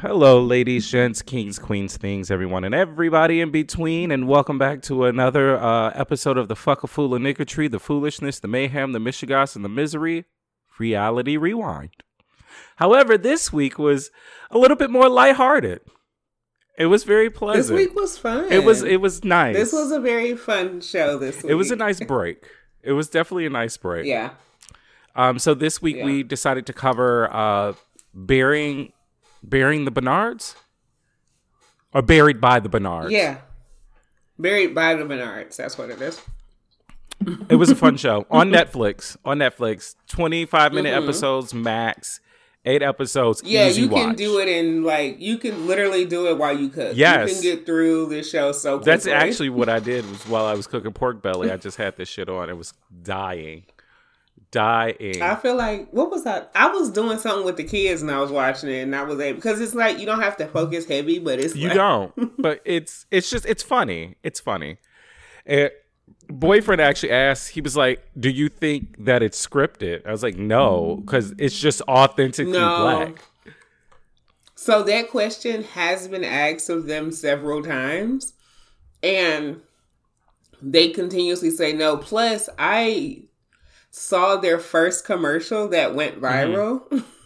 Hello, 0.00 0.42
ladies, 0.42 0.90
gents, 0.90 1.22
kings, 1.22 1.58
queens, 1.58 1.96
things, 1.96 2.30
everyone, 2.30 2.64
and 2.64 2.74
everybody 2.74 3.40
in 3.40 3.50
between, 3.50 4.10
and 4.10 4.28
welcome 4.28 4.58
back 4.58 4.82
to 4.82 5.04
another 5.04 5.56
uh, 5.58 5.90
episode 5.94 6.36
of 6.38 6.48
the 6.48 6.56
Fuck 6.56 6.82
a 6.82 6.86
Fool 6.86 7.14
of 7.14 7.46
Tree, 7.46 7.68
the 7.68 7.80
foolishness, 7.80 8.38
the 8.40 8.48
mayhem, 8.48 8.92
the 8.92 8.98
mishigas, 8.98 9.56
and 9.56 9.64
the 9.64 9.68
misery 9.68 10.24
reality 10.78 11.36
rewind. 11.36 11.90
However, 12.76 13.16
this 13.16 13.52
week 13.52 13.78
was 13.78 14.10
a 14.50 14.58
little 14.58 14.76
bit 14.76 14.90
more 14.90 15.08
lighthearted. 15.08 15.80
It 16.78 16.86
was 16.86 17.04
very 17.04 17.30
pleasant. 17.30 17.76
This 17.78 17.86
week 17.88 17.96
was 17.96 18.18
fun. 18.18 18.52
It 18.52 18.64
was 18.64 18.82
it 18.82 19.00
was 19.00 19.24
nice. 19.24 19.56
This 19.56 19.72
was 19.72 19.90
a 19.92 20.00
very 20.00 20.36
fun 20.36 20.82
show 20.82 21.18
this 21.18 21.42
week. 21.42 21.50
It 21.50 21.54
was 21.54 21.70
a 21.70 21.76
nice 21.76 22.00
break. 22.00 22.46
It 22.82 22.92
was 22.92 23.08
definitely 23.08 23.46
a 23.46 23.50
nice 23.50 23.78
break. 23.78 24.04
Yeah. 24.06 24.30
Um 25.14 25.38
so 25.38 25.54
this 25.54 25.80
week 25.80 25.96
Yeah. 25.96 26.04
we 26.04 26.22
decided 26.22 26.66
to 26.66 26.74
cover 26.74 27.32
uh 27.34 27.72
burying 28.12 28.92
burying 29.48 29.84
the 29.84 29.90
Bernards 29.90 30.56
or 31.92 32.02
buried 32.02 32.40
by 32.40 32.60
the 32.60 32.68
Bernards. 32.68 33.12
Yeah. 33.12 33.38
Buried 34.38 34.74
by 34.74 34.94
the 34.94 35.04
Bernards. 35.04 35.56
That's 35.56 35.78
what 35.78 35.90
it 35.90 36.00
is. 36.00 36.20
It 37.48 37.56
was 37.56 37.70
a 37.70 37.74
fun 37.76 37.96
show 38.04 38.26
on 38.30 38.50
Netflix. 38.50 39.16
On 39.24 39.38
Netflix, 39.38 39.94
25 40.08 40.72
minute 40.72 40.92
Mhm. 40.94 41.02
episodes 41.02 41.54
max. 41.54 42.20
8 42.68 42.82
episodes 42.82 43.42
Yeah, 43.44 43.68
you 43.68 43.88
can 43.88 44.16
do 44.16 44.40
it 44.40 44.48
in 44.48 44.82
like 44.82 45.20
you 45.20 45.38
can 45.38 45.68
literally 45.68 46.04
do 46.04 46.26
it 46.26 46.36
while 46.36 46.58
you 46.58 46.68
cook. 46.68 46.94
Yes. 46.96 47.28
You 47.28 47.34
can 47.52 47.58
get 47.58 47.64
through 47.66 48.06
this 48.08 48.28
show 48.28 48.50
so 48.50 48.78
quickly. 48.78 48.90
That's 48.92 49.06
actually 49.06 49.50
what 49.50 49.68
I 49.68 49.78
did 49.78 50.04
was 50.10 50.26
while 50.26 50.46
I 50.46 50.54
was 50.54 50.66
cooking 50.66 50.92
pork 50.92 51.22
belly, 51.22 51.50
I 51.52 51.56
just 51.66 51.76
had 51.76 51.96
this 51.96 52.08
shit 52.08 52.28
on. 52.28 52.50
It 52.50 52.56
was 52.58 52.74
dying. 53.04 53.62
Dying. 54.50 55.20
I 55.22 55.34
feel 55.36 55.56
like 55.56 55.90
what 55.90 56.10
was 56.10 56.24
that? 56.24 56.50
I 56.54 56.68
was 56.68 56.90
doing 56.90 57.18
something 57.18 57.44
with 57.44 57.56
the 57.56 57.64
kids 57.64 58.02
and 58.02 58.10
I 58.10 58.20
was 58.20 58.30
watching 58.30 58.70
it 58.70 58.82
and 58.82 58.94
I 58.94 59.02
was 59.02 59.18
able 59.20 59.36
because 59.36 59.60
it's 59.60 59.74
like 59.74 59.98
you 59.98 60.06
don't 60.06 60.22
have 60.22 60.36
to 60.38 60.46
focus 60.46 60.86
heavy, 60.86 61.18
but 61.18 61.38
it's 61.38 61.54
You 61.56 61.68
like, 61.68 61.76
don't, 61.76 62.42
but 62.42 62.60
it's 62.64 63.06
it's 63.10 63.28
just 63.28 63.44
it's 63.46 63.62
funny. 63.62 64.16
It's 64.22 64.40
funny. 64.40 64.78
And 65.44 65.70
boyfriend 66.28 66.80
actually 66.80 67.12
asked. 67.12 67.50
He 67.50 67.60
was 67.60 67.76
like, 67.76 68.08
"Do 68.18 68.30
you 68.30 68.48
think 68.48 69.04
that 69.04 69.22
it's 69.22 69.44
scripted?" 69.44 70.06
I 70.06 70.10
was 70.10 70.22
like, 70.22 70.36
"No, 70.36 71.02
because 71.04 71.34
it's 71.38 71.58
just 71.58 71.82
authentically 71.82 72.52
No. 72.52 72.76
black." 72.76 73.24
So 74.54 74.82
that 74.84 75.10
question 75.10 75.64
has 75.64 76.08
been 76.08 76.24
asked 76.24 76.70
of 76.70 76.86
them 76.86 77.12
several 77.12 77.62
times, 77.62 78.32
and 79.02 79.60
they 80.62 80.90
continuously 80.90 81.50
say 81.50 81.72
no. 81.72 81.96
Plus, 81.98 82.48
I 82.58 83.22
saw 83.90 84.36
their 84.36 84.58
first 84.58 85.04
commercial 85.04 85.68
that 85.68 85.94
went 85.94 86.20
mm-hmm. 86.20 86.24
viral. 86.24 87.04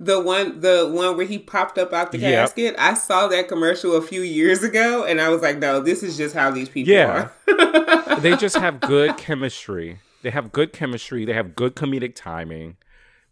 the 0.00 0.20
one, 0.20 0.60
the 0.60 0.88
one 0.92 1.16
where 1.16 1.26
he 1.26 1.38
popped 1.38 1.78
up 1.78 1.92
out 1.92 2.12
the 2.12 2.18
Yep. 2.18 2.32
casket. 2.32 2.74
I 2.78 2.94
saw 2.94 3.28
that 3.28 3.48
commercial 3.48 3.96
a 3.96 4.02
few 4.02 4.22
years 4.22 4.62
ago, 4.62 5.04
and 5.04 5.20
I 5.20 5.28
was 5.28 5.42
like, 5.42 5.58
"No, 5.58 5.80
this 5.80 6.02
is 6.02 6.16
just 6.16 6.34
how 6.34 6.50
these 6.50 6.68
people 6.68 6.92
Yeah. 6.92 7.28
are." 7.46 8.20
they 8.20 8.36
just 8.36 8.56
have 8.58 8.80
good 8.80 9.16
chemistry. 9.16 10.00
They 10.22 10.30
have 10.30 10.52
good 10.52 10.72
chemistry. 10.72 11.24
They 11.24 11.32
have 11.32 11.54
good 11.54 11.76
comedic 11.76 12.14
timing. 12.14 12.76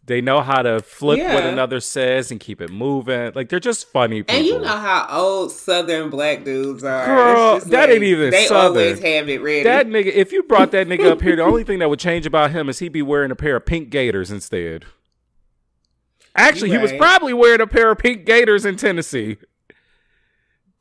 They 0.07 0.21
know 0.21 0.41
how 0.41 0.61
to 0.61 0.81
flip 0.81 1.17
what 1.19 1.43
another 1.45 1.79
says 1.79 2.29
and 2.29 2.39
keep 2.39 2.61
it 2.61 2.69
moving. 2.69 3.31
Like 3.33 3.49
they're 3.49 3.59
just 3.59 3.91
funny 3.91 4.21
people. 4.21 4.35
And 4.35 4.45
you 4.45 4.59
know 4.59 4.67
how 4.77 5.07
old 5.09 5.51
Southern 5.51 6.11
black 6.11 6.43
dudes 6.43 6.83
are. 6.83 7.05
Girl, 7.07 7.59
that 7.59 7.89
ain't 7.89 8.03
even 8.03 8.29
They 8.29 8.45
Southern. 8.45 8.67
always 8.83 8.99
have 8.99 9.29
it 9.29 9.41
ready. 9.41 9.63
that 9.63 9.87
nigga, 9.87 10.07
if 10.13 10.31
you 10.31 10.43
brought 10.43 10.71
that 10.73 10.87
nigga 10.87 11.09
up 11.11 11.21
here, 11.23 11.35
the 11.35 11.41
only 11.43 11.63
thing 11.63 11.79
that 11.79 11.89
would 11.89 11.99
change 11.99 12.27
about 12.27 12.51
him 12.51 12.69
is 12.69 12.77
he'd 12.77 12.89
be 12.91 13.01
wearing 13.01 13.31
a 13.31 13.35
pair 13.35 13.55
of 13.55 13.65
pink 13.65 13.89
gaiters 13.89 14.29
instead. 14.29 14.85
Actually, 16.35 16.69
You 16.71 16.77
he 16.77 16.81
was 16.83 16.93
probably 16.93 17.33
wearing 17.33 17.61
a 17.61 17.67
pair 17.67 17.89
of 17.89 17.97
pink 17.97 18.25
gaiters 18.25 18.63
in 18.65 18.75
Tennessee. 18.75 19.37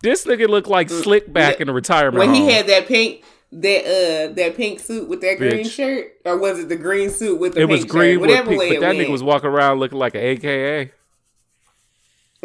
This 0.03 0.27
nigga 0.27 0.49
looked 0.49 0.69
like 0.69 0.91
slick 0.91 1.33
back 1.33 1.61
in 1.63 1.69
a 1.69 1.73
retirement 1.73 2.19
when 2.19 2.29
home. 2.29 2.37
he 2.47 2.53
had 2.53 2.67
that 2.67 2.87
pink 2.87 3.25
that 3.53 3.81
uh 3.85 4.33
that 4.35 4.57
pink 4.57 4.81
suit 4.81 5.09
with 5.09 5.21
that 5.21 5.39
green 5.39 5.69
shirt, 5.69 6.13
or 6.25 6.37
was 6.39 6.59
it 6.59 6.69
the 6.69 6.77
green 6.77 7.11
suit 7.11 7.39
with 7.39 7.55
the 7.55 7.61
it 7.63 7.69
pink 7.69 7.71
was 7.71 7.85
green 7.85 8.15
shirt? 8.15 8.21
with 8.23 8.31
Whatever 8.31 8.49
pink, 8.51 8.61
but 8.75 8.81
that 8.81 8.97
went. 8.97 8.99
nigga 9.09 9.11
was 9.13 9.23
walking 9.23 9.49
around 9.51 9.79
looking 9.81 9.99
like 9.99 10.15
an 10.15 10.21
AKA. 10.23 10.91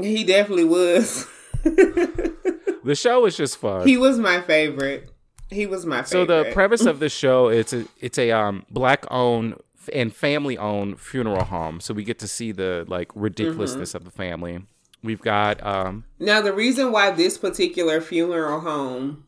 he 0.01 0.23
definitely 0.23 0.65
was. 0.65 1.27
The 2.81 2.95
show 2.95 3.25
is 3.25 3.35
just 3.35 3.57
fun. 3.57 3.85
he 3.85 3.97
was 3.97 4.17
my 4.17 4.39
favorite. 4.41 5.11
He 5.51 5.65
was 5.67 5.85
my 5.85 5.97
favorite. 6.03 6.07
So 6.07 6.25
the 6.25 6.49
premise 6.53 6.85
of 6.85 6.99
the 7.01 7.09
show 7.09 7.49
it's 7.49 7.73
a 7.73 7.85
it's 7.99 8.17
a 8.17 8.31
um 8.31 8.65
black 8.71 9.05
owned 9.11 9.55
and 9.93 10.15
family 10.15 10.57
owned 10.57 10.99
funeral 10.99 11.43
home. 11.43 11.81
So 11.81 11.93
we 11.93 12.03
get 12.05 12.19
to 12.19 12.27
see 12.27 12.51
the 12.53 12.85
like 12.87 13.11
ridiculousness 13.13 13.89
Mm-hmm. 13.89 13.97
of 13.97 14.03
the 14.05 14.11
family. 14.11 14.61
We've 15.03 15.21
got 15.21 15.63
um 15.65 16.05
Now 16.19 16.41
the 16.41 16.53
reason 16.53 16.91
why 16.93 17.11
this 17.11 17.37
particular 17.37 17.99
funeral 17.99 18.61
home 18.61 19.25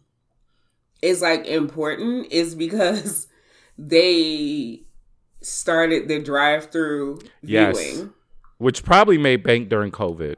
is 1.01 1.21
like 1.21 1.45
important 1.47 2.31
is 2.31 2.55
because 2.55 3.27
they 3.77 4.83
started 5.41 6.07
the 6.07 6.19
drive-through 6.19 7.19
Yes. 7.41 7.75
viewing. 7.77 8.13
which 8.57 8.83
probably 8.83 9.17
made 9.17 9.43
bank 9.43 9.69
during 9.69 9.91
COVID. 9.91 10.35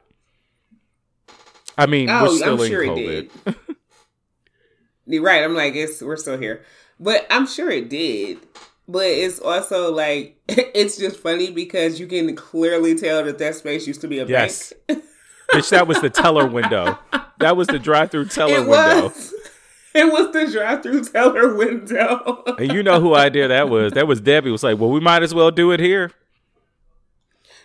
I 1.76 1.86
mean, 1.86 2.06
we're 2.08 2.28
Oh, 2.28 2.36
still 2.36 2.54
I'm 2.54 2.60
in 2.60 2.68
sure 2.70 2.82
COVID. 2.84 3.08
it 3.24 3.30
did. 3.44 3.54
You're 5.06 5.22
right. 5.22 5.42
I'm 5.44 5.54
like, 5.54 5.74
it's 5.74 6.00
we're 6.00 6.16
still 6.16 6.38
here, 6.38 6.64
but 6.98 7.26
I'm 7.28 7.46
sure 7.46 7.70
it 7.70 7.90
did. 7.90 8.38
But 8.88 9.06
it's 9.06 9.38
also 9.40 9.92
like 9.92 10.40
it's 10.48 10.96
just 10.96 11.18
funny 11.18 11.50
because 11.50 12.00
you 12.00 12.06
can 12.06 12.34
clearly 12.36 12.94
tell 12.94 13.22
that 13.24 13.36
that 13.38 13.56
space 13.56 13.86
used 13.86 14.00
to 14.02 14.08
be 14.08 14.20
a 14.20 14.26
Yes. 14.26 14.72
bank. 14.88 15.04
Bitch, 15.52 15.68
that 15.70 15.86
was 15.86 16.00
the 16.00 16.08
teller 16.10 16.46
window. 16.46 16.98
That 17.38 17.56
was 17.56 17.66
the 17.68 17.78
drive-through 17.78 18.26
teller 18.26 18.54
It 18.62 18.66
window. 18.66 19.04
was. 19.08 19.33
It 19.94 20.12
was 20.12 20.32
the 20.32 20.50
drive-through 20.50 21.04
teller 21.04 21.54
window. 21.54 22.42
And 22.58 22.72
you 22.72 22.82
know 22.82 23.00
who 23.00 23.14
idea 23.14 23.46
that 23.48 23.68
was? 23.68 23.92
That 23.92 24.06
was 24.08 24.20
Debbie. 24.20 24.50
Was 24.50 24.62
like, 24.64 24.78
well, 24.78 24.90
we 24.90 24.98
might 25.00 25.22
as 25.22 25.32
well 25.34 25.50
do 25.52 25.70
it 25.70 25.78
here. 25.80 26.10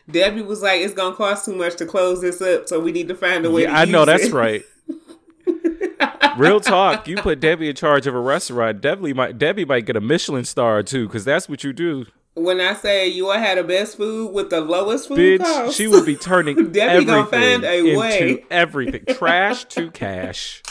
Debbie 0.09 0.41
was 0.41 0.62
like, 0.62 0.81
"It's 0.81 0.94
gonna 0.94 1.16
cost 1.16 1.45
too 1.45 1.56
much 1.56 1.75
to 1.78 1.85
close 1.85 2.22
this 2.22 2.41
up, 2.41 2.67
so 2.67 2.79
we 2.79 2.91
need 2.91 3.07
to 3.09 3.16
find 3.16 3.45
a 3.45 3.51
way." 3.51 3.63
Yeah, 3.63 3.73
to 3.73 3.78
I 3.79 3.85
know 3.85 4.06
that's 4.06 4.25
it." 4.25 4.34
right. 4.34 4.63
Real 6.38 6.59
talk. 6.59 7.07
You 7.07 7.17
put 7.17 7.40
Debbie 7.40 7.69
in 7.69 7.75
charge 7.75 8.07
of 8.07 8.16
a 8.16 8.19
restaurant. 8.19 8.81
Debbie 8.81 9.13
might 9.13 9.38
Debbie 9.38 9.66
might 9.66 9.85
get 9.85 9.96
a 9.96 10.01
Michelin 10.01 10.46
star 10.46 10.81
too, 10.84 11.07
because 11.07 11.25
that's 11.25 11.47
what 11.50 11.63
you 11.63 11.73
do, 11.73 12.06
When 12.35 12.59
I 12.61 12.73
say 12.73 13.07
you 13.07 13.28
all 13.29 13.38
had 13.38 13.57
the 13.57 13.63
best 13.63 13.97
food 13.97 14.34
with 14.34 14.50
the 14.50 14.61
lowest 14.61 15.09
food 15.09 15.17
bitch. 15.17 15.44
cost, 15.44 15.78
She 15.78 15.88
would 15.88 16.06
be 16.06 16.16
turning 16.16 16.56
Debbie 16.72 17.06
gonna 17.06 17.25
find 17.28 17.63
a 17.66 17.96
way. 17.97 18.46
everything, 18.50 19.03
trash 19.16 19.66
to 19.66 19.91
cash. 19.91 20.63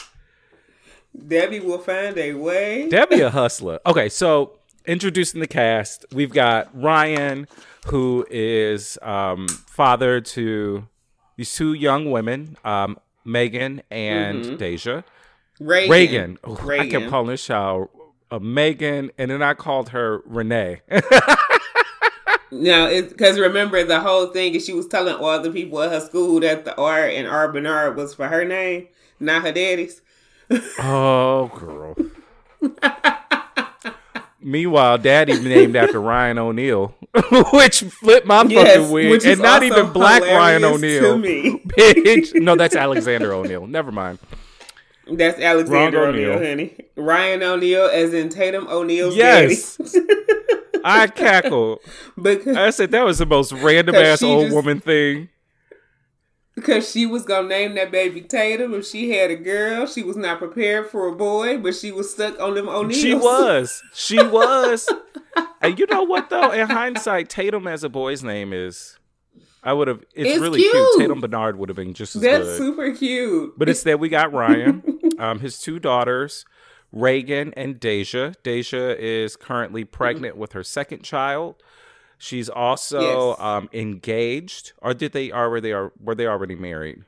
Debbie 1.26 1.60
will 1.60 1.78
find 1.78 2.16
a 2.18 2.34
way. 2.34 2.88
Debbie 2.88 3.20
a 3.20 3.30
hustler. 3.30 3.80
Okay, 3.86 4.08
so 4.08 4.58
introducing 4.86 5.40
the 5.40 5.46
cast, 5.46 6.06
we've 6.12 6.32
got 6.32 6.68
Ryan, 6.78 7.46
who 7.86 8.26
is 8.30 8.98
um, 9.02 9.48
father 9.48 10.20
to 10.20 10.86
these 11.36 11.54
two 11.54 11.72
young 11.74 12.10
women, 12.10 12.56
um, 12.64 12.98
Megan 13.24 13.82
and 13.90 14.58
Deja. 14.58 15.02
Reagan. 15.60 15.90
Reagan. 15.90 16.38
Ooh, 16.46 16.52
I 16.52 16.56
kept 16.56 16.68
Reagan. 16.68 17.10
calling 17.10 17.28
this 17.28 17.44
child 17.44 17.88
uh, 18.30 18.38
Megan, 18.38 19.10
and 19.18 19.30
then 19.30 19.42
I 19.42 19.54
called 19.54 19.90
her 19.90 20.22
Renee. 20.24 20.80
No, 22.50 22.88
because 23.02 23.38
remember 23.38 23.84
the 23.84 24.00
whole 24.00 24.28
thing 24.28 24.54
is 24.54 24.64
she 24.64 24.72
was 24.72 24.88
telling 24.88 25.14
all 25.14 25.40
the 25.40 25.50
people 25.50 25.82
at 25.82 25.92
her 25.92 26.00
school 26.00 26.40
that 26.40 26.64
the 26.64 26.74
R 26.76 27.06
and 27.06 27.28
R 27.28 27.52
Bernard 27.52 27.96
was 27.96 28.14
for 28.14 28.28
her 28.28 28.44
name, 28.44 28.88
not 29.20 29.42
her 29.42 29.52
daddy's. 29.52 30.00
Oh, 30.80 31.50
girl. 31.54 31.94
Meanwhile, 34.40 34.98
Daddy 34.98 35.38
named 35.40 35.74
after 35.76 36.00
Ryan 36.00 36.38
O'Neal, 36.38 36.94
which 37.52 37.80
flipped 37.80 38.26
my 38.26 38.44
fucking 38.44 38.90
wig, 38.90 39.10
which 39.10 39.24
is 39.24 39.32
and 39.32 39.42
not 39.42 39.62
even 39.64 39.92
black 39.92 40.22
Ryan 40.22 40.64
O'Neal. 40.64 41.18
Bitch. 41.18 42.34
No, 42.40 42.54
that's 42.54 42.76
Alexander 42.76 43.32
O'Neal. 43.32 43.66
Never 43.66 43.90
mind. 43.90 44.20
That's 45.10 45.40
Alexander 45.40 46.06
O'Neal. 46.06 46.34
honey. 46.38 46.76
Ryan 46.96 47.42
O'Neal, 47.42 47.86
as 47.86 48.14
in 48.14 48.28
Tatum 48.28 48.68
O'Neal's 48.68 49.16
Yes. 49.16 49.76
daddy. 49.76 50.06
I 50.84 51.08
cackled. 51.08 51.80
because 52.22 52.56
I 52.56 52.70
said 52.70 52.92
that 52.92 53.04
was 53.04 53.18
the 53.18 53.26
most 53.26 53.52
random 53.52 53.96
ass 53.96 54.22
old 54.22 54.44
just- 54.46 54.54
woman 54.54 54.80
thing. 54.80 55.28
Because 56.60 56.90
she 56.90 57.06
was 57.06 57.24
gonna 57.24 57.48
name 57.48 57.74
that 57.76 57.90
baby 57.90 58.20
Tatum 58.20 58.74
if 58.74 58.86
she 58.86 59.10
had 59.10 59.30
a 59.30 59.36
girl. 59.36 59.86
She 59.86 60.02
was 60.02 60.16
not 60.16 60.38
prepared 60.38 60.88
for 60.90 61.08
a 61.08 61.14
boy, 61.14 61.58
but 61.58 61.74
she 61.74 61.92
was 61.92 62.10
stuck 62.12 62.38
on 62.40 62.54
them 62.54 62.68
O'Neals. 62.68 63.00
She 63.00 63.14
was. 63.14 63.82
She 63.94 64.22
was. 64.22 64.88
and 65.60 65.78
you 65.78 65.86
know 65.90 66.02
what 66.02 66.30
though? 66.30 66.50
In 66.52 66.68
hindsight, 66.68 67.28
Tatum 67.28 67.66
as 67.66 67.84
a 67.84 67.88
boy's 67.88 68.22
name 68.22 68.52
is. 68.52 68.98
I 69.62 69.72
would 69.72 69.88
have. 69.88 70.04
It's, 70.14 70.30
It's 70.30 70.38
really 70.40 70.60
cute. 70.60 70.72
cute. 70.72 71.00
Tatum 71.00 71.20
Bernard 71.20 71.58
would 71.58 71.68
have 71.68 71.76
been 71.76 71.92
just 71.92 72.14
as 72.16 72.22
That's 72.22 72.44
good. 72.44 72.58
super 72.58 72.94
cute. 72.94 73.54
But 73.58 73.68
instead, 73.68 73.96
we 74.00 74.08
got 74.08 74.32
Ryan, 74.32 74.82
um, 75.18 75.40
his 75.40 75.58
two 75.60 75.78
daughters, 75.80 76.44
Reagan 76.92 77.52
and 77.54 77.78
Deja. 77.80 78.34
Deja 78.44 78.94
is 78.98 79.34
currently 79.36 79.84
pregnant 79.84 80.36
with 80.36 80.52
her 80.52 80.62
second 80.62 81.02
child. 81.02 81.56
She's 82.18 82.48
also 82.48 83.30
yes. 83.30 83.40
um, 83.40 83.70
engaged, 83.72 84.72
or 84.82 84.92
did 84.92 85.12
they 85.12 85.30
are 85.30 85.48
were 85.48 85.60
they 85.60 85.72
are 85.72 85.92
were 86.00 86.16
they 86.16 86.26
already 86.26 86.56
married? 86.56 87.04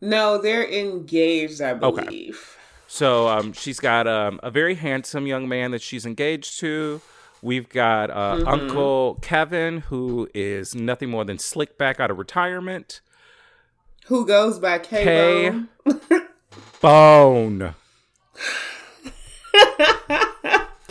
No, 0.00 0.38
they're 0.38 0.68
engaged, 0.68 1.60
I 1.60 1.74
believe. 1.74 2.06
Okay. 2.06 2.32
So 2.86 3.28
um, 3.28 3.52
she's 3.52 3.80
got 3.80 4.06
um, 4.06 4.40
a 4.42 4.50
very 4.50 4.74
handsome 4.74 5.26
young 5.26 5.48
man 5.48 5.70
that 5.70 5.80
she's 5.80 6.04
engaged 6.04 6.58
to. 6.60 7.00
We've 7.42 7.68
got 7.68 8.10
uh, 8.10 8.36
mm-hmm. 8.36 8.48
Uncle 8.48 9.18
Kevin, 9.22 9.78
who 9.78 10.28
is 10.34 10.74
nothing 10.74 11.08
more 11.08 11.24
than 11.24 11.38
slick 11.38 11.78
back 11.78 11.98
out 12.00 12.10
of 12.10 12.18
retirement. 12.18 13.00
Who 14.06 14.26
goes 14.26 14.58
by 14.58 14.80
K 14.80 15.52
Bone. 16.80 17.74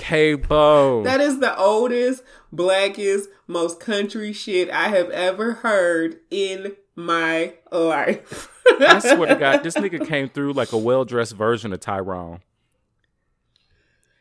K 0.09 0.33
Bone. 0.33 1.03
That 1.03 1.21
is 1.21 1.37
the 1.39 1.55
oldest, 1.55 2.23
blackest, 2.51 3.29
most 3.45 3.79
country 3.79 4.33
shit 4.33 4.67
I 4.71 4.87
have 4.87 5.11
ever 5.11 5.53
heard 5.53 6.17
in 6.31 6.75
my 6.95 7.53
life. 7.71 8.49
I 8.81 8.97
swear 9.03 9.27
to 9.27 9.35
God, 9.35 9.61
this 9.61 9.75
nigga 9.75 10.07
came 10.07 10.27
through 10.27 10.53
like 10.53 10.71
a 10.71 10.79
well 10.79 11.05
dressed 11.05 11.35
version 11.35 11.71
of 11.73 11.79
Tyrone. 11.79 12.39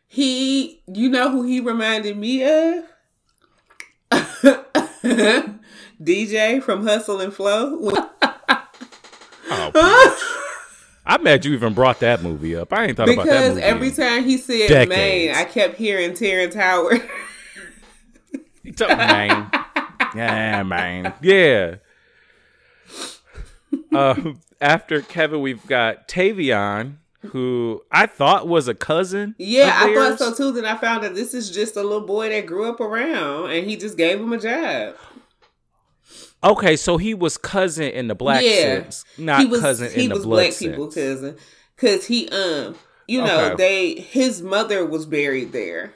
He, 0.06 0.82
you 0.86 1.08
know 1.08 1.30
who 1.30 1.44
he 1.44 1.58
reminded 1.58 2.18
me 2.18 2.42
of? 2.44 2.84
DJ 6.02 6.62
from 6.62 6.86
Hustle 6.86 7.22
and 7.22 7.32
Flow. 7.32 7.92
I'm 11.18 11.24
mad 11.24 11.44
you 11.44 11.52
even 11.52 11.74
brought 11.74 11.98
that 11.98 12.22
movie 12.22 12.54
up. 12.54 12.72
I 12.72 12.86
ain't 12.86 12.96
thought 12.96 13.06
because 13.06 13.24
about 13.24 13.32
that 13.32 13.48
movie. 13.48 13.60
Because 13.60 13.70
every 13.74 13.90
time 13.90 14.24
he 14.24 14.38
said 14.38 14.68
decades. 14.68 14.88
Maine, 14.88 15.34
I 15.34 15.44
kept 15.44 15.76
hearing 15.76 16.14
Terrence 16.14 16.54
Howard. 16.54 17.02
he 18.62 18.70
took 18.70 18.88
Maine. 18.88 19.50
Yeah, 20.14 20.62
man. 20.62 21.12
Yeah. 21.20 21.76
Uh, 23.92 24.32
after 24.60 25.02
Kevin, 25.02 25.40
we've 25.40 25.66
got 25.66 26.06
Tavion, 26.06 26.98
who 27.26 27.82
I 27.90 28.06
thought 28.06 28.46
was 28.46 28.68
a 28.68 28.74
cousin. 28.74 29.34
Yeah, 29.38 29.72
I 29.74 29.92
thought 29.94 30.18
so 30.20 30.32
too. 30.32 30.52
Then 30.52 30.64
I 30.64 30.76
found 30.76 31.02
that 31.02 31.16
this 31.16 31.34
is 31.34 31.50
just 31.50 31.76
a 31.76 31.82
little 31.82 32.06
boy 32.06 32.28
that 32.28 32.46
grew 32.46 32.68
up 32.68 32.78
around, 32.78 33.50
and 33.50 33.68
he 33.68 33.76
just 33.76 33.96
gave 33.96 34.20
him 34.20 34.32
a 34.32 34.38
job. 34.38 34.94
Okay, 36.42 36.76
so 36.76 36.96
he 36.98 37.14
was 37.14 37.36
cousin 37.36 37.90
in 37.90 38.08
the 38.08 38.14
black 38.14 38.44
yeah. 38.44 38.50
sense, 38.50 39.04
not 39.16 39.40
he 39.40 39.46
was, 39.46 39.60
cousin 39.60 39.90
he 39.90 40.04
in 40.04 40.10
the 40.10 40.20
black. 40.20 40.52
He 40.52 40.68
was 40.68 40.76
black 40.76 40.76
people 40.76 40.86
cousin, 40.86 41.36
because 41.74 42.06
he 42.06 42.28
um, 42.28 42.76
you 43.06 43.22
know, 43.22 43.46
okay. 43.46 43.56
they 43.56 44.00
his 44.00 44.40
mother 44.42 44.86
was 44.86 45.06
buried 45.06 45.52
there. 45.52 45.94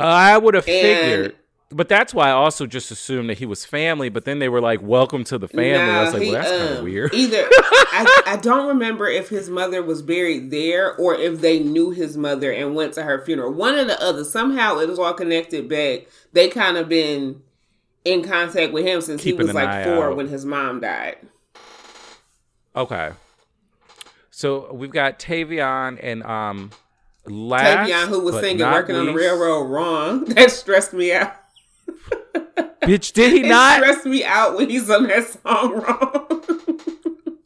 Uh, 0.00 0.04
I 0.04 0.38
would 0.38 0.54
have 0.54 0.64
figured 0.64 1.36
but 1.70 1.88
that's 1.88 2.14
why 2.14 2.28
I 2.28 2.32
also 2.32 2.66
just 2.66 2.90
assumed 2.90 3.28
that 3.28 3.38
he 3.38 3.46
was 3.46 3.64
family. 3.64 4.08
But 4.08 4.24
then 4.24 4.38
they 4.38 4.48
were 4.48 4.60
like, 4.60 4.80
"Welcome 4.80 5.24
to 5.24 5.38
the 5.38 5.48
family." 5.48 5.74
I 5.74 6.02
was 6.02 6.14
like, 6.14 6.22
he, 6.22 6.32
"Well, 6.32 6.42
that's 6.42 6.52
um, 6.52 6.66
kind 6.66 6.78
of 6.78 6.84
weird." 6.84 7.14
Either 7.14 7.46
I, 7.50 8.22
I, 8.26 8.36
don't 8.36 8.68
remember 8.68 9.06
if 9.06 9.28
his 9.28 9.50
mother 9.50 9.82
was 9.82 10.00
buried 10.00 10.50
there 10.50 10.94
or 10.96 11.14
if 11.14 11.40
they 11.40 11.58
knew 11.58 11.90
his 11.90 12.16
mother 12.16 12.52
and 12.52 12.74
went 12.74 12.94
to 12.94 13.02
her 13.02 13.24
funeral. 13.24 13.52
One 13.52 13.74
or 13.74 13.84
the 13.84 14.02
other. 14.02 14.24
Somehow 14.24 14.78
it 14.78 14.88
was 14.88 14.98
all 14.98 15.12
connected 15.12 15.68
back. 15.68 16.06
They 16.32 16.48
kind 16.48 16.78
of 16.78 16.88
been 16.88 17.42
in 18.12 18.22
contact 18.22 18.72
with 18.72 18.84
him 18.84 19.00
since 19.00 19.22
Keeping 19.22 19.40
he 19.40 19.46
was 19.46 19.54
like 19.54 19.84
four 19.84 20.10
out. 20.10 20.16
when 20.16 20.28
his 20.28 20.44
mom 20.44 20.80
died. 20.80 21.16
Okay. 22.74 23.10
So 24.30 24.72
we've 24.72 24.90
got 24.90 25.18
Tavion 25.18 25.98
and 26.02 26.22
um 26.22 26.70
last 27.26 27.90
Tavion 27.90 28.08
who 28.08 28.20
was 28.20 28.36
singing 28.36 28.64
"Working 28.64 28.94
least, 28.94 29.08
on 29.08 29.14
the 29.14 29.20
Railroad" 29.20 29.64
wrong. 29.64 30.24
That 30.34 30.50
stressed 30.50 30.92
me 30.92 31.12
out. 31.12 31.34
Bitch, 32.82 33.12
did 33.12 33.32
he 33.32 33.40
it 33.44 33.48
not? 33.48 33.82
stress 33.82 34.04
me 34.04 34.24
out 34.24 34.56
when 34.56 34.70
he's 34.70 34.88
on 34.88 35.08
that 35.08 35.26
song 35.26 35.72
wrong. 35.80 37.36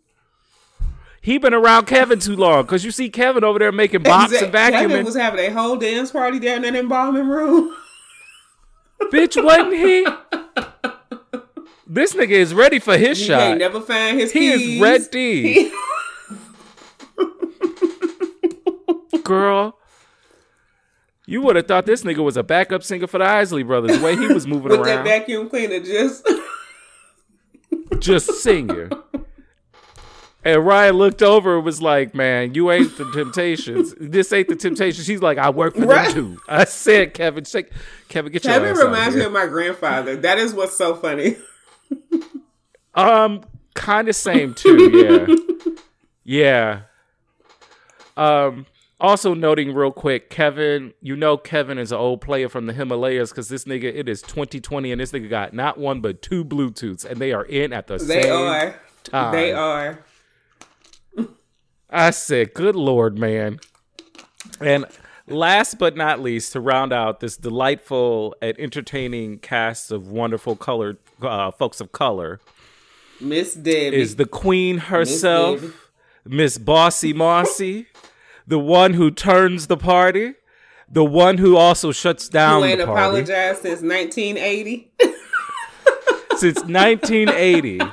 he 1.21 1.39
been 1.39 1.55
around 1.55 1.87
Kevin 1.87 2.19
too 2.19 2.37
long 2.37 2.63
because 2.63 2.85
you 2.85 2.91
see 2.91 3.09
Kevin 3.09 3.43
over 3.43 3.59
there 3.59 3.73
making 3.73 4.03
bops 4.03 4.27
exactly. 4.27 4.47
and 4.47 4.55
vacuuming. 4.55 4.89
Kevin 4.91 5.05
was 5.07 5.17
having 5.17 5.41
a 5.41 5.51
whole 5.53 5.77
dance 5.77 6.11
party 6.11 6.39
down 6.39 6.65
in 6.65 6.75
that 6.75 6.79
embalming 6.79 7.27
room. 7.29 7.75
Bitch, 9.11 9.43
wasn't 9.43 9.75
he? 9.75 10.07
this 11.87 12.15
nigga 12.15 12.31
is 12.31 12.55
ready 12.55 12.79
for 12.79 12.97
his 12.97 13.19
he 13.19 13.25
shot. 13.27 13.53
He 13.53 13.59
never 13.59 13.81
find 13.81 14.19
his 14.21 14.33
he 14.33 14.51
keys. 14.53 14.77
is 14.77 14.81
ready. 14.81 15.73
Girl, 19.25 19.79
you 21.27 21.41
would 21.43 21.57
have 21.57 21.67
thought 21.67 21.87
this 21.87 22.03
nigga 22.03 22.23
was 22.25 22.37
a 22.37 22.43
backup 22.43 22.83
singer 22.83 23.07
for 23.07 23.19
the 23.19 23.25
Isley 23.25 23.63
Brothers. 23.63 23.99
The 23.99 24.05
way 24.05 24.17
he 24.17 24.27
was 24.27 24.47
moving 24.47 24.71
With 24.71 24.81
around, 24.81 25.05
that 25.05 25.05
vacuum 25.05 25.49
cleaner, 25.49 25.81
just 25.81 26.29
just 27.99 28.43
singing. 28.43 28.91
And 30.45 30.67
Ryan 30.67 30.97
looked 30.97 31.23
over 31.23 31.57
and 31.57 31.65
was 31.65 31.81
like, 31.81 32.15
"Man, 32.15 32.55
you 32.55 32.71
ain't 32.71 32.97
the 32.99 33.11
Temptations. 33.13 33.95
This 34.01 34.33
ain't 34.33 34.49
the 34.49 34.57
Temptations." 34.57 35.07
She's 35.07 35.23
like, 35.23 35.39
"I 35.39 35.51
work 35.51 35.75
for 35.75 35.87
right. 35.87 36.13
them 36.13 36.37
too." 36.37 36.43
I 36.49 36.65
said, 36.65 37.15
"Kevin, 37.15 37.45
shake, 37.45 37.71
Kevin, 38.09 38.33
get 38.33 38.43
Kevin 38.43 38.69
your 38.69 38.75
Kevin 38.75 38.91
reminds 38.91 39.17
me 39.17 39.23
of 39.23 39.33
my 39.33 39.47
grandfather. 39.47 40.17
That 40.17 40.39
is 40.39 40.53
what's 40.53 40.77
so 40.77 40.97
funny. 40.97 41.37
um, 42.95 43.45
kind 43.75 44.09
of 44.09 44.17
same 44.17 44.55
too. 44.55 45.37
Yeah, 46.25 46.83
yeah. 48.17 48.17
Um, 48.17 48.67
also 49.03 49.35
noting 49.35 49.75
real 49.75 49.91
quick, 49.91 50.31
Kevin, 50.31 50.95
you 51.01 51.17
know 51.17 51.37
Kevin 51.37 51.77
is 51.77 51.93
an 51.93 51.99
old 51.99 52.21
player 52.21 52.49
from 52.49 52.67
the 52.67 52.73
Himalayas 52.73 53.31
because 53.31 53.49
this 53.49 53.65
nigga, 53.65 53.85
it 53.85 54.09
is 54.09 54.23
2020 54.23 54.93
and 54.93 55.01
this 55.01 55.13
nigga 55.13 55.29
got 55.29 55.53
not 55.53 55.77
one 55.77 56.01
but 56.01 56.23
two 56.23 56.45
Bluetooths 56.45 57.05
and 57.05 57.21
they 57.21 57.33
are 57.33 57.45
in 57.45 57.73
at 57.73 57.89
the 57.89 57.99
they 57.99 58.23
same 58.23 58.33
are. 58.33 58.81
time. 59.03 59.33
They 59.33 59.53
are. 59.53 59.99
I 61.93 62.11
said, 62.11 62.55
good 62.55 62.75
lord, 62.75 63.19
man. 63.19 63.61
And 64.61 64.87
last 65.27 65.79
but 65.79 65.97
not 65.97 66.21
least, 66.21 66.53
to 66.53 66.61
round 66.61 66.93
out 66.93 67.21
this 67.21 67.37
delightful 67.37 68.35
and 68.43 68.59
entertaining 68.59 69.39
cast 69.39 69.93
of 69.93 70.09
wonderful 70.09 70.57
colored 70.57 70.99
uh, 71.21 71.51
folks 71.51 71.81
of 71.81 71.93
color, 71.93 72.41
Miss 73.21 73.55
Debbie 73.55 73.97
is 73.97 74.17
the 74.17 74.27
queen 74.27 74.79
herself, 74.79 75.91
Miss 76.25 76.59
Bossy 76.59 77.13
Mossy 77.13 77.87
the 78.47 78.59
one 78.59 78.95
who 78.95 79.11
turns 79.11 79.67
the 79.67 79.77
party, 79.77 80.35
the 80.89 81.05
one 81.05 81.39
who 81.39 81.57
also 81.57 81.93
shuts 81.93 82.29
down. 82.29 82.63
Who 82.63 82.69
ain't 82.69 82.79
the 82.79 82.87
party. 82.87 83.21
apologized 83.23 83.63
since 83.63 83.83
1980. 83.83 84.93
since 86.37 86.61
1980. 86.61 87.81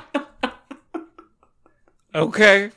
Okay. 2.12 2.72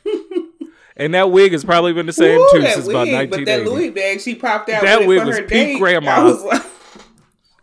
And 0.95 1.13
that 1.13 1.31
wig 1.31 1.51
has 1.53 1.65
probably 1.65 1.93
been 1.93 2.05
the 2.05 2.13
same 2.13 2.39
Ooh, 2.39 2.49
too 2.51 2.61
since 2.61 2.85
wig, 2.85 2.95
about 2.95 3.07
1980. 3.07 3.45
But 3.45 3.45
that 3.45 3.69
Louis 3.69 3.89
bag 3.89 4.21
she 4.21 4.35
popped 4.35 4.69
out 4.69 4.83
that 4.83 5.07
wig 5.07 5.25
was 5.25 5.39
peak 5.39 5.49
date, 5.49 5.77
grandma. 5.79 6.11
I 6.11 6.23
was 6.23 6.43
like, 6.43 6.63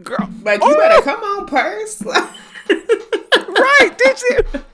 girl, 0.03 0.29
like 0.43 0.61
you 0.63 0.75
oh. 0.75 0.77
better 0.77 1.03
come 1.03 1.21
on, 1.23 1.47
purse. 1.47 2.03
right? 2.69 3.91
Did 3.99 4.23
you? 4.31 4.65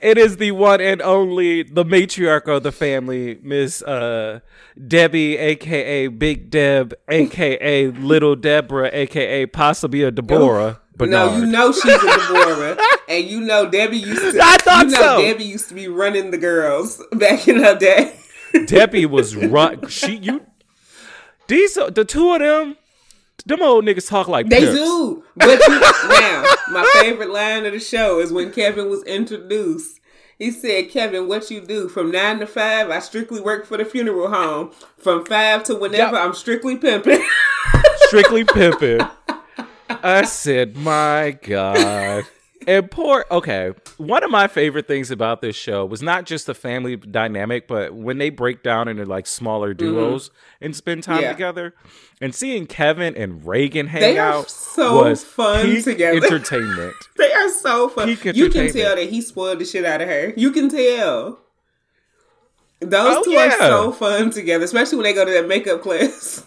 It 0.00 0.16
is 0.16 0.38
the 0.38 0.52
one 0.52 0.80
and 0.80 1.02
only 1.02 1.62
the 1.62 1.84
matriarch 1.84 2.48
of 2.48 2.62
the 2.62 2.72
family, 2.72 3.38
Miss 3.42 3.82
uh, 3.82 4.40
Debbie, 4.86 5.36
aka 5.36 6.06
Big 6.08 6.48
Deb, 6.50 6.94
aka 7.08 7.88
Little 7.88 8.34
Deborah, 8.34 8.90
aka 8.92 9.46
possibly 9.46 10.02
a 10.02 10.10
Deborah. 10.10 10.80
But 10.96 11.10
no, 11.10 11.36
you 11.36 11.46
know 11.46 11.72
she's 11.72 11.84
a 11.84 11.98
Deborah, 11.98 12.76
and 13.08 13.24
you 13.26 13.40
know 13.40 13.70
Debbie 13.70 13.98
used 13.98 14.20
to. 14.20 14.40
I 14.42 14.56
thought 14.58 14.86
you 14.86 14.92
know 14.92 15.00
so. 15.00 15.22
Debbie 15.22 15.44
used 15.44 15.68
to 15.68 15.74
be 15.74 15.88
running 15.88 16.30
the 16.30 16.38
girls 16.38 17.02
back 17.12 17.46
in 17.46 17.56
her 17.56 17.76
day. 17.76 18.18
Debbie 18.66 19.06
was 19.06 19.36
run. 19.36 19.86
She 19.88 20.16
you. 20.16 20.46
These 21.46 21.74
the 21.74 22.04
two 22.06 22.32
of 22.32 22.40
them. 22.40 22.76
Them 23.46 23.62
old 23.62 23.84
niggas 23.84 24.08
talk 24.08 24.28
like 24.28 24.48
they 24.48 24.60
pimps. 24.60 24.74
do. 24.74 25.24
But 25.36 25.60
you, 25.66 25.80
now, 25.80 26.44
my 26.70 26.88
favorite 27.00 27.30
line 27.30 27.66
of 27.66 27.72
the 27.72 27.80
show 27.80 28.20
is 28.20 28.32
when 28.32 28.52
Kevin 28.52 28.88
was 28.90 29.02
introduced. 29.04 30.00
He 30.38 30.50
said, 30.50 30.90
"Kevin, 30.90 31.28
what 31.28 31.50
you 31.50 31.60
do 31.60 31.88
from 31.88 32.10
nine 32.10 32.38
to 32.40 32.46
five? 32.46 32.90
I 32.90 32.98
strictly 33.00 33.40
work 33.40 33.66
for 33.66 33.76
the 33.76 33.84
funeral 33.84 34.30
home. 34.30 34.72
From 34.98 35.24
five 35.26 35.64
to 35.64 35.74
whenever, 35.74 36.16
yep. 36.16 36.24
I'm 36.24 36.34
strictly 36.34 36.76
pimping. 36.76 37.22
strictly 38.06 38.44
pimping." 38.44 39.00
I 39.88 40.24
said, 40.24 40.76
"My 40.76 41.36
God." 41.42 42.24
And 42.66 42.90
poor, 42.90 43.24
okay. 43.30 43.72
One 43.96 44.22
of 44.22 44.30
my 44.30 44.46
favorite 44.46 44.86
things 44.86 45.10
about 45.10 45.40
this 45.40 45.56
show 45.56 45.86
was 45.86 46.02
not 46.02 46.26
just 46.26 46.46
the 46.46 46.54
family 46.54 46.96
dynamic, 46.96 47.66
but 47.66 47.94
when 47.94 48.18
they 48.18 48.28
break 48.30 48.62
down 48.62 48.88
into 48.88 49.04
like 49.06 49.26
smaller 49.26 49.74
mm-hmm. 49.74 49.94
duos 49.94 50.28
mm-hmm. 50.28 50.64
and 50.66 50.76
spend 50.76 51.02
time 51.02 51.22
yeah. 51.22 51.32
together, 51.32 51.74
and 52.20 52.34
seeing 52.34 52.66
Kevin 52.66 53.16
and 53.16 53.46
Reagan 53.46 53.86
hang 53.86 54.00
they 54.00 54.18
out 54.18 54.50
so 54.50 55.04
was 55.04 55.24
fun 55.24 55.82
together. 55.82 56.16
Entertainment. 56.24 56.94
they 57.16 57.32
are 57.32 57.48
so 57.48 57.88
fun. 57.88 58.08
You 58.08 58.16
can 58.16 58.34
tell 58.34 58.96
that 58.96 59.08
he 59.08 59.22
spoiled 59.22 59.58
the 59.58 59.64
shit 59.64 59.84
out 59.84 60.02
of 60.02 60.08
her. 60.08 60.32
You 60.36 60.50
can 60.50 60.68
tell. 60.68 61.40
Those 62.80 63.16
oh, 63.18 63.24
two 63.24 63.32
yeah. 63.32 63.46
are 63.46 63.58
so 63.58 63.92
fun 63.92 64.30
together, 64.30 64.64
especially 64.64 64.96
when 64.96 65.04
they 65.04 65.12
go 65.12 65.24
to 65.24 65.30
that 65.30 65.46
makeup 65.46 65.82
class. 65.82 66.44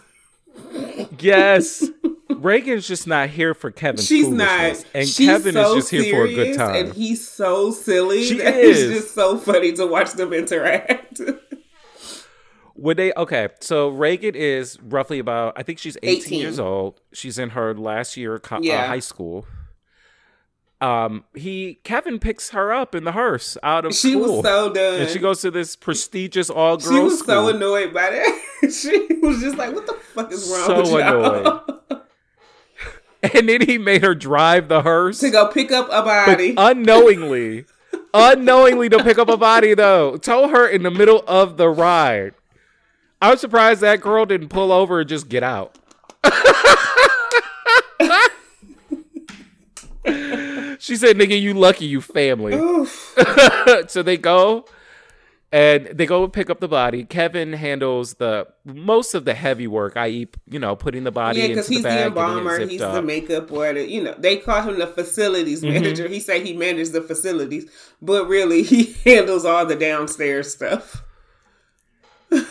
yes. 1.20 1.86
Reagan's 2.30 2.88
just 2.88 3.06
not 3.08 3.30
here 3.30 3.54
for 3.54 3.70
Kevin's 3.72 4.06
She's 4.06 4.28
not. 4.28 4.84
and 4.94 5.08
She's 5.08 5.28
Kevin 5.28 5.54
so 5.54 5.76
is 5.76 5.90
just 5.90 5.92
here 5.92 6.16
for 6.16 6.26
a 6.26 6.34
good 6.34 6.56
time. 6.58 6.76
and 6.88 6.94
he's 6.94 7.28
so 7.28 7.72
silly. 7.72 8.24
She 8.24 8.40
is. 8.42 8.82
It's 8.84 9.02
just 9.02 9.14
so 9.16 9.38
funny 9.38 9.74
to 9.74 9.86
watch 9.86 10.14
them 10.14 10.34
interact. 10.34 11.22
Would 12.76 12.98
they? 12.98 13.14
Okay, 13.16 13.50
so 13.60 13.90
Reagan 13.90 14.36
is 14.36 14.80
roughly 14.82 15.20
about. 15.20 15.54
I 15.58 15.64
think 15.64 15.78
she's 15.80 15.96
18, 16.02 16.18
18. 16.24 16.40
years 16.42 16.60
old. 16.60 17.02
She's 17.14 17.38
in 17.38 17.52
her 17.52 17.74
last 17.76 18.18
year 18.18 18.36
of 18.36 18.42
co- 18.42 18.58
uh, 18.58 18.88
high 18.88 19.00
school. 19.00 19.46
Um, 20.82 21.24
he 21.36 21.80
Kevin 21.84 22.20
picks 22.20 22.50
her 22.50 22.74
up 22.74 22.94
in 22.96 23.04
the 23.06 23.12
hearse 23.14 23.58
out 23.64 23.86
of 23.86 23.94
she 23.94 24.12
school, 24.14 24.38
was 24.38 24.44
so 24.46 24.74
done. 24.74 25.02
and 25.02 25.10
she 25.10 25.20
goes 25.20 25.40
to 25.42 25.52
this 25.52 25.76
prestigious 25.78 26.50
all 26.50 26.76
girls 26.78 26.90
She 26.94 27.00
was 27.00 27.20
school. 27.20 27.28
so 27.50 27.56
annoyed 27.56 27.94
by 27.94 28.10
that. 28.10 28.42
she 28.74 29.08
was 29.22 29.40
just 29.40 29.56
like, 29.58 29.74
"What 29.74 29.86
the 29.86 29.94
fuck 29.94 30.32
is 30.32 30.50
wrong 30.50 30.66
So 30.66 30.80
with 30.82 31.06
y'all?" 31.06 31.80
and 33.34 33.48
then 33.48 33.62
he 33.62 33.78
made 33.78 34.04
her 34.04 34.14
drive 34.14 34.68
the 34.68 34.82
hearse 34.82 35.20
to 35.20 35.30
go 35.30 35.48
pick 35.48 35.72
up 35.72 35.86
a 35.88 36.02
but 36.04 36.26
body. 36.26 36.56
unknowingly, 36.58 37.66
unknowingly 38.14 38.90
to 38.90 39.02
pick 39.04 39.18
up 39.18 39.30
a 39.30 39.38
body 39.38 39.74
though. 39.74 40.18
Told 40.18 40.52
her 40.52 40.68
in 40.68 40.84
the 40.84 40.92
middle 40.92 41.24
of 41.26 41.56
the 41.58 41.70
ride. 41.70 42.34
I'm 43.22 43.38
surprised 43.38 43.80
that 43.82 44.02
girl 44.02 44.26
didn't 44.26 44.50
pull 44.50 44.74
over 44.74 45.00
and 45.00 45.08
just 45.08 45.30
get 45.30 45.44
out. 45.44 45.78
she 50.80 50.98
said, 50.98 51.16
"Nigga, 51.16 51.40
you 51.40 51.54
lucky, 51.54 51.86
you 51.86 52.02
family." 52.02 52.52
So 53.88 54.04
they 54.04 54.18
go 54.18 54.66
and 55.54 55.86
they 55.86 56.08
go 56.08 56.28
pick 56.28 56.50
up 56.50 56.60
the 56.60 56.68
body. 56.68 57.04
Kevin 57.06 57.54
handles 57.54 58.16
the 58.16 58.48
most 58.66 59.14
of 59.14 59.24
the 59.24 59.36
heavy 59.36 59.68
work, 59.68 59.96
i.e., 59.96 60.28
you 60.50 60.58
know, 60.58 60.76
putting 60.76 61.04
the 61.04 61.12
body 61.12 61.40
Yeah, 61.40 61.46
into 61.46 61.56
because 61.58 61.68
the 61.68 61.74
he's 61.76 61.84
the 61.84 61.90
it 62.02 62.06
embalmer, 62.08 62.60
he's 62.66 62.82
up. 62.82 62.96
the 62.96 63.02
makeup 63.04 63.52
or 63.52 63.72
the, 63.72 63.88
you 63.88 64.02
know, 64.04 64.16
they 64.18 64.38
call 64.38 64.64
him 64.64 64.80
the 64.80 64.88
facilities 64.88 65.62
Mm-hmm. 65.62 65.74
manager. 65.74 66.08
He 66.08 66.20
say 66.20 66.44
he 66.44 66.54
managed 66.54 66.92
the 66.92 67.02
facilities, 67.02 67.70
but 68.02 68.28
really 68.28 68.64
he 68.74 68.96
handles 69.06 69.46
all 69.46 69.66
the 69.66 69.76
downstairs 69.76 70.52
stuff. 70.52 71.04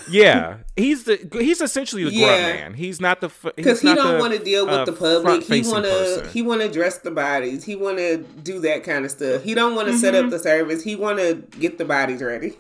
Yeah, 0.09 0.59
he's 0.77 1.03
the 1.05 1.19
he's 1.33 1.61
essentially 1.61 2.05
the 2.05 2.13
Yeah. 2.13 2.27
grunt 2.27 2.43
man. 2.61 2.75
He's 2.75 3.01
not 3.01 3.21
the 3.21 3.31
Because 3.57 3.81
he 3.81 3.93
don't 3.95 4.21
want 4.21 4.33
to 4.33 4.39
deal 4.39 4.65
with 4.65 4.75
uh, 4.75 4.85
the 4.85 4.93
public. 4.93 5.43
He 5.43 5.61
want 5.63 5.85
to 5.87 6.29
he 6.33 6.41
want 6.41 6.61
to 6.61 6.69
dress 6.71 6.99
the 6.99 7.11
bodies. 7.11 7.65
He 7.65 7.75
want 7.75 7.99
to 7.99 8.19
do 8.19 8.61
that 8.61 8.85
kind 8.85 9.05
of 9.05 9.11
stuff. 9.11 9.43
He 9.43 9.55
don't 9.55 9.75
want 9.75 9.89
to 9.89 9.93
Mm-hmm. 9.93 10.01
set 10.01 10.15
up 10.15 10.31
the 10.31 10.39
service. 10.39 10.85
He 10.85 10.95
want 10.95 11.19
to 11.19 11.43
get 11.59 11.79
the 11.79 11.85
bodies 11.85 12.23
ready. 12.23 12.55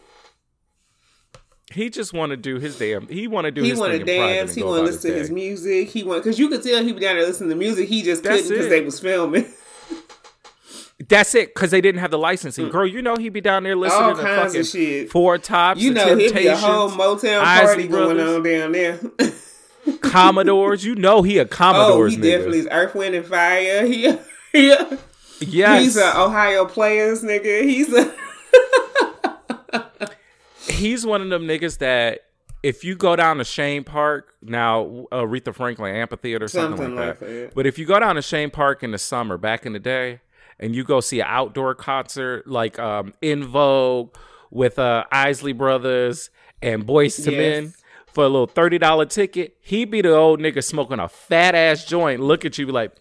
He 1.72 1.90
just 1.90 2.12
want 2.12 2.30
to 2.30 2.36
do 2.36 2.58
his 2.58 2.78
damn. 2.78 3.06
He 3.08 3.26
want 3.26 3.46
to 3.46 3.50
do 3.50 3.62
He 3.62 3.70
his 3.70 3.78
want 3.78 3.92
to 3.92 4.04
dance. 4.04 4.54
He 4.54 4.62
want 4.62 4.78
to 4.86 4.92
listen 4.92 5.10
to 5.12 5.16
his 5.18 5.30
music. 5.30 5.88
He 5.88 6.02
want 6.04 6.22
because 6.22 6.38
you 6.38 6.48
could 6.48 6.62
tell 6.62 6.82
he 6.82 6.92
be 6.92 7.00
down 7.00 7.16
there 7.16 7.26
listening 7.26 7.50
to 7.50 7.56
music. 7.56 7.88
He 7.88 8.02
just 8.02 8.22
That's 8.22 8.42
couldn't 8.42 8.50
because 8.56 8.68
they 8.68 8.80
was 8.82 9.00
filming. 9.00 9.46
That's 11.08 11.34
it, 11.34 11.52
because 11.52 11.72
they 11.72 11.80
didn't 11.80 12.00
have 12.00 12.12
the 12.12 12.18
licensing. 12.18 12.68
Girl, 12.68 12.86
you 12.86 13.02
know 13.02 13.16
he 13.16 13.28
be 13.28 13.40
down 13.40 13.64
there 13.64 13.74
listening 13.74 14.02
Mm. 14.02 14.08
All 14.10 14.14
to 14.16 14.22
kinds 14.22 14.42
fucking 14.46 14.60
of 14.60 14.66
shit. 14.68 15.10
Four 15.10 15.36
Tops, 15.38 15.80
You 15.82 15.92
know, 15.92 16.16
he'd 16.16 16.32
be 16.32 16.46
a 16.46 16.56
whole 16.56 16.90
Motown 16.90 17.40
Isley 17.40 17.66
party 17.66 17.88
going 17.88 18.16
Brothers. 18.16 18.36
on 18.36 18.42
down 18.44 18.72
there. 18.72 19.00
Commodores. 20.00 20.84
You 20.84 20.94
know 20.94 21.22
he 21.22 21.38
a 21.38 21.44
Commodores. 21.44 22.12
oh, 22.12 22.16
he 22.16 22.22
nigga. 22.22 22.30
definitely 22.30 22.58
is 22.60 22.68
Earth, 22.70 22.94
Wind, 22.94 23.16
and 23.16 23.26
Fire. 23.26 23.84
He, 23.84 24.02
he, 24.52 24.76
yes, 25.40 25.82
he's 25.82 25.96
a 25.96 26.20
Ohio 26.20 26.66
Players 26.66 27.22
nigga. 27.24 27.62
He's 27.64 27.92
a 27.92 28.14
he's 30.68 31.04
one 31.06 31.20
of 31.22 31.28
them 31.30 31.44
niggas 31.46 31.78
that 31.78 32.20
if 32.62 32.84
you 32.84 32.94
go 32.94 33.16
down 33.16 33.38
to 33.38 33.42
Chene 33.44 33.84
Park 33.84 34.34
now, 34.42 35.06
uh, 35.10 35.16
Aretha 35.22 35.54
Franklin 35.54 35.94
Amphitheater, 35.96 36.46
something, 36.48 36.76
Something 36.78 36.94
like, 36.96 37.06
like 37.06 37.18
that. 37.20 37.26
that. 37.26 37.54
But 37.54 37.66
if 37.66 37.78
you 37.78 37.86
go 37.86 37.98
down 37.98 38.14
to 38.14 38.20
Chene 38.20 38.52
Park 38.52 38.82
in 38.82 38.92
the 38.92 38.98
summer, 38.98 39.36
back 39.36 39.66
in 39.66 39.72
the 39.72 39.80
day, 39.80 40.20
and 40.60 40.74
you 40.74 40.84
go 40.84 41.00
see 41.00 41.20
an 41.20 41.26
outdoor 41.28 41.74
concert 41.74 42.46
like 42.46 42.78
um, 42.78 43.14
En 43.22 43.42
Vogue 43.44 44.14
with 44.50 44.78
uh, 44.78 45.04
Isley 45.10 45.52
Brothers 45.52 46.30
and 46.60 46.86
Boyz 46.86 47.26
II 47.26 47.34
Yes. 47.34 47.62
Men 47.64 47.74
for 48.06 48.24
a 48.24 48.28
little 48.28 48.46
thirty 48.46 48.78
dollar 48.78 49.06
ticket, 49.06 49.56
he 49.60 49.84
be 49.84 50.00
the 50.02 50.14
old 50.14 50.38
nigga 50.38 50.62
smoking 50.62 51.00
a 51.00 51.08
fat 51.08 51.54
ass 51.56 51.84
joint, 51.84 52.20
look 52.20 52.44
at 52.44 52.58
you 52.58 52.66
be 52.66 52.72
like, 52.72 52.92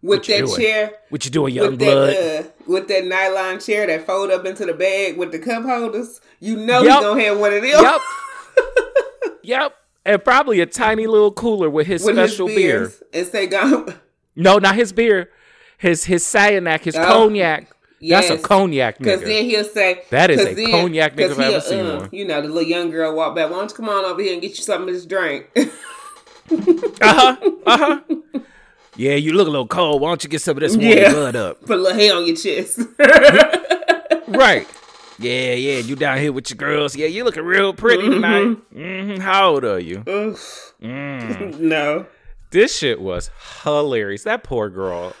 with 0.00 0.24
that 0.26 0.38
doing? 0.46 0.56
chair. 0.60 0.92
"What 1.10 1.24
you 1.24 1.30
doing, 1.30 1.54
young 1.54 1.76
blood?" 1.76 2.14
that, 2.14 2.46
uh, 2.46 2.48
with 2.70 2.88
that 2.88 3.04
nylon 3.04 3.58
chair 3.60 3.86
that 3.86 4.06
fold 4.06 4.30
up 4.30 4.44
into 4.46 4.64
the 4.64 4.74
bag 4.74 5.16
with 5.18 5.32
the 5.32 5.38
cup 5.38 5.64
holders, 5.64 6.20
you 6.40 6.56
know 6.56 6.82
Yup. 6.82 6.98
he 6.98 7.04
gonna 7.04 7.22
have 7.24 7.38
one 7.38 7.52
of 7.52 7.62
them. 7.62 7.70
yep, 7.82 8.00
yep, 9.42 9.76
and 10.04 10.24
probably 10.24 10.60
a 10.60 10.66
tiny 10.66 11.06
little 11.06 11.32
cooler 11.32 11.68
with 11.70 11.86
his 11.86 12.04
with 12.04 12.14
special 12.16 12.46
his 12.46 12.56
beer. 12.56 12.92
and 13.12 13.26
say, 13.26 13.46
"Go." 13.46 13.92
No, 14.36 14.58
not 14.58 14.74
his 14.76 14.92
beer. 14.92 15.30
His 15.78 16.04
his 16.04 16.24
cyanide, 16.24 16.80
his 16.82 16.94
Oh, 16.96 17.04
cognac. 17.04 17.66
That's 18.02 18.30
a 18.30 18.38
cognac 18.38 18.96
Because 18.98 19.20
then 19.20 19.44
he'll 19.44 19.62
say, 19.64 20.04
that 20.08 20.30
is 20.30 20.40
a 20.40 20.54
then- 20.54 20.70
cognac 20.70 21.16
nigga 21.16 21.28
'cause 21.28 21.30
if 21.32 21.38
I 21.38 21.44
ever 21.52 21.60
seen 21.60 21.86
uh, 21.86 21.96
one. 21.98 22.08
You 22.12 22.24
know, 22.26 22.40
the 22.40 22.48
little 22.48 22.62
young 22.68 22.90
girl 22.90 23.14
walk 23.14 23.34
back. 23.36 23.50
Why 23.50 23.56
don't 23.58 23.70
you 23.70 23.76
come 23.76 23.88
on 23.90 24.04
over 24.06 24.22
here 24.22 24.32
and 24.32 24.40
get 24.40 24.50
you 24.56 24.62
something 24.64 24.94
to 24.94 25.06
drink? 25.06 25.50
uh-huh. 25.54 27.36
Uh-huh. 27.66 28.00
Yeah, 29.00 29.14
you 29.14 29.32
look 29.32 29.48
a 29.48 29.50
little 29.50 29.66
cold. 29.66 30.02
Why 30.02 30.10
don't 30.10 30.22
you 30.22 30.28
get 30.28 30.42
some 30.42 30.58
of 30.58 30.60
this 30.60 30.76
warm 30.76 30.88
Yeah. 30.98 31.10
blood 31.14 31.34
up? 31.34 31.60
Put 31.64 31.78
a 31.78 31.82
little 31.82 31.98
hair 31.98 32.14
on 32.16 32.26
your 32.26 32.36
chest. 32.36 32.80
Right. 34.28 34.66
Yeah, 35.18 35.54
yeah. 35.54 35.78
You 35.78 35.96
down 35.96 36.18
here 36.18 36.32
with 36.32 36.50
your 36.50 36.56
girls. 36.56 36.94
Yeah, 36.94 37.06
you 37.06 37.24
looking 37.24 37.42
real 37.44 37.72
pretty 37.72 38.08
tonight. 38.08 38.58
hmm 38.72 39.16
How 39.16 39.50
old 39.50 39.64
are 39.64 39.78
you? 39.80 39.98
Mm. 39.98 41.58
no. 41.60 42.06
This 42.50 42.76
shit 42.78 43.00
was 43.00 43.30
hilarious. 43.64 44.22
That 44.24 44.44
poor 44.44 44.68
girl. 44.68 45.14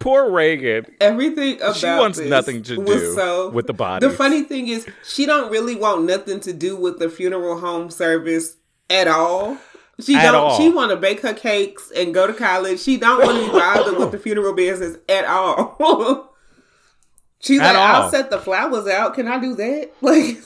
poor 0.00 0.30
Reagan. 0.30 0.86
Everything 1.00 1.56
about 1.56 1.76
She 1.76 1.86
wants 1.86 2.18
nothing 2.18 2.62
to 2.64 2.76
do 2.84 3.14
so, 3.14 3.50
with 3.50 3.66
the 3.66 3.72
body. 3.72 4.06
The 4.06 4.12
funny 4.12 4.42
thing 4.42 4.68
is, 4.68 4.86
she 5.04 5.24
don't 5.24 5.50
really 5.50 5.76
want 5.76 6.04
nothing 6.04 6.40
to 6.40 6.52
do 6.52 6.76
with 6.76 6.98
the 6.98 7.08
funeral 7.08 7.58
home 7.60 7.90
service 7.90 8.56
at 8.90 9.08
all. 9.08 9.56
She 10.00 10.14
At 10.16 10.32
don't. 10.32 10.34
all. 10.34 10.56
She 10.58 10.68
want 10.70 10.90
to 10.90 10.96
bake 10.96 11.20
her 11.20 11.34
cakes 11.34 11.90
and 11.94 12.12
go 12.14 12.26
to 12.26 12.32
college. 12.34 12.80
She 12.80 12.96
don't 12.96 13.24
want 13.24 13.38
to 13.38 13.46
be 13.46 13.58
bothered 13.58 13.98
with 13.98 14.12
the 14.12 14.18
funeral 14.18 14.54
business 14.54 14.96
at 15.08 15.24
all. 15.26 15.76
She's 17.40 17.60
At 17.60 17.68
like, 17.74 17.76
all. 17.76 18.02
I'll 18.04 18.10
set 18.10 18.30
the 18.30 18.38
flowers 18.38 18.86
out. 18.86 19.14
Can 19.14 19.26
I 19.28 19.38
do 19.40 19.54
that? 19.54 19.90
Like, 20.02 20.38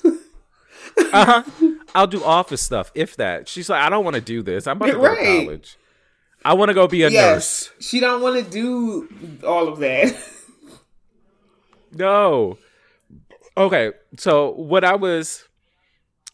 Uh-huh. 1.12 1.42
I'll 1.94 2.06
do 2.06 2.22
office 2.22 2.62
stuff, 2.62 2.92
if 2.94 3.16
that. 3.16 3.48
She's 3.48 3.68
like, 3.68 3.82
I 3.82 3.88
don't 3.90 4.04
want 4.04 4.14
to 4.14 4.20
do 4.20 4.42
this. 4.42 4.66
I'm 4.68 4.76
about 4.76 4.86
to 4.86 4.92
go 4.92 4.98
Right. 5.00 5.18
to 5.18 5.44
college. 5.44 5.76
I 6.44 6.52
want 6.54 6.68
to 6.68 6.74
go 6.74 6.86
be 6.86 7.02
a 7.02 7.10
nurse. 7.10 7.70
she 7.80 7.98
don't 8.00 8.22
want 8.22 8.44
to 8.44 8.48
do 8.48 9.08
all 9.46 9.66
of 9.68 9.78
that. 9.80 10.14
No. 11.92 12.58
Okay, 13.56 13.92
so 14.18 14.50
what 14.50 14.84
I 14.84 14.96
was 14.96 15.44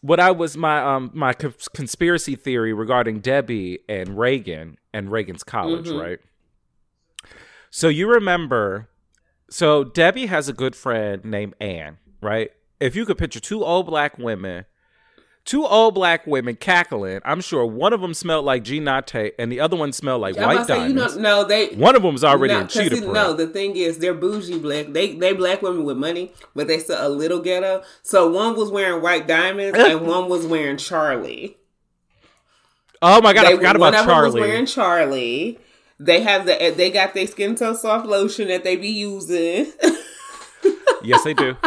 what 0.01 0.19
I 0.19 0.31
was 0.31 0.57
my 0.57 0.81
um 0.83 1.11
my 1.13 1.33
co- 1.33 1.53
conspiracy 1.73 2.35
theory 2.35 2.73
regarding 2.73 3.19
Debbie 3.19 3.79
and 3.87 4.17
Reagan 4.17 4.77
and 4.93 5.11
Reagan's 5.11 5.43
college, 5.43 5.87
Mhm. 5.87 5.99
right? 6.01 6.19
So 7.69 7.87
you 7.87 8.09
remember 8.09 8.89
so 9.49 9.83
Debbie 9.83 10.27
has 10.27 10.47
a 10.47 10.53
good 10.53 10.75
friend 10.75 11.23
named 11.25 11.55
Anne, 11.59 11.97
right? 12.21 12.51
If 12.79 12.95
you 12.95 13.05
could 13.05 13.17
picture 13.17 13.39
two 13.39 13.63
old 13.63 13.85
black 13.85 14.17
women, 14.17 14.65
two 15.45 15.65
old 15.65 15.95
black 15.95 16.25
women 16.27 16.55
cackling, 16.55 17.19
I'm 17.25 17.41
sure 17.41 17.65
one 17.65 17.93
of 17.93 18.01
them 18.01 18.13
smelled 18.13 18.45
like 18.45 18.63
Jean 18.63 18.83
Naté 18.83 19.31
and 19.39 19.51
the 19.51 19.59
other 19.59 19.75
one 19.75 19.91
smelled 19.91 20.21
like 20.21 20.37
I'm 20.37 20.45
white 20.47 20.67
say, 20.67 20.87
you 20.87 20.93
diamonds. 20.93 21.17
know, 21.17 21.41
no, 21.41 21.47
they 21.47 21.67
one 21.69 21.95
of 21.95 22.03
them's 22.03 22.23
already 22.23 22.53
no, 22.53 22.61
in 22.61 22.67
cheetah 22.67 22.95
see, 22.95 23.01
print. 23.01 23.13
no, 23.13 23.33
the 23.33 23.47
thing 23.47 23.75
is, 23.75 23.97
they're 23.99 24.13
bougie 24.13 24.59
black. 24.59 24.87
They 24.93 25.15
they 25.15 25.33
black 25.33 25.61
women 25.61 25.83
with 25.83 25.97
money, 25.97 26.31
but 26.55 26.67
they 26.67 26.79
still 26.79 27.05
a 27.05 27.09
little 27.09 27.39
ghetto. 27.39 27.83
So 28.03 28.29
one 28.31 28.55
was 28.55 28.69
wearing 28.69 29.01
white 29.01 29.27
diamonds, 29.27 29.77
and 29.77 30.01
one 30.07 30.29
was 30.29 30.45
wearing 30.45 30.77
Charlie. 30.77 31.57
Oh 33.01 33.21
my 33.21 33.33
god, 33.33 33.45
They- 33.45 33.53
I 33.53 33.55
forgot 33.55 33.75
about 33.75 33.93
one 33.93 33.93
about 33.93 34.01
of 34.01 34.07
them 34.07 34.23
was 34.25 34.33
wearing 34.35 34.65
Charlie. 34.67 35.59
They 35.99 36.21
have 36.21 36.45
the 36.45 36.73
they 36.75 36.89
got 36.91 37.13
their 37.13 37.27
skin 37.27 37.57
so 37.57 37.73
soft 37.75 38.05
lotion 38.07 38.47
that 38.47 38.63
they 38.63 38.75
be 38.75 38.89
using. 38.89 39.71
Yes, 41.03 41.23
they 41.23 41.33
do. 41.33 41.57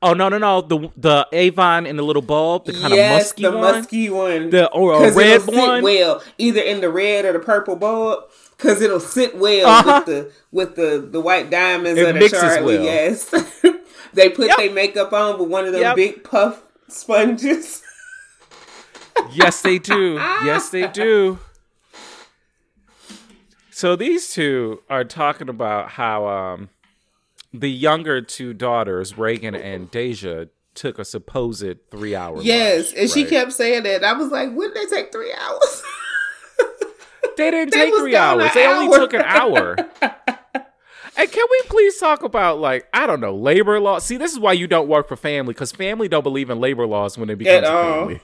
Oh 0.00 0.12
no, 0.14 0.28
no, 0.28 0.38
no! 0.38 0.60
The 0.60 0.90
the 0.96 1.26
Avon 1.32 1.84
in 1.84 1.96
the 1.96 2.04
little 2.04 2.22
bulb, 2.22 2.66
the 2.66 2.72
kind 2.72 2.94
yes, 2.94 3.32
of 3.32 3.42
musky 3.42 3.42
one. 3.44 3.52
the 3.52 3.58
one, 3.58 3.74
musky 3.74 4.10
one. 4.10 4.50
the 4.50 4.70
or 4.70 5.04
a 5.04 5.12
red 5.12 5.46
one. 5.46 5.82
well, 5.82 6.22
either 6.38 6.60
in 6.60 6.80
the 6.80 6.88
red 6.88 7.24
or 7.24 7.32
the 7.32 7.40
purple 7.40 7.74
bulb, 7.74 8.24
because 8.56 8.80
it'll 8.80 9.00
sit 9.00 9.36
well 9.36 9.68
Uh-huh. 9.68 10.02
with 10.06 10.06
the 10.06 10.32
with 10.52 10.76
the 10.76 11.00
the 11.10 11.20
white 11.20 11.50
diamonds 11.50 11.98
It 11.98 12.06
of 12.06 12.14
the 12.14 12.20
mixes 12.20 12.40
Charlie. 12.40 12.76
well. 12.76 12.84
Yes, 12.84 13.24
they 14.14 14.28
put 14.28 14.46
Yep. 14.46 14.56
their 14.56 14.72
makeup 14.72 15.12
on 15.12 15.36
with 15.40 15.48
one 15.48 15.66
of 15.66 15.72
them 15.72 15.82
Yep. 15.82 15.96
big 15.96 16.22
puff 16.22 16.62
sponges. 16.86 17.82
Yes, 19.32 19.62
they 19.62 19.78
do. 19.80 20.14
Yes, 20.44 20.68
they 20.70 20.86
do. 20.86 21.40
So 23.72 23.96
these 23.96 24.32
two 24.32 24.80
are 24.88 25.02
talking 25.04 25.48
about 25.48 25.90
how 25.90 26.26
um, 26.28 26.68
the 27.52 27.70
younger 27.70 28.20
two 28.20 28.52
daughters, 28.54 29.16
Reagan 29.18 29.54
and 29.54 29.90
Deja, 29.90 30.46
took 30.74 30.98
a 30.98 31.04
supposed 31.04 31.90
three 31.90 32.14
hour. 32.14 32.40
yes, 32.42 32.86
lunch, 32.88 32.94
and 32.98 33.10
she 33.10 33.24
kept 33.24 33.52
saying 33.52 33.82
that. 33.84 34.04
I 34.04 34.12
was 34.12 34.30
like, 34.30 34.54
wouldn't 34.54 34.74
they 34.74 34.86
take 34.96 35.10
three 35.12 35.32
hours? 35.32 35.82
They 37.36 37.50
didn't 37.50 37.70
They 37.72 37.86
take 37.90 37.94
three 37.96 38.16
hours. 38.16 38.52
They 38.54 38.66
only 38.66 38.96
took 38.96 39.12
an 39.14 39.22
hour. 39.22 39.76
and 40.02 41.32
can 41.32 41.46
we 41.50 41.62
please 41.66 41.98
talk 41.98 42.22
about 42.22 42.58
like 42.60 42.86
I 42.92 43.06
don't 43.06 43.20
know 43.20 43.34
labor 43.34 43.80
law? 43.80 43.98
See, 43.98 44.16
this 44.16 44.32
is 44.32 44.38
why 44.38 44.52
you 44.52 44.66
don't 44.66 44.88
work 44.88 45.08
for 45.08 45.16
family 45.16 45.54
because 45.54 45.72
family 45.72 46.08
don't 46.08 46.22
believe 46.22 46.50
in 46.50 46.60
labor 46.60 46.86
laws 46.86 47.16
when 47.18 47.30
it 47.30 47.36
becomes 47.36 47.58
At 47.58 47.64
all. 47.64 47.94
family. 48.00 48.20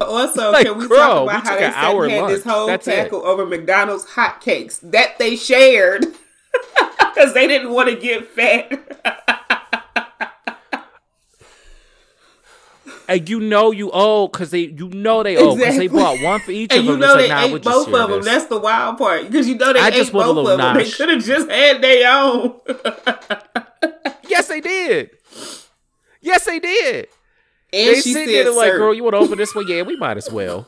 Also, 0.00 0.52
Like, 0.52 0.66
can 0.66 0.78
we 0.78 0.86
talk 0.86 1.22
we 1.22 1.28
about 1.28 1.42
how 1.44 1.50
took 1.50 1.58
they 1.58 1.64
said 1.66 1.74
hour 1.74 2.02
we 2.06 2.12
had 2.12 2.28
this 2.30 2.44
whole 2.44 2.66
That's 2.68 2.86
it. 2.86 2.94
tackle 2.94 3.26
over 3.26 3.44
McDonald's 3.44 4.04
hotcakes 4.06 4.78
that 4.92 5.18
they 5.18 5.34
shared 5.34 6.06
because 7.18 7.34
they 7.34 7.46
didn't 7.48 7.72
want 7.72 7.88
to 7.88 7.96
get 7.96 8.26
fat. 8.28 8.72
And 13.10 13.26
you 13.26 13.40
know 13.40 13.70
you 13.70 13.90
owe 13.90 14.28
because 14.28 14.50
they 14.50 14.64
you 14.66 14.90
know 14.90 15.22
they 15.22 15.38
owe 15.38 15.56
because 15.56 15.78
they 15.78 15.88
bought 15.88 16.20
one 16.20 16.40
for 16.40 16.50
each 16.50 16.70
and 16.70 16.80
of 16.80 16.84
you 16.84 16.90
them. 16.92 17.00
know 17.00 17.14
It's 17.14 17.22
they 17.22 17.28
like, 17.30 17.50
nah, 17.50 17.56
ate 17.56 17.62
both 17.64 17.88
of 17.88 18.10
them. 18.10 18.22
That's 18.22 18.44
the 18.46 18.58
wild 18.60 18.98
part 18.98 19.22
because 19.22 19.48
you 19.48 19.54
know 19.56 19.72
they 19.72 19.80
I 19.80 19.88
ate 19.88 19.94
just 19.94 20.12
want 20.12 20.28
a 20.28 20.34
both 20.34 20.48
of 20.50 20.58
them. 20.58 20.76
They 20.76 20.82
nosh. 20.84 20.96
could 20.98 21.08
have 21.08 21.24
just 21.24 21.50
had 21.50 21.80
their 21.82 22.12
own. 22.12 22.60
Yes, 24.28 24.48
they 24.48 24.60
did. 24.60 25.10
Yes, 26.20 26.44
they 26.44 26.58
did. 26.60 27.08
And 27.72 27.88
they 27.88 28.00
she 28.02 28.12
sit 28.12 28.28
said, 28.28 28.46
there 28.46 28.52
like, 28.52 28.72
girl, 28.72 28.92
you 28.92 29.02
want 29.02 29.14
to 29.14 29.18
open 29.20 29.38
this 29.38 29.54
one? 29.54 29.66
Yeah, 29.66 29.82
we 29.82 29.96
might 29.96 30.18
as 30.18 30.30
well. 30.30 30.66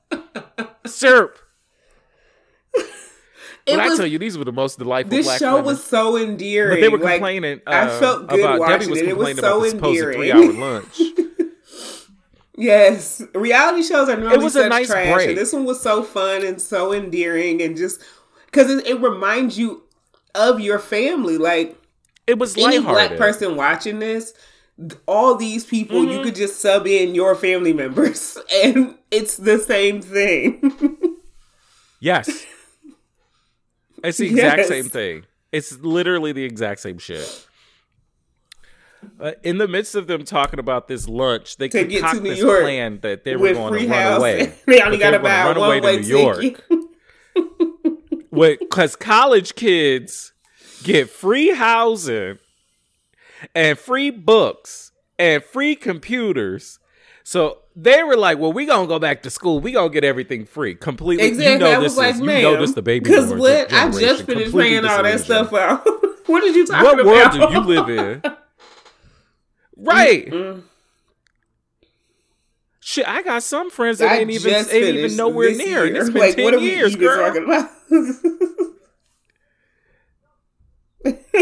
Syrup. 0.86 1.36
It 3.66 3.76
When 3.76 3.80
I 3.80 3.94
tell 3.96 4.06
you, 4.06 4.18
these 4.18 4.36
were 4.38 4.44
the 4.44 4.52
most 4.52 4.78
delightful 4.78 5.16
This 5.16 5.38
show 5.38 5.52
women. 5.56 5.66
was 5.66 5.84
so 5.84 6.16
endearing. 6.16 6.76
But 6.76 6.80
they 6.80 6.88
were 6.88 6.98
Like, 6.98 7.14
complaining. 7.14 7.60
Uh, 7.66 7.70
I 7.70 8.00
felt 8.00 8.28
good 8.28 8.40
about 8.40 8.58
watching 8.60 8.78
Debbie 8.78 8.90
was 8.90 9.00
it. 9.00 9.08
It 9.08 9.16
was 9.16 9.28
complaining 9.38 9.70
so 9.72 9.78
about 9.78 9.88
endearing. 9.90 10.18
three-hour 10.18 10.52
lunch. 10.52 11.00
Yes, 12.56 13.22
reality 13.34 13.82
shows 13.82 14.08
are 14.10 14.16
normally 14.18 14.44
was 14.44 14.54
a 14.56 14.62
such 14.62 14.68
nice 14.70 14.86
trash, 14.88 15.14
break. 15.14 15.28
and 15.30 15.38
this 15.38 15.52
one 15.52 15.64
was 15.64 15.80
so 15.80 16.02
fun 16.02 16.44
and 16.44 16.60
so 16.60 16.92
endearing, 16.92 17.62
and 17.62 17.74
just 17.76 18.02
because 18.46 18.70
it, 18.70 18.86
it 18.86 19.00
reminds 19.00 19.58
you 19.58 19.84
of 20.34 20.60
your 20.60 20.78
family. 20.78 21.38
Like 21.38 21.80
It 22.26 22.38
was 22.38 22.56
any 22.58 22.78
black 22.80 23.16
person 23.16 23.56
watching 23.56 23.98
this, 23.98 24.34
all 25.06 25.36
these 25.36 25.64
people 25.64 26.00
Mm-hmm. 26.02 26.10
you 26.10 26.22
could 26.22 26.34
just 26.34 26.60
sub 26.60 26.86
in 26.86 27.14
your 27.14 27.34
family 27.34 27.72
members, 27.72 28.36
and 28.52 28.96
it's 29.10 29.36
the 29.38 29.58
same 29.58 30.02
thing. 30.02 30.76
Yes. 32.02 32.46
It's 34.04 34.18
the 34.18 34.26
exact 34.30 34.58
Yes. 34.58 34.68
same 34.68 34.88
thing. 34.88 35.24
It's 35.52 35.78
literally 35.78 36.32
the 36.32 36.44
exact 36.44 36.80
same 36.80 36.98
shit. 36.98 37.46
Uh, 39.18 39.32
in 39.42 39.58
the 39.58 39.66
midst 39.66 39.94
of 39.94 40.06
them 40.06 40.24
talking 40.24 40.58
about 40.60 40.86
this 40.86 41.08
lunch, 41.08 41.56
they 41.56 41.68
To 41.68 41.84
get 41.84 42.02
to 42.10 42.20
New 42.20 42.30
this 42.30 42.38
York 42.38 42.62
plan 42.62 43.00
that 43.00 43.24
they 43.24 43.34
were 43.34 43.52
going 43.54 43.82
to 43.82 43.88
run 43.88 44.12
away. 44.18 44.52
they 44.66 44.82
only 44.82 44.98
got 44.98 45.12
to 45.12 45.16
were 45.18 45.22
buy 45.24 45.40
a 45.42 45.46
run 45.46 45.56
away 45.56 45.68
one 45.80 45.82
way 45.82 46.02
to 46.02 46.08
New 46.08 46.18
York. 46.18 46.60
because 48.30 48.96
college 49.00 49.54
kids 49.54 50.32
get 50.82 51.08
free 51.10 51.54
housing 51.54 52.38
and 53.54 53.78
free 53.78 54.10
books 54.10 54.92
and 55.18 55.42
free 55.42 55.74
computers. 55.76 56.78
So 57.24 57.58
they 57.82 58.02
were 58.02 58.16
like, 58.16 58.38
"Well, 58.38 58.52
we 58.52 58.66
gonna 58.66 58.86
go 58.86 58.98
back 58.98 59.22
to 59.22 59.30
school. 59.30 59.60
We 59.60 59.72
gonna 59.72 59.90
get 59.90 60.04
everything 60.04 60.44
free, 60.44 60.74
completely." 60.74 61.26
Exactly. 61.26 61.52
You 61.52 61.58
know 61.58 61.78
I 61.78 61.80
this 61.80 61.92
was 61.92 61.96
like, 61.96 62.14
is, 62.16 62.20
man, 62.20 62.36
you 62.38 62.42
know 62.42 62.60
this 62.60 62.72
the 62.72 62.82
baby 62.82 63.04
Because 63.04 63.32
what? 63.32 63.72
I 63.72 63.90
just 63.90 64.24
finished 64.24 64.54
paying 64.54 64.84
all 64.84 65.02
that 65.02 65.20
stuff 65.20 65.52
out. 65.52 65.84
what 66.26 66.42
did 66.42 66.54
you 66.54 66.66
talking 66.66 67.00
about? 67.00 67.06
What 67.06 67.34
world 67.34 67.50
do 67.50 67.54
you 67.54 67.60
live 67.60 67.88
in? 67.88 68.22
Right. 69.82 70.26
Mm-mm. 70.26 70.62
Shit, 72.80 73.08
I 73.08 73.22
got 73.22 73.42
some 73.42 73.70
friends 73.70 73.98
that 74.00 74.10
I 74.10 74.18
ain't 74.18 74.30
even 74.30 74.52
ain't 74.52 74.72
even 74.72 75.16
nowhere 75.16 75.54
near. 75.54 75.86
Year. 75.86 75.96
it's 75.96 76.10
been 76.10 76.20
like, 76.20 76.36
ten 76.36 76.44
what 76.44 76.52
are 76.52 76.58
we 76.58 76.66
years, 76.66 76.96
girl. 76.96 77.26
talking 77.26 77.44
about? 77.44 77.70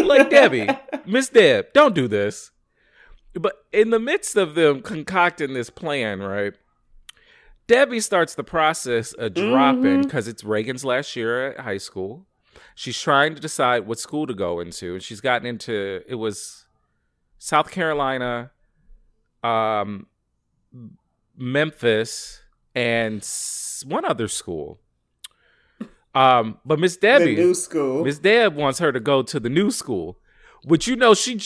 like 0.05 0.31
Debbie, 0.31 0.69
Miss 1.05 1.29
Deb, 1.31 1.73
don't 1.73 1.97
do 1.97 2.07
this. 2.07 2.53
But 3.39 3.65
in 3.73 3.91
the 3.91 3.99
midst 4.01 4.37
of 4.37 4.55
them 4.55 4.83
concocting 4.83 5.53
this 5.55 5.71
plan, 5.71 6.21
right? 6.21 6.55
Debbie 7.67 8.01
starts 8.01 8.35
the 8.35 8.45
process 8.45 9.13
of 9.13 9.35
dropping 9.35 9.83
Mm-hmm. 9.83 10.03
because 10.03 10.27
it's 10.27 10.43
Reagan's 10.43 10.85
last 10.85 11.15
year 11.17 11.53
at 11.53 11.61
high 11.61 11.77
school. 11.79 12.25
She's 12.75 12.99
trying 13.01 13.35
to 13.35 13.41
decide 13.41 13.87
what 13.87 13.99
school 13.99 14.27
to 14.27 14.35
go 14.35 14.59
into, 14.61 14.95
and 14.95 15.03
she's 15.03 15.21
gotten 15.21 15.47
into 15.47 16.01
it 16.09 16.15
was 16.15 16.65
South 17.39 17.71
Carolina, 17.71 18.51
um, 19.45 20.07
Memphis, 21.37 22.43
and 22.75 23.27
one 23.85 24.05
other 24.05 24.29
school. 24.29 24.81
Um, 26.15 26.59
but 26.65 26.79
Miss 26.79 26.97
the 26.97 27.01
Debbie, 27.07 27.37
new 27.37 27.55
school. 27.55 28.05
Miss 28.05 28.19
Deb 28.19 28.55
wants 28.57 28.79
her 28.79 28.93
to 28.93 29.01
go 29.01 29.23
to 29.23 29.39
the 29.39 29.49
new 29.51 29.71
school, 29.71 30.19
which 30.65 30.89
you 30.89 30.97
know 30.97 31.15
she 31.15 31.39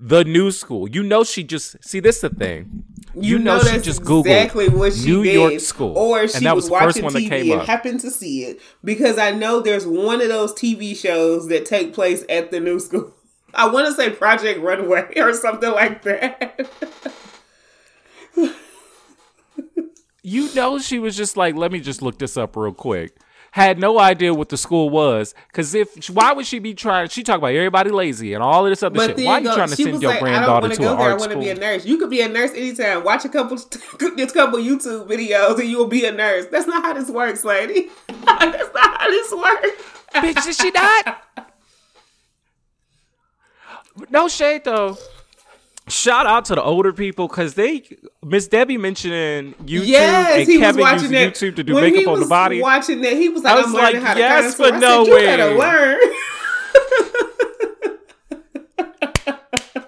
the 0.00 0.24
new 0.24 0.50
school. 0.50 0.88
You 0.88 1.02
know 1.02 1.24
she 1.24 1.44
just 1.44 1.82
see 1.84 2.00
this 2.00 2.20
the 2.20 2.30
thing. 2.30 2.84
You, 3.14 3.38
know, 3.38 3.58
she 3.58 3.70
that's 3.70 3.84
just 3.84 4.02
googled 4.02 4.26
exactly 4.26 4.68
what 4.68 4.92
she 4.92 5.06
New 5.06 5.24
did. 5.24 5.34
York 5.34 5.60
school, 5.60 5.96
or 5.98 6.20
and 6.20 6.30
she 6.30 6.44
that 6.44 6.54
was, 6.54 6.70
was 6.70 6.70
watching 6.70 7.04
TV 7.04 7.52
and 7.52 7.62
up. 7.62 7.66
happened 7.66 8.00
to 8.00 8.10
see 8.10 8.44
it 8.44 8.60
because 8.84 9.18
I 9.18 9.32
know 9.32 9.60
there's 9.60 9.86
one 9.86 10.20
of 10.20 10.28
those 10.28 10.52
TV 10.52 10.96
shows 10.96 11.48
that 11.48 11.66
take 11.66 11.94
place 11.94 12.24
at 12.28 12.50
the 12.52 12.60
new 12.60 12.78
school. 12.78 13.12
I 13.54 13.68
want 13.68 13.86
to 13.88 13.94
say 13.94 14.10
Project 14.10 14.60
Runway 14.60 15.14
or 15.16 15.32
something 15.32 15.72
like 15.72 16.02
that. 16.02 16.60
You 20.28 20.52
know 20.54 20.78
she 20.78 20.98
was 20.98 21.16
just 21.16 21.38
like, 21.38 21.54
let 21.54 21.72
me 21.72 21.80
just 21.80 22.02
look 22.02 22.18
this 22.18 22.36
up 22.36 22.54
real 22.54 22.74
quick. 22.74 23.16
Had 23.58 23.80
no 23.80 23.98
idea 23.98 24.32
what 24.32 24.50
the 24.50 24.56
school 24.56 24.88
was, 24.88 25.34
because 25.48 25.74
if 25.74 26.08
why 26.10 26.32
would 26.32 26.46
she 26.46 26.60
be 26.60 26.74
trying? 26.74 27.08
She 27.08 27.24
talk 27.24 27.38
about 27.38 27.52
everybody 27.52 27.90
lazy 27.90 28.32
and 28.34 28.40
all 28.40 28.64
of 28.64 28.70
this 28.70 28.84
other 28.84 28.94
But 28.94 29.16
shit. 29.16 29.26
Why 29.26 29.32
are 29.32 29.40
you 29.40 29.46
go- 29.48 29.54
trying 29.56 29.68
to 29.70 29.74
send 29.74 30.00
your 30.00 30.12
like, 30.12 30.22
I 30.22 30.26
don't 30.26 30.32
granddaughter 30.32 30.68
to 30.68 30.74
an 30.74 30.80
there. 30.82 30.90
I 30.90 31.10
art 31.10 31.18
want 31.18 31.32
to 31.32 31.34
school? 31.34 31.42
be 31.42 31.50
a 31.50 31.54
nurse. 31.56 31.84
You 31.84 31.98
could 31.98 32.08
be 32.08 32.20
a 32.20 32.28
nurse 32.28 32.52
anytime. 32.52 33.02
Watch 33.02 33.24
a 33.24 33.28
couple, 33.28 33.56
this 34.16 34.30
couple 34.30 34.60
YouTube 34.60 35.08
videos, 35.08 35.58
and 35.58 35.68
you 35.68 35.76
will 35.78 35.88
be 35.88 36.04
a 36.04 36.12
nurse. 36.12 36.46
That's 36.52 36.68
not 36.68 36.84
how 36.84 36.92
this 36.92 37.10
works, 37.10 37.42
lady. 37.44 37.88
That's 38.06 38.72
not 38.74 39.00
how 39.00 39.10
this 39.10 39.32
works. 39.32 39.82
Bitch, 40.14 40.46
is 40.48 40.56
she 40.56 40.70
not? 40.70 41.24
no 44.10 44.28
shade 44.28 44.64
though. 44.64 44.96
Shout 45.88 46.26
out 46.26 46.44
to 46.46 46.54
the 46.54 46.62
older 46.62 46.92
people 46.92 47.28
because 47.28 47.54
they 47.54 47.82
Miss 48.24 48.46
Debbie 48.48 48.76
mentioning 48.76 49.54
YouTube 49.54 49.86
Yes, 49.86 50.36
and 50.40 50.48
he 50.48 50.58
Kevin 50.58 50.76
was 50.76 50.82
watching 50.82 51.02
using 51.02 51.12
that. 51.12 51.32
YouTube 51.34 51.56
to 51.56 51.62
do 51.64 51.74
when 51.74 51.84
makeup 51.84 52.00
he 52.00 52.06
on 52.06 52.14
the 52.14 52.20
was 52.20 52.28
body. 52.28 52.60
Watching 52.60 53.00
that, 53.02 53.14
he 53.14 53.28
was 53.28 53.42
like, 53.42 53.52
I 53.54 53.56
was 53.56 53.66
"I'm 53.66 53.72
learning 53.74 53.94
like, 53.94 54.02
how 54.02 54.14
to 54.14 54.20
yes, 54.20 54.56
contour." 54.56 54.70
but 54.72 54.74
I 54.74 54.78
no 54.80 55.04
said, 55.04 55.10
You 55.12 55.26
better 55.26 55.50
way. 55.50 55.58
learn. 55.58 55.98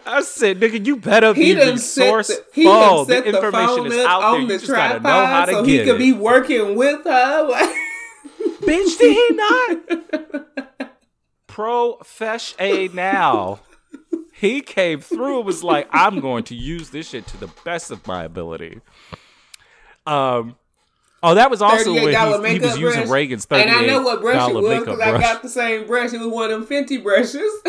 I 0.07 0.23
said, 0.23 0.59
nigga, 0.59 0.85
you 0.85 0.97
better 0.97 1.33
He 1.35 1.55
be 1.55 1.61
resourceful. 1.71 2.37
the, 2.37 2.45
he 2.53 2.65
done 2.65 3.07
set 3.07 3.25
the 3.25 3.31
information 3.31 3.77
phone 3.77 3.87
is 3.87 3.99
out 3.99 4.21
there. 4.21 4.29
on 4.31 4.41
You 4.43 4.47
the 4.49 4.59
just 4.59 4.67
gotta 4.71 5.01
know 5.01 5.27
how 5.27 5.45
to 5.47 5.53
so 5.53 5.65
get 5.65 5.71
he 5.81 5.85
could 5.91 5.95
it. 5.97 5.99
be 5.99 6.13
working 6.13 6.75
with 6.77 7.05
her. 7.05 7.75
Bitch, 8.61 8.99
did 8.99 9.13
he 9.13 9.29
not? 9.37 10.91
Profesh 11.47 12.55
A 12.59 12.89
now. 12.89 13.61
He 14.47 14.63
came 14.63 15.01
through 15.01 15.39
and 15.39 15.47
was 15.47 15.63
like, 15.63 15.87
I'm 15.91 16.21
going 16.21 16.45
to 16.45 16.55
use 16.55 16.91
this 16.91 17.11
shit 17.11 17.27
to 17.27 17.37
the 17.37 17.51
best 17.65 17.91
of 17.91 18.07
my 18.07 18.25
ability. 18.25 18.81
Um 20.07 20.57
Oh, 21.23 21.35
that 21.35 21.51
was 21.51 21.61
also 21.61 21.93
when 21.93 22.15
he, 22.47 22.55
he 22.55 22.59
was 22.61 22.79
using 22.79 23.03
brush. 23.03 23.11
Reagan's 23.11 23.45
$38 23.45 23.61
and 23.61 23.71
I 23.71 23.85
know 23.85 24.01
what 24.01 24.23
brush 24.23 24.49
it 24.49 24.55
was 24.55 24.81
because 24.81 25.01
I 25.01 25.21
got 25.21 25.43
the 25.43 25.51
same 25.51 25.87
brush. 25.87 26.15
It 26.15 26.19
was 26.19 26.29
one 26.29 26.51
of 26.51 26.67
them 26.67 26.67
Fenty 26.67 27.03
brushes. 27.03 27.53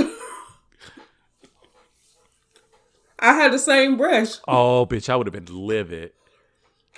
I 3.20 3.34
had 3.34 3.52
the 3.52 3.60
same 3.60 3.98
brush. 3.98 4.36
oh, 4.48 4.86
bitch, 4.86 5.10
I 5.10 5.18
would 5.18 5.28
have 5.28 5.34
been 5.34 5.54
livid. 5.54 6.14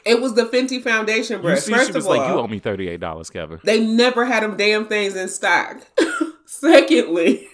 It 0.05 0.21
was 0.21 0.35
the 0.35 0.45
Fenty 0.45 0.81
foundation 0.81 1.41
brush. 1.41 1.61
see, 1.61 1.71
First 1.73 1.87
she 1.87 1.93
was 1.93 2.05
of 2.05 2.11
all, 2.11 2.17
like, 2.17 2.29
you 2.29 2.35
owe 2.35 2.47
me 2.47 2.59
$38, 2.59 3.33
Kevin. 3.33 3.59
They 3.63 3.83
never 3.83 4.25
had 4.25 4.43
them 4.43 4.55
damn 4.55 4.85
things 4.85 5.15
in 5.15 5.29
stock. 5.29 5.81
Secondly, 6.45 7.47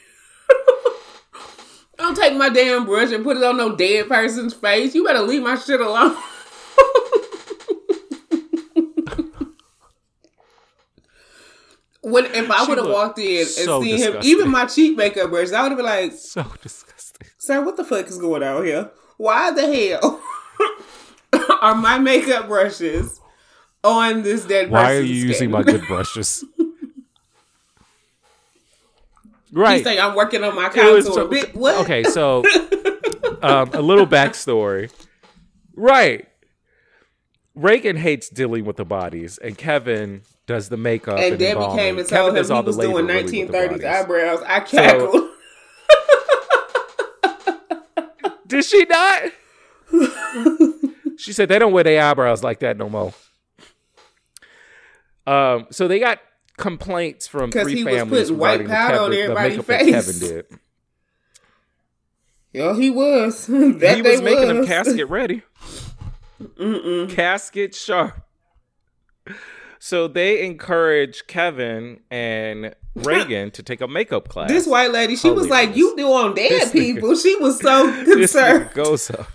don't 2.09 2.23
take 2.23 2.37
my 2.37 2.49
damn 2.49 2.85
brush 2.85 3.11
and 3.11 3.23
put 3.23 3.37
it 3.37 3.43
on 3.43 3.57
no 3.57 3.75
dead 3.75 4.07
person's 4.07 4.53
face. 4.53 4.95
You 4.95 5.03
better 5.05 5.21
leave 5.21 5.43
my 5.43 5.55
shit 5.55 5.79
alone. 5.79 6.15
when 12.01 12.25
if 12.25 12.49
I 12.49 12.65
would 12.67 12.77
have 12.79 12.87
walked 12.87 13.19
in 13.19 13.41
and 13.41 13.47
so 13.47 13.83
seen 13.83 13.97
him, 13.97 14.17
even 14.23 14.49
my 14.49 14.65
cheap 14.65 14.97
makeup 14.97 15.29
brush, 15.29 15.51
I 15.51 15.61
would 15.61 15.71
have 15.71 15.77
been 15.77 15.85
like, 15.85 16.13
So 16.13 16.45
disgusting. 16.61 17.27
"Sir, 17.37 17.63
what 17.63 17.77
the 17.77 17.83
fuck 17.83 18.07
is 18.07 18.17
going 18.17 18.41
on 18.43 18.65
here? 18.65 18.89
Why 19.17 19.51
the 19.51 19.67
hell 19.71 20.21
are 21.61 21.75
my 21.75 21.99
makeup 21.99 22.47
brushes 22.47 23.19
on 23.83 24.23
this 24.23 24.45
dead 24.45 24.71
Why 24.71 24.95
are 24.95 25.01
you 25.01 25.13
using 25.13 25.51
my 25.51 25.61
good 25.63 25.85
brushes? 25.87 26.43
He's 29.49 29.57
right. 29.57 29.83
saying 29.83 29.99
I'm 29.99 30.15
working 30.15 30.43
on 30.43 30.55
my 30.55 30.67
It 30.67 30.93
was 30.93 31.05
contour. 31.07 31.13
so- 31.13 31.27
Bitch, 31.27 31.55
what? 31.55 31.75
Okay, 31.81 32.03
so 32.03 32.43
um, 33.41 33.71
a 33.73 33.81
little 33.81 34.05
backstory. 34.05 34.91
Right. 35.75 36.27
Reagan 37.55 37.97
hates 37.97 38.29
dealing 38.29 38.63
with 38.65 38.77
the 38.77 38.85
bodies, 38.85 39.37
and 39.39 39.57
Kevin 39.57 40.21
does 40.45 40.69
the 40.69 40.77
makeup. 40.77 41.15
And, 41.17 41.31
and 41.31 41.39
Debbie 41.39 41.75
came 41.75 41.97
and 41.99 42.07
told 42.07 42.37
him 42.37 42.45
he 42.45 42.61
was 42.61 42.77
doing 42.77 43.05
1930s 43.07 43.83
eyebrows. 43.83 44.41
I 44.45 44.59
cackled. 44.61 45.13
So, 45.13 45.29
did 48.47 48.63
she 48.65 48.85
not? 48.85 49.31
she 51.17 51.33
said 51.33 51.49
they 51.49 51.59
don't 51.59 51.73
wear 51.73 51.83
their 51.83 52.01
eyebrows 52.03 52.43
like 52.43 52.59
that 52.59 52.77
no 52.77 52.87
more. 52.89 53.13
Um, 55.27 55.67
so 55.71 55.87
they 55.87 55.99
got 55.99 56.19
complaints 56.59 57.27
from 57.27 57.51
three 57.51 57.77
he 57.77 57.83
families 57.83 58.29
was 58.29 58.31
white 58.31 58.67
powder 58.67 58.99
on 58.99 59.13
everybody's 59.13 59.65
face. 59.65 59.89
Kevin 59.89 60.19
did. 60.19 60.45
Yo, 62.53 62.73
he 62.73 62.89
was. 62.89 63.45
he 63.47 63.53
was 63.53 64.21
making 64.21 64.23
was. 64.23 64.47
them 64.47 64.65
casket 64.65 65.07
ready. 65.09 65.43
Mm-mm. 66.41 67.09
Casket 67.09 67.75
sharp. 67.75 68.25
So 69.77 70.07
they 70.07 70.45
encourage 70.45 71.27
Kevin 71.27 71.99
and 72.09 72.75
Reagan 72.95 73.51
to 73.51 73.63
take 73.63 73.81
a 73.81 73.87
makeup 73.87 74.27
class. 74.27 74.49
This 74.49 74.67
white 74.67 74.91
lady, 74.91 75.15
she 75.15 75.27
Hilarious. 75.29 75.43
was 75.43 75.49
like, 75.49 75.75
"You 75.75 75.95
do 75.95 76.11
on 76.11 76.35
dead 76.35 76.49
this 76.51 76.71
people." 76.71 77.09
Nigga, 77.09 77.23
she 77.23 77.35
was 77.37 77.59
so 77.59 77.91
concerned. 78.03 78.65
This 78.65 78.73
goes 78.73 79.09
up. 79.11 79.27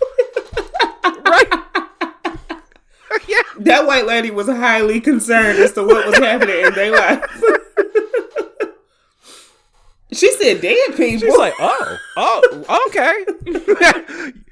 right. 1.25 1.63
yeah. 3.27 3.41
That 3.59 3.87
white 3.87 4.05
lady 4.05 4.31
was 4.31 4.47
highly 4.47 4.99
concerned 4.99 5.59
as 5.59 5.73
to 5.73 5.83
what 5.83 6.05
was 6.05 6.17
happening 6.17 6.65
in 6.65 6.73
their 6.73 6.91
life. 6.91 7.23
she 10.11 10.31
said, 10.33 10.61
"Dead 10.61 10.95
people." 10.95 11.27
She's 11.27 11.37
like, 11.37 11.53
"Oh, 11.59 11.97
oh, 12.17 12.85
okay." 12.87 14.33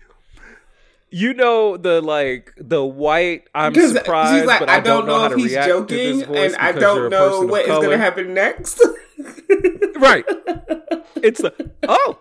you 1.13 1.33
know 1.33 1.77
the 1.77 2.01
like 2.01 2.53
the 2.57 2.83
white. 2.83 3.47
I'm 3.53 3.75
surprised, 3.75 4.39
she's 4.39 4.47
like, 4.47 4.59
but 4.59 4.69
I, 4.69 4.77
I 4.77 4.79
don't, 4.79 5.05
know, 5.05 5.27
know 5.27 5.33
if 5.33 5.37
he's 5.37 5.53
joking, 5.53 6.23
and 6.23 6.55
I 6.55 6.71
don't 6.71 7.09
know 7.09 7.41
what 7.41 7.61
is 7.63 7.67
going 7.67 7.91
to 7.91 7.97
happen 7.97 8.33
next. 8.33 8.81
right. 9.97 10.25
It's 11.17 11.41
a 11.41 11.53
oh, 11.87 12.19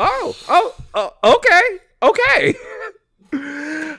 oh, 0.00 0.36
oh, 0.48 0.74
oh, 0.94 1.36
okay, 1.36 1.62
okay. 2.02 2.54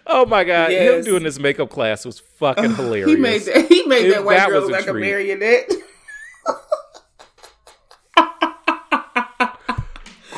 oh 0.07 0.25
my 0.27 0.43
god, 0.43 0.71
yes. 0.71 0.97
him 0.97 1.03
doing 1.03 1.23
this 1.23 1.39
makeup 1.39 1.69
class 1.69 2.05
was 2.05 2.19
fucking 2.19 2.65
uh, 2.65 2.75
hilarious. 2.75 3.09
He 3.09 3.15
made 3.15 3.41
that, 3.41 3.67
he 3.67 3.83
made 3.85 4.11
that 4.11 4.23
white 4.23 4.37
that 4.37 4.49
girl 4.49 4.61
look 4.61 4.71
like 4.71 4.85
treat. 4.85 5.03
a 5.03 5.07
marionette. 5.07 5.71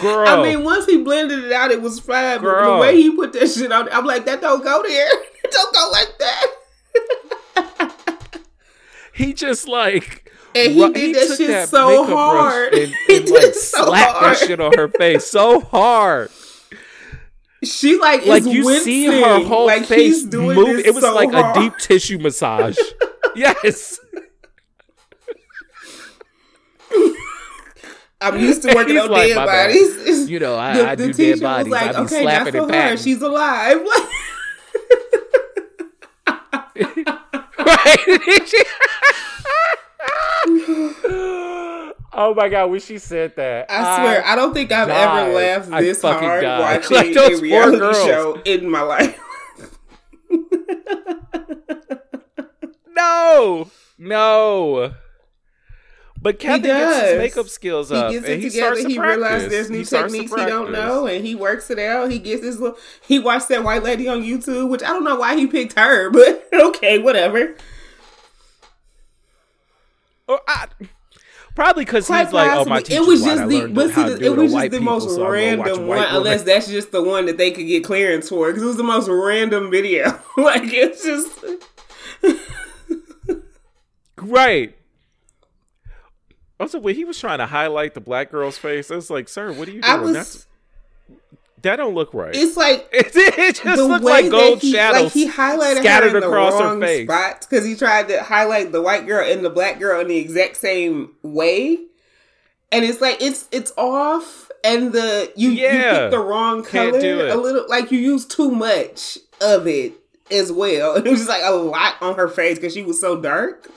Girl. 0.02 0.28
I 0.28 0.44
mean, 0.44 0.64
once 0.64 0.86
he 0.86 1.02
blended 1.02 1.44
it 1.44 1.52
out, 1.52 1.72
it 1.72 1.82
was 1.82 2.00
fine. 2.00 2.40
Girl. 2.40 2.64
But 2.64 2.76
the 2.76 2.82
way 2.82 3.02
he 3.02 3.16
put 3.16 3.34
that 3.34 3.50
shit 3.50 3.72
on, 3.72 3.90
I'm 3.92 4.06
like, 4.06 4.26
that 4.26 4.42
don't 4.42 4.64
go 4.64 4.84
there. 4.84 5.10
It 5.12 5.48
don't 5.52 5.74
go 5.74 5.90
like 5.92 6.18
that. 6.20 6.46
he 9.14 9.34
just 9.34 9.68
like. 9.68 10.32
And 10.54 10.72
he 10.72 10.94
did 10.94 10.98
he 10.98 11.14
that 11.14 11.38
shit 11.38 11.48
that 11.48 11.70
so 11.70 12.06
hard. 12.06 12.74
And, 12.74 12.94
and 13.10 13.30
like 13.30 13.54
so 13.54 13.86
slapped 13.86 14.18
hard. 14.18 14.36
that 14.36 14.48
shit 14.48 14.60
on 14.60 14.74
her 14.74 14.88
face 14.88 15.26
so 15.26 15.62
hard. 15.62 16.30
She 17.68 17.98
like 18.00 18.26
like 18.26 18.46
you 18.46 18.66
wincing. 18.66 18.84
see 18.86 19.06
her 19.22 19.44
whole 19.44 19.68
like 19.68 19.86
face 19.86 20.24
move. 20.26 20.80
It 20.80 20.94
was 20.94 21.04
so 21.04 21.14
like 21.14 21.32
hard. 21.32 21.58
a 21.58 21.60
deep 21.60 21.78
tissue 21.78 22.18
massage. 22.20 22.78
yes. 23.36 24.00
I'm 28.20 28.40
used 28.40 28.64
to 28.64 28.74
working 28.74 28.98
on 28.98 29.10
like, 29.10 29.28
dead 29.30 29.46
bodies. 29.46 30.30
You 30.30 30.40
know, 30.40 30.56
I, 30.58 30.78
the, 30.78 30.90
I 30.90 30.96
the 30.96 31.08
do 31.08 31.14
dead 31.14 31.40
bodies. 31.42 31.72
Like, 31.72 31.90
I 31.90 31.92
be 31.92 31.98
okay, 32.00 32.22
slapping 32.24 32.56
and 32.56 32.70
patting. 32.70 32.98
She's 32.98 33.22
alive. 33.22 33.78
right? 37.60 38.54
oh 42.18 42.34
my 42.34 42.50
god, 42.50 42.70
when 42.72 42.82
she 42.82 42.98
said 42.98 43.36
that, 43.38 43.72
I 43.72 43.98
swear, 43.98 44.26
I, 44.26 44.34
I 44.34 44.36
don't 44.36 44.54
think 44.54 44.72
I've 44.72 44.90
died. 44.90 45.28
ever 45.28 45.34
laughed 45.34 45.70
this 45.70 46.02
hard 46.02 46.44
died. 46.44 46.60
watching 46.60 46.98
like 47.16 47.16
a 47.16 47.38
reality 47.38 47.94
show 48.06 48.42
in 48.44 48.70
my 48.70 48.82
life. 48.82 49.18
no, 52.90 53.72
no. 53.98 54.94
But 56.20 56.40
Kevin 56.40 56.64
gets 56.64 57.10
his 57.10 57.18
makeup 57.20 57.48
skills 57.48 57.92
up. 57.92 58.12
He 58.12 58.20
gets 58.20 58.28
it 58.28 58.40
he 58.40 58.50
together. 58.50 58.88
he 58.88 59.00
realizes 59.00 59.50
there's 59.50 59.70
new 59.70 59.80
he 59.80 59.86
techniques 59.86 60.34
he 60.34 60.46
don't 60.46 60.72
know, 60.72 61.06
and 61.06 61.26
he 61.26 61.36
works 61.36 61.70
it 61.70 61.78
out. 61.80 62.12
He 62.12 62.20
gets 62.20 62.44
his 62.44 62.60
little. 62.60 62.78
He 63.02 63.20
watched 63.20 63.50
that 63.50 63.64
white 63.64 63.84
lady 63.84 64.08
on 64.08 64.24
YouTube, 64.24 64.70
which 64.70 64.82
I 64.84 64.88
don't 64.88 65.04
know 65.04 65.16
why 65.18 65.38
he 65.38 65.46
picked 65.48 65.78
her, 65.78 66.10
but 66.12 66.48
okay, 66.52 66.98
whatever. 66.98 67.56
Or 70.28 70.42
I, 70.48 70.68
probably 71.58 71.86
because 71.86 72.08
he's 72.08 72.32
like, 72.32 72.52
oh 72.52 72.66
my 72.66 72.84
It 72.88 73.02
was 73.02 73.24
just 73.24 73.50
the, 73.50 73.68
but 73.68 73.92
see, 73.92 74.02
it, 74.02 74.22
it 74.22 74.38
was 74.38 74.54
just 74.54 74.70
the 74.70 74.80
most 74.80 75.10
so 75.10 75.28
random 75.28 75.88
one. 75.88 76.06
Unless 76.08 76.44
that's 76.44 76.68
just 76.68 76.92
the 76.92 77.02
one 77.02 77.26
that 77.26 77.38
they 77.38 77.50
could 77.50 77.66
get 77.66 77.84
clearance 77.84 78.30
for, 78.30 78.50
because 78.50 78.62
it 78.62 78.68
was 78.68 78.78
the 78.78 78.84
most 78.84 79.10
random 79.10 79.72
video. 79.72 80.06
like 80.38 80.72
it's 80.72 81.04
just 81.04 81.44
right. 84.18 84.78
Also, 86.60 86.78
when 86.80 86.94
he 86.94 87.04
was 87.04 87.20
trying 87.20 87.40
to 87.40 87.48
highlight 87.48 87.96
the 87.96 88.02
black 88.02 88.30
girl's 88.30 88.60
face, 88.60 88.92
I 88.92 88.96
was 88.96 89.10
like, 89.10 89.28
"Sir, 89.28 89.52
what 89.52 89.68
are 89.68 89.72
you 89.72 89.82
doing?" 89.82 90.02
Was, 90.02 90.14
That's, 90.14 90.48
that 91.68 91.76
don't 91.76 91.94
look 91.94 92.14
right. 92.14 92.34
It's 92.34 92.58
like 92.58 92.88
it, 92.94 93.12
it 93.16 93.56
just 93.64 93.82
looks 93.82 94.04
like 94.04 94.30
gold 94.32 94.62
he, 94.62 94.72
shadows 94.72 95.04
like 95.04 95.14
he 95.14 95.30
highlighted 95.30 95.80
scattered 95.80 96.14
her 96.14 96.20
across 96.20 96.60
her 96.60 96.80
face 96.80 97.06
spots 97.08 97.46
because 97.46 97.66
he 97.66 97.76
tried 97.76 98.08
to 98.08 98.24
highlight 98.24 98.72
the 98.72 98.82
white 98.82 99.06
girl 99.06 99.26
and 99.30 99.44
the 99.44 99.50
black 99.50 99.80
girl 99.80 100.00
in 100.02 100.08
the 100.08 100.18
exact 100.18 100.58
same 100.58 101.14
way, 101.24 101.78
and 102.72 102.86
it's 102.86 103.02
like 103.02 103.22
it's 103.22 103.48
it's 103.52 103.72
off, 103.78 104.50
and 104.64 104.94
the 104.94 105.32
you 105.36 105.50
yeah. 105.50 105.74
you 105.74 106.00
pick 106.00 106.12
the 106.12 106.20
wrong 106.20 106.64
color 106.64 106.98
a 106.98 107.36
little, 107.36 107.66
like 107.68 107.92
you 107.92 108.00
use 108.00 108.26
too 108.26 108.52
much 108.52 109.18
of 109.42 109.68
it 109.68 109.94
as 110.32 110.52
well. 110.52 110.96
It 110.98 111.04
was 111.04 111.20
just 111.20 111.30
like 111.30 111.44
a 111.44 111.52
lot 111.52 111.96
on 112.02 112.16
her 112.16 112.28
face 112.28 112.58
because 112.58 112.74
she 112.74 112.82
was 112.84 113.00
so 113.00 113.20
dark. 113.22 113.70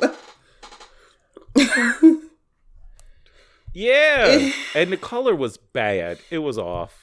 Yeah, 3.72 4.50
and 4.74 4.92
the 4.92 4.96
color 4.96 5.34
was 5.34 5.56
bad. 5.56 6.18
It 6.30 6.38
was 6.38 6.58
off. 6.58 6.99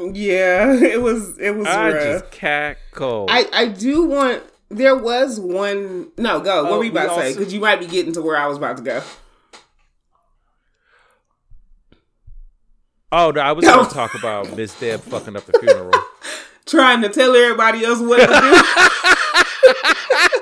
Yeah, 0.00 0.72
it 0.80 1.00
was. 1.00 1.38
It 1.38 1.56
was. 1.56 1.66
I 1.66 1.92
rough. 1.92 2.02
just 2.02 2.30
cackle. 2.30 3.26
I 3.28 3.46
I 3.52 3.66
do 3.68 4.04
want. 4.06 4.42
There 4.70 4.96
was 4.96 5.38
one. 5.38 6.08
No, 6.18 6.40
go. 6.40 6.64
What 6.64 6.72
oh, 6.72 6.78
were 6.78 6.84
you 6.84 6.90
about 6.90 7.14
to 7.14 7.22
say? 7.22 7.32
Because 7.34 7.52
you 7.52 7.60
might 7.60 7.78
be 7.78 7.86
getting 7.86 8.12
to 8.14 8.22
where 8.22 8.36
I 8.36 8.46
was 8.46 8.56
about 8.56 8.76
to 8.78 8.82
go. 8.82 9.02
Oh 13.12 13.30
no, 13.30 13.40
I 13.40 13.52
was 13.52 13.64
going 13.64 13.86
to 13.88 13.94
talk 13.94 14.14
about 14.16 14.56
Miss 14.56 14.78
Deb 14.80 15.00
fucking 15.00 15.36
up 15.36 15.44
the 15.44 15.56
funeral. 15.60 15.92
Trying 16.66 17.02
to 17.02 17.08
tell 17.08 17.36
everybody 17.36 17.84
else 17.84 18.00
what 18.00 18.18
to 18.18 18.26
do. 20.32 20.40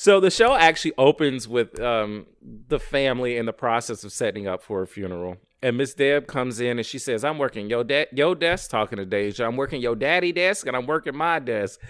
So 0.00 0.18
the 0.18 0.30
show 0.30 0.54
actually 0.54 0.94
opens 0.96 1.46
with 1.46 1.78
um, 1.78 2.24
the 2.40 2.78
family 2.78 3.36
in 3.36 3.44
the 3.44 3.52
process 3.52 4.02
of 4.02 4.12
setting 4.12 4.48
up 4.48 4.62
for 4.62 4.80
a 4.80 4.86
funeral. 4.86 5.36
And 5.62 5.76
Miss 5.76 5.92
Deb 5.92 6.26
comes 6.26 6.58
in 6.58 6.78
and 6.78 6.86
she 6.86 6.98
says, 6.98 7.22
I'm 7.22 7.36
working 7.36 7.68
da- 7.68 8.06
your 8.10 8.34
desk, 8.34 8.70
talking 8.70 8.96
to 8.96 9.04
Deja. 9.04 9.44
I'm 9.44 9.58
working 9.58 9.82
your 9.82 9.94
daddy 9.94 10.32
desk 10.32 10.66
and 10.66 10.74
I'm 10.74 10.86
working 10.86 11.14
my 11.14 11.38
desk. 11.38 11.80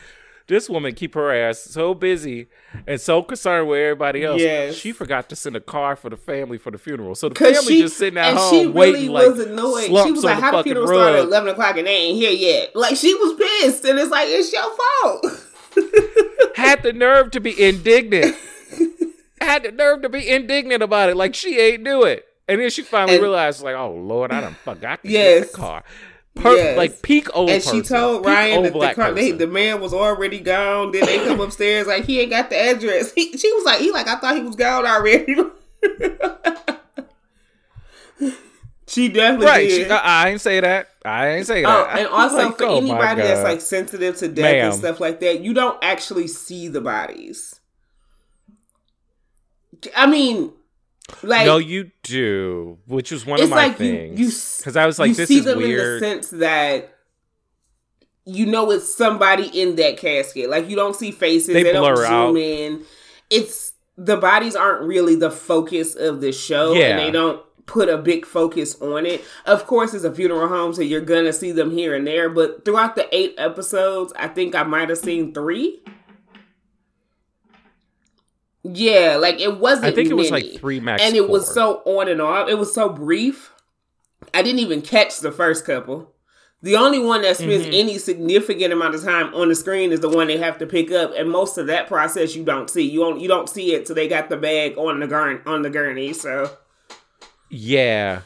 This 0.49 0.69
woman 0.69 0.97
keep 0.97 1.15
her 1.15 1.33
ass 1.33 1.61
so 1.61 1.95
busy 1.95 2.49
and 2.85 3.01
so 3.01 3.23
concerned 3.23 3.69
with 3.69 3.79
everybody 3.79 4.25
else. 4.25 4.41
Yes. 4.41 4.75
She 4.75 4.91
forgot 4.91 5.29
to 5.29 5.37
send 5.37 5.55
a 5.55 5.61
car 5.61 5.95
for 5.95 6.11
the 6.11 6.17
family 6.17 6.59
for 6.59 6.73
the 6.73 6.79
funeral. 6.79 7.15
So 7.15 7.29
the 7.29 7.37
family 7.37 7.63
she, 7.63 7.81
just 7.83 7.97
sitting 7.97 8.19
at 8.19 8.35
home 8.35 8.51
she 8.51 8.67
really 8.67 9.09
waiting 9.09 9.13
was 9.13 9.39
like 9.39 9.47
annoyed. 9.47 10.05
She 10.05 10.11
was 10.11 10.25
like, 10.25 10.41
"How 10.41 10.57
the 10.57 10.65
funeral 10.65 10.89
started 10.89 11.19
at 11.21 11.25
eleven 11.27 11.51
o'clock 11.51 11.77
and 11.77 11.87
they 11.87 11.95
ain't 11.95 12.17
here 12.17 12.33
yet?" 12.33 12.75
Like 12.75 12.97
she 12.97 13.15
was 13.15 13.39
pissed, 13.39 13.85
and 13.85 14.01
it's 14.01 14.11
like 14.11 14.27
it's 14.29 14.53
your 14.53 14.63
fault. 14.63 15.47
had 16.55 16.83
the 16.83 16.93
nerve 16.93 17.31
to 17.33 17.41
be 17.41 17.61
indignant. 17.63 18.37
had 19.41 19.63
the 19.65 19.73
nerve 19.73 20.03
to 20.03 20.09
be 20.09 20.29
indignant 20.29 20.83
about 20.83 21.09
it, 21.09 21.17
like 21.17 21.35
she 21.35 21.59
ain't 21.59 21.85
do 21.85 22.05
it. 22.05 22.27
And 22.49 22.61
then 22.61 22.71
she 22.71 22.83
finally 22.83 23.15
and, 23.15 23.23
realized, 23.23 23.63
like, 23.63 23.77
oh 23.77 23.93
Lord, 23.93 24.33
I 24.33 24.41
done 24.41 24.55
forgot 24.55 25.03
to 25.03 25.09
yes, 25.09 25.45
get 25.45 25.53
the 25.53 25.59
car. 25.59 25.85
Per- 26.35 26.57
yes. 26.57 26.77
Like 26.77 27.03
peak 27.03 27.29
old 27.35 27.51
And 27.51 27.63
person, 27.63 27.83
she 27.83 27.89
told 27.89 28.25
Ryan 28.25 28.63
that 28.63 28.73
the, 28.73 28.95
car, 28.95 29.13
they, 29.13 29.33
the 29.33 29.47
man 29.47 29.81
was 29.81 29.93
already 29.93 30.41
gone. 30.41 30.93
Then 30.93 31.05
they 31.07 31.19
come 31.25 31.41
upstairs 31.41 31.87
like 31.87 32.05
he 32.05 32.21
ain't 32.21 32.31
got 32.31 32.51
the 32.51 32.57
address. 32.57 33.13
He, 33.13 33.37
she 33.37 33.53
was 33.53 33.65
like, 33.65 33.81
he 33.81 33.91
like 33.91 34.09
I 34.09 34.17
thought 34.17 34.37
he 34.37 34.43
was 34.43 34.57
gone 34.57 34.87
already. 34.87 35.37
She 38.91 39.09
definitely 39.09 39.47
right. 39.47 39.69
did. 39.69 39.87
She, 39.87 39.91
I, 39.91 40.25
I 40.25 40.31
ain't 40.31 40.41
say 40.41 40.59
that. 40.59 40.89
I 41.05 41.29
ain't 41.29 41.47
say 41.47 41.63
oh, 41.65 41.69
that. 41.69 41.95
Oh, 41.95 41.99
and 42.01 42.09
also 42.13 42.37
like, 42.49 42.59
for 42.59 42.65
oh 42.65 42.77
anybody 42.79 43.23
that's 43.23 43.45
like 43.45 43.61
sensitive 43.61 44.17
to 44.17 44.27
death 44.27 44.43
Ma'am. 44.43 44.67
and 44.67 44.75
stuff 44.75 44.99
like 44.99 45.21
that, 45.21 45.41
you 45.41 45.55
don't 45.55 45.79
actually 45.81 46.27
see 46.27 46.67
the 46.67 46.81
bodies. 46.81 47.61
I 49.95 50.09
mean, 50.09 50.53
like 51.23 51.47
no, 51.47 51.59
you 51.59 51.93
do, 52.03 52.79
which 52.87 53.13
was 53.13 53.25
one 53.25 53.41
of 53.41 53.49
my 53.49 53.69
like 53.69 53.77
things. 53.77 54.57
Because 54.59 54.77
I 54.77 54.87
was 54.87 54.99
like, 54.99 55.15
this 55.15 55.31
is 55.31 55.47
weird. 55.47 55.59
In 55.59 56.01
the 56.01 56.01
sense 56.01 56.31
that 56.31 56.93
you 58.25 58.45
know 58.47 58.73
it's 58.73 58.93
somebody 58.93 59.47
in 59.47 59.77
that 59.77 59.99
casket. 59.99 60.51
Like 60.51 60.69
you 60.69 60.75
don't 60.75 60.97
see 60.97 61.13
faces. 61.13 61.55
They 61.55 61.63
They, 61.63 61.73
don't 61.73 61.95
blur 61.95 62.07
zoom 62.07 62.13
out. 62.13 62.37
in. 62.37 62.85
It's 63.31 63.73
the 63.97 64.17
bodies 64.17 64.57
aren't 64.57 64.83
really 64.83 65.15
the 65.15 65.31
focus 65.31 65.95
of 65.95 66.21
the 66.21 66.33
show, 66.33 66.73
Yeah. 66.73 66.89
and 66.89 66.99
they 66.99 67.13
don't 67.13 67.41
put 67.67 67.89
a 67.89 67.99
big 67.99 68.25
focus 68.27 68.81
on 68.81 69.07
it. 69.07 69.23
Of 69.47 69.67
course, 69.67 69.95
it's 69.95 70.05
a 70.05 70.15
funeral 70.15 70.49
home, 70.49 70.73
so 70.75 70.83
you're 70.83 71.01
gonna 71.01 71.33
see 71.33 71.53
them 71.53 71.71
here 71.71 71.95
and 71.95 72.07
there. 72.07 72.29
But 72.29 72.65
throughout 72.65 72.97
the 72.97 73.07
eight 73.15 73.35
episodes, 73.39 74.13
I 74.17 74.29
think 74.29 74.55
I 74.55 74.63
might 74.63 74.89
have 74.89 74.99
seen 74.99 75.33
three. 75.35 75.83
Yeah, 78.63 79.17
like 79.19 79.41
it 79.41 79.59
wasn't. 79.59 79.87
I 79.87 79.93
think 79.93 80.11
it 80.11 80.15
was 80.15 80.31
like 80.31 80.59
three 80.59 80.81
max. 80.81 81.03
and 81.03 81.17
it 81.17 81.29
was 81.29 81.53
so 81.53 81.77
on 81.87 82.09
and 82.09 82.21
off. 82.21 82.49
It 82.49 82.59
was 82.59 82.75
so 82.75 82.89
brief. 82.91 83.53
I 84.35 84.43
didn't 84.43 84.59
even 84.61 84.83
catch 84.83 85.21
the 85.21 85.33
first 85.33 85.65
couple. 85.65 86.13
The 86.63 86.77
only 86.77 86.99
one 86.99 87.23
that 87.23 87.39
spends 87.39 87.65
Mhm. 87.65 87.73
any 87.73 87.97
significant 87.97 88.71
amount 88.71 88.95
of 88.95 89.03
time 89.03 89.35
on 89.35 89.49
the 89.49 89.55
screen 89.55 89.93
is 89.93 90.01
the 90.01 90.11
one 90.11 90.27
they 90.27 90.37
have 90.37 90.59
to 90.59 90.67
pick 90.67 90.93
up, 90.93 91.15
and 91.17 91.31
most 91.31 91.57
of 91.57 91.69
that 91.69 91.89
process 91.89 92.37
you 92.37 92.45
don't 92.45 92.69
see. 92.69 92.83
You 92.83 93.01
don't 93.01 93.19
you 93.19 93.29
don't 93.29 93.49
see 93.49 93.73
it 93.73 93.87
till 93.87 93.95
they 93.95 94.07
got 94.07 94.29
the 94.29 94.37
bag 94.37 94.77
on 94.77 95.01
the 95.01 95.07
gurn 95.07 95.41
on 95.47 95.63
the 95.63 95.71
gurney. 95.71 96.13
So 96.13 96.51
Yeah. 97.51 98.21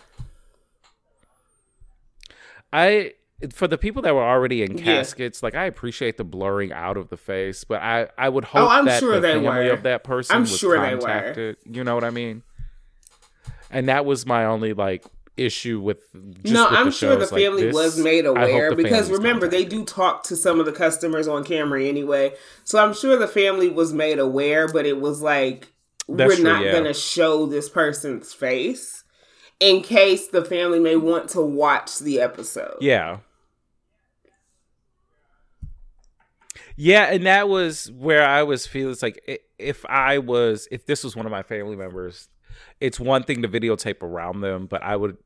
I 2.73 3.15
for 3.53 3.69
the 3.69 3.77
people 3.79 4.03
that 4.03 4.15
were 4.15 4.23
already 4.23 4.63
in 4.63 4.79
Yeah. 4.79 4.85
caskets, 4.85 5.43
like 5.43 5.55
I 5.55 5.65
appreciate 5.67 6.17
the 6.17 6.25
blurring 6.25 6.73
out 6.73 6.97
of 6.97 7.09
the 7.09 7.17
face, 7.17 7.65
but 7.65 7.83
I 7.83 8.09
I 8.17 8.29
would 8.29 8.45
oh, 8.45 8.49
hope 8.49 8.63
Oh, 8.63 8.73
I'm 8.73 8.85
that 8.87 9.01
sure 9.01 9.15
the 9.17 9.21
they 9.21 9.33
family 9.35 9.49
were. 9.67 9.71
of 9.73 9.83
that 9.83 10.05
person 10.05 10.37
I'm 10.37 10.43
was 10.43 10.57
sure 10.57 10.79
they 10.81 10.95
were. 10.95 11.01
contacted. 11.01 11.57
You 11.65 11.85
know 11.85 11.95
what 11.95 12.05
I 12.05 12.11
mean? 12.11 12.43
And 13.71 13.89
that 13.89 14.05
was 14.05 14.25
my 14.27 14.45
only 14.45 14.73
like 14.73 15.05
issue 15.37 15.81
with 15.81 16.01
just 16.43 16.55
no, 16.55 16.65
with 16.71 16.79
I'm 16.79 16.87
the 16.87 16.93
sure 16.93 17.17
the 17.17 17.23
It's 17.23 17.33
like, 17.33 17.43
family 17.43 17.73
was 17.73 17.99
made 17.99 18.25
aware 18.25 18.75
because 18.75 19.11
remember 19.11 19.49
they 19.49 19.65
do 19.65 19.85
talk 19.85 20.23
to 20.25 20.37
some 20.37 20.61
of 20.61 20.67
the 20.67 20.73
customers 20.73 21.27
on 21.27 21.45
camera 21.45 21.83
anyway. 21.85 22.35
So 22.65 22.79
I'm 22.79 22.95
sure 22.95 23.17
the 23.17 23.27
family 23.29 23.69
was 23.69 23.93
made 23.93 24.19
aware, 24.21 24.69
but 24.69 24.87
it 24.87 25.01
was 25.01 25.23
like 25.23 25.73
That's 26.09 26.29
we're 26.29 26.35
true, 26.37 26.45
not 26.45 26.65
yeah. 26.65 26.73
going 26.73 26.85
to 26.85 26.95
show 26.95 27.47
this 27.47 27.69
person's 27.69 28.33
face 28.33 29.04
in 29.61 29.83
case 29.83 30.29
the 30.29 30.45
family 30.45 30.79
may 30.81 30.97
want 30.97 31.29
to 31.31 31.41
watch 31.41 31.99
the 31.99 32.21
episode. 32.21 32.77
Yeah. 32.81 33.19
Yeah, 36.77 37.05
and 37.13 37.27
that 37.27 37.49
was 37.49 37.91
where 37.93 38.27
I 38.27 38.43
was 38.43 38.67
feeling 38.67 38.93
it's 38.93 39.03
like 39.03 39.43
if 39.59 39.85
I 39.87 40.19
was 40.19 40.67
if 40.71 40.87
this 40.87 41.05
was 41.05 41.15
one 41.15 41.25
of 41.27 41.33
my 41.33 41.43
family 41.43 41.77
members, 41.77 42.29
it's 42.81 42.99
one 42.99 43.23
thing 43.23 43.43
to 43.43 43.49
videotape 43.49 44.03
around 44.03 44.41
them, 44.41 44.67
but 44.67 44.83
I 44.83 44.97
would 44.97 45.17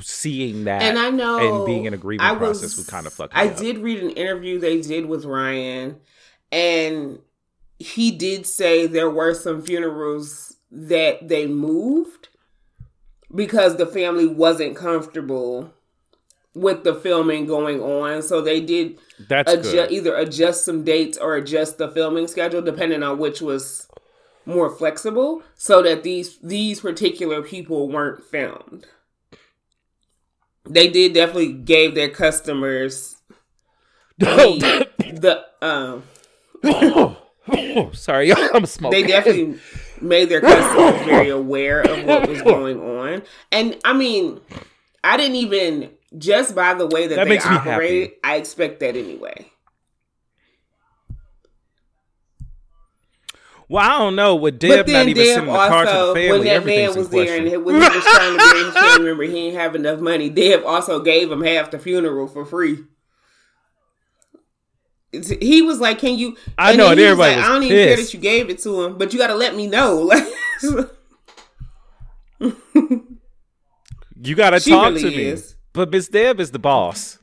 seeing 0.00 0.64
that 0.64 0.82
And 0.82 0.98
I 0.98 1.10
know 1.10 1.38
and 1.58 1.66
being 1.66 1.84
in 1.84 1.94
a 1.94 1.96
grieving 1.96 2.24
I 2.26 2.34
process 2.34 2.76
was- 2.76 2.78
would 2.78 2.86
kind 2.88 3.06
of 3.06 3.12
fuck 3.12 3.30
I 3.34 3.48
up. 3.48 3.56
did 3.56 3.78
read 3.78 4.02
an 4.02 4.10
interview 4.10 4.58
they 4.58 4.80
did 4.80 5.06
with 5.06 5.24
Ryan, 5.24 6.00
and 6.50 7.20
he 7.78 8.10
did 8.10 8.46
say 8.46 8.86
there 8.86 9.10
were 9.10 9.34
some 9.34 9.62
funerals 9.62 10.56
that 10.72 11.28
they 11.28 11.46
moved 11.46 12.28
because 13.34 13.76
the 13.76 13.86
family 13.86 14.26
wasn't 14.26 14.76
comfortable 14.76 15.72
with 16.54 16.84
the 16.84 16.94
filming 16.94 17.46
going 17.46 17.80
on. 17.80 18.22
So 18.22 18.40
they 18.40 18.60
did 18.60 18.98
That's 19.28 19.52
adjust, 19.52 19.90
either 19.90 20.14
adjust 20.14 20.64
some 20.64 20.84
dates 20.84 21.18
or 21.18 21.36
adjust 21.36 21.78
the 21.78 21.88
filming 21.88 22.28
schedule 22.28 22.62
depending 22.62 23.02
on 23.02 23.18
which 23.18 23.40
was 23.40 23.88
more 24.46 24.70
flexible 24.70 25.42
so 25.54 25.82
that 25.82 26.02
these 26.02 26.38
these 26.38 26.80
particular 26.80 27.42
people 27.42 27.88
weren't 27.88 28.22
filmed. 28.22 28.86
They 30.68 30.88
did 30.88 31.12
definitely 31.12 31.52
gave 31.52 31.94
their 31.94 32.08
customers 32.10 33.16
the, 34.18 34.88
the 34.98 35.44
um 35.60 36.04
Sorry, 37.92 38.32
I'm 38.32 38.64
smoking. 38.66 39.02
they 39.02 39.06
definitely 39.06 39.58
made 40.04 40.28
their 40.28 40.40
customers 40.40 41.04
very 41.06 41.30
aware 41.30 41.80
of 41.80 42.04
what 42.04 42.28
was 42.28 42.42
going 42.42 42.80
on. 42.80 43.22
And 43.50 43.76
I 43.84 43.92
mean, 43.92 44.40
I 45.02 45.16
didn't 45.16 45.36
even 45.36 45.90
just 46.16 46.54
by 46.54 46.74
the 46.74 46.86
way 46.86 47.06
that, 47.08 47.16
That 47.16 47.24
they 47.24 47.30
makes 47.30 47.48
me. 47.48 48.12
I 48.22 48.36
expect 48.36 48.80
that 48.80 48.96
anyway. 48.96 49.50
Well, 53.68 53.82
I 53.82 53.98
don't 53.98 54.14
know. 54.14 54.34
With 54.36 54.58
Deb 54.58 54.86
not 54.86 55.08
even 55.08 55.14
Deb 55.14 55.34
sending 55.34 55.52
the 55.52 55.58
car 55.58 55.84
to 55.84 55.90
the 55.90 56.14
family, 56.14 56.30
when 56.30 56.44
that 56.44 56.66
man 56.66 56.94
was 56.94 57.08
there 57.08 57.36
and 57.36 57.64
when 57.64 57.74
he 57.74 57.80
was 57.80 58.04
trying 58.04 58.32
to 58.32 58.38
get 58.38 58.66
his 58.66 58.74
family 58.74 59.04
member, 59.06 59.22
he 59.24 59.32
didn't 59.32 59.58
have 59.58 59.74
enough 59.74 60.00
money. 60.00 60.28
Deb 60.28 60.64
also 60.64 61.00
gave 61.00 61.32
him 61.32 61.42
half 61.42 61.70
the 61.70 61.78
funeral 61.78 62.28
for 62.28 62.44
free. 62.44 62.84
He 65.40 65.62
was 65.62 65.80
like, 65.80 65.98
"Can 65.98 66.18
you?" 66.18 66.36
I 66.58 66.74
know, 66.76 66.90
and 66.90 67.00
everybody 67.00 67.36
like, 67.36 67.44
I 67.44 67.48
don't 67.48 67.62
even 67.62 67.76
care 67.76 67.96
that 67.96 68.14
you 68.14 68.20
gave 68.20 68.50
it 68.50 68.58
to 68.60 68.82
him, 68.82 68.98
but 68.98 69.12
you 69.12 69.18
got 69.18 69.28
to 69.28 69.34
let 69.34 69.54
me 69.54 69.66
know. 69.66 70.10
Like, 70.60 70.88
you 74.22 74.34
got 74.34 74.50
to 74.50 74.60
talk 74.60 74.88
really 74.94 75.02
to 75.02 75.08
me. 75.10 75.24
is. 75.24 75.56
But 75.72 75.90
Miss 75.90 76.08
Deb 76.08 76.40
is 76.40 76.50
the 76.50 76.58
boss. 76.58 77.18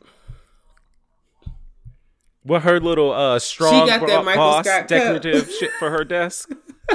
With 2.44 2.64
her 2.64 2.80
little 2.80 3.12
uh 3.12 3.38
strong 3.40 3.86
she 3.86 3.90
got 3.92 4.08
that 4.08 4.26
Michael 4.26 4.42
boss 4.42 4.66
Scott 4.66 4.80
cup. 4.82 4.88
decorative 4.88 5.52
shit 5.52 5.72
for 5.80 5.92
her 5.92 6.04
desk. 6.04 6.50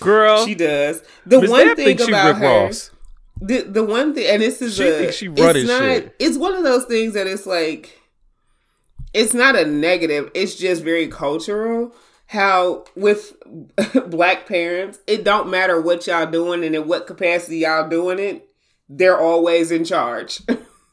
Girl, 0.00 0.46
she 0.46 0.54
does. 0.54 1.02
The 1.26 1.40
Miss 1.40 1.50
one 1.50 1.66
Deb 1.68 1.76
thing 1.76 1.98
she 1.98 2.04
about 2.04 2.36
her, 2.36 2.64
Ross. 2.66 2.90
the 3.40 3.62
the 3.62 3.84
one 3.84 4.14
thing, 4.14 4.26
and 4.28 4.40
this 4.40 4.62
is 4.62 4.76
She 4.76 4.88
a, 4.88 4.92
thinks 4.98 5.16
she 5.16 5.26
it's 5.26 5.68
not, 5.68 5.80
shit. 5.82 6.14
It's 6.18 6.38
one 6.38 6.54
of 6.54 6.62
those 6.62 6.84
things 6.86 7.12
that 7.14 7.26
it's 7.26 7.46
like, 7.46 7.99
it's 9.12 9.34
not 9.34 9.56
a 9.56 9.64
negative. 9.64 10.30
It's 10.34 10.54
just 10.54 10.82
very 10.82 11.08
cultural. 11.08 11.94
How 12.26 12.84
with 12.94 13.34
black 14.06 14.46
parents, 14.46 15.00
it 15.06 15.24
don't 15.24 15.50
matter 15.50 15.80
what 15.80 16.06
y'all 16.06 16.30
doing 16.30 16.62
and 16.64 16.74
in 16.76 16.86
what 16.86 17.06
capacity 17.06 17.58
y'all 17.58 17.88
doing 17.88 18.18
it, 18.20 18.48
they're 18.88 19.18
always 19.18 19.70
in 19.72 19.84
charge, 19.84 20.40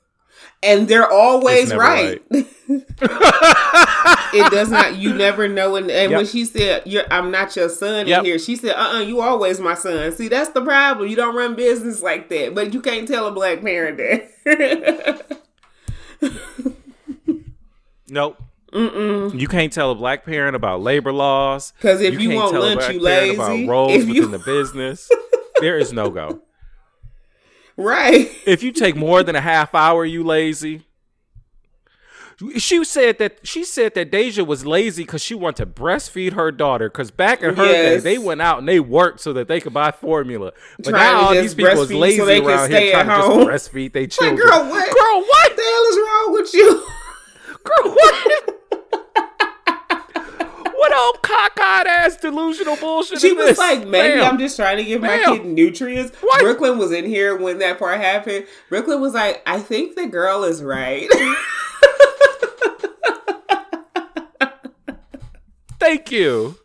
and 0.64 0.88
they're 0.88 1.10
always 1.10 1.70
never 1.70 1.82
right. 1.82 2.24
it 4.34 4.52
does 4.52 4.72
not. 4.72 4.96
You 4.96 5.14
never 5.14 5.48
know. 5.48 5.76
And, 5.76 5.92
and 5.92 6.12
when 6.12 6.26
she 6.26 6.46
said, 6.46 6.84
You're, 6.86 7.06
"I'm 7.12 7.30
not 7.32 7.56
your 7.56 7.70
son," 7.70 8.08
Yep. 8.08 8.20
in 8.20 8.26
here, 8.26 8.40
she 8.40 8.56
said, 8.56 8.76
"Uh, 8.76 8.98
uh 8.98 9.00
you 9.00 9.22
always 9.22 9.60
my 9.60 9.76
son." 9.76 10.12
See, 10.14 10.28
that's 10.28 10.50
the 10.50 10.62
problem. 10.62 11.08
You 11.08 11.16
don't 11.16 11.36
run 11.36 11.56
business 11.56 12.02
like 12.02 12.30
that, 12.30 12.56
but 12.56 12.74
you 12.74 12.82
can't 12.82 13.08
tell 13.08 13.28
a 13.28 13.32
black 13.32 13.62
parent 13.62 13.98
that. 13.98 15.38
Nope. 18.10 18.42
Mm-mm. 18.74 19.40
You 19.40 19.48
can't 19.48 19.72
tell 19.72 19.92
a 19.92 19.96
black 19.96 20.26
parent 20.26 20.56
about 20.56 20.82
labor 20.82 21.14
laws. 21.14 21.72
Because 21.78 22.02
if 22.02 22.20
you, 22.20 22.32
tell 22.32 22.58
a 22.58 22.60
lunch, 22.60 22.80
black 22.80 22.94
you 22.94 23.00
parent 23.02 23.38
lazy. 23.40 23.64
About 23.64 23.70
roles 23.72 23.94
If 24.04 24.08
within 24.08 24.32
the 24.32 24.40
business. 24.40 25.10
there 25.62 25.78
is 25.78 25.94
no 25.94 26.10
go. 26.10 26.42
right, 27.78 28.30
If 28.46 28.64
you 28.64 28.72
take 28.72 28.96
more 28.96 29.24
than 29.24 29.36
a 29.36 29.42
half 29.42 29.74
hour, 29.74 30.04
you 30.06 30.24
lazy. 30.24 30.84
She 32.58 32.84
said 32.84 33.18
that 33.18 33.40
she 33.42 33.64
said 33.64 33.96
that 33.96 34.12
Deja 34.12 34.44
was 34.44 34.64
lazy 34.64 35.02
because 35.04 35.24
she 35.24 35.34
wanted 35.34 35.56
to 35.58 35.66
breastfeed 35.66 36.34
her 36.34 36.52
daughter. 36.52 36.88
Because 36.88 37.10
back 37.10 37.42
in 37.42 37.56
her 37.56 37.66
Yes. 37.66 38.04
day, 38.04 38.12
they 38.12 38.18
went 38.20 38.44
out 38.44 38.60
and 38.60 38.68
they 38.70 38.80
worked 38.80 39.22
so 39.22 39.34
that 39.34 39.48
they 39.48 39.60
could 39.60 39.74
buy 39.74 39.90
formula. 39.90 40.52
But 40.78 40.92
Trying 40.92 41.14
now 41.14 41.20
all 41.22 41.34
these 41.34 41.56
people 41.56 41.82
is 41.82 41.90
so 41.90 41.98
lazy 41.98 42.24
they 42.24 42.40
can 42.42 42.50
around 42.50 42.70
here 42.70 42.92
trying 42.92 43.08
to 43.08 43.14
home. 43.14 43.48
just 43.48 43.72
breastfeed 43.74 43.94
their 43.94 44.04
like, 44.04 44.12
children. 44.12 44.36
girl, 44.38 44.70
what? 44.70 44.86
Girl? 44.86 45.22
What 45.28 45.56
the 45.56 45.64
hell 45.64 45.84
is 45.90 45.98
wrong 45.98 46.34
with 46.34 46.54
you? 46.54 46.88
Girl, 47.68 47.94
what? 47.94 48.54
what 50.76 50.94
old 50.96 51.22
cockeyed 51.22 51.88
ass 51.88 52.18
delusional 52.18 52.76
bullshit? 52.78 53.20
She 53.20 53.34
was 53.34 53.48
this? 53.50 53.58
like, 53.58 53.88
maybe 53.88 54.20
Ma'am. 54.22 54.34
I'm 54.34 54.40
just 54.40 54.56
trying 54.56 54.78
to 54.78 54.84
give 54.84 55.02
my 55.02 55.18
kid 55.26 55.46
nutrients. 55.46 56.16
What? 56.22 56.42
Brooklyn 56.42 56.78
was 56.78 56.92
in 56.92 57.06
here 57.06 57.36
when 57.36 57.60
that 57.60 57.80
part 57.80 58.00
happened. 58.00 58.48
Brooklyn 58.70 59.02
was 59.02 59.14
like, 59.14 59.42
I 59.46 59.60
think 59.60 59.96
the 59.96 60.08
girl 60.08 60.44
is 60.44 60.64
right. 60.64 61.10
Thank 65.80 66.12
you. 66.12 66.58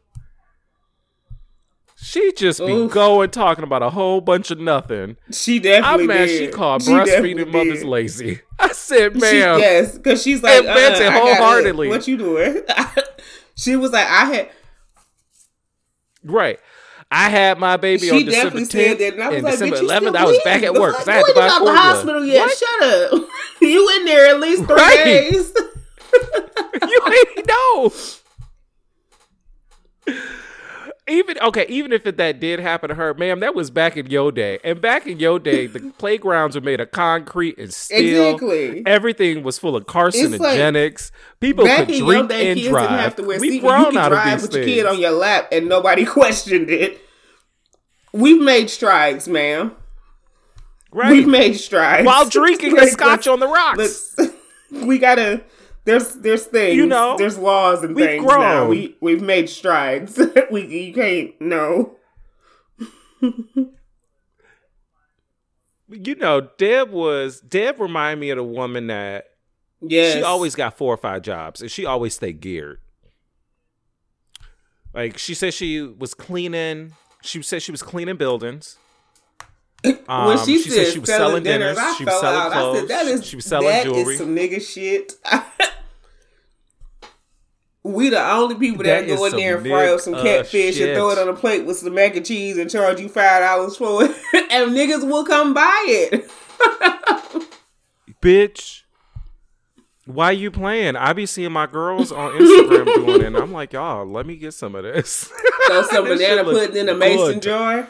She 2.13 2.31
just 2.33 2.59
be 2.61 2.71
Oof. 2.73 2.93
going 2.93 3.31
talking 3.31 3.65
about 3.65 3.83
a 3.83 3.89
whole 3.89 4.21
bunch 4.21 4.51
of 4.51 4.59
nothing. 4.59 5.17
she 5.31 5.59
definitely 5.59 6.03
I'm 6.03 6.07
mad 6.09 6.27
did. 6.27 6.39
she 6.39 6.49
called 6.53 6.85
definitely 6.85 7.35
breastfeeding 7.35 7.51
mothers 7.53 7.79
did. 7.81 7.89
lazy. 7.89 8.41
I 8.59 8.69
said, 8.73 9.15
She, 9.15 9.19
ma'am, 9.21 9.59
yes, 9.61 9.97
because 9.97 10.23
she's 10.23 10.43
like, 10.43 10.61
Admits 10.61 11.01
uh, 11.01 11.05
it 11.05 11.13
wholeheartedly. 11.13 11.89
What 11.89 12.07
you 12.07 12.19
doing? 12.19 12.63
she 13.57 13.77
was 13.77 13.93
like, 13.93 14.07
I 14.07 14.25
had. 14.27 14.51
right. 16.23 16.59
I 17.11 17.29
had 17.29 17.59
my 17.59 17.77
baby 17.77 18.07
She 18.07 18.11
on 18.11 18.25
December 18.25 18.61
definitely 18.61 18.63
10th 18.65 18.71
said 18.71 18.99
that, 18.99 19.13
and 19.15 19.23
I 19.23 19.29
was 19.29 19.35
and 19.37 19.45
like, 19.45 19.53
December 19.53 19.77
11th. 19.77 19.99
still 20.09 20.17
I 20.17 20.25
was 20.25 20.41
back 20.45 20.63
at 20.63 20.75
work. 20.75 20.95
'cause 20.97 21.09
I 21.09 21.13
had 21.13 21.21
you 21.27 21.35
to 21.35 21.41
buy 21.41 21.47
out 21.49 21.65
the 21.65 21.75
hospital 21.75 22.25
yet. 22.25 22.41
What? 22.47 22.59
Shut 22.59 22.83
up. 23.13 23.29
you 23.61 23.97
in 23.99 24.05
there 24.07 24.29
at 24.35 24.41
least 24.41 24.65
three 24.65 24.75
Right. 24.77 25.05
days. 25.05 25.53
you 26.83 27.01
ain't 27.37 27.47
know. 27.49 27.93
Even 31.23 31.43
okay, 31.43 31.67
even 31.69 31.93
if 31.93 32.07
it, 32.07 32.17
that 32.17 32.41
did 32.41 32.61
happen 32.61 32.89
to 32.89 32.95
her, 32.95 33.15
ma'am, 33.15 33.41
that 33.41 33.55
was 33.55 33.71
back 33.71 33.97
in 33.97 34.07
your 34.09 34.33
day. 34.33 34.59
And 34.65 34.81
back 34.81 35.07
in 35.07 35.19
your 35.19 35.39
day, 35.39 35.67
the 35.67 35.81
playgrounds 35.99 36.55
were 36.57 36.63
made 36.63 36.81
of 36.81 36.91
concrete 36.91 37.59
and 37.59 37.73
steel. 37.73 38.31
Exactly. 38.35 38.83
Everything 38.87 39.43
was 39.43 39.59
full 39.59 39.77
of 39.77 39.87
carcinogenics. 39.87 41.11
People 41.41 41.65
Back 41.65 41.87
could 41.87 41.97
in 41.97 42.05
drink 42.05 42.29
day, 42.29 42.51
and 42.51 42.61
drive. 42.61 42.89
didn't 42.89 42.99
have 43.01 43.17
to 43.17 43.23
wear 43.25 43.41
We've. 43.41 43.55
You 43.55 43.61
grown 43.61 43.97
out 43.97 44.13
of 44.13 44.19
drive 44.19 44.41
these 44.41 44.49
with 44.51 44.57
your 44.57 44.65
kid 44.65 44.87
on 44.87 44.99
your 44.99 45.11
lap 45.13 45.49
and 45.53 45.69
nobody 45.69 46.05
questioned 46.07 46.71
it. 46.71 47.01
We've 48.13 48.41
made 48.41 48.69
strides, 48.69 49.27
ma'am. 49.29 49.73
right. 50.91 51.11
We've 51.13 51.27
made 51.29 51.55
strides 51.55 52.07
While 52.07 52.29
drinking 52.29 52.79
a 52.79 52.87
scotch 52.89 53.27
on 53.27 53.41
the 53.41 53.49
rocks. 53.49 54.17
we 54.71 54.99
gotta. 54.99 55.43
There's 55.85 56.15
there's 56.15 56.45
things. 56.47 56.77
You 56.77 56.87
know, 56.87 57.17
there's 57.19 57.39
laws 57.39 57.83
and 57.83 57.95
we've 57.97 58.05
things 58.07 58.25
now. 58.25 58.29
grown. 58.39 58.69
We 58.69 58.97
we've 59.01 59.23
made 59.23 59.49
strides. 59.49 60.19
we 60.51 60.67
you 60.67 60.93
can't 60.95 61.41
no. 61.41 61.97
you 65.89 66.15
know, 66.17 66.49
Deb 66.59 66.91
was 66.91 67.41
Deb 67.41 67.81
reminded 67.81 68.21
me 68.21 68.31
of 68.31 68.37
the 68.37 68.45
woman 68.45 68.87
that 68.89 69.27
Yes. 69.85 70.15
she 70.15 70.23
always 70.23 70.55
got 70.55 70.79
four 70.79 70.95
or 70.95 70.97
five 70.97 71.23
jobs 71.23 71.61
and 71.61 71.71
she 71.71 71.85
always 71.85 72.15
stayed 72.15 72.41
geared. 72.41 72.79
Like 74.95 75.19
she 75.19 75.35
said 75.35 75.55
she 75.55 75.81
was 75.81 76.15
cleaning 76.15 76.93
she 77.23 77.43
said 77.43 77.63
she 77.63 77.73
was 77.73 77.83
cleaning 77.83 78.17
buildings. 78.17 78.79
When 79.85 79.99
Um, 80.09 80.39
she, 80.45 80.59
she 80.63 80.71
said 80.71 80.85
said 80.87 80.93
she 80.95 80.99
was 81.01 81.09
selling 81.09 81.43
dinners, 81.43 81.77
dinners, 81.77 81.79
I 81.79 81.95
she 81.99 82.05
was 82.05 82.21
selling 82.21 82.41
out. 82.41 82.53
I 82.53 82.55
clothes, 82.55 82.79
said 82.81 82.89
that 82.89 83.07
is 83.07 83.27
she 83.27 83.37
was 83.37 83.45
selling 83.45 83.69
that 83.69 83.87
is 83.87 83.93
jewelry. 83.93 84.17
some 84.17 84.37
nigga 84.37 84.61
shit. 84.61 85.13
we 87.85 88.11
the 88.11 88.31
only 88.31 88.55
people 88.55 88.85
That 88.85 89.07
that, 89.09 89.17
go 89.17 89.25
in 89.25 89.33
there 89.33 89.57
and 89.59 89.67
fry 89.67 89.89
up 89.93 90.01
some 90.01 90.15
catfish 90.15 90.77
shit. 90.77 90.89
and 90.91 90.97
throw 90.97 91.11
it 91.11 91.19
on 91.19 91.29
a 91.29 91.35
plate 91.35 91.65
with 91.67 91.79
some 91.79 91.95
mac 91.95 92.15
and 92.17 92.25
cheese 92.25 92.57
and 92.59 92.71
charge 92.71 93.01
you 93.01 93.09
five 93.09 93.41
dollars 93.43 93.77
for 93.77 94.05
it, 94.05 94.11
and 94.53 94.71
niggas 94.73 95.05
will 95.09 95.25
come 95.25 95.53
buy 95.53 95.85
it. 95.89 96.31
Bitch. 98.23 98.83
Why 100.05 100.33
you 100.33 100.51
playing? 100.51 100.97
I 100.97 101.13
be 101.13 101.27
seeing 101.27 101.53
my 101.53 101.67
girls 101.67 102.11
on 102.11 102.33
Instagram 102.33 102.85
doing 102.95 103.21
it, 103.21 103.27
and 103.27 103.37
I'm 103.37 103.53
like, 103.53 103.73
y'all, 103.73 104.05
let 104.05 104.27
me 104.27 104.35
get 104.37 104.53
some 104.53 104.75
of 104.75 104.83
this. 104.83 105.31
Throw 105.69 105.83
some 105.85 106.05
banana 106.05 106.43
pudding 106.43 106.77
in 106.77 106.89
a 106.89 106.95
mason 106.95 107.41
jar. 107.41 107.89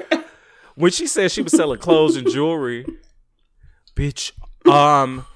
When 0.74 0.90
she 0.90 1.06
said 1.06 1.30
she 1.30 1.42
was 1.42 1.52
selling 1.52 1.78
clothes 1.78 2.16
and 2.16 2.28
jewelry, 2.30 2.84
bitch, 3.96 4.32
um, 4.70 5.26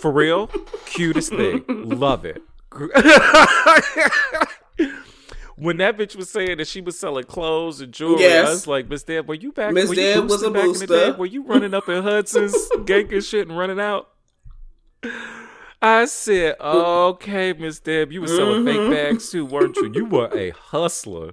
for 0.00 0.10
real, 0.12 0.48
cutest 0.86 1.30
thing, 1.30 1.64
love 1.68 2.24
it. 2.24 2.42
when 5.56 5.76
that 5.76 5.96
bitch 5.96 6.16
was 6.16 6.28
saying 6.30 6.58
that 6.58 6.66
she 6.66 6.80
was 6.80 6.98
selling 6.98 7.24
clothes 7.24 7.80
and 7.80 7.92
jewelry, 7.92 8.22
Yes. 8.22 8.46
I 8.46 8.50
was 8.50 8.66
like, 8.66 8.88
Miss 8.88 9.02
Deb, 9.04 9.28
were 9.28 9.34
you 9.34 9.52
back? 9.52 9.72
Miss 9.72 9.90
Deb 9.90 10.28
was 10.28 10.42
a 10.42 10.50
back 10.50 10.64
in 10.64 10.72
the 10.72 10.78
booster. 10.80 10.86
day? 10.86 11.10
Were 11.12 11.26
you 11.26 11.44
running 11.44 11.74
up 11.74 11.88
in 11.88 12.02
Hudson's, 12.02 12.54
ganking 12.78 13.24
shit 13.28 13.48
and 13.48 13.56
running 13.56 13.78
out? 13.80 14.08
I 15.80 16.06
said, 16.06 16.56
okay, 16.60 17.52
Miss 17.52 17.78
Deb, 17.78 18.10
you 18.10 18.22
were 18.22 18.26
selling 18.26 18.64
Mm-hmm. 18.64 18.90
fake 18.90 18.90
bags 18.90 19.30
too, 19.30 19.44
weren't 19.46 19.76
you? 19.76 19.92
You 19.94 20.06
were 20.06 20.30
a 20.34 20.50
hustler. 20.50 21.32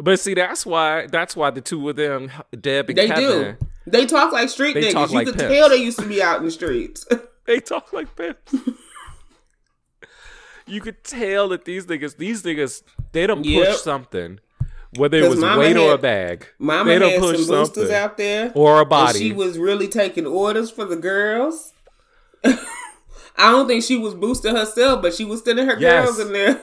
But 0.00 0.20
see, 0.20 0.34
that's 0.34 0.64
why 0.64 1.06
that's 1.08 1.34
why 1.36 1.50
the 1.50 1.60
two 1.60 1.88
of 1.88 1.96
them, 1.96 2.30
Deb 2.58 2.88
and 2.88 2.98
They 2.98 3.08
Kevin, 3.08 3.56
do. 3.60 3.66
They 3.86 4.06
talk 4.06 4.32
like 4.32 4.48
street 4.48 4.74
They 4.74 4.92
niggas. 4.92 5.08
you 5.10 5.14
like 5.16 5.26
could 5.26 5.36
pimps. 5.38 5.54
tell 5.54 5.68
they 5.70 5.76
used 5.76 5.98
to 5.98 6.06
be 6.06 6.22
out 6.22 6.38
in 6.38 6.44
the 6.44 6.50
streets. 6.50 7.06
they 7.46 7.58
talk 7.60 7.92
like 7.92 8.14
pimps. 8.14 8.54
you 10.66 10.80
could 10.80 11.02
tell 11.02 11.48
that 11.48 11.64
these 11.64 11.86
niggas, 11.86 12.16
these 12.16 12.42
niggas, 12.42 12.82
they 13.12 13.26
don't 13.26 13.44
Yep. 13.44 13.68
push 13.68 13.76
something, 13.80 14.38
whether 14.96 15.18
it 15.18 15.28
was 15.28 15.40
weight 15.40 15.76
or 15.76 15.94
a 15.94 15.98
bag. 15.98 16.46
Mama 16.58 16.90
they 16.90 16.98
don't 16.98 17.10
had 17.12 17.20
push 17.20 17.38
some 17.38 17.46
boosters 17.48 17.74
something 17.88 17.94
out 17.94 18.16
there. 18.18 18.52
or 18.54 18.80
a 18.80 18.84
body. 18.84 19.18
she 19.18 19.32
was 19.32 19.58
really 19.58 19.88
taking 19.88 20.26
orders 20.26 20.70
for 20.70 20.84
the 20.84 20.96
girls. 20.96 21.72
I 22.44 23.50
don't 23.52 23.66
think 23.66 23.82
she 23.84 23.96
was 23.96 24.14
boosting 24.14 24.56
herself, 24.56 25.00
but 25.00 25.14
she 25.14 25.24
was 25.24 25.42
sending 25.42 25.66
her 25.66 25.78
Yes. 25.78 26.04
girls 26.06 26.18
in 26.20 26.32
there. 26.32 26.60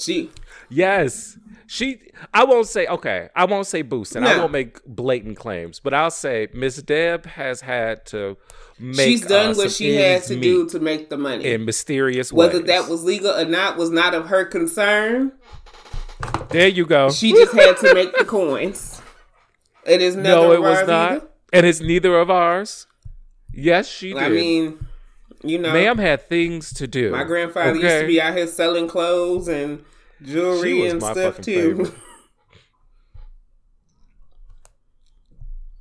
She 0.00 0.30
Yes. 0.68 1.36
She 1.66 2.00
I 2.34 2.44
won't 2.44 2.66
say 2.66 2.86
okay, 2.86 3.28
I 3.36 3.44
won't 3.44 3.66
say 3.66 3.82
boost 3.82 4.16
and 4.16 4.26
I 4.26 4.38
won't 4.38 4.52
make 4.52 4.84
blatant 4.86 5.36
claims, 5.36 5.78
but 5.78 5.94
I'll 5.94 6.10
say 6.10 6.48
Miss 6.52 6.82
Deb 6.82 7.26
has 7.26 7.60
had 7.60 8.04
to 8.06 8.36
make 8.78 9.06
she's 9.06 9.26
done 9.26 9.52
uh, 9.52 9.54
what 9.54 9.70
she 9.70 9.94
had 9.94 10.04
ends 10.16 10.26
to 10.28 10.40
do 10.40 10.68
to 10.70 10.80
make 10.80 11.10
the 11.10 11.16
money. 11.16 11.44
in 11.44 11.64
mysterious 11.64 12.32
ways. 12.32 12.38
Whether 12.48 12.58
ways. 12.58 12.66
that 12.66 12.88
was 12.88 13.04
legal 13.04 13.30
or 13.30 13.44
not 13.44 13.76
was 13.76 13.90
not 13.90 14.14
of 14.14 14.26
her 14.26 14.44
concern. 14.44 15.32
There 16.48 16.68
you 16.68 16.86
go. 16.86 17.10
She 17.10 17.32
just 17.32 17.52
had 17.52 17.76
to 17.78 17.94
make 17.94 18.16
the 18.16 18.24
coins. 18.24 19.00
It 19.86 20.02
is 20.02 20.16
no, 20.16 20.52
it 20.52 20.60
was 20.60 20.86
not. 20.86 21.12
either. 21.12 21.28
And 21.52 21.66
it's 21.66 21.80
neither 21.80 22.18
of 22.18 22.30
ours. 22.30 22.86
Yes, 23.52 23.88
she 23.88 24.12
did. 24.12 24.22
I 24.22 24.28
mean, 24.28 24.86
you 25.42 25.58
know, 25.58 25.72
Ma'am 25.72 25.98
had 25.98 26.28
things 26.28 26.72
to 26.74 26.86
do. 26.86 27.10
my 27.10 27.24
grandfather 27.24 27.76
used 27.76 28.00
to 28.00 28.06
be 28.06 28.20
out 28.20 28.36
here 28.36 28.46
selling 28.46 28.88
clothes 28.88 29.48
and 29.48 29.84
jewelry 30.22 30.86
and 30.86 31.02
stuff 31.02 31.40
too. 31.40 31.92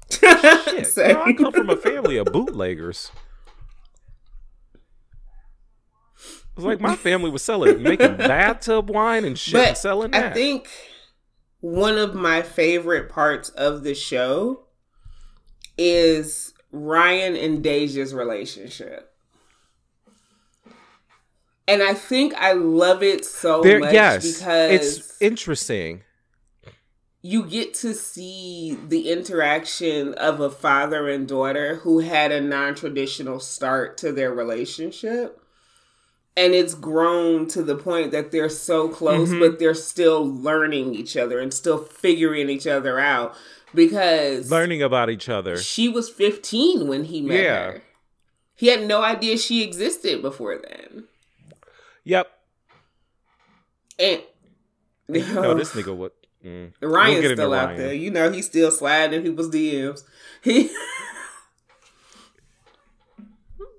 Shit, 0.10 0.96
girl, 0.96 1.24
I 1.26 1.34
come 1.34 1.52
from 1.52 1.70
a 1.70 1.76
family 1.76 2.18
of 2.18 2.28
bootleggers. 2.28 3.12
It 6.16 6.56
was 6.56 6.66
like 6.66 6.82
my 6.82 6.96
family 6.96 7.30
was 7.30 7.44
selling, 7.44 7.82
making 7.84 8.18
bathtub 8.18 8.90
wine 8.90 9.24
and 9.24 9.38
shit, 9.38 9.56
and 9.56 9.68
but 9.68 9.78
selling 9.78 10.14
I 10.14 10.32
think 10.32 10.70
one 11.62 11.98
of 11.98 12.16
my 12.16 12.42
favorite 12.42 13.10
parts 13.10 13.50
of 13.50 13.84
the 13.84 13.94
show 13.94 14.66
is 15.78 16.54
Ryan 16.72 17.36
and 17.36 17.64
Deja's 17.64 18.14
relationship. 18.14 19.09
And 21.70 21.84
I 21.84 21.94
think 21.94 22.34
I 22.36 22.54
love 22.54 23.04
it 23.04 23.24
so 23.24 23.62
there, 23.62 23.80
much 23.80 23.94
yes, 23.94 24.40
because 24.40 24.72
it's 24.72 25.22
interesting. 25.22 26.02
you 27.22 27.46
get 27.46 27.74
to 27.76 27.94
see 27.94 28.76
the 28.88 29.12
interaction 29.12 30.14
of 30.16 30.40
a 30.40 30.50
father 30.50 31.08
and 31.08 31.28
daughter 31.28 31.76
who 31.76 32.00
had 32.00 32.32
a 32.32 32.42
non-traditional 32.42 33.40
start 33.40 33.98
to 34.00 34.12
their 34.12 34.34
relationship 34.34 35.40
and 36.38 36.54
it's 36.54 36.74
grown 36.74 37.46
to 37.50 37.62
the 37.62 37.76
point 37.76 38.12
that 38.12 38.32
they're 38.32 38.48
so 38.48 38.88
close 38.88 39.30
Mhm. 39.30 39.40
but 39.40 39.60
they're 39.60 39.74
still 39.74 40.26
learning 40.26 40.96
each 40.96 41.18
other 41.18 41.40
and 41.40 41.54
still 41.54 41.78
figuring 41.78 42.50
each 42.50 42.66
other 42.66 42.98
out 43.00 43.36
because 43.76 44.50
Learning 44.50 44.82
about 44.82 45.10
each 45.10 45.28
other. 45.28 45.58
she 45.58 45.90
was 45.90 46.10
15 46.10 46.88
when 46.88 47.04
he 47.06 47.20
met 47.22 47.44
Yeah. 47.44 47.72
her 47.74 47.82
he 48.56 48.68
had 48.68 48.88
no 48.88 49.02
idea 49.02 49.38
she 49.38 49.62
existed 49.62 50.22
before 50.22 50.58
then 50.58 51.09
Yep. 52.10 52.28
and 54.00 54.22
You 55.10 55.34
know 55.36 55.54
this 55.54 55.72
nigga 55.74 55.96
would. 55.96 56.12
Mm. 56.46 56.72
We'll 56.82 56.92
Ryan's 56.92 57.34
still 57.34 57.54
out 57.54 57.68
Ryan. 57.68 57.78
there. 57.78 57.94
You 57.94 58.12
know, 58.12 58.32
he's 58.32 58.46
still 58.48 58.72
sliding 58.72 59.20
in 59.20 59.24
people's 59.26 59.50
DMs. 59.52 60.04
He 60.42 60.70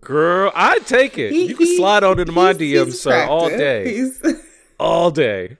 Girl, 0.02 0.50
I 0.54 0.78
take 0.80 1.18
it. 1.18 1.32
He- 1.32 1.46
you 1.46 1.54
can 1.56 1.66
he- 1.66 1.76
slide 1.76 2.04
on 2.04 2.18
into 2.18 2.32
my 2.32 2.52
DMs, 2.54 2.94
sir, 2.94 3.24
all 3.26 3.48
day, 3.48 3.94
He's- 3.94 4.22
all 4.80 5.10
day. 5.10 5.56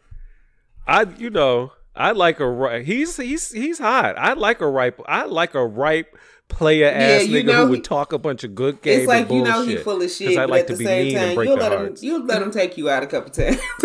I, 0.87 1.03
you 1.19 1.31
know, 1.31 1.73
I 1.95 2.13
like 2.13 2.41
a 2.41 2.49
ripe. 2.49 2.85
He's 2.85 3.17
he's 3.17 3.53
he's 3.53 3.79
hot. 3.79 4.17
I 4.19 4.33
like 4.33 4.61
a 4.61 4.69
ripe. 4.69 5.01
I 5.07 5.25
like 5.25 5.55
a 5.55 5.65
ripe 5.65 6.17
player 6.51 6.87
ass 6.87 6.95
Yeah, 6.95 7.21
you 7.39 7.43
nigga 7.43 7.47
know, 7.47 7.65
who 7.65 7.71
would 7.71 7.85
talk 7.85 8.13
a 8.13 8.19
bunch 8.19 8.45
of 8.45 8.55
good 8.55 8.83
game 8.83 9.01
it's 9.01 9.09
like 9.09 9.29
and 9.31 9.37
you 9.39 9.43
know 9.45 9.63
he's 9.63 9.81
full 9.83 10.03
of 10.03 10.11
shit, 10.11 10.37
I 10.39 10.45
like 10.45 10.61
at 10.63 10.67
to 10.69 10.73
the 10.75 10.79
be 10.81 10.85
same 10.85 11.07
mean 11.07 11.17
and 11.19 11.35
break 11.35 11.49
you'll 11.49 11.57
let 11.59 11.73
him 11.73 11.97
you'll 12.01 12.25
let 12.25 12.43
him 12.43 12.51
take 12.51 12.77
you 12.77 12.91
out 12.91 13.03
a 13.03 13.07
couple 13.07 13.31
times. 13.31 13.57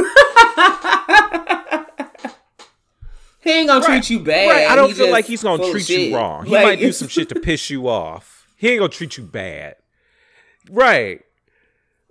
he 3.41 3.51
ain't 3.51 3.67
gonna 3.67 3.79
Right. 3.81 3.87
treat 4.03 4.09
you 4.09 4.19
bad. 4.21 4.49
Right, 4.49 4.67
I 4.69 4.75
don't 4.75 4.89
He 4.89 4.95
feel 4.95 5.11
like 5.11 5.25
he's 5.25 5.43
gonna 5.43 5.69
treat 5.71 5.85
shit. 5.85 6.09
you 6.09 6.15
wrong. 6.15 6.45
He 6.45 6.51
Like, 6.51 6.65
might 6.65 6.79
do 6.79 6.91
some 6.91 7.07
shit 7.09 7.29
to 7.29 7.39
piss 7.39 7.69
you 7.69 7.87
off. 7.87 8.47
He 8.57 8.69
ain't 8.69 8.79
gonna 8.79 8.89
treat 8.89 9.17
you 9.17 9.23
bad. 9.23 9.75
Right. 10.69 11.21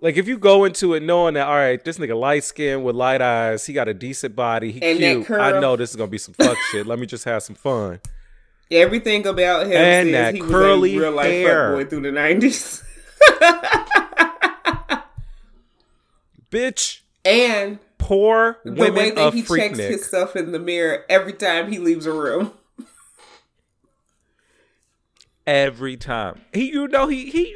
Like 0.01 0.17
if 0.17 0.27
you 0.27 0.37
go 0.37 0.65
into 0.65 0.93
it 0.93 1.03
knowing 1.03 1.33
that 1.33 1.47
all 1.47 1.55
right, 1.55 1.83
this 1.83 1.97
nigga 1.97 2.17
light 2.19 2.43
skin 2.43 2.83
with 2.83 2.95
light 2.95 3.21
eyes, 3.21 3.65
he 3.65 3.73
got 3.73 3.87
a 3.87 3.93
decent 3.93 4.35
body, 4.35 4.71
he 4.71 4.81
And 4.81 5.25
cute. 5.25 5.31
I 5.39 5.59
know 5.59 5.75
this 5.75 5.89
is 5.89 5.95
gonna 5.95 6.11
be 6.11 6.17
some 6.17 6.33
fuck 6.35 6.57
shit. 6.71 6.85
Let 6.85 6.99
me 6.99 7.05
just 7.05 7.23
have 7.25 7.43
some 7.43 7.55
fun. 7.55 7.99
Everything 8.71 9.27
about 9.27 9.67
him 9.67 9.73
And 9.73 10.07
says 10.07 10.13
that 10.13 10.33
he 10.35 10.41
curly 10.41 10.95
was 10.95 11.03
a 11.03 11.05
real 11.07 11.15
life 11.15 11.31
hair. 11.31 11.71
fuckboy 11.71 11.89
through 11.89 12.01
the 12.01 12.11
nineties. 12.11 12.83
Bitch, 16.51 17.01
and 17.23 17.79
poor 17.97 18.59
the 18.63 18.71
way 18.71 18.89
women 18.91 19.15
that 19.15 19.27
of 19.27 19.33
he 19.33 19.41
checks 19.41 19.51
Freaknik. 19.77 19.89
himself 19.89 20.35
in 20.35 20.51
the 20.51 20.59
mirror 20.59 21.03
every 21.09 21.33
time 21.33 21.71
he 21.71 21.79
leaves 21.79 22.05
a 22.05 22.11
room. 22.13 22.53
Every 25.47 25.97
time. 25.97 26.41
He 26.53 26.69
you 26.71 26.87
know 26.87 27.07
he 27.07 27.29
he 27.29 27.55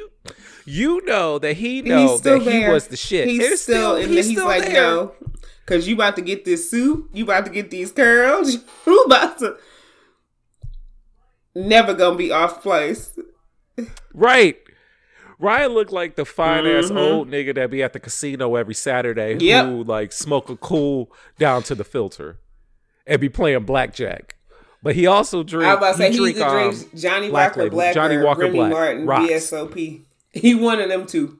you 0.64 1.04
know 1.06 1.38
that 1.38 1.54
he 1.56 1.82
knows 1.82 2.20
that 2.22 2.44
there. 2.44 2.64
he 2.66 2.68
was 2.70 2.88
the 2.88 2.96
shit. 2.96 3.26
He's 3.28 3.40
It's 3.42 3.62
still, 3.62 3.96
and 3.96 4.10
he's 4.10 4.26
he's 4.26 4.36
still 4.36 4.46
like, 4.46 4.62
there. 4.64 4.74
no, 4.74 5.14
because 5.64 5.88
you 5.88 5.94
about 5.94 6.16
to 6.16 6.22
get 6.22 6.44
this 6.44 6.70
suit, 6.70 7.08
you 7.12 7.24
about 7.24 7.46
to 7.46 7.50
get 7.50 7.70
these 7.70 7.90
curls, 7.92 8.58
you 8.86 9.02
about 9.04 9.38
to 9.38 9.56
never 11.54 11.94
gonna 11.94 12.16
be 12.16 12.30
off 12.32 12.62
place. 12.62 13.18
Right. 14.12 14.58
Ryan 15.38 15.72
looked 15.72 15.92
like 15.92 16.16
the 16.16 16.24
fine 16.26 16.66
ass 16.66 16.90
Mhm. 16.90 16.96
old 16.98 17.30
nigga 17.30 17.54
that 17.54 17.70
be 17.70 17.82
at 17.82 17.92
the 17.94 18.00
casino 18.00 18.56
every 18.56 18.74
Saturday 18.74 19.36
Yep. 19.40 19.66
who 19.66 19.84
like 19.84 20.12
smoke 20.12 20.50
a 20.50 20.56
cool 20.56 21.10
down 21.38 21.62
to 21.64 21.74
the 21.74 21.84
filter 21.84 22.38
and 23.06 23.20
be 23.20 23.28
playing 23.30 23.64
blackjack. 23.64 24.36
But 24.82 24.94
he 24.96 25.06
also 25.06 25.42
drink. 25.42 25.64
I 25.66 25.74
was 25.74 25.78
about 25.78 25.92
to 26.10 26.12
say 26.14 26.32
he 26.34 26.42
um, 26.42 26.50
drinks 26.70 26.84
Johnnie 27.02 27.30
Black 27.30 27.50
Walker 27.52 27.62
Label, 27.64 27.76
Black 27.76 27.94
Johnnie 27.94 28.16
Walker 28.18 28.40
Remy 28.42 28.58
Black. 28.58 28.70
Martin 28.70 29.06
Rocks. 29.06 29.30
VSOP. 29.30 30.00
He 30.32 30.54
one 30.54 30.80
of 30.80 30.88
them 30.90 31.06
two, 31.06 31.38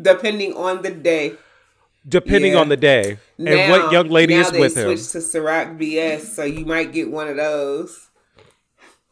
depending 0.00 0.54
on 0.54 0.82
the 0.82 0.90
day. 0.90 1.34
depending 2.08 2.52
Yeah. 2.52 2.60
on 2.60 2.68
the 2.68 2.76
day 2.76 3.18
and 3.36 3.44
Now- 3.46 3.70
what 3.70 3.90
young 3.92 4.08
lady 4.08 4.34
is 4.34 4.52
with 4.52 4.76
him. 4.76 4.86
to 4.90 4.94
Ciroc 4.94 5.76
BS, 5.76 6.32
so 6.36 6.44
you 6.44 6.64
might 6.64 6.92
get 6.92 7.10
one 7.10 7.26
of 7.26 7.36
those. 7.36 8.05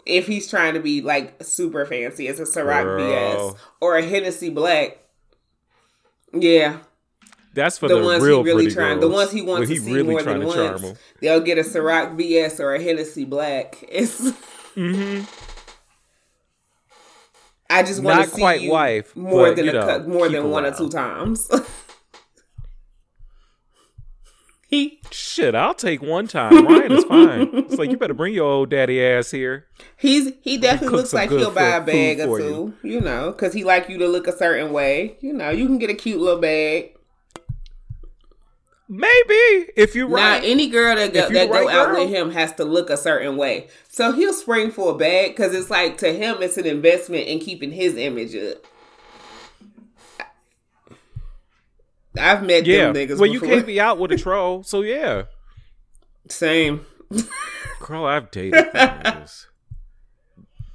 If 0.07 0.26
he's 0.26 0.48
trying 0.48 0.74
to 0.74 0.80
be 0.80 1.00
like 1.00 1.42
super 1.42 1.86
fancy, 1.86 2.28
it's 2.28 2.38
a 2.38 2.44
Ciroc 2.44 2.84
Girl. 2.84 3.50
VS 3.50 3.61
or 3.80 3.96
a 3.96 4.02
Hennessy 4.02 4.50
Black. 4.50 4.98
Yeah, 6.32 6.78
That's 7.55 7.78
for 7.78 7.88
the, 7.88 7.98
the, 7.98 8.05
ones 8.05 8.24
real 8.24 8.42
he 8.42 8.50
really 8.50 8.70
trying, 8.70 9.00
the 9.00 9.09
ones 9.09 9.30
he 9.30 9.40
wants 9.40 9.68
he 9.68 9.76
to 9.76 9.80
see 9.80 9.92
really 9.92 10.11
more 10.11 10.22
than 10.22 10.44
once. 10.44 10.98
They'll 11.20 11.40
get 11.40 11.59
a 11.59 11.62
Ciroc 11.62 12.16
VS 12.16 12.59
or 12.59 12.74
a 12.74 12.82
Hennessy 12.82 13.24
Black. 13.24 13.82
It's. 13.88 14.32
Mm-hmm. 14.74 15.22
I 17.70 17.82
just 17.84 18.02
want 18.02 18.18
Not 18.18 18.24
to 18.24 18.30
see 18.30 18.40
quite 18.40 18.61
you 18.61 18.70
wife, 18.70 19.14
more 19.16 19.48
but, 19.48 19.57
than 19.57 19.68
a, 19.68 19.72
know, 19.72 20.05
more 20.07 20.28
than 20.28 20.50
one 20.50 20.66
or 20.66 20.72
two 20.74 20.88
times. 20.88 21.48
he 24.75 25.01
Shit, 25.11 25.55
I'll 25.55 25.75
take 25.75 26.03
one 26.03 26.27
time. 26.27 26.66
Ryan 26.66 26.93
is 26.93 27.05
fine. 27.05 27.51
It's 27.55 27.77
like 27.77 27.91
you 27.91 27.97
better 27.97 28.14
bring 28.14 28.35
your 28.35 28.51
old 28.51 28.70
daddy 28.70 29.05
ass 29.05 29.31
here. 29.31 29.66
He's 29.97 30.33
he 30.43 30.59
definitely 30.59 30.97
looks 30.97 31.12
like 31.12 31.31
he'll 31.31 31.53
buy 31.53 31.77
a 31.77 31.81
bag 31.81 32.20
or 32.20 32.39
two, 32.39 32.75
you, 32.83 33.01
know, 33.01 33.31
because 33.31 33.53
he 33.53 33.62
like 33.62 33.89
you 33.89 33.97
to 33.99 34.09
look 34.09 34.27
a 34.27 34.37
certain 34.37 34.72
way. 34.72 35.16
You 35.20 35.33
know, 35.33 35.51
you 35.51 35.66
can 35.66 35.79
get 35.79 35.91
a 35.91 35.95
cute 35.95 36.20
little 36.20 36.41
bag. 36.41 36.97
Maybe 38.89 39.70
if 39.77 39.95
you 39.95 40.09
Now, 40.09 40.14
right. 40.14 40.45
any 40.45 40.68
girl 40.68 40.97
that 40.97 41.14
go, 41.14 41.29
that 41.31 41.49
go 41.49 41.53
right 41.53 41.75
out 41.75 41.93
girl. 41.93 42.05
with 42.05 42.11
him 42.11 42.31
has 42.33 42.53
to 42.55 42.64
look 42.64 42.91
a 42.91 42.97
certain 42.97 43.37
way. 43.37 43.68
So 43.89 44.12
he'll 44.12 44.35
spring 44.35 44.70
for 44.70 44.95
a 44.95 44.99
bag 44.99 45.31
because 45.31 45.55
it's 45.55 45.70
like 45.70 45.97
to 45.99 46.12
him, 46.12 46.43
it's 46.43 46.59
an 46.59 46.66
investment 46.66 47.27
in 47.27 47.39
keeping 47.39 47.70
his 47.70 47.97
image 47.97 48.35
up. 48.35 48.66
I've 52.19 52.43
met 52.45 52.65
yeah. 52.67 52.93
them 52.93 52.95
niggas 52.95 53.19
Well, 53.19 53.27
you 53.31 53.41
before. 53.41 53.55
can't 53.57 53.67
be 53.67 53.81
out 53.81 53.99
with 53.99 54.12
a 54.12 54.17
troll, 54.17 54.62
so 54.62 54.83
yeah. 54.83 55.25
Same. 56.29 56.87
Girl, 57.81 58.05
I've 58.07 58.31
dated 58.31 58.65
niggas. 58.75 59.47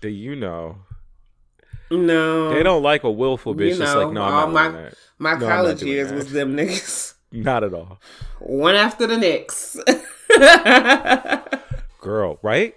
Do 0.01 0.09
you 0.09 0.35
know? 0.35 0.77
No, 1.91 2.53
They 2.53 2.61
don't 2.61 2.83
like 2.83 3.03
a 3.03 3.09
willful 3.11 3.55
bitch. 3.55 3.73
You 3.73 3.79
know, 3.79 4.03
like, 4.05 4.13
no, 4.13 4.21
I'm 4.23 4.33
all 4.33 4.47
not 4.51 4.73
my-. 4.73 4.89
My 5.17 5.33
No, 5.33 5.47
college 5.47 5.81
years 5.83 6.09
that. 6.09 6.15
was 6.15 6.31
them 6.31 6.55
niggas. 6.55 7.15
Not 7.31 7.63
at 7.63 7.73
all. 7.73 7.99
One 8.39 8.73
after 8.75 9.05
the 9.05 9.17
next. 9.17 9.75
Girl, 11.99 12.39
right? 12.41 12.75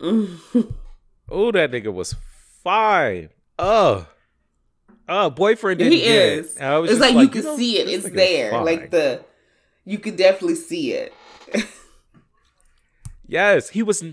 oh, 0.00 1.52
that 1.52 1.70
nigga 1.72 1.92
was 1.92 2.14
fine. 2.62 3.30
Uh. 3.58 4.04
Uh, 5.12 5.28
boyfriend 5.28 5.78
he 5.80 6.04
it. 6.04 6.38
is. 6.38 6.56
I 6.58 6.78
was 6.78 6.90
It's 6.90 6.98
just 6.98 7.14
like, 7.14 7.18
you 7.20 7.26
know, 7.42 7.42
can 7.50 7.56
see 7.58 7.78
it. 7.78 7.88
It's 7.88 8.08
there. 8.08 8.50
fine. 8.52 8.64
Like 8.64 8.90
the 8.90 9.22
you 9.84 9.98
could 9.98 10.16
definitely 10.16 10.54
see 10.56 10.92
it. 10.92 11.12
Yes, 13.28 13.70
he 13.70 13.82
was. 13.82 14.04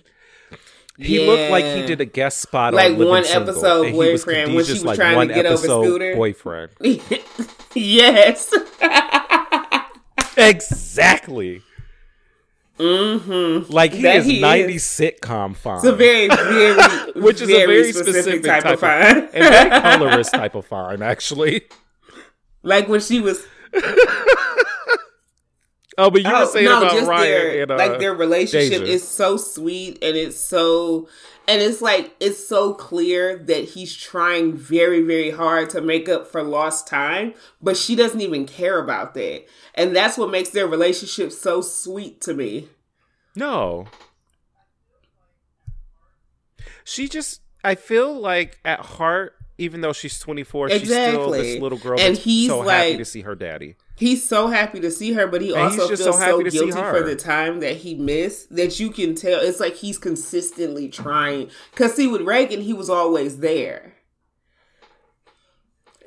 He 0.98 1.26
looked 1.26 1.52
like 1.52 1.66
he 1.66 1.86
did 1.86 2.00
a 2.00 2.06
guest 2.06 2.40
spot 2.40 2.74
Like 2.74 2.94
on 2.94 3.06
one 3.06 3.26
Single, 3.26 3.50
episode 3.50 3.88
and 3.88 3.96
he 3.96 4.00
was 4.00 4.24
boyfriend 4.24 4.56
when 4.56 4.64
she 4.64 4.82
was 4.82 4.98
trying 4.98 5.12
to 5.12 5.16
one 5.18 5.28
get 5.28 5.46
over 5.46 5.58
Scooter. 5.58 6.16
Boyfriend, 6.16 6.72
yes. 7.76 8.54
exactly. 10.38 11.62
Mm-hmm. 12.80 13.72
Like 13.72 13.94
he 13.94 14.02
That 14.04 14.16
is 14.18 14.26
he 14.26 14.42
'90s 14.42 14.70
is. 14.76 14.84
sitcom 14.84 15.56
fine, 15.56 15.76
It's 15.78 15.86
a 15.86 15.94
very, 15.96 16.28
very, 16.28 17.12
which 17.22 17.42
is 17.42 17.50
a 17.50 17.66
very 17.66 17.92
specific, 17.92 18.44
type, 18.44 18.66
of 18.66 18.80
fine. 18.80 19.18
and 19.18 19.32
very 19.32 19.70
colorist 19.82 20.34
type 20.34 20.56
of 20.56 20.66
fine, 20.66 21.02
actually. 21.02 21.64
like 22.64 22.88
when 22.88 23.02
she 23.02 23.20
was 23.20 23.46
Oh, 26.00 26.10
but 26.10 26.24
you 26.24 26.30
were 26.30 26.36
Oh, 26.38 26.46
saying 26.46 26.66
about 26.66 27.08
Ryan 27.08 27.32
their 27.32 27.62
and 27.64 27.72
uh, 27.72 27.76
like 27.78 28.00
their 28.00 28.14
relationship 28.14 28.82
Deja. 28.82 28.92
is 28.92 29.08
so 29.08 29.38
sweet 29.38 30.02
and 30.04 30.16
it's 30.16 30.38
so 30.38 31.08
and 31.48 31.62
it's 31.62 31.82
like 31.82 32.16
it's 32.20 32.48
so 32.48 32.74
clear 32.74 33.38
that 33.38 33.66
he's 33.66 33.96
trying 33.96 34.56
very 34.56 35.02
very 35.02 35.30
hard 35.32 35.70
to 35.72 35.82
make 35.82 36.08
up 36.08 36.26
for 36.28 36.42
lost 36.42 36.88
time 36.88 37.34
but 37.62 37.76
she 37.76 37.96
doesn't 37.96 38.22
even 38.22 38.46
care 38.46 38.80
about 38.80 39.14
that 39.16 39.46
and 39.76 39.96
that's 39.96 40.18
what 40.18 40.32
makes 40.32 40.50
their 40.50 40.68
relationship 40.68 41.32
so 41.32 41.62
sweet 41.62 42.22
to 42.22 42.34
me 42.34 42.70
no. 43.36 43.88
She 46.84 47.08
just, 47.08 47.42
I 47.64 47.76
feel 47.76 48.20
like 48.20 48.60
at 48.66 48.80
heart, 48.80 49.36
even 49.58 49.82
though 49.82 49.94
she's 49.94 50.20
24, 50.20 50.72
she's 50.72 50.90
still 50.90 51.32
this 51.32 51.62
little 51.62 51.78
girl 51.78 52.00
And 52.00 52.18
he's 52.18 52.50
so 52.50 52.62
happy 52.64 52.98
to 52.98 53.06
see 53.06 53.22
her 53.22 53.36
daddy. 53.36 53.76
He's 54.00 54.28
so 54.28 54.48
happy 54.48 54.80
to 54.80 54.90
see 54.90 55.14
her 55.14 55.28
but 55.28 55.42
he 55.42 55.50
And 55.50 55.60
also 55.62 55.88
feels 55.88 56.00
so 56.00 56.12
so, 56.14 56.18
happy 56.18 56.44
to 56.46 56.52
see 56.52 56.58
guilty 56.58 56.72
for 56.90 57.02
the 57.04 57.16
time 57.16 57.60
that 57.60 57.78
he 57.78 57.94
missed 57.96 58.56
that 58.56 58.80
you 58.80 58.90
can 58.90 59.14
tell 59.14 59.40
it's 59.42 59.60
like 59.60 59.76
he's 59.76 59.98
consistently 59.98 60.88
trying 60.90 61.50
because 61.72 61.94
see 61.96 62.08
with 62.08 62.22
reagan 62.22 62.62
he 62.62 62.74
was 62.74 62.90
always 62.90 63.40
there 63.40 63.94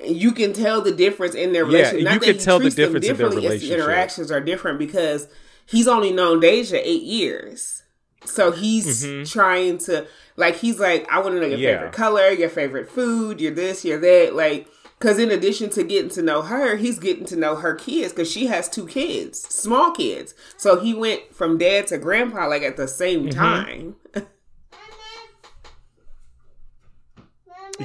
you 0.03 0.31
can 0.31 0.53
tell 0.53 0.81
the 0.81 0.91
difference 0.91 1.35
in 1.35 1.53
their 1.53 1.63
relationship. 1.65 1.93
Yeah, 1.93 1.97
relationship. 1.99 1.99
you 1.99 2.19
Not 2.19 2.35
can 2.35 2.43
tell 2.43 2.59
the 2.59 2.69
difference 2.69 3.05
in 3.07 3.15
their 3.17 3.27
it's 3.27 3.35
the 3.35 3.41
relationship. 3.41 3.79
interactions 3.79 4.31
are 4.31 4.41
different 4.41 4.79
because 4.79 5.27
he's 5.65 5.87
only 5.87 6.11
known 6.11 6.39
Deja 6.39 6.77
eight 6.77 7.03
years. 7.03 7.83
So 8.25 8.51
he's 8.51 9.05
Mhm. 9.05 9.29
trying 9.31 9.77
to 9.79 10.07
like 10.35 10.57
he's 10.57 10.79
like, 10.79 11.05
I 11.11 11.19
want 11.19 11.35
to 11.35 11.39
know 11.41 11.47
your 11.47 11.59
Yeah. 11.59 11.75
favorite 11.77 11.91
color, 11.93 12.29
your 12.31 12.49
favorite 12.49 12.89
food, 12.89 13.39
your 13.39 13.53
this, 13.53 13.85
your 13.85 13.99
that, 13.99 14.35
like 14.35 14.67
because 15.03 15.19
in 15.19 15.29
addition 15.31 15.69
to 15.71 15.83
getting 15.83 16.07
to 16.11 16.21
know 16.21 16.43
her, 16.43 16.77
he's 16.77 16.97
getting 16.97 17.25
to 17.25 17.35
know 17.35 17.57
her 17.57 17.75
kids 17.75 18.13
because 18.13 18.31
she 18.31 18.45
has 18.47 18.69
two 18.69 18.87
kids, 18.87 19.37
small 19.37 19.91
kids. 19.91 20.33
So 20.55 20.79
he 20.79 20.93
went 20.93 21.35
from 21.35 21.57
dad 21.57 21.87
to 21.87 21.97
grandpa 21.97 22.47
like 22.47 22.61
at 22.63 22.77
the 22.77 22.87
same 22.87 23.25
Mm-hmm. 23.27 23.37
time. 23.37 23.95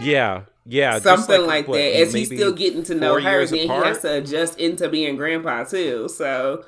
Yeah, 0.01 0.43
yeah, 0.65 0.93
just 1.01 1.05
something 1.05 1.45
like, 1.45 1.67
what, 1.67 1.79
that. 1.79 2.01
As 2.01 2.13
he's 2.13 2.29
still 2.29 2.53
getting 2.53 2.85
to 2.85 2.95
know 2.95 3.15
her, 3.15 3.21
years 3.39 3.51
then 3.51 3.65
apart? 3.65 3.83
he 3.85 3.89
has 3.89 4.03
to 4.03 4.15
adjust 4.19 4.59
into 4.61 4.89
being 4.89 5.17
grandpa 5.17 5.65
too. 5.65 6.09
So 6.09 6.65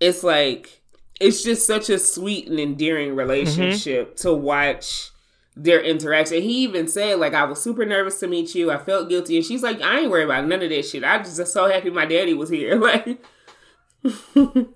it's 0.00 0.22
like 0.24 0.80
it's 1.20 1.42
just 1.42 1.66
such 1.66 1.90
a 1.90 1.98
sweet 1.98 2.48
and 2.48 2.58
endearing 2.58 3.16
relationship 3.16 4.14
Mm-hmm. 4.16 4.22
to 4.28 4.32
watch 4.34 5.10
their 5.56 5.80
interaction. 5.80 6.42
He 6.42 6.62
even 6.62 6.88
said, 6.88 7.18
like, 7.18 7.34
I 7.34 7.44
was 7.44 7.62
super 7.62 7.84
nervous 7.84 8.18
to 8.20 8.26
meet 8.26 8.54
you. 8.54 8.70
I 8.70 8.78
felt 8.78 9.08
guilty. 9.08 9.36
And 9.36 9.44
she's 9.44 9.62
like, 9.62 9.80
I 9.80 10.00
ain't 10.00 10.10
worried 10.10 10.24
about 10.24 10.46
none 10.46 10.62
of 10.62 10.70
that 10.70 10.84
shit. 10.84 11.04
I 11.04 11.18
just 11.18 11.52
so 11.52 11.70
happy 11.70 11.90
my 11.90 12.06
daddy 12.06 12.34
was 12.34 12.50
here. 12.50 12.80
Like 12.84 13.22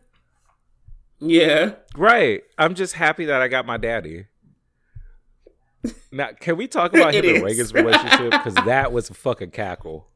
Yeah. 1.20 1.74
Right. 1.96 2.42
I'm 2.56 2.74
just 2.74 2.94
happy 2.94 3.24
that 3.26 3.42
I 3.42 3.48
got 3.48 3.66
my 3.66 3.76
daddy. 3.76 4.26
Now, 6.12 6.30
can 6.38 6.56
we 6.56 6.68
talk 6.68 6.92
about 6.94 7.14
him 7.14 7.24
and. 7.24 7.44
Reagan's 7.44 7.74
relationship? 7.74 8.30
Because 8.30 8.54
that 8.54 8.92
was 8.92 9.10
a 9.10 9.14
fucking 9.14 9.50
cackle. 9.50 10.06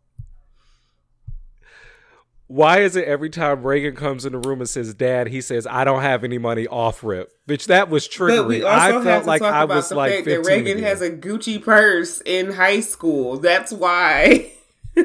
Why 2.53 2.80
is 2.80 2.96
it 2.96 3.07
every 3.07 3.30
time 3.30 3.62
Reagan 3.62 3.96
comes 3.96 4.26
in 4.26 4.32
the 4.32 4.38
room 4.38 4.61
and 4.61 4.68
says 4.68 4.92
"Dad," 4.92 5.28
he 5.28 5.40
says, 5.40 5.66
"I 5.66 5.84
don't 5.84 6.03
have 6.03 6.22
any 6.22 6.36
money 6.36 6.66
off 6.66 7.03
rip," 7.03 7.32
bitch. 7.48 7.68
That 7.68 7.88
was 7.88 8.07
triggering. 8.07 8.62
I 8.62 9.03
felt 9.03 9.24
like 9.24 9.40
I 9.40 9.64
was 9.64 9.90
like 9.90 10.26
that 10.26 10.44
Reagan 10.44 10.76
again. 10.76 10.82
has 10.82 11.00
a 11.00 11.11
Gucci 11.11 11.64
purse 11.64 12.20
in 12.26 12.53
high 12.53 12.80
school. 12.80 13.38
That's 13.38 13.72
why. 13.72 14.53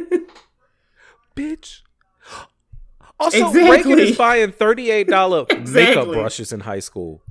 bitch. 1.38 1.84
Also, 3.18 3.48
Exactly. 3.48 3.94
Reagan 3.94 4.00
is 4.00 4.18
buying 4.18 4.52
thirty-eight 4.52 5.08
dollar 5.08 5.46
makeup 5.70 6.10
brushes 6.10 6.52
in 6.52 6.60
high 6.60 6.80
school. 6.82 7.22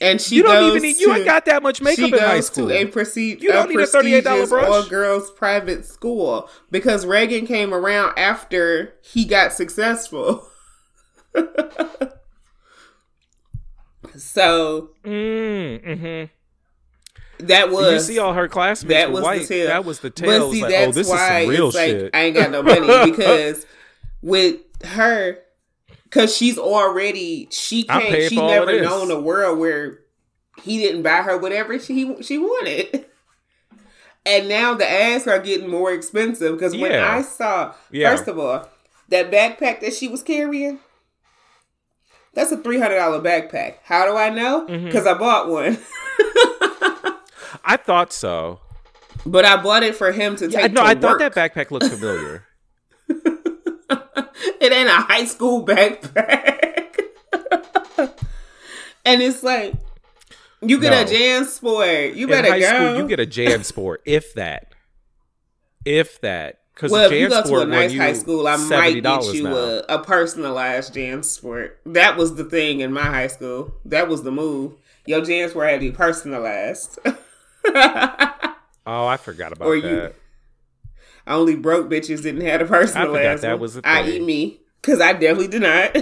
And 0.00 0.20
she 0.20 0.36
you 0.36 0.42
don't 0.42 0.54
goes 0.54 0.70
even 0.70 0.82
need. 0.82 0.98
You 0.98 1.08
to- 1.08 1.14
ain't 1.16 1.24
got 1.24 1.44
that 1.44 1.62
much 1.62 1.80
makeup 1.80 2.12
in 2.12 2.18
high 2.18 2.40
school. 2.40 2.68
to 2.68 2.74
a, 2.74 2.84
proce- 2.86 3.40
You 3.40 3.52
don't 3.52 3.66
a 3.66 3.68
need 3.68 3.78
a 3.78 3.82
$38 3.86 3.86
prestigious 4.22 4.48
brush. 4.50 4.68
all 4.68 4.82
girls 4.88 5.30
private 5.30 5.84
school 5.86 6.48
because 6.70 7.06
Reagan 7.06 7.46
came 7.46 7.72
around 7.72 8.18
after 8.18 8.94
he 9.02 9.24
got 9.24 9.52
successful. 9.52 10.48
so 14.16 14.90
Mm, 15.04 16.28
hmm 17.38 17.44
That 17.46 17.70
was 17.70 17.92
you 18.08 18.14
see 18.14 18.18
all 18.18 18.32
her 18.34 18.48
classmates 18.48 18.94
that 18.94 19.12
was 19.12 19.22
white. 19.22 19.42
the 19.42 19.46
tale. 19.48 19.66
That 19.68 19.84
was 19.84 20.00
the 20.00 20.10
tale. 20.10 20.48
But 20.48 20.52
see, 20.54 20.62
like, 20.62 20.70
that's 20.70 20.88
oh, 20.88 20.92
this 20.92 21.08
why 21.08 21.38
is 21.40 21.44
some 21.46 21.50
real 21.50 21.66
it's 21.68 21.76
like 21.76 21.90
shit. 21.90 22.10
I 22.14 22.20
ain't 22.22 22.36
got 22.36 22.50
no 22.50 22.62
money 22.62 23.10
because 23.10 23.66
with 24.22 24.56
her, 24.84 25.38
because 26.14 26.34
she's 26.36 26.56
already 26.58 27.48
she 27.50 27.82
can't. 27.82 28.30
She 28.30 28.36
for 28.36 28.42
all 28.42 28.50
of 28.62 28.66
never 28.68 28.80
known 28.82 29.10
a 29.10 29.18
world 29.20 29.58
where 29.58 29.98
he 30.62 30.78
didn't 30.78 31.02
buy 31.02 31.22
her 31.22 31.36
whatever 31.36 31.78
she 31.78 32.22
she 32.22 32.38
wanted. 32.38 33.06
And 34.26 34.48
now 34.48 34.72
the 34.72 34.90
ads 34.90 35.26
are 35.26 35.38
getting 35.38 35.68
more 35.68 35.92
expensive 35.92 36.54
because 36.54 36.72
when 36.74 36.92
Yeah. 36.92 37.14
I 37.14 37.20
saw, 37.20 37.74
Yeah. 37.90 38.08
first 38.10 38.26
of 38.26 38.38
all, 38.38 38.66
that 39.10 39.30
backpack 39.30 39.80
that 39.80 39.92
she 39.92 40.08
was 40.08 40.22
carrying, 40.22 40.78
that's 42.32 42.50
a 42.50 42.56
three 42.56 42.78
hundred 42.80 42.96
dollar 42.96 43.20
backpack. 43.20 43.74
How 43.84 44.06
do 44.10 44.16
I 44.16 44.30
know? 44.30 44.66
Mm-hmm. 44.66 44.86
Because 44.86 45.06
I 45.06 45.12
bought 45.12 45.50
one, 45.50 45.76
I 47.66 47.76
thought 47.76 48.14
so. 48.14 48.60
but 49.26 49.44
I 49.44 49.62
bought 49.62 49.82
it 49.82 49.94
for 49.94 50.10
him 50.10 50.36
to 50.36 50.48
Yeah, 50.48 50.62
take. 50.62 50.72
no, 50.72 50.80
to 50.82 50.86
I 50.88 50.94
thought 50.94 51.18
that 51.18 51.34
backpack 51.34 51.70
looked 51.70 51.86
familiar. 51.88 52.46
It 54.60 54.72
ain't 54.72 54.88
a 54.88 54.92
high 54.92 55.24
school 55.24 55.64
backpack. 55.66 56.98
and 59.04 59.22
it's 59.22 59.42
like 59.42 59.74
you 60.60 60.80
get 60.80 60.92
a 60.92 61.04
No. 61.12 61.18
JanSport. 61.18 62.16
You 62.16 62.24
In 62.26 62.30
better 62.30 62.50
high 62.50 62.60
go. 62.60 62.66
school, 62.66 62.96
you 63.02 63.08
get 63.08 63.20
a 63.20 63.26
JanSport, 63.26 63.98
if 64.04 64.34
that, 64.34 64.72
if 65.84 66.20
that. 66.22 66.60
Because 66.74 66.90
well, 66.90 67.10
if 67.10 67.12
you 67.20 67.28
go 67.28 67.42
to 67.42 67.60
a 67.60 67.66
nice 67.66 67.96
high 67.96 68.14
school, 68.14 68.48
I 68.48 68.56
might 68.56 69.00
get 69.00 69.34
you 69.34 69.46
a, 69.46 69.78
a 69.88 70.02
personalized 70.02 70.92
JanSport. 70.94 71.70
That 71.86 72.16
was 72.16 72.34
the 72.34 72.42
thing 72.44 72.80
in 72.80 72.92
my 72.92 73.04
high 73.04 73.28
school. 73.28 73.72
That 73.84 74.08
was 74.08 74.24
the 74.24 74.32
move. 74.32 74.72
Your 75.06 75.20
JanSport 75.20 75.68
had 75.70 75.80
to 75.80 75.90
be 75.90 75.92
personalized. 75.92 76.98
Oh, 78.86 79.06
I 79.06 79.16
forgot 79.16 79.52
about 79.52 79.66
Or 79.68 79.76
you- 79.76 79.82
that. 79.82 80.14
Only 81.26 81.56
broke 81.56 81.88
bitches 81.88 82.22
didn't 82.22 82.42
have 82.42 82.60
a 82.60 82.66
personalized. 82.66 83.42
that 83.42 83.52
one. 83.52 83.60
was 83.60 83.76
a 83.76 83.80
I.e. 83.84 84.20
me, 84.20 84.60
because 84.80 85.00
I 85.00 85.12
definitely 85.14 85.48
did 85.48 85.62
not. 85.62 85.96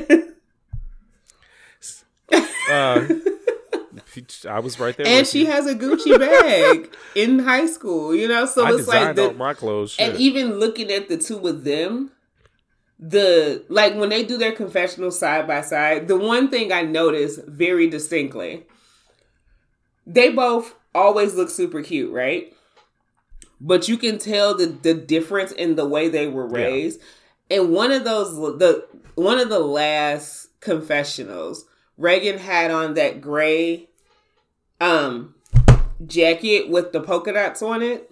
Uh, 2.70 3.06
I 4.48 4.60
was 4.60 4.78
right 4.78 4.96
there. 4.96 5.06
and 5.06 5.26
she 5.26 5.40
you. 5.40 5.46
has 5.46 5.66
a 5.66 5.74
Gucci 5.74 6.18
bag 6.18 6.94
in 7.14 7.40
high 7.40 7.66
school, 7.66 8.14
you 8.14 8.28
know. 8.28 8.46
So 8.46 8.64
I 8.64 8.72
it's 8.72 8.88
like 8.88 9.16
the, 9.16 9.32
my 9.32 9.54
clothes. 9.54 9.96
and 9.98 10.16
even 10.16 10.58
looking 10.58 10.90
at 10.90 11.08
the 11.08 11.16
two 11.16 11.46
of 11.46 11.64
them, 11.64 12.10
the 12.98 13.64
like 13.68 13.94
when 13.94 14.08
they 14.10 14.24
do 14.24 14.38
their 14.38 14.52
confessional 14.52 15.10
side 15.10 15.46
by 15.46 15.60
side, 15.60 16.08
the 16.08 16.16
one 16.16 16.48
thing 16.48 16.72
I 16.72 16.82
notice 16.82 17.38
very 17.46 17.88
distinctly, 17.88 18.64
they 20.06 20.30
both 20.30 20.74
always 20.94 21.34
look 21.34 21.50
super 21.50 21.82
cute, 21.82 22.12
right? 22.12 22.52
But 23.64 23.86
you 23.88 23.96
can 23.96 24.18
tell 24.18 24.56
the 24.56 24.66
the 24.66 24.92
difference 24.92 25.52
in 25.52 25.76
the 25.76 25.86
way 25.86 26.08
they 26.08 26.26
were 26.26 26.48
Yeah. 26.48 26.64
raised. 26.66 27.00
And 27.48 27.70
one 27.70 27.92
of 27.92 28.02
those 28.04 28.34
the 28.58 28.86
one 29.14 29.38
of 29.38 29.48
the 29.50 29.60
last 29.60 30.48
confessionals, 30.60 31.64
Reagan 31.96 32.38
had 32.38 32.70
on 32.72 32.94
that 32.94 33.20
gray 33.20 33.88
um 34.80 35.34
jacket 36.04 36.68
with 36.68 36.92
the 36.92 37.00
polka 37.00 37.32
dots 37.32 37.62
on 37.62 37.82
it 37.82 38.10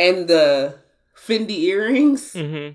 and 0.00 0.26
the 0.26 0.74
Fendi 1.16 1.60
earrings. 1.60 2.32
Mm-hmm. 2.32 2.74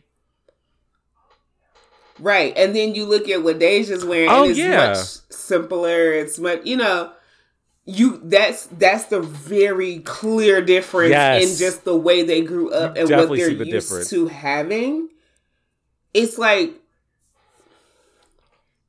Right. 2.24 2.54
And 2.58 2.76
then 2.76 2.96
you 2.96 3.06
look 3.06 3.30
at 3.30 3.44
what 3.44 3.60
Deja's 3.60 4.06
wearing 4.06 4.30
Oh, 4.30 4.44
and 4.44 4.52
it's 4.52 4.60
yeah. 4.60 4.88
much 4.88 4.98
simpler. 5.30 6.14
It's 6.14 6.40
much 6.40 6.62
you 6.64 6.78
know, 6.78 7.12
you 7.90 8.20
that's 8.24 8.66
that's 8.68 9.06
the 9.06 9.22
very 9.22 10.00
clear 10.00 10.62
difference 10.62 11.12
Yes. 11.12 11.50
in 11.52 11.58
just 11.58 11.86
the 11.86 11.96
way 11.96 12.22
they 12.22 12.42
grew 12.42 12.70
up 12.70 12.96
You 12.98 13.04
and 13.04 13.10
what 13.30 13.38
they're 13.38 13.54
the 13.54 13.66
used 13.66 13.72
difference. 13.90 14.10
to 14.10 14.28
having. 14.28 15.08
It's 16.14 16.38
like 16.38 16.74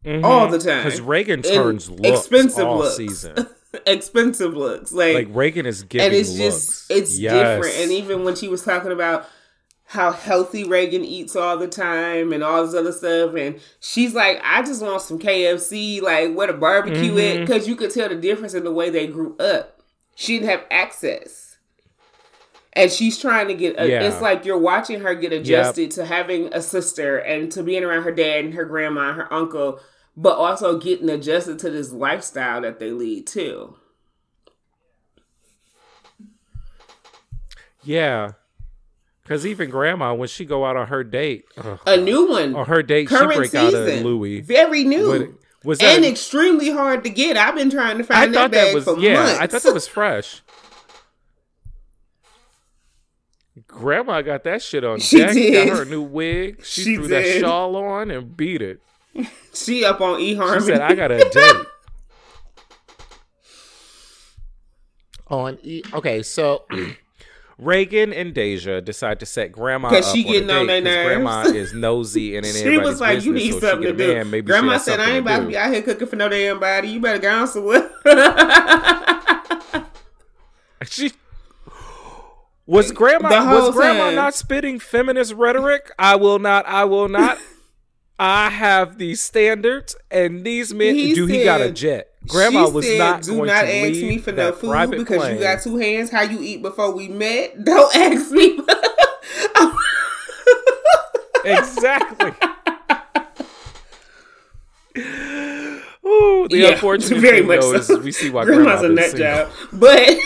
Mhm. 0.05 0.25
all 0.25 0.49
the 0.49 0.59
time. 0.59 0.85
Because 0.85 1.01
Reagan 1.01 1.35
And 1.41 1.45
turns 1.45 1.89
looks 1.91 2.21
expensive 2.21 2.67
all 2.67 2.79
looks. 2.79 2.97
season. 2.97 3.47
expensive 3.87 4.55
looks. 4.57 4.93
Like, 4.93 5.15
Like 5.15 5.29
Reagan 5.31 5.67
is 5.67 5.83
giving 5.85 6.07
and 6.07 6.15
it's 6.15 6.31
looks. 6.31 6.87
just 6.87 6.91
it's 6.91 7.19
Yes. 7.19 7.57
different. 7.57 7.77
And 7.83 7.93
even 7.93 8.25
when 8.25 8.35
she 8.35 8.49
was 8.49 8.63
talking 8.63 8.93
about 8.93 9.27
how 9.91 10.13
healthy 10.13 10.65
Reagan 10.65 11.03
eats 11.03 11.35
all 11.35 11.57
the 11.57 11.67
time 11.67 12.33
and 12.35 12.45
all 12.45 12.65
this 12.65 12.75
other 12.75 12.93
stuff, 12.93 13.35
and 13.35 13.59
she's 13.81 14.15
like, 14.15 14.39
I 14.45 14.61
just 14.63 14.83
want 14.83 15.01
some 15.01 15.19
KFC, 15.19 16.03
like 16.03 16.35
where 16.35 16.47
the 16.47 16.53
barbecue 16.53 17.15
Mm-hmm. 17.15 17.41
at, 17.43 17.47
because 17.47 17.67
you 17.67 17.75
could 17.75 17.91
tell 17.91 18.09
the 18.09 18.15
difference 18.15 18.53
in 18.53 18.65
the 18.65 18.73
way 18.73 18.91
they 18.91 19.07
grew 19.07 19.35
up. 19.39 19.81
She 20.15 20.39
didn't 20.39 20.51
have 20.51 20.65
access. 20.71 21.57
And 22.75 22.91
she's 22.93 23.19
trying 23.19 23.49
to 23.49 23.55
get. 23.55 23.81
A, 23.81 23.89
Yeah. 23.89 24.03
It's 24.03 24.21
like 24.21 24.45
you're 24.45 24.59
watching 24.59 25.01
her 25.01 25.15
get 25.15 25.33
adjusted 25.33 25.91
to 25.93 26.05
having 26.05 26.53
a 26.53 26.61
sister 26.61 27.17
and 27.17 27.51
to 27.53 27.63
being 27.63 27.83
around 27.83 28.03
her 28.03 28.13
dad 28.13 28.45
and 28.45 28.55
her 28.55 28.67
grandma 28.67 29.09
and 29.09 29.17
her 29.17 29.33
uncle, 29.33 29.81
but 30.17 30.37
also 30.37 30.79
getting 30.79 31.09
adjusted 31.09 31.59
to 31.61 31.71
this 31.71 31.93
lifestyle 31.93 32.61
that 32.61 32.79
they 32.79 32.91
lead 32.91 33.27
too. 33.27 33.75
yeah. 37.83 38.33
Because 39.29 39.45
even 39.47 39.69
Grandma, 39.69 40.15
when 40.15 40.27
she 40.27 40.47
go 40.47 40.65
out 40.65 40.77
on 40.79 40.87
her 40.87 41.05
date, 41.05 41.45
ugh, 41.59 41.79
A 41.85 41.99
new 41.99 42.31
one. 42.31 42.55
on 42.55 42.65
her 42.65 42.83
date, 42.83 43.11
she 43.11 43.15
current 43.15 43.37
break 43.37 43.55
out 43.55 43.75
a 43.75 43.87
season. 43.87 44.03
Louis. 44.05 44.41
Very 44.41 44.85
new. 44.85 45.07
What- 45.09 45.29
was 45.65 45.79
that? 45.81 45.97
and 45.97 46.05
a- 46.05 46.09
extremely 46.09 46.71
hard 46.71 47.05
to 47.05 47.11
get. 47.11 47.37
I've 47.37 47.55
been 47.55 47.69
trying 47.69 47.99
to 47.99 48.05
I 48.05 48.07
find 48.07 48.33
thought 48.33 48.53
that 48.53 48.57
bag 48.57 48.67
that 48.69 48.75
was 48.75 48.85
for 48.85 48.99
yeah. 48.99 49.15
months. 49.25 49.39
I 49.41 49.47
thought 49.49 49.63
that 49.65 49.75
was 49.75 49.87
fresh. 49.87 50.41
Grandma 53.67 54.23
got 54.23 54.45
that 54.45 54.63
shit 54.63 54.83
on 54.85 54.99
She 55.01 55.19
deck. 55.19 55.33
did. 55.35 55.69
Got 55.69 55.77
her 55.79 55.85
new 55.85 56.01
wig. 56.01 56.61
She, 56.65 56.85
She 56.85 56.95
threw 56.97 57.09
did. 57.09 57.37
that 57.37 57.41
shawl 57.41 57.77
on 57.77 58.11
and 58.11 58.35
beat 58.37 58.63
it. 58.63 58.81
she 59.53 59.85
up 59.85 60.01
on 60.01 60.21
She 60.21 60.37
eHarmony. 60.37 60.63
said, 60.63 60.81
"I 60.81 60.95
got 60.95 61.11
a 61.11 61.19
date." 61.29 61.57
on 65.29 65.59
e- 65.63 65.83
okay, 65.93 66.23
so 66.23 66.65
Reagan 67.59 68.13
and 68.13 68.33
Deja 68.33 68.81
decide 68.81 69.19
to 69.21 69.27
set 69.27 69.51
Grandma 69.51 69.89
up 69.89 70.05
she 70.05 70.25
on 70.25 70.33
getting 70.33 70.51
on 70.51 70.67
their 70.69 71.05
Grandma 71.05 71.43
is 71.43 71.75
nosy 71.75 72.37
and 72.37 72.47
in 72.47 72.55
she 72.55 72.79
was 72.79 73.01
like, 73.01 73.25
"You 73.25 73.33
need 73.33 73.55
so 73.55 73.61
something 73.61 73.83
to 73.83 73.93
do." 73.93 74.15
man, 74.15 74.31
maybe 74.31 74.47
Grandma 74.47 74.79
said, 74.79 75.01
"I 75.01 75.11
ain't 75.11 75.19
about 75.27 75.39
to 75.39 75.43
do." 75.43 75.49
be 75.49 75.57
out 75.57 75.73
here 75.73 75.83
cooking 75.83 76.07
for 76.07 76.17
no 76.17 76.29
damn 76.29 76.61
body. 76.61 76.89
You 76.89 77.01
better 77.01 77.19
go 77.19 77.41
on 77.41 77.49
somewhere." 77.49 77.91
She 80.87 81.13
was 82.67 82.93
grandma 82.93 83.55
was 83.55 83.75
grandma 83.75 84.07
time. 84.07 84.15
not 84.15 84.35
spitting 84.35 84.79
feminist 84.79 85.33
rhetoric? 85.35 85.91
I 85.99 86.17
will 86.17 86.39
not. 86.39 86.67
I 86.67 86.85
will 86.85 87.09
not. 87.09 87.39
I 88.19 88.51
have 88.51 88.99
these 88.99 89.21
standards, 89.21 89.95
and 90.11 90.45
these 90.45 90.75
men. 90.75 90.95
He 90.95 91.15
do 91.15 91.27
he 91.27 91.45
got 91.45 91.61
a 91.61 91.71
jet? 91.71 92.15
Grandma 92.29 92.67
she 92.67 92.73
was 92.73 92.87
said, 92.87 92.99
not 92.99 93.23
"Do 93.23 93.37
going 93.37 93.47
not 93.47 93.63
to 93.63 93.75
ask 93.75 93.93
me 93.95 94.19
for 94.19 94.33
no 94.33 94.53
food 94.53 94.91
because 94.91 95.19
plane. 95.19 95.37
you 95.37 95.43
got 95.43 95.63
two 95.63 95.77
hands. 95.77 96.11
How 96.11 96.23
you 96.23 96.41
eat 96.41 96.63
before 96.63 96.93
we 96.95 97.09
met? 97.09 97.65
Don't 97.65 97.95
ask 97.97 98.31
me." 98.31 98.61
exactly. 101.45 102.33
Ooh, 106.07 106.49
the 106.49 106.59
Yeah, 106.59 106.69
unfortunate 106.71 107.21
very 107.21 107.39
thing 107.39 107.47
much 107.49 107.61
though 107.61 107.81
so. 107.81 107.99
is 107.99 108.05
we 108.05 108.13
see 108.13 108.31
why 108.31 108.45
Grandma's 108.45 108.81
grandma 108.81 108.93
a 108.93 108.95
nut 108.95 109.15
job, 109.17 109.51
but 109.73 110.19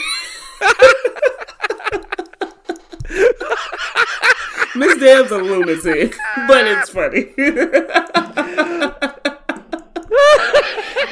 Miss 4.74 4.96
Deb's 4.98 5.30
a 5.30 5.36
lunatic, 5.38 6.16
but 6.48 6.66
it's 6.66 6.88
funny. 6.90 7.34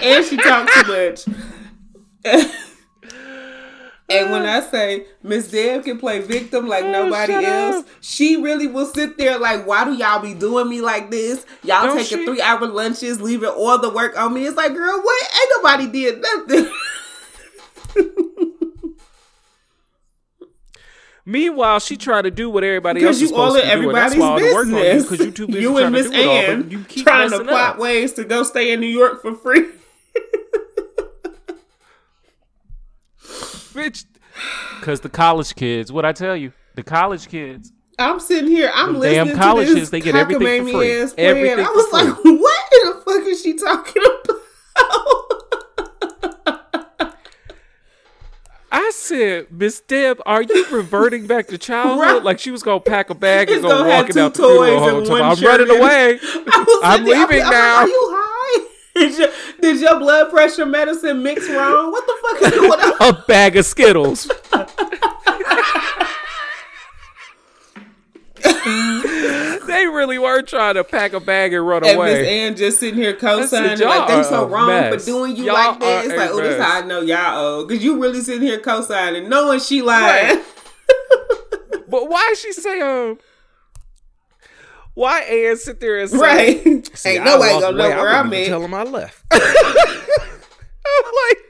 And 0.02 0.24
she 0.24 0.36
talks 0.36 0.82
too 0.82 0.88
much. 0.88 1.26
and 4.08 4.30
when 4.32 4.42
I 4.46 4.60
say 4.60 5.06
Miss 5.22 5.50
Deb 5.50 5.84
can 5.84 5.98
play 5.98 6.20
victim 6.20 6.66
like 6.68 6.84
oh, 6.84 6.90
nobody 6.92 7.34
Oh, 7.34 7.40
shut 7.40 7.44
else, 7.50 7.76
up. 7.76 7.86
she 8.00 8.36
really 8.36 8.66
will 8.66 8.86
sit 8.86 9.16
there 9.18 9.38
like, 9.38 9.66
why 9.66 9.84
do 9.84 9.94
y'all 9.94 10.20
be 10.20 10.34
doing 10.34 10.68
me 10.68 10.80
like 10.80 11.10
this? 11.10 11.46
Y'all 11.62 11.86
Don't 11.86 11.96
taking 11.98 12.18
she? 12.18 12.26
three 12.26 12.42
hour 12.42 12.66
lunches, 12.66 13.20
leaving 13.20 13.48
all 13.48 13.78
the 13.78 13.90
work 13.90 14.18
on 14.18 14.34
me. 14.34 14.46
It's 14.46 14.56
like, 14.56 14.74
girl, 14.74 15.00
what? 15.00 15.30
Ain't 15.40 15.50
nobody 15.56 15.86
did 15.90 16.20
nothing. 16.20 16.72
Meanwhile, 21.26 21.80
she 21.80 21.96
tried 21.96 22.22
to 22.22 22.30
do 22.30 22.48
what 22.50 22.64
everybody 22.64 23.04
else 23.04 23.16
is 23.16 23.22
you 23.22 23.28
supposed 23.28 23.56
all 23.56 23.60
to 23.62 23.66
do, 23.76 23.88
and 23.88 23.94
that's 23.96 24.14
everybody's 24.14 24.18
why 24.18 24.26
all 24.26 24.38
the 24.40 24.54
work 24.54 24.66
on 24.66 24.96
you 24.96 25.02
because 25.02 25.18
you 25.26 25.30
too 25.30 25.46
busy 25.52 25.60
You 25.60 25.72
trying 25.72 25.84
and 25.86 25.94
to 25.94 26.02
Miss 26.02 26.10
do 26.10 26.16
it 26.18 26.26
all, 26.26 26.36
Ann 26.36 26.62
but 26.62 26.72
you 26.72 26.84
keep 26.84 27.06
trying 27.06 27.30
to 27.30 27.44
plot 27.44 27.78
ways 27.78 28.12
to 28.14 28.24
go 28.24 28.42
stay 28.42 28.72
in 28.72 28.80
New 28.80 28.86
York 28.86 29.20
for 29.22 29.34
free. 29.36 29.66
Bitch. 33.72 34.04
Because 34.78 35.00
the 35.00 35.08
college 35.08 35.54
kids, 35.54 35.90
what 35.92 36.04
I 36.04 36.12
tell 36.12 36.36
you, 36.36 36.52
the 36.76 36.82
college 36.82 37.28
kids. 37.28 37.72
I'm 37.98 38.18
sitting 38.20 38.50
here, 38.50 38.70
I'm 38.74 38.94
Them 38.94 39.02
damn 39.02 39.26
listening 39.26 39.36
colleges, 39.42 39.74
to 39.74 39.80
this 39.80 39.90
they 39.90 40.00
get 40.00 40.14
everything 40.16 40.64
for 40.66 40.78
free. 40.78 41.00
ass 41.02 41.12
plan. 41.12 41.26
Everything 41.26 41.66
I 41.66 41.70
was 41.70 41.92
like, 41.92 42.08
what 42.24 42.72
in 42.72 42.88
the 42.88 43.02
fuck 43.04 43.26
is 43.26 43.42
she 43.42 43.54
talking 43.54 44.02
about? 44.02 44.36
I 48.72 48.90
said, 48.94 49.46
Miss 49.50 49.80
Deb, 49.80 50.20
are 50.26 50.42
you 50.42 50.64
reverting 50.70 51.26
back 51.26 51.48
to 51.48 51.58
childhood? 51.58 51.98
Right. 52.00 52.22
Like 52.22 52.38
she 52.38 52.52
was 52.52 52.62
gonna 52.62 52.78
pack 52.80 53.10
a 53.10 53.14
bag 53.14 53.48
and 53.48 53.56
It's 53.56 53.62
go 53.66 53.68
gonna 53.70 53.90
have 53.90 54.02
walking 54.04 54.14
two 54.14 54.20
out 54.20 54.34
the 54.34 54.42
funeral 54.42 54.58
toys 54.60 54.78
home. 54.78 54.98
and 54.98 55.06
talking 55.06 55.10
one 55.10 55.20
about, 55.20 55.38
I'm 55.38 55.44
running 55.44 55.76
away. 55.76 56.18
I 56.22 56.64
was 56.66 56.80
I'm 56.84 57.04
leaving 57.04 57.42
I'm 57.42 57.50
now. 57.50 57.76
Are 57.78 57.88
you 57.88 58.08
high? 58.12 58.66
Did 58.94 59.18
your, 59.18 59.28
did 59.60 59.80
your 59.80 59.98
blood 59.98 60.30
pressure 60.30 60.66
medicine 60.66 61.22
mix 61.22 61.48
wrong? 61.48 61.92
What 61.92 62.06
the 62.06 62.16
fuck 62.22 62.42
is 62.52 62.58
going 62.58 62.80
on? 62.80 62.94
A 63.14 63.24
bag 63.26 63.56
of 63.56 63.64
Skittles. 63.64 64.28
they 69.66 69.86
really 69.86 70.18
were 70.18 70.42
trying 70.42 70.74
to 70.74 70.84
pack 70.84 71.12
a 71.12 71.20
bag 71.20 71.52
and 71.52 71.66
run 71.66 71.82
away. 71.82 71.90
And 71.92 72.00
Miss 72.02 72.18
away. 72.18 72.40
Ann 72.40 72.56
just 72.56 72.80
sitting 72.80 72.96
here 73.00 73.12
said, 73.12 73.20
co-signing 73.20 73.78
"Y'all 73.78 73.88
like 73.98 74.08
they 74.08 74.22
so 74.22 74.46
wrong 74.48 74.68
mess. 74.68 75.04
for 75.04 75.10
doing 75.10 75.36
you 75.36 75.44
Y'all 75.46 75.54
like 75.54 75.80
this. 75.80 76.12
a 76.12 76.16
Like, 76.16 76.30
oh, 76.30 76.36
this 76.40 76.58
mess." 76.58 76.66
how 76.66 76.82
I 76.82 76.86
know 76.86 77.00
y'all 77.00 77.38
owe. 77.38 77.66
Because 77.66 77.82
you 77.84 78.00
really 78.00 78.20
sitting 78.20 78.42
here 78.42 78.58
co-signing, 78.60 79.28
knowing 79.28 79.60
she 79.60 79.82
lying. 79.82 80.36
Right. 80.36 80.44
But 81.88 82.08
why 82.08 82.28
is 82.32 82.40
she 82.40 82.52
saying? 82.52 82.82
um? 82.82 83.18
Why 84.94 85.20
Ann 85.20 85.56
sit 85.56 85.80
there 85.80 85.98
and 86.00 86.10
say, 86.10 86.16
Right. 86.18 86.96
"See, 86.96 87.10
Ain't 87.10 87.22
I 87.22 87.24
nobody 87.24 87.52
walked 87.52 87.62
gonna 87.64 87.78
know 87.78 87.88
where 87.88 88.08
I'm 88.08 88.32
at. 88.32 88.46
Tell 88.46 88.62
him 88.62 88.74
I 88.74 88.82
left. 88.82 89.24
I'm 89.32 89.40
like, 91.28 91.46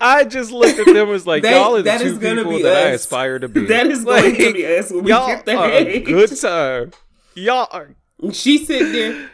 I 0.00 0.24
just 0.28 0.50
looked 0.50 0.78
at 0.78 0.86
them 0.86 1.08
as 1.10 1.26
like 1.26 1.42
That- 1.44 1.52
y'all 1.52 1.76
are 1.76 1.82
the 1.82 1.98
two 1.98 2.18
people 2.18 2.50
be 2.50 2.62
that 2.62 2.86
I 2.88 2.90
aspire 2.90 3.38
to 3.38 3.48
be. 3.48 3.66
That 3.68 3.86
is 3.86 4.04
going 4.04 4.34
to 4.34 4.44
Like, 4.44 4.54
be 4.54 4.66
us 4.78 4.90
when 4.90 5.04
we 5.04 5.10
y'all 5.12 5.26
get 5.28 5.46
that 5.46 5.56
are 5.56 5.68
a 5.70 5.76
age. 5.86 6.04
good 6.06 6.36
time. 6.40 6.92
Y'all 7.34 7.68
are 7.70 7.90
She 8.32 8.64
sitting 8.64 8.92
there. 8.92 9.30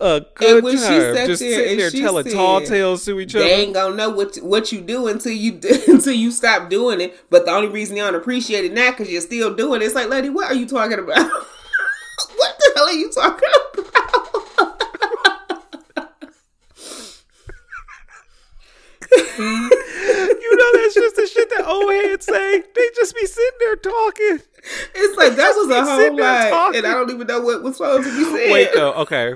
A 0.00 0.26
good 0.34 0.64
when 0.64 0.76
she 0.76 0.82
time. 0.82 1.14
Just 1.26 1.40
there 1.40 1.58
sitting 1.58 1.78
there 1.78 1.90
telling 1.90 2.24
said, 2.24 2.34
tall 2.34 2.60
tales 2.60 3.04
to 3.06 3.18
each 3.20 3.34
other. 3.34 3.44
They 3.44 3.62
ain't 3.62 3.74
gonna 3.74 3.94
know 3.96 4.10
what 4.10 4.36
what 4.36 4.72
you 4.72 4.80
do 4.80 5.06
until 5.08 5.32
you 5.32 5.52
until 5.88 6.12
you 6.12 6.30
stop 6.30 6.68
doing 6.68 7.00
it. 7.00 7.18
But 7.30 7.46
the 7.46 7.52
only 7.52 7.68
reason 7.68 7.94
they 7.94 8.02
don't 8.02 8.14
appreciate 8.14 8.64
it 8.64 8.72
now 8.72 8.90
because 8.90 9.10
you're 9.10 9.20
still 9.20 9.54
doing 9.54 9.82
it. 9.82 9.86
It's 9.86 9.94
like, 9.94 10.08
lady, 10.08 10.28
what 10.30 10.50
are 10.50 10.54
you 10.54 10.66
talking 10.66 10.98
about? 10.98 11.16
what 12.36 12.58
the 12.58 12.72
hell 12.76 12.84
are 12.86 12.92
you 12.92 13.10
talking 13.10 13.48
about? 13.48 13.82
You 19.38 20.56
know 20.56 20.80
that's 20.80 20.94
just 20.94 21.16
the 21.16 21.26
shit 21.26 21.50
that 21.50 21.66
old 21.66 21.92
heads 21.92 22.26
say. 22.26 22.60
They 22.60 22.88
just 22.94 23.14
be 23.14 23.26
sitting 23.26 23.58
there 23.60 23.76
talking. 23.76 24.40
It's 24.94 25.16
like 25.16 25.36
that 25.36 25.54
was 25.56 25.70
a 25.70 25.84
whole 25.84 26.16
lot, 26.16 26.74
and 26.74 26.86
I 26.86 26.92
don't 26.92 27.10
even 27.10 27.26
know 27.26 27.40
what 27.40 27.62
was 27.62 27.76
supposed 27.76 28.08
to 28.08 28.16
be 28.16 28.24
said. 28.24 28.52
Wait 28.52 28.70
though, 28.74 28.92
okay. 28.94 29.34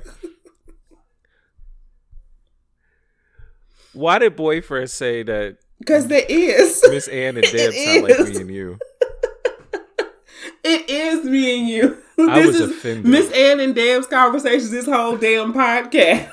Why 3.92 4.18
did 4.18 4.36
boyfriend 4.36 4.90
say 4.90 5.22
that 5.24 5.56
because 5.78 6.06
there 6.06 6.24
is, 6.28 6.82
Miss 6.90 7.08
Ann 7.08 7.36
and 7.36 7.46
Deb 7.46 7.72
sound 7.72 8.02
like 8.02 8.18
me 8.20 8.36
and 8.40 8.50
you? 8.50 8.78
it 10.64 10.88
is 10.88 11.24
me 11.24 11.58
and 11.58 11.68
you. 11.68 11.98
I 12.18 12.38
this 12.38 12.46
was 12.48 12.60
is 12.60 12.70
offended. 12.70 13.06
Miss 13.06 13.32
Ann 13.32 13.60
and 13.60 13.74
Deb's 13.74 14.06
conversations. 14.06 14.70
This 14.70 14.86
whole 14.86 15.16
damn 15.16 15.52
podcast. 15.52 16.30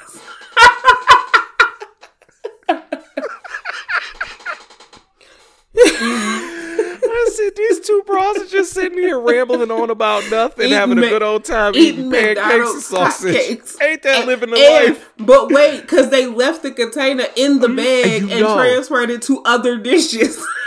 I 5.79 7.29
said 7.33 7.36
these 7.55 7.79
two 7.81 8.03
bras 8.05 8.37
are 8.39 8.45
just 8.47 8.73
sitting 8.73 8.97
here 8.97 9.19
rambling 9.19 9.71
on 9.71 9.89
about 9.89 10.29
nothing, 10.29 10.65
Eating 10.65 10.77
having 10.77 10.97
a 10.97 11.01
good 11.01 11.23
old 11.23 11.45
time 11.45 11.75
eating 11.75 12.07
eating, 12.07 12.11
pancakes 12.11 12.73
and 12.73 12.81
sausage. 12.83 13.35
hotcakes. 13.35 13.81
Ain't 13.81 14.01
that 14.03 14.17
And- 14.19 14.27
living 14.27 14.49
the 14.51 14.57
and- 14.57 14.87
life? 14.95 15.09
But 15.17 15.49
wait, 15.51 15.81
because 15.81 16.09
they 16.09 16.25
left 16.25 16.63
the 16.63 16.71
container 16.71 17.25
in 17.35 17.59
the 17.59 17.69
bag 17.69 18.21
Mm-hmm. 18.23 18.27
you 18.29 18.33
and 18.35 18.41
know. 18.43 18.55
transferred 18.55 19.09
it 19.09 19.21
to 19.23 19.41
other 19.45 19.77
dishes. 19.77 20.43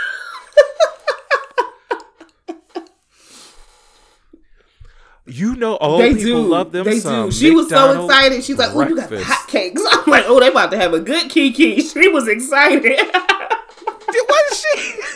You 5.27 5.55
know, 5.55 5.77
old 5.77 6.01
they 6.01 6.09
people 6.15 6.43
do. 6.43 6.47
love 6.49 6.71
them 6.71 6.83
they 6.83 6.99
some. 6.99 7.29
do. 7.29 7.31
She 7.31 7.51
was 7.51 7.69
so 7.69 7.75
McDonald's 7.75 8.11
excited. 8.13 8.43
She's 8.43 8.57
like, 8.57 8.71
"Oh, 8.75 8.87
you 8.87 8.95
got 8.95 9.09
the 9.09 9.17
hotcakes." 9.17 9.79
I'm 9.91 10.09
like, 10.09 10.25
"Oh, 10.27 10.39
they 10.39 10.47
about 10.49 10.71
to 10.71 10.77
have 10.77 10.93
a 10.93 10.99
good 10.99 11.29
kiki." 11.29 11.81
She 11.91 12.07
was 12.07 12.27
excited. 12.27 12.99
What 14.13 14.51
is 14.51 14.59
she? 14.75 15.10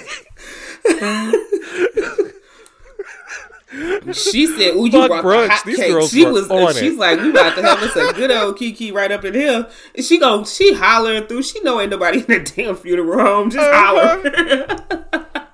She 4.13 4.45
said, 4.47 4.73
"Oh, 4.75 4.85
you 4.85 4.91
brought 5.07 5.23
brunch. 5.23 5.63
the 5.63 5.71
These 5.71 5.79
hotcakes." 5.79 6.11
She 6.11 6.25
was. 6.25 6.47
she's 6.77 6.93
it. 6.93 6.97
like, 6.99 7.19
"We 7.19 7.29
about 7.31 7.55
to 7.55 7.61
have 7.63 7.81
us 7.83 7.95
a 7.95 8.13
good 8.13 8.31
old 8.31 8.57
kiki 8.57 8.91
right 8.91 9.11
up 9.11 9.25
in 9.25 9.33
here." 9.33 9.67
And 9.95 10.05
she 10.05 10.17
go, 10.19 10.43
she 10.45 10.73
hollering 10.73 11.27
through. 11.27 11.43
She 11.43 11.59
know 11.61 11.79
ain't 11.81 11.91
nobody 11.91 12.19
in 12.19 12.25
the 12.27 12.39
damn 12.39 12.75
funeral 12.75 13.19
home. 13.19 13.49
Just 13.49 13.67
Uh-huh. 13.69 14.99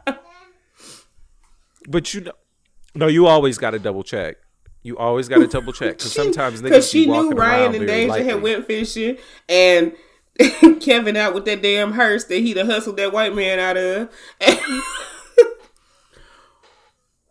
holler. 0.06 0.18
But 1.88 2.14
you 2.14 2.22
know, 2.22 2.32
no, 2.96 3.08
you 3.08 3.26
always 3.28 3.58
got 3.58 3.72
to 3.72 3.80
double 3.80 4.04
check. 4.04 4.38
You 4.84 4.98
always 4.98 5.28
got 5.28 5.40
to 5.40 5.48
double 5.48 5.74
check 5.74 5.98
because 5.98 6.12
sometimes 6.14 6.62
niggas 6.62 6.64
because 6.66 6.90
she 6.90 7.06
knew 7.06 7.32
Ryan 7.32 7.76
and 7.76 7.86
very 7.86 8.08
Deja 8.08 8.24
had 8.24 8.42
went 8.42 8.66
fishing 8.68 9.18
and 9.50 9.94
Kevin 10.82 11.18
out 11.18 11.34
with 11.34 11.46
that 11.46 11.62
damn 11.62 11.94
hearse 11.94 12.26
that 12.26 12.38
he 12.40 12.54
done 12.54 12.68
hustled 12.68 12.98
that 12.98 13.12
white 13.14 13.36
man 13.36 13.60
out 13.60 13.78
of. 13.78 14.10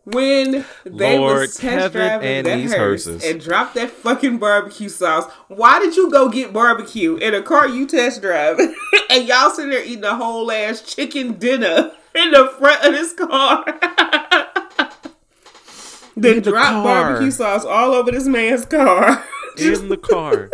when 0.03 0.65
they 0.83 1.17
Lord, 1.19 1.41
was 1.41 1.57
test 1.57 1.61
Kevin 1.61 1.91
driving 1.91 2.27
and 2.27 2.47
that 2.47 2.55
these 2.57 2.73
hearse 2.73 3.05
hearses. 3.05 3.23
and 3.23 3.39
dropped 3.39 3.75
that 3.75 3.91
fucking 3.91 4.39
barbecue 4.39 4.89
sauce, 4.89 5.31
why 5.47 5.79
did 5.79 5.95
you 5.95 6.09
go 6.09 6.27
get 6.29 6.51
barbecue 6.51 7.17
in 7.17 7.35
a 7.35 7.41
car 7.41 7.67
you 7.67 7.85
test 7.85 8.21
drive 8.21 8.59
and 9.09 9.27
y'all 9.27 9.51
sitting 9.51 9.71
there 9.71 9.83
eating 9.83 10.03
a 10.03 10.15
whole 10.15 10.51
ass 10.51 10.81
chicken 10.81 11.33
dinner 11.33 11.91
in 12.15 12.31
the 12.31 12.47
front 12.57 12.83
of 12.83 12.93
this 12.93 13.13
car? 13.13 13.63
the 16.17 16.29
In 16.29 16.35
the 16.35 16.41
drop 16.41 16.83
barbecue 16.83 17.31
sauce 17.31 17.63
all 17.63 17.93
over 17.93 18.11
this 18.11 18.25
man's 18.25 18.65
car. 18.65 19.23
in 19.57 19.87
the 19.89 19.97
car. 19.97 20.49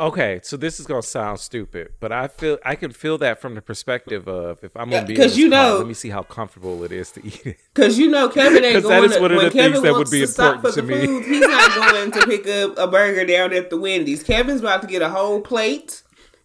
Okay, 0.00 0.40
so 0.42 0.56
this 0.56 0.80
is 0.80 0.86
gonna 0.86 1.02
sound 1.02 1.38
stupid, 1.40 1.92
but 2.00 2.10
I 2.10 2.26
feel 2.28 2.58
I 2.64 2.74
can 2.74 2.90
feel 2.90 3.18
that 3.18 3.38
from 3.38 3.54
the 3.54 3.60
perspective 3.60 4.26
of 4.26 4.64
if 4.64 4.74
I'm 4.74 4.88
gonna 4.88 5.06
be 5.06 5.12
because 5.12 5.36
you 5.36 5.46
know- 5.48 5.76
let 5.76 5.86
me 5.86 5.92
see 5.92 6.08
how 6.08 6.22
comfortable 6.22 6.82
it 6.84 6.90
is 6.90 7.10
to 7.12 7.26
eat 7.26 7.44
it. 7.46 7.56
Cause 7.74 7.98
you 7.98 8.10
know 8.10 8.30
Kevin 8.30 8.64
ain't 8.64 8.74
'Cause 8.82 8.84
that 8.84 8.98
going 9.00 9.10
is 9.10 9.16
to, 9.16 9.22
one 9.22 9.30
of 9.32 9.36
when 9.36 9.46
the 9.46 9.52
Kevin 9.52 9.72
things 9.72 9.82
that 9.84 9.92
would 9.92 10.10
be 10.10 10.20
to 10.20 10.24
important 10.24 10.62
the 10.62 10.72
to 10.72 10.82
me. 10.82 11.06
food, 11.06 11.24
he's 11.26 11.40
not 11.46 11.92
going 11.92 12.10
to 12.12 12.26
pick 12.26 12.48
up 12.48 12.78
a 12.78 12.86
burger 12.88 13.26
down 13.26 13.52
at 13.52 13.68
the 13.68 13.78
Wendy's. 13.78 14.22
Kevin's 14.22 14.60
about 14.62 14.80
to 14.80 14.88
get 14.88 15.02
a 15.02 15.10
whole 15.10 15.42
plate. 15.42 16.02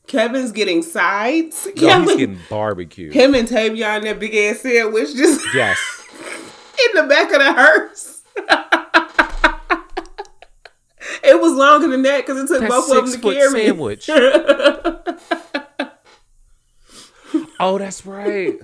Kevin's 0.07 0.51
getting 0.51 0.81
sides. 0.83 1.65
No, 1.77 1.81
Kevin, 1.87 2.03
he's 2.09 2.17
getting 2.17 2.39
barbecue. 2.49 3.09
him 3.11 3.33
and 3.35 3.47
Tavion 3.47 4.03
that 4.03 4.19
big 4.19 4.35
ass 4.35 4.59
sandwich 4.61 5.15
just 5.15 5.41
Yes, 5.55 5.79
in 6.93 7.01
the 7.01 7.07
back 7.07 7.31
of 7.31 7.39
the 7.39 7.53
hearse. 7.53 8.21
It 11.23 11.41
was 11.41 11.53
longer 11.53 11.87
than 11.87 12.01
that 12.03 12.25
because 12.25 12.43
it 12.43 12.47
took 12.47 12.61
that 12.61 12.69
both 12.69 12.89
of 12.91 13.05
them 13.05 13.13
to 13.13 13.19
foot 13.19 13.35
carry. 13.35 13.65
sandwich. 13.65 14.09
oh, 17.59 17.77
that's 17.77 18.05
right. 18.05 18.57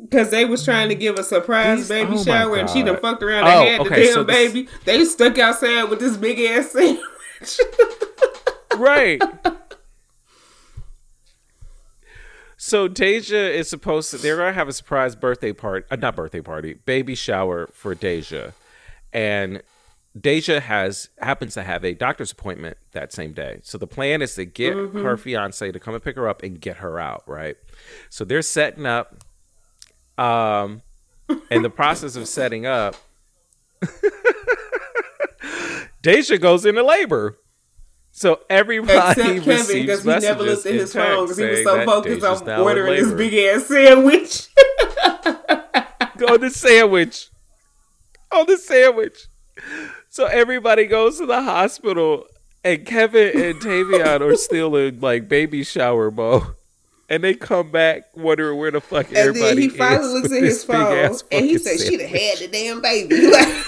Because 0.00 0.30
they 0.30 0.44
was 0.46 0.64
trying 0.64 0.88
to 0.88 0.94
give 0.94 1.18
a 1.18 1.24
surprise 1.24 1.80
These- 1.80 1.88
baby 1.88 2.12
oh 2.14 2.24
shower 2.24 2.56
and 2.56 2.70
she 2.70 2.82
done 2.82 2.98
fucked 3.00 3.22
around 3.22 3.44
Oh, 3.44 3.66
and 3.66 3.68
had 3.68 3.84
the 3.86 3.90
damn 3.90 4.14
so 4.14 4.22
this- 4.24 4.52
baby. 4.52 4.68
They 4.84 5.04
stuck 5.04 5.38
outside 5.38 5.84
with 5.84 6.00
this 6.00 6.16
big 6.16 6.40
ass 6.40 6.70
sandwich. 6.72 7.60
right. 8.76 9.20
So 12.62 12.88
Deja 12.88 13.38
is 13.38 13.70
supposed 13.70 14.10
to. 14.10 14.18
They're 14.18 14.36
gonna 14.36 14.52
have 14.52 14.68
a 14.68 14.72
surprise 14.74 15.16
birthday 15.16 15.54
party, 15.54 15.86
uh, 15.90 15.96
not 15.96 16.14
birthday 16.14 16.42
party, 16.42 16.74
baby 16.74 17.14
shower 17.14 17.70
for 17.72 17.94
Deja, 17.94 18.52
and 19.14 19.62
Deja 20.20 20.60
has 20.60 21.08
happens 21.18 21.54
to 21.54 21.62
have 21.62 21.84
a 21.84 21.94
doctor's 21.94 22.32
appointment 22.32 22.76
that 22.92 23.12
same 23.12 23.32
day. 23.32 23.60
So 23.62 23.78
the 23.78 23.86
plan 23.86 24.22
is 24.22 24.34
to 24.34 24.44
get 24.44 24.74
her 24.74 25.16
fiance 25.16 25.70
to 25.70 25.80
come 25.80 25.94
and 25.94 26.02
pick 26.02 26.16
her 26.16 26.28
up 26.28 26.42
and 26.42 26.60
get 26.60 26.78
her 26.78 26.98
out. 26.98 27.22
Right. 27.26 27.56
So 28.08 28.24
they're 28.24 28.42
setting 28.42 28.86
up. 28.86 29.24
Um, 30.18 30.82
in 31.50 31.62
the 31.62 31.70
process 31.70 32.16
of 32.16 32.28
setting 32.28 32.66
up, 32.66 32.96
Deja 36.02 36.36
goes 36.38 36.66
into 36.66 36.82
labor. 36.82 37.38
So 38.12 38.40
everybody 38.50 38.98
Except 38.98 39.44
Kevin, 39.44 39.86
because 39.86 40.02
he 40.02 40.10
never 40.10 40.42
looked 40.42 40.66
at 40.66 40.72
in 40.72 40.78
his 40.78 40.92
phone 40.92 41.24
because 41.24 41.38
he 41.38 41.46
was 41.46 41.62
so 41.64 41.84
focused 41.84 42.20
Deja's 42.20 42.42
on 42.42 42.60
ordering 42.60 42.96
his 42.96 43.14
big 43.14 43.34
ass 43.34 43.66
sandwich. 43.68 44.48
on 46.28 46.40
the 46.40 46.50
sandwich. 46.50 47.30
On 48.32 48.46
the 48.46 48.58
sandwich. 48.58 49.26
So 50.12 50.26
everybody 50.26 50.86
goes 50.86 51.18
to 51.18 51.26
the 51.26 51.40
hospital, 51.40 52.26
and 52.64 52.84
Kevin 52.84 53.28
and 53.28 53.60
Tavion 53.60 54.20
are 54.20 54.34
still 54.34 54.74
in 54.74 54.98
like 54.98 55.28
baby 55.28 55.62
shower 55.62 56.10
mode. 56.10 56.42
And 57.08 57.22
they 57.22 57.34
come 57.34 57.70
back 57.70 58.04
wondering 58.16 58.58
where 58.58 58.72
the 58.72 58.80
fuck 58.80 59.06
and 59.08 59.16
everybody 59.16 59.48
then 59.48 59.58
he 59.58 59.66
is 59.66 59.76
finally 59.76 60.12
looks 60.12 60.32
at 60.32 60.42
his 60.42 60.64
phone 60.64 61.16
and 61.32 61.44
he 61.44 61.58
said 61.58 61.80
she'd 61.80 62.00
have 62.00 62.10
had 62.10 62.38
the 62.38 62.48
damn 62.48 62.82
baby. 62.82 63.30
Like, 63.30 63.64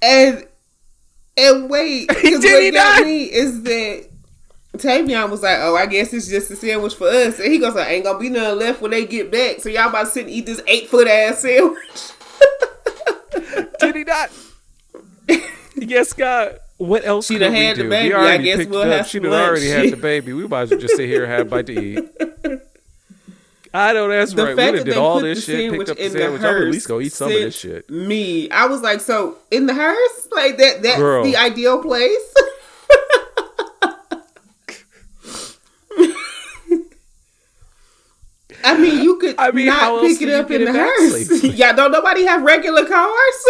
and 0.00 0.46
and 1.36 1.68
wait, 1.70 2.08
because 2.08 2.42
what 2.44 2.62
he 2.62 2.70
got 2.70 3.00
not? 3.00 3.06
me 3.06 3.24
is 3.24 3.62
that 3.64 4.08
Tavion 4.76 5.28
was 5.30 5.42
like, 5.42 5.58
"Oh, 5.60 5.76
I 5.76 5.86
guess 5.86 6.14
it's 6.14 6.28
just 6.28 6.50
a 6.50 6.56
sandwich 6.56 6.94
for 6.94 7.08
us." 7.08 7.38
And 7.38 7.52
he 7.52 7.58
goes, 7.58 7.74
like, 7.74 7.88
"Ain't 7.88 8.04
gonna 8.04 8.18
be 8.18 8.30
nothing 8.30 8.58
left 8.60 8.80
when 8.80 8.92
they 8.92 9.04
get 9.04 9.30
back." 9.30 9.60
So 9.60 9.68
y'all 9.68 9.88
about 9.88 10.04
to 10.04 10.10
sit 10.10 10.26
and 10.26 10.32
eat 10.32 10.46
this 10.46 10.62
eight 10.66 10.88
foot 10.88 11.08
ass 11.08 11.40
sandwich. 11.40 12.12
Did 13.80 13.96
he 13.96 14.04
not? 14.04 14.30
yes, 15.76 16.12
God. 16.12 16.58
What 16.78 17.04
else 17.04 17.26
She 17.26 17.34
could 17.34 17.40
done 17.40 17.52
we 17.52 17.58
had 17.58 17.76
the 17.76 17.82
do? 17.84 17.88
baby. 17.90 18.08
We 18.10 18.14
I 18.14 18.18
already 18.18 18.44
guess 18.44 18.56
picked 18.58 18.70
we'll 18.70 18.82
it 18.82 18.88
up. 18.88 18.96
have 18.98 19.06
She 19.08 19.18
some 19.18 19.24
done 19.24 19.32
already 19.48 19.68
had 19.68 19.90
the 19.90 19.96
baby. 20.00 20.32
We 20.32 20.46
might 20.46 20.62
as 20.62 20.70
well 20.70 20.80
just 20.80 20.96
sit 20.96 21.08
here 21.08 21.24
and 21.24 21.32
have 21.32 21.46
a 21.46 21.50
bite 21.50 21.66
to 21.66 21.72
eat. 21.80 22.08
I 23.74 23.92
know 23.92 24.08
that's 24.08 24.32
The 24.32 24.44
right. 24.44 24.56
Fact 24.56 24.66
done 24.66 24.76
that 24.76 24.84
did 24.84 24.94
they 24.94 24.98
all 24.98 25.18
put 25.20 25.24
this 25.24 25.44
the 25.44 25.52
shit, 25.52 25.60
sandwich 25.70 25.88
picked 25.88 25.90
up 25.90 25.96
the 25.98 26.06
in 26.06 26.12
the 26.12 26.18
sandwich. 26.20 26.40
I'm 26.40 26.46
at 26.46 26.50
hearse 26.52 26.72
least 26.72 26.88
go 26.88 27.00
eat 27.00 27.12
some 27.12 27.26
of 27.28 27.34
this 27.34 27.58
shit. 27.58 27.90
Me, 27.90 28.48
I 28.50 28.66
was 28.66 28.80
like, 28.80 29.00
so 29.00 29.36
in 29.50 29.66
the 29.66 29.74
hearse, 29.74 30.28
like 30.32 30.56
that. 30.58 30.82
That's 30.82 30.98
Girl. 30.98 31.22
the 31.24 31.36
ideal 31.36 31.82
place. 31.82 32.34
I 38.64 38.76
mean, 38.76 39.02
you 39.02 39.18
could 39.18 39.36
I 39.38 39.50
mean, 39.52 39.68
how 39.68 39.96
not 39.96 40.04
else 40.04 40.18
pick 40.18 40.28
it 40.28 40.34
up 40.34 40.50
in 40.50 40.64
the 40.64 40.72
hearse. 40.72 41.28
safely? 41.28 41.50
yeah, 41.50 41.72
don't 41.72 41.92
nobody 41.92 42.24
have 42.24 42.42
regular 42.42 42.84
cars. 42.86 43.44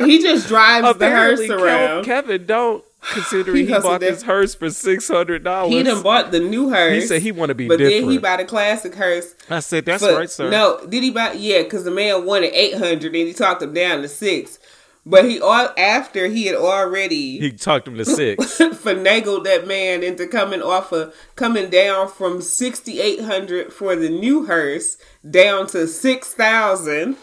He 0.00 0.18
just 0.20 0.48
drives 0.48 0.98
the 0.98 1.08
hearse 1.10 1.48
around. 1.50 2.04
Kevin 2.04 2.46
don't 2.46 2.84
considering 3.12 3.56
He 3.58 3.66
he, 3.66 3.72
bought 3.72 4.00
that- 4.00 4.00
this 4.00 4.22
hearse 4.22 4.54
for 4.54 4.70
six 4.70 5.08
hundred 5.08 5.44
dollars. 5.44 5.72
he 5.72 5.82
done 5.82 6.02
bought 6.02 6.30
the 6.30 6.40
new 6.40 6.70
hearse. 6.70 6.94
He 6.94 7.00
said 7.06 7.22
he 7.22 7.32
want 7.32 7.50
to 7.50 7.54
be 7.54 7.68
but 7.68 7.78
different. 7.78 8.02
then 8.04 8.10
he 8.10 8.18
bought 8.18 8.40
a 8.40 8.44
classic 8.44 8.94
hearse. 8.94 9.34
I 9.50 9.60
said 9.60 9.84
that's 9.84 10.04
for- 10.04 10.14
right, 10.16 10.30
sir. 10.30 10.50
No, 10.50 10.84
did 10.88 11.02
he 11.02 11.10
buy? 11.10 11.32
Yeah, 11.32 11.62
because 11.62 11.84
the 11.84 11.90
man 11.90 12.24
wanted 12.24 12.52
eight 12.54 12.74
hundred, 12.74 13.04
and 13.14 13.28
he 13.28 13.32
talked 13.32 13.62
him 13.62 13.74
down 13.74 14.02
to 14.02 14.08
six. 14.08 14.58
But 15.06 15.26
he 15.26 15.38
all 15.40 15.68
after 15.76 16.28
he 16.28 16.46
had 16.46 16.56
already 16.56 17.38
he 17.38 17.52
talked 17.52 17.86
him 17.86 17.96
to 17.98 18.04
six. 18.04 18.58
finagled 18.58 19.44
that 19.44 19.66
man 19.66 20.02
into 20.02 20.26
coming 20.26 20.62
off 20.62 20.92
of 20.92 21.14
coming 21.36 21.68
down 21.68 22.08
from 22.08 22.40
sixty 22.40 23.00
eight 23.00 23.20
hundred 23.20 23.72
for 23.72 23.96
the 23.96 24.08
new 24.08 24.46
hearse 24.46 24.96
down 25.28 25.66
to 25.68 25.86
six 25.86 26.32
thousand. 26.32 27.16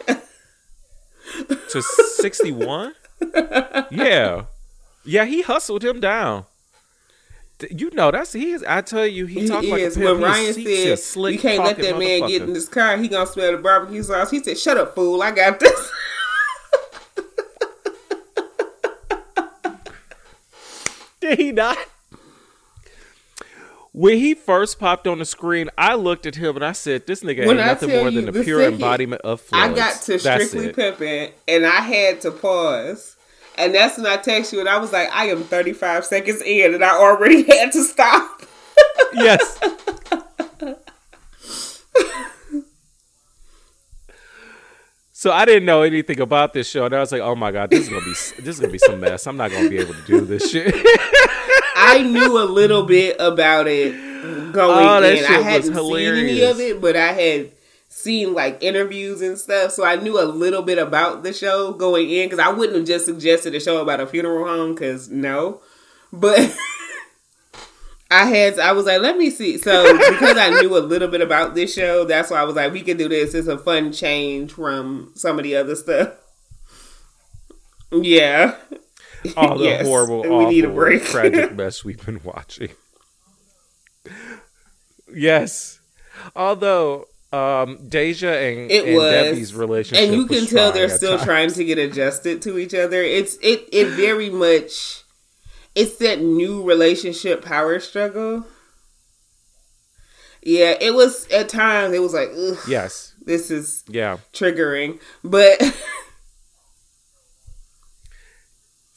to 1.68 1.82
61 1.82 2.94
yeah 3.90 4.44
yeah 5.04 5.24
he 5.24 5.42
hustled 5.42 5.84
him 5.84 6.00
down 6.00 6.44
you 7.70 7.90
know 7.92 8.10
that's 8.10 8.32
he 8.32 8.50
is 8.50 8.64
i 8.66 8.80
tell 8.80 9.06
you 9.06 9.26
he, 9.26 9.42
He 9.42 9.48
talked 9.48 9.66
like 9.66 9.82
a. 9.82 9.90
When 10.00 10.20
Ryan 10.20 10.52
said 10.52 10.98
slick 10.98 11.34
you 11.34 11.40
can't 11.40 11.64
let 11.64 11.76
that 11.78 11.98
man 11.98 12.26
get 12.26 12.42
in 12.42 12.52
this 12.52 12.68
car, 12.68 12.96
he 12.96 13.06
gonna 13.08 13.26
smell 13.26 13.52
the 13.52 13.58
barbecue 13.58 14.02
sauce. 14.02 14.30
He 14.30 14.42
said, 14.42 14.58
"Shut 14.58 14.76
up, 14.76 14.96
fool! 14.96 15.22
I 15.22 15.30
got 15.30 15.60
this." 15.60 15.90
did 21.22 21.38
he 21.38 21.52
not 21.52 21.78
when 23.92 24.16
he 24.16 24.34
first 24.34 24.80
popped 24.80 25.06
on 25.06 25.18
the 25.18 25.24
screen, 25.26 25.68
I 25.76 25.94
looked 25.94 26.24
at 26.24 26.36
him 26.36 26.56
and 26.56 26.64
I 26.64 26.72
said, 26.72 27.06
"This 27.06 27.22
nigga 27.22 27.46
When 27.46 27.58
ain't 27.58 27.60
I 27.60 27.66
nothing 27.66 27.90
more 27.90 28.08
you 28.08 28.20
than 28.22 28.28
a 28.30 28.32
the 28.32 28.42
pure 28.42 28.60
second 28.60 28.74
embodiment 28.74 29.20
of 29.22 29.42
I 29.52 29.70
got 29.72 30.00
to 30.02 30.18
strictly 30.18 30.66
it. 30.68 30.76
pimping, 30.76 31.32
and 31.46 31.66
I 31.66 31.80
had 31.82 32.22
to 32.22 32.30
pause. 32.30 33.16
And 33.58 33.74
that's 33.74 33.98
when 33.98 34.06
I 34.06 34.16
text 34.16 34.54
you, 34.54 34.60
and 34.60 34.68
I 34.68 34.78
was 34.78 34.92
like, 34.92 35.10
"I 35.12 35.26
am 35.26 35.44
35 35.44 36.06
seconds 36.06 36.40
in, 36.40 36.74
and 36.74 36.82
I 36.82 36.96
already 36.96 37.42
had 37.54 37.70
to 37.72 37.84
stop." 37.84 38.42
yes. 39.12 39.58
So 45.22 45.30
I 45.30 45.44
didn't 45.44 45.66
know 45.66 45.82
anything 45.82 46.18
about 46.18 46.52
this 46.52 46.68
show, 46.68 46.84
and 46.84 46.92
I 46.92 46.98
was 46.98 47.12
like, 47.12 47.20
"Oh 47.20 47.36
my 47.36 47.52
god, 47.52 47.70
this 47.70 47.82
is 47.82 47.88
gonna 47.88 48.00
be 48.00 48.10
this 48.42 48.56
is 48.56 48.58
gonna 48.58 48.72
be 48.72 48.78
some 48.78 48.98
mess. 48.98 49.24
I'm 49.28 49.36
not 49.36 49.52
gonna 49.52 49.68
be 49.68 49.78
able 49.78 49.94
to 49.94 50.02
do 50.02 50.22
this 50.22 50.50
shit." 50.50 50.74
I 51.76 52.02
knew 52.02 52.42
a 52.42 52.42
little 52.42 52.86
bit 52.86 53.14
about 53.20 53.68
it 53.68 53.92
going 54.52 54.84
Oh, 54.84 54.96
in. 54.96 55.24
I 55.24 55.40
hadn't 55.42 55.76
seen 55.76 56.14
any 56.16 56.42
of 56.42 56.58
it, 56.58 56.80
but 56.80 56.96
I 56.96 57.12
had 57.12 57.52
seen 57.88 58.34
like 58.34 58.64
interviews 58.64 59.22
and 59.22 59.38
stuff, 59.38 59.70
so 59.70 59.84
I 59.84 59.94
knew 59.94 60.20
a 60.20 60.26
little 60.26 60.62
bit 60.62 60.78
about 60.78 61.22
the 61.22 61.32
show 61.32 61.72
going 61.72 62.10
in. 62.10 62.28
Because 62.28 62.40
I 62.40 62.48
wouldn't 62.48 62.78
have 62.78 62.86
just 62.88 63.04
suggested 63.04 63.54
a 63.54 63.60
show 63.60 63.80
about 63.80 64.00
a 64.00 64.08
funeral 64.08 64.44
home, 64.44 64.74
because 64.74 65.08
no. 65.08 65.60
But 66.12 66.52
I 68.12 68.24
had, 68.26 68.58
I 68.58 68.72
was 68.72 68.86
like, 68.86 69.00
let 69.00 69.16
me 69.16 69.30
see. 69.30 69.58
So 69.58 69.92
because 70.12 70.36
I 70.36 70.50
knew 70.60 70.76
a 70.76 70.80
little 70.80 71.08
bit 71.08 71.20
about 71.20 71.54
this 71.54 71.72
show, 71.74 72.04
that's 72.04 72.30
why 72.30 72.38
I 72.40 72.44
was 72.44 72.54
like, 72.56 72.72
we 72.72 72.82
can 72.82 72.96
do 72.96 73.08
this. 73.08 73.34
It's 73.34 73.48
a 73.48 73.58
fun 73.58 73.92
change 73.92 74.52
from 74.52 75.12
some 75.14 75.38
of 75.38 75.44
the 75.44 75.56
other 75.56 75.74
stuff. 75.74 76.10
Yeah. 77.90 78.56
All 79.36 79.58
the 79.58 79.64
Yes, 79.64 79.86
horrible, 79.86 80.22
we 80.22 80.28
awful, 80.28 80.50
need 80.50 80.64
a 80.64 80.70
break. 80.70 81.04
tragic 81.04 81.54
mess 81.54 81.84
we've 81.84 82.04
been 82.04 82.20
watching. 82.24 82.70
Yes, 85.14 85.78
although 86.34 87.06
um, 87.32 87.86
Deja 87.88 88.28
and, 88.30 88.70
It 88.70 88.86
and 88.86 88.96
was, 88.96 89.12
Debbie's 89.12 89.54
relationship, 89.54 90.04
and 90.04 90.14
you 90.14 90.26
can 90.26 90.46
tell 90.46 90.72
they're 90.72 90.88
still 90.88 91.16
times. 91.18 91.24
trying 91.24 91.50
to 91.52 91.64
get 91.64 91.78
adjusted 91.78 92.42
to 92.42 92.58
each 92.58 92.74
other. 92.74 93.02
It's 93.02 93.36
it 93.42 93.68
it 93.72 93.88
very 93.88 94.30
much 94.30 95.01
it's 95.74 95.96
that 95.98 96.20
new 96.20 96.62
relationship 96.62 97.44
power 97.44 97.80
struggle. 97.80 98.46
Yeah, 100.42 100.74
it 100.80 100.94
was 100.94 101.28
at 101.30 101.48
times 101.48 101.94
it 101.94 102.00
was 102.02 102.12
like, 102.14 102.30
Ugh, 102.36 102.58
Yes, 102.66 103.14
this 103.24 103.50
is 103.50 103.84
yeah. 103.88 104.18
triggering, 104.32 105.00
but 105.22 105.60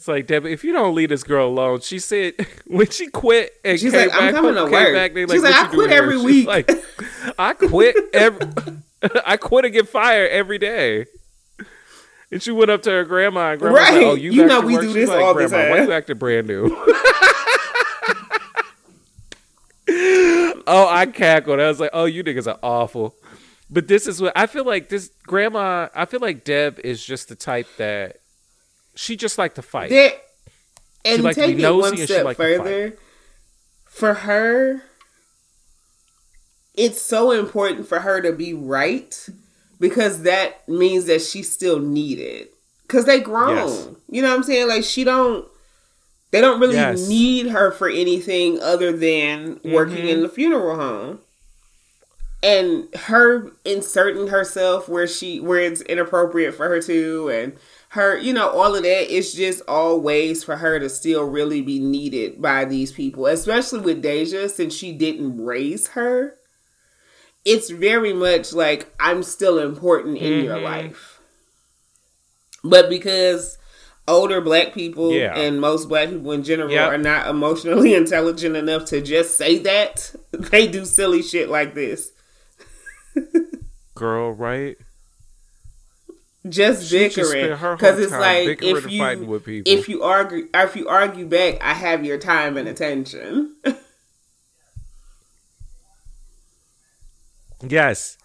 It's 0.05 0.07
like 0.07 0.28
Debbie, 0.28 0.51
if 0.51 0.63
you 0.63 0.71
don't 0.71 0.93
leave 0.93 1.09
this 1.09 1.23
girl 1.23 1.47
alone, 1.47 1.80
she 1.80 1.97
said 1.97 2.34
when 2.67 2.88
she 2.91 3.07
quit 3.07 3.53
and 3.65 3.80
She's 3.80 3.91
came 3.91 4.07
like, 4.09 4.13
"I'm 4.15 4.26
back, 4.26 4.34
coming 4.36 4.53
to 4.53 4.63
work." 4.65 4.93
Back, 4.93 5.13
they 5.15 5.21
She's 5.26 5.41
like, 5.41 5.51
like, 5.51 5.53
"What 5.53 5.65
"I 5.71 5.73
quit 5.73 5.89
here?" 5.89 5.97
every 6.03 6.15
She's 6.17 6.26
week. 6.26 6.47
Like, 6.47 6.71
I 7.39 7.53
quit 7.53 7.95
every, 8.13 8.47
I 9.26 9.38
quit 9.38 9.65
and 9.65 9.73
get 9.73 9.89
fired 9.89 10.30
every 10.30 10.59
day. 10.59 11.07
And 12.32 12.41
she 12.41 12.51
went 12.51 12.71
up 12.71 12.82
to 12.84 12.89
her 12.89 13.03
grandma 13.05 13.51
and 13.51 13.59
grandma 13.61 13.80
was 13.80 13.89
like, 13.91 14.03
"Oh, 14.03 14.15
you, 14.15 14.32
You 14.32 14.45
know 14.45 14.61
to 14.61 14.67
we 14.67 14.73
work?" 14.73 14.82
do 14.82 14.88
She's 14.88 14.95
this 14.95 15.09
like, 15.09 15.21
all 15.23 15.34
the 15.34 15.47
grandma, 15.47 15.69
Why 15.71 15.78
time. 15.78 15.88
you 15.88 15.93
acting 15.93 16.17
brand 16.17 16.47
new? 16.47 16.65
oh, 20.67 20.88
I 20.89 21.05
cackled. 21.05 21.59
I 21.59 21.67
was 21.67 21.80
like, 21.80 21.91
"Oh, 21.93 22.05
you 22.05 22.23
niggas 22.23 22.47
are 22.51 22.59
awful." 22.63 23.15
But 23.69 23.88
this 23.88 24.07
is 24.07 24.21
what 24.21 24.34
I 24.36 24.47
feel 24.47 24.65
like. 24.65 24.89
This 24.89 25.11
grandma, 25.26 25.89
I 25.95 26.05
feel 26.05 26.19
like 26.19 26.43
Deb 26.43 26.80
is 26.84 27.03
just 27.03 27.30
the 27.30 27.36
type 27.36 27.67
that 27.78 28.17
she 28.95 29.15
just 29.15 29.38
like 29.38 29.55
to 29.55 29.61
fight. 29.61 29.89
there 29.89 30.13
and 31.03 31.23
like 31.23 31.36
to 31.36 31.41
be 31.41 31.47
take 31.47 31.59
it 31.59 31.61
nosy 31.61 31.82
one 31.82 31.89
and 31.91 31.99
she 31.99 32.05
step 32.05 32.26
like 32.26 32.38
to 32.38 32.43
further. 32.43 32.97
For 33.86 34.13
her, 34.13 34.82
it's 36.73 37.01
so 37.01 37.32
important 37.32 37.88
for 37.88 37.99
her 38.01 38.21
to 38.21 38.34
be 38.34 38.53
right 38.53 39.30
because 39.80 40.23
that 40.23 40.67
means 40.67 41.05
that 41.05 41.21
she's 41.21 41.51
still 41.51 41.80
needed. 41.80 42.47
Cause 42.88 43.05
they 43.05 43.19
grown. 43.19 43.55
Yes. 43.57 43.88
You 44.09 44.21
know 44.21 44.30
what 44.30 44.38
I'm 44.38 44.43
saying? 44.43 44.67
Like 44.67 44.84
she 44.84 45.03
don't 45.03 45.47
they 46.32 46.41
don't 46.41 46.59
really 46.59 46.76
Yes. 46.76 47.07
need 47.07 47.47
her 47.47 47.71
for 47.71 47.88
anything 47.89 48.59
other 48.61 48.91
than 48.95 49.59
working 49.63 49.97
Mm-hmm. 49.97 50.07
in 50.07 50.21
the 50.21 50.30
funeral 50.30 50.76
home. 50.76 51.19
And 52.43 52.93
her 52.95 53.49
inserting 53.63 54.28
herself 54.28 54.88
where 54.88 55.07
she 55.07 55.39
where 55.39 55.59
it's 55.61 55.82
inappropriate 55.82 56.53
for 56.53 56.67
her 56.67 56.80
to 56.82 57.30
and 57.30 57.53
her, 57.89 58.17
you 58.17 58.34
know, 58.34 58.49
all 58.49 58.76
of 58.76 58.84
that 58.84 59.09
is 59.11 59.34
just 59.34 59.61
all 59.67 59.99
ways 59.99 60.43
for 60.43 60.57
her 60.57 60.78
to 60.80 60.89
still 60.89 61.23
really 61.23 61.61
be 61.61 61.80
needed 61.80 62.41
by 62.41 62.65
these 62.65 62.91
people, 62.91 63.26
especially 63.26 63.80
with 63.80 64.01
Deja, 64.03 64.47
since 64.49 64.76
she 64.76 64.91
didn't 64.91 65.43
raise 65.43 65.88
her. 65.89 66.36
It's 67.46 67.70
very 67.70 68.12
much 68.14 68.54
like 68.54 68.91
I'm 69.00 69.22
still 69.24 69.60
important 69.60 70.18
in 70.18 70.43
your 70.43 70.58
Mhm. 70.58 70.64
life. 70.64 71.20
But 72.64 72.89
because 72.89 73.58
older 74.08 74.41
black 74.41 74.74
people 74.74 75.12
Yeah. 75.14 75.36
and 75.38 75.62
most 75.62 75.88
black 75.88 76.10
people 76.10 76.32
in 76.32 76.43
general 76.43 76.72
Yep. 76.72 76.89
are 76.91 76.98
not 76.98 77.28
emotionally 77.28 77.93
intelligent 78.02 78.56
enough 78.56 78.86
to 78.86 79.02
just 79.02 79.38
say 79.38 79.60
that, 79.60 80.14
they 80.32 80.68
do 80.68 80.86
silly 80.86 81.22
shit 81.22 81.50
like 81.50 81.76
this. 81.76 82.12
Girl, 83.96 84.32
right? 84.34 84.78
just 86.48 86.91
bickering 86.91 87.50
because 87.74 87.98
it's 87.98 88.12
like 88.12 88.62
if 88.62 88.91
you 88.91 89.64
if 89.66 89.89
you 89.89 90.04
argue 90.04 90.48
if 90.54 90.76
you 90.76 90.88
argue 90.88 91.26
back, 91.26 91.58
I 91.60 91.74
have 91.74 92.06
your 92.06 92.20
time 92.20 92.56
and 92.58 92.68
attention. 92.68 93.56
Yes. 97.70 98.18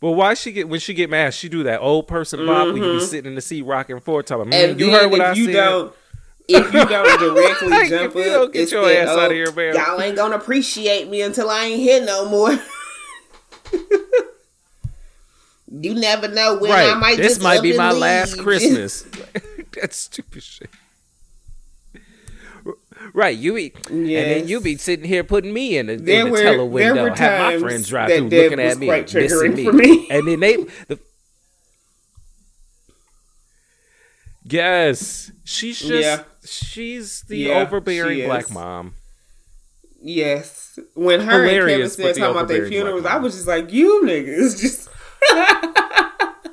But 0.00 0.12
why 0.12 0.34
she 0.34 0.52
get 0.52 0.68
when 0.68 0.78
she 0.80 0.94
get 0.94 1.10
mad? 1.10 1.34
She 1.34 1.48
do 1.48 1.64
that 1.64 1.80
old 1.80 2.06
person 2.06 2.46
bop 2.46 2.68
when 2.68 2.76
you 2.76 2.82
be 2.82 2.88
Mhm. 2.98 3.00
sitting 3.08 3.30
in 3.30 3.34
the 3.34 3.40
seat 3.40 3.62
rocking 3.62 3.98
forward, 4.00 4.26
talking. 4.26 4.52
Mm, 4.52 4.70
and 4.70 4.80
you 4.80 4.90
heard 4.92 5.10
what 5.10 5.20
I 5.20 5.32
you 5.32 5.46
said. 5.46 5.52
don't 5.54 5.92
if 6.46 6.72
you 6.72 6.84
don't 6.86 7.18
directly 7.34 7.68
Like, 7.68 7.88
jump 7.88 8.14
up, 8.16 8.24
don't 8.24 8.52
get 8.52 8.70
your 8.70 8.88
ass 8.88 9.08
out 9.08 9.26
of 9.26 9.32
here, 9.32 9.50
man. 9.52 9.74
Y'all 9.74 10.00
ain't 10.00 10.14
gonna 10.16 10.36
appreciate 10.36 11.08
me 11.10 11.20
until 11.22 11.50
I 11.50 11.64
ain't 11.64 11.80
here 11.80 12.04
no 12.04 12.28
more. 12.28 12.52
you 15.70 15.94
never 15.94 16.28
know 16.28 16.56
when 16.58 16.70
I 16.70 16.90
right. 16.92 16.98
might 16.98 17.16
This 17.16 17.40
might 17.42 17.60
be 17.62 17.76
my 17.76 17.90
last. 17.92 18.38
Christmas. 18.42 19.04
That's 19.78 19.96
stupid 19.96 20.42
shit. 20.42 20.70
Right, 23.18 23.36
you 23.36 23.54
be, 23.54 23.72
Yes. 23.74 23.88
and 23.90 24.06
then 24.06 24.46
you 24.46 24.60
be 24.60 24.76
sitting 24.76 25.04
here 25.04 25.24
putting 25.24 25.52
me 25.52 25.76
in 25.76 25.86
the, 25.86 25.94
in 25.94 26.04
There 26.04 26.24
the 26.26 26.30
were- 26.30 26.40
tele 26.40 26.64
window, 26.66 27.12
have 27.16 27.40
my 27.40 27.58
friends 27.58 27.88
drive 27.88 28.10
through 28.16 28.28
Deb 28.28 28.52
looking 28.52 28.60
at 28.64 28.78
me, 28.78 28.86
quite 28.86 29.12
missing 29.12 29.54
me. 29.56 29.72
me. 29.72 30.06
and 30.08 30.28
then 30.28 30.38
they, 30.38 30.56
the, 30.86 31.00
yes, 34.44 35.32
she's 35.42 35.80
just, 35.80 35.92
Yeah. 35.92 36.22
she's 36.44 37.22
the 37.22 37.38
Yeah, 37.38 37.60
overbearing 37.62 38.18
she 38.18 38.24
black 38.24 38.50
mom. 38.52 38.94
Yes. 40.00 40.78
When 40.94 41.18
her 41.22 41.40
and 41.42 41.50
Kevin 41.50 41.64
Hilarious, 41.70 41.94
said 41.96 42.14
the 42.14 42.20
talking 42.20 42.36
about 42.36 42.46
their 42.46 42.68
funerals, 42.68 43.04
I 43.04 43.16
was 43.16 43.34
just 43.34 43.48
like, 43.48 43.72
you 43.72 44.02
niggas 44.04 44.60
just 44.60 44.88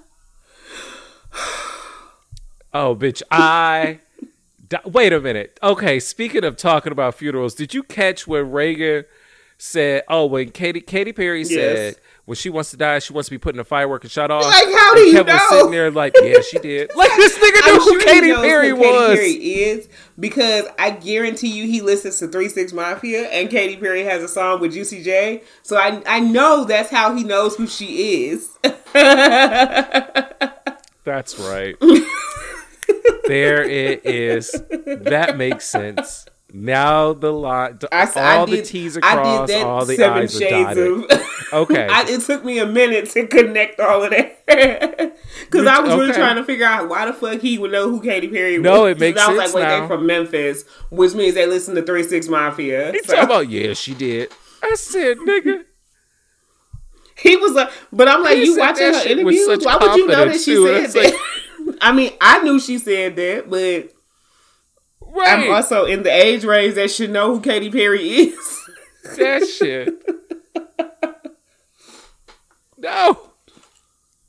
Oh, 2.74 2.95
bitch, 2.95 3.22
I. 3.30 3.99
di- 4.68 4.82
Wait 4.86 5.13
a 5.13 5.20
minute. 5.20 5.59
Okay, 5.63 5.99
speaking 5.99 6.43
of 6.43 6.57
talking 6.57 6.91
about 6.91 7.16
funerals, 7.16 7.55
did 7.55 7.74
you 7.74 7.84
catch 7.84 8.28
when 8.28 8.51
Reagan 8.51 9.05
said, 9.57 10.03
"Oh, 10.09 10.26
when 10.26 10.49
Katy 10.51 10.82
Katy 10.82 11.13
Perry 11.13 11.39
Yes. 11.43 11.49
said 11.49 11.95
when 12.26 12.36
she 12.36 12.49
wants 12.49 12.72
to 12.72 12.78
die, 12.78 12.99
she 12.99 13.13
wants 13.13 13.30
to 13.30 13.32
be 13.32 13.38
put 13.38 13.55
in 13.55 13.59
a 13.59 13.63
firework 13.63 14.03
and 14.03 14.11
shot 14.11 14.30
off." 14.32 14.43
Like, 14.43 14.66
how 14.66 14.89
and 14.91 14.97
do 14.97 15.01
you 15.03 15.13
Kevin 15.13 15.34
was 15.34 15.41
know? 15.49 15.57
sitting 15.57 15.72
there 15.72 15.91
like, 15.91 16.13
"Yeah, 16.22 16.41
she 16.41 16.59
did." 16.59 16.91
Like 16.95 17.11
this 17.16 17.38
nigga 17.38 17.61
I'm 17.63 17.74
knew 17.76 17.80
who 17.80 17.99
sure 18.01 18.01
Katy 18.01 18.34
Perry 18.34 18.70
who 18.70 18.76
Katy. 18.82 19.16
Perry 19.16 19.32
is 19.32 19.88
because 20.20 20.66
I 20.78 20.89
guarantee 20.91 21.47
you 21.49 21.66
he 21.68 21.82
listens 21.82 22.20
to 22.20 22.28
Three 22.28 22.49
Six 22.49 22.74
Mafia 22.74 23.30
and 23.30 23.49
Katy 23.49 23.78
Perry 23.78 24.03
has 24.03 24.22
a 24.24 24.28
song 24.28 24.59
with 24.59 24.74
Juicy 24.74 25.01
J. 25.03 25.41
So 25.63 25.78
I 25.78 26.01
I 26.05 26.20
know 26.20 26.66
that's 26.66 26.89
how 26.89 27.16
he 27.16 27.24
knows 27.24 27.55
who 27.55 27.66
she 27.68 28.26
is. 28.30 28.49
That's 31.03 31.38
right. 31.38 31.76
there 33.27 33.63
it 33.63 34.05
is. 34.05 34.51
That 34.86 35.36
makes 35.38 35.65
sense. 35.65 36.25
Now 36.53 37.11
the 37.11 37.33
line, 37.33 37.79
I, 37.91 38.03
s- 38.03 38.15
I 38.15 38.38
all 38.38 38.45
the 38.45 38.57
did- 38.57 38.65
T's 38.65 38.93
did 38.93 39.03
that 39.03 39.17
all 39.65 39.86
the 39.86 39.95
seven 39.97 40.23
I's 40.23 40.36
are 40.36 40.39
shades 40.39 40.51
dotted. 40.69 41.11
of. 41.11 41.21
Okay. 41.53 41.88
I, 41.88 42.05
it 42.09 42.21
took 42.21 42.43
me 42.43 42.57
a 42.59 42.65
minute 42.65 43.09
to 43.11 43.27
connect 43.27 43.79
all 43.79 44.03
of 44.03 44.09
that 44.09 44.45
because 45.45 45.67
I 45.67 45.79
was 45.79 45.93
really 45.95 46.11
trying 46.11 46.38
to 46.38 46.43
figure 46.43 46.65
out 46.65 46.89
why 46.89 47.05
the 47.05 47.13
fuck 47.13 47.39
he 47.39 47.57
would 47.59 47.71
know 47.71 47.89
who 47.89 48.01
Katy 48.01 48.29
Perry 48.29 48.57
was. 48.57 48.63
No, 48.63 48.86
it 48.86 48.99
makes 48.99 49.21
I 49.21 49.31
was 49.31 49.39
sense 49.41 49.53
like, 49.53 49.63
wait, 49.63 49.69
now. 49.69 49.81
they 49.81 49.88
from 49.88 50.05
Memphis, 50.07 50.65
which 50.89 51.13
means 51.13 51.36
they 51.36 51.45
listen 51.45 51.75
to 51.75 51.83
Three 51.83 52.03
Six 52.03 52.27
Mafia. 52.27 52.91
He 52.93 52.99
So- 53.03 53.13
talking 53.13 53.23
about, 53.25 53.49
yeah, 53.49 53.73
she 53.73 53.93
did. 53.93 54.31
I 54.63 54.73
said, 54.75 55.17
nigga. 55.17 55.65
He 57.17 57.36
was 57.38 57.53
like, 57.53 57.69
but 57.93 58.07
I'm 58.09 58.23
like, 58.23 58.36
He 58.38 58.45
you 58.45 58.57
watching 58.57 58.93
her 58.93 59.07
interviews? 59.07 59.63
Why 59.65 59.77
would 59.77 59.95
you 59.95 60.07
know 60.07 60.25
that 60.25 60.39
she 60.41 60.55
said 60.55 60.89
that? 60.91 61.19
I 61.82 61.91
mean, 61.91 62.11
I 62.21 62.41
knew 62.43 62.59
she 62.59 62.78
said 62.78 63.15
that, 63.15 63.49
but 63.49 63.91
Right. 65.15 65.45
I'm 65.45 65.51
also 65.53 65.86
in 65.86 66.03
the 66.03 66.11
age 66.11 66.43
range 66.43 66.76
that 66.76 66.91
should 66.91 67.09
know 67.09 67.36
who 67.36 67.41
Katy 67.41 67.71
Perry 67.71 68.09
is. 68.09 68.69
that 69.17 69.47
shit. 69.47 69.93
No. 72.78 73.32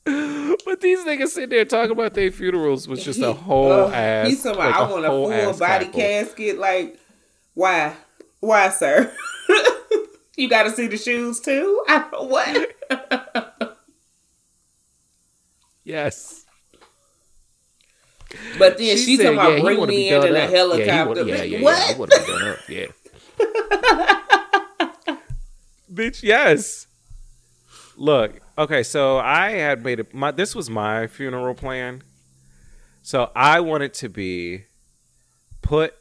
But 0.05 0.79
these 0.79 0.99
niggas 0.99 1.29
sitting 1.29 1.49
there 1.49 1.65
talking 1.65 1.91
about 1.91 2.13
their 2.13 2.31
funerals 2.31 2.87
uh, 2.87 2.91
was 2.91 3.03
just 3.03 3.21
a 3.21 3.33
whole 3.33 3.71
Ugh, 3.71 3.93
ass. 3.93 4.27
He's 4.29 4.43
talking 4.43 4.59
like 4.59 4.73
I 4.75 4.89
want 4.89 5.05
a 5.05 5.09
full 5.09 5.59
body 5.59 5.87
casket. 5.87 6.57
Like, 6.57 6.97
why? 7.53 7.93
Why, 8.39 8.69
sir? 8.69 9.13
you 10.37 10.47
got 10.49 10.63
to 10.63 10.71
see 10.71 10.87
the 10.87 10.97
shoes 10.97 11.41
too. 11.41 11.83
I, 11.87 11.99
what? 12.19 13.77
Yes. 15.83 16.46
But 18.59 18.77
then 18.77 18.95
She 18.97 19.05
she, 19.05 19.17
said, 19.17 19.23
talking 19.23 19.37
about 19.39 19.49
yeah, 19.51 19.55
he 19.57 19.61
bring 19.63 19.77
wanna 19.79 19.91
be 19.91 19.97
me 19.97 20.09
in 20.09 20.21
done 20.21 20.27
in 20.29 20.35
a 20.35 20.39
up. 20.39 20.43
Yeah, 20.43 20.47
he 20.49 20.55
helicopter. 20.55 21.07
wanna- 21.07 21.23
yeah, 21.25 21.35
Bitch, 21.35 21.49
yeah, 21.49 21.57
yeah, 21.57 21.63
what? 21.63 21.95
I 21.95 21.97
wanna 21.97 22.27
done 22.27 22.47
up, 22.47 22.69
yeah. 22.69 22.85
Bitch, 25.93 26.23
yes. 26.23 26.87
Look, 27.95 28.39
okay, 28.57 28.83
so 28.83 29.17
I 29.17 29.51
had 29.51 29.83
made 29.83 29.99
it. 29.99 30.13
My 30.13 30.31
this 30.31 30.55
was 30.55 30.69
my 30.69 31.07
funeral 31.07 31.55
plan. 31.55 32.03
So 33.01 33.31
I 33.35 33.61
wanted 33.61 33.93
to 33.95 34.09
be 34.09 34.65
put 35.61 35.93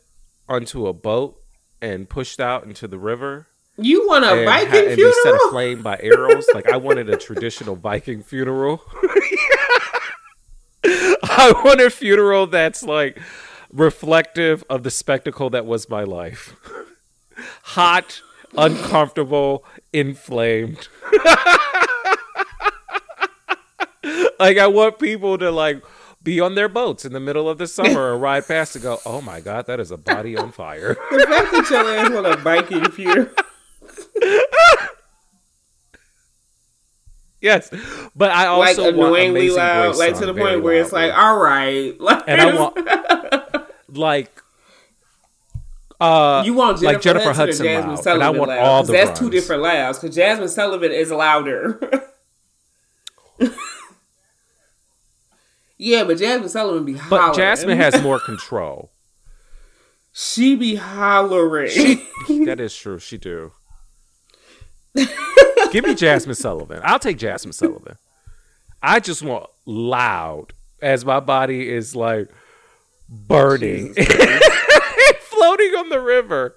onto 0.48 0.86
a 0.88 0.92
boat 0.92 1.40
and 1.80 2.08
pushed 2.08 2.40
out 2.40 2.64
into 2.64 2.88
the 2.88 2.98
river. 2.98 3.46
You 3.78 4.06
want 4.08 4.24
a 4.24 4.32
and, 4.32 4.44
Viking 4.44 4.70
ha- 4.70 4.86
and 4.88 4.96
be 4.96 5.02
set 5.02 5.22
funeral? 5.22 5.48
aflame 5.48 5.82
by 5.82 5.98
arrows. 6.02 6.46
like 6.54 6.68
I 6.68 6.76
wanted 6.78 7.08
a 7.08 7.16
traditional 7.26 7.76
Viking 7.76 8.22
funeral. 8.22 8.82
I 11.38 11.52
want 11.64 11.82
a 11.82 11.90
funeral 11.90 12.46
that's 12.46 12.82
like 12.82 13.20
reflective 13.70 14.64
of 14.70 14.84
the 14.84 14.90
spectacle 14.90 15.50
that 15.50 15.66
was 15.66 15.90
my 15.90 16.02
life. 16.02 16.56
Hot, 17.62 18.22
uncomfortable, 18.56 19.62
inflamed. 19.92 20.88
like 24.38 24.56
I 24.56 24.66
want 24.66 24.98
people 24.98 25.36
to 25.36 25.50
like 25.50 25.84
be 26.22 26.40
on 26.40 26.54
their 26.54 26.70
boats 26.70 27.04
in 27.04 27.12
the 27.12 27.20
middle 27.20 27.50
of 27.50 27.58
the 27.58 27.66
summer 27.66 28.14
and 28.14 28.22
ride 28.22 28.48
past 28.48 28.74
and 28.74 28.82
go, 28.82 29.00
"Oh 29.04 29.20
my 29.20 29.40
god, 29.42 29.66
that 29.66 29.78
is 29.78 29.90
a 29.90 29.98
body 29.98 30.38
on 30.38 30.52
fire." 30.52 30.96
The 31.10 31.26
fact 31.28 31.52
that 31.52 31.68
your 31.70 31.98
ass 31.98 32.10
want 32.10 32.26
a 32.26 32.36
Viking 32.36 32.90
funeral. 32.90 33.28
Yes, 37.40 37.70
but 38.14 38.30
I 38.30 38.50
like 38.56 38.78
also 38.78 38.84
want 38.84 38.96
annoyingly 38.96 39.40
Amazing 39.40 39.56
loud, 39.58 39.96
like 39.96 40.18
to 40.18 40.26
the 40.26 40.34
point 40.34 40.62
where 40.62 40.74
it's 40.74 40.92
like, 40.92 41.12
all 41.12 41.38
right, 41.38 41.98
like, 42.00 42.24
and 42.26 42.40
I 42.40 42.54
want 42.54 42.78
like 43.88 44.42
uh 46.00 46.42
you 46.44 46.54
want 46.54 46.78
Jennifer, 46.78 46.94
like 46.94 47.02
Jennifer 47.02 47.32
Hudson, 47.32 47.66
Hudson 47.66 47.66
Jazmine 47.66 48.04
loud, 48.04 48.14
and 48.14 48.22
I 48.22 48.30
want 48.30 48.48
loud, 48.48 48.58
all 48.58 48.82
the 48.82 48.92
that's 48.92 49.18
two 49.18 49.30
different 49.30 49.62
louds. 49.62 49.98
Because 49.98 50.16
Jazmine 50.16 50.48
Sullivan 50.48 50.92
is 50.92 51.10
louder. 51.10 51.78
yeah, 55.78 56.04
but 56.04 56.16
Jazmine 56.16 56.48
Sullivan 56.48 56.84
be 56.86 56.94
hollering. 56.94 57.32
but 57.32 57.38
Jazmine 57.38 57.76
has 57.76 58.02
more 58.02 58.18
control. 58.18 58.92
she 60.12 60.56
be 60.56 60.76
hollering. 60.76 62.00
that 62.46 62.60
is 62.60 62.74
true. 62.74 62.98
She 62.98 63.18
do. 63.18 63.52
Give 65.76 65.84
me 65.84 65.94
Jazmine 65.94 66.34
Sullivan. 66.34 66.80
I'll 66.82 66.98
take 66.98 67.18
Jazmine 67.18 67.52
Sullivan. 67.52 67.96
I 68.82 68.98
just 68.98 69.22
want 69.22 69.46
loud 69.66 70.54
as 70.80 71.04
my 71.04 71.20
body 71.20 71.68
is 71.68 71.94
like 71.94 72.30
burning, 73.10 73.92
floating 75.20 75.72
on 75.76 75.90
the 75.90 76.00
river. 76.02 76.54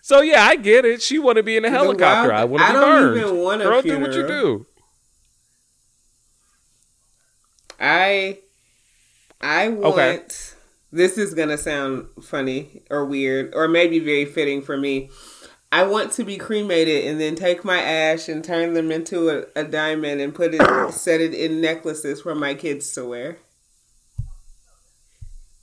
So 0.00 0.22
yeah, 0.22 0.42
I 0.42 0.56
get 0.56 0.86
it. 0.86 1.02
She 1.02 1.18
want 1.18 1.36
to 1.36 1.42
be 1.42 1.58
in 1.58 1.66
a 1.66 1.70
helicopter. 1.70 2.30
wild- 2.30 2.40
I 2.40 2.44
want 2.46 2.60
to 2.62 2.66
I 2.66 2.68
be 2.72 2.72
don't 2.72 2.90
burned. 3.02 3.16
even 3.20 3.36
want 3.42 3.60
a 3.60 3.64
Girl, 3.64 3.82
do 3.82 4.00
what 4.00 4.12
you 4.14 4.26
do. 4.26 4.66
I 7.78 8.38
I 9.40 9.68
want 9.68 9.94
Okay. 9.98 10.20
this 10.92 11.18
is 11.18 11.34
gonna 11.34 11.58
sound 11.58 12.06
funny 12.22 12.82
or 12.88 13.04
weird 13.04 13.52
or 13.54 13.68
maybe 13.68 13.98
very 13.98 14.24
fitting 14.24 14.62
for 14.62 14.78
me. 14.78 15.10
I 15.72 15.84
want 15.84 16.12
to 16.12 16.24
be 16.24 16.36
cremated 16.36 17.06
and 17.06 17.20
then 17.20 17.34
take 17.34 17.64
my 17.64 17.80
ash 17.80 18.28
and 18.28 18.44
turn 18.44 18.74
them 18.74 18.92
into 18.92 19.28
a, 19.28 19.44
a 19.56 19.64
diamond 19.64 20.20
and 20.20 20.32
put 20.34 20.54
it 20.54 20.92
set 20.92 21.20
it 21.20 21.34
in 21.34 21.60
necklaces 21.60 22.20
for 22.22 22.34
my 22.34 22.54
kids 22.54 22.92
to 22.94 23.04
wear. 23.04 23.38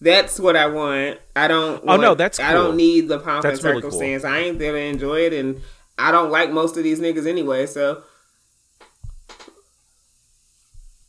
That's 0.02 0.40
what 0.40 0.56
I 0.58 0.66
want. 0.68 1.20
I 1.36 1.48
don't. 1.48 1.82
Oh, 1.88 1.96
no, 1.96 2.10
want- 2.10 2.18
that's 2.18 2.40
I 2.40 2.54
don't 2.54 2.76
need 2.76 3.08
the 3.08 3.20
pomp 3.20 3.44
That's 3.44 3.60
and 3.60 3.66
really 3.70 3.82
cool. 3.84 3.92
circumstance. 3.92 4.24
I 4.26 4.40
ain't 4.40 4.58
there 4.60 4.74
to 4.74 4.80
enjoy 4.80 5.22
it, 5.28 5.34
and 5.34 5.62
I 5.98 6.12
don't 6.12 6.32
like 6.32 6.52
most 6.52 6.76
of 6.76 6.84
these 6.84 7.00
niggas 7.00 7.28
anyway. 7.28 7.68
So, 7.68 8.02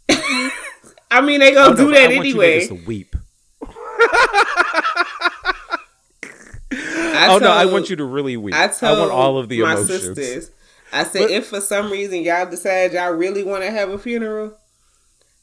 I 1.10 1.20
mean, 1.22 1.40
they 1.40 1.52
gonna 1.52 1.72
Oh, 1.72 1.76
do 1.76 1.86
but 1.86 1.94
that 1.94 2.10
I 2.12 2.16
want 2.16 2.28
you 2.28 2.40
anyway. 2.42 2.66
to 2.66 2.74
weep. 2.86 3.16
I 7.14 7.34
oh 7.34 7.38
no, 7.38 7.50
I 7.50 7.66
want 7.66 7.90
you 7.90 7.96
to 7.96 8.04
really 8.04 8.36
weep. 8.36 8.54
I 8.54 8.70
I, 8.82 8.98
want 8.98 9.10
all 9.10 9.38
of 9.38 9.48
the 9.48 9.60
my 9.62 9.72
emotions. 9.74 10.02
sisters. 10.16 10.50
I 10.92 11.04
said, 11.04 11.22
But- 11.22 11.30
if 11.30 11.46
for 11.46 11.60
some 11.60 11.90
reason 11.90 12.22
y'all 12.22 12.48
decide 12.48 12.92
y'all 12.92 13.12
really 13.12 13.42
want 13.42 13.62
to 13.64 13.70
have 13.70 13.90
a 13.90 13.98
funeral, 13.98 14.56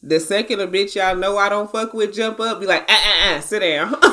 the 0.03 0.20
second 0.20 0.59
a 0.61 0.67
bitch 0.67 0.95
y'all 0.95 1.15
know 1.15 1.38
I 1.38 1.49
don't 1.49 1.72
fuck 1.72 1.93
with 1.93 2.13
jump 2.13 2.39
up, 2.39 2.59
be 2.59 2.65
like, 2.67 2.86
ah, 2.88 3.01
ah, 3.03 3.36
ah, 3.36 3.39
sit 3.41 3.59
down. 3.59 3.95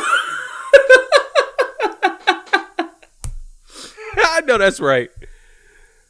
I 4.19 4.41
know 4.47 4.59
that's 4.59 4.81
right. 4.81 5.11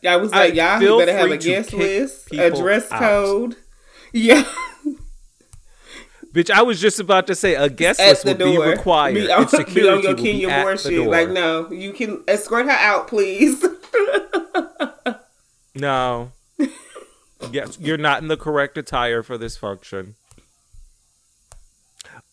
I 0.07 0.17
was 0.17 0.33
I- 0.33 0.47
like, 0.47 0.55
y'all 0.55 0.79
feel 0.79 1.01
you 1.01 1.07
better 1.07 1.19
have 1.19 1.31
a 1.31 1.37
guest 1.37 1.73
list, 1.73 2.33
a 2.33 2.51
dress 2.51 2.91
out. 2.91 3.01
code. 3.01 3.57
Yeah, 4.13 4.45
Bitch, 6.37 6.51
I 6.51 6.61
was 6.61 6.79
just 6.79 7.01
about 7.01 7.27
to 7.29 7.35
say 7.35 7.55
a 7.55 7.71
guest 7.71 7.99
list 7.99 8.27
would 8.27 8.37
door. 8.37 8.51
be 8.51 8.59
required. 8.59 9.15
Be 9.15 9.31
on, 9.33 9.45
be 9.45 9.49
security 9.49 9.89
on 9.89 10.03
your 10.03 10.15
Kenya 10.15 10.49
at 10.51 10.61
Moore 10.61 10.73
the 10.73 10.79
shit. 10.79 10.97
door. 10.97 11.07
Like, 11.07 11.31
no, 11.31 11.73
you 11.73 11.95
can 11.95 12.23
escort 12.29 12.67
her 12.67 12.73
out, 12.73 13.09
please. 13.09 13.65
No. 15.75 16.33
yes, 17.53 17.79
you're 17.79 17.99
not 17.99 18.23
in 18.23 18.29
the 18.29 18.37
correct 18.39 18.79
attire 18.79 19.23
for 19.23 19.37
this 19.37 19.55
function. 19.59 20.15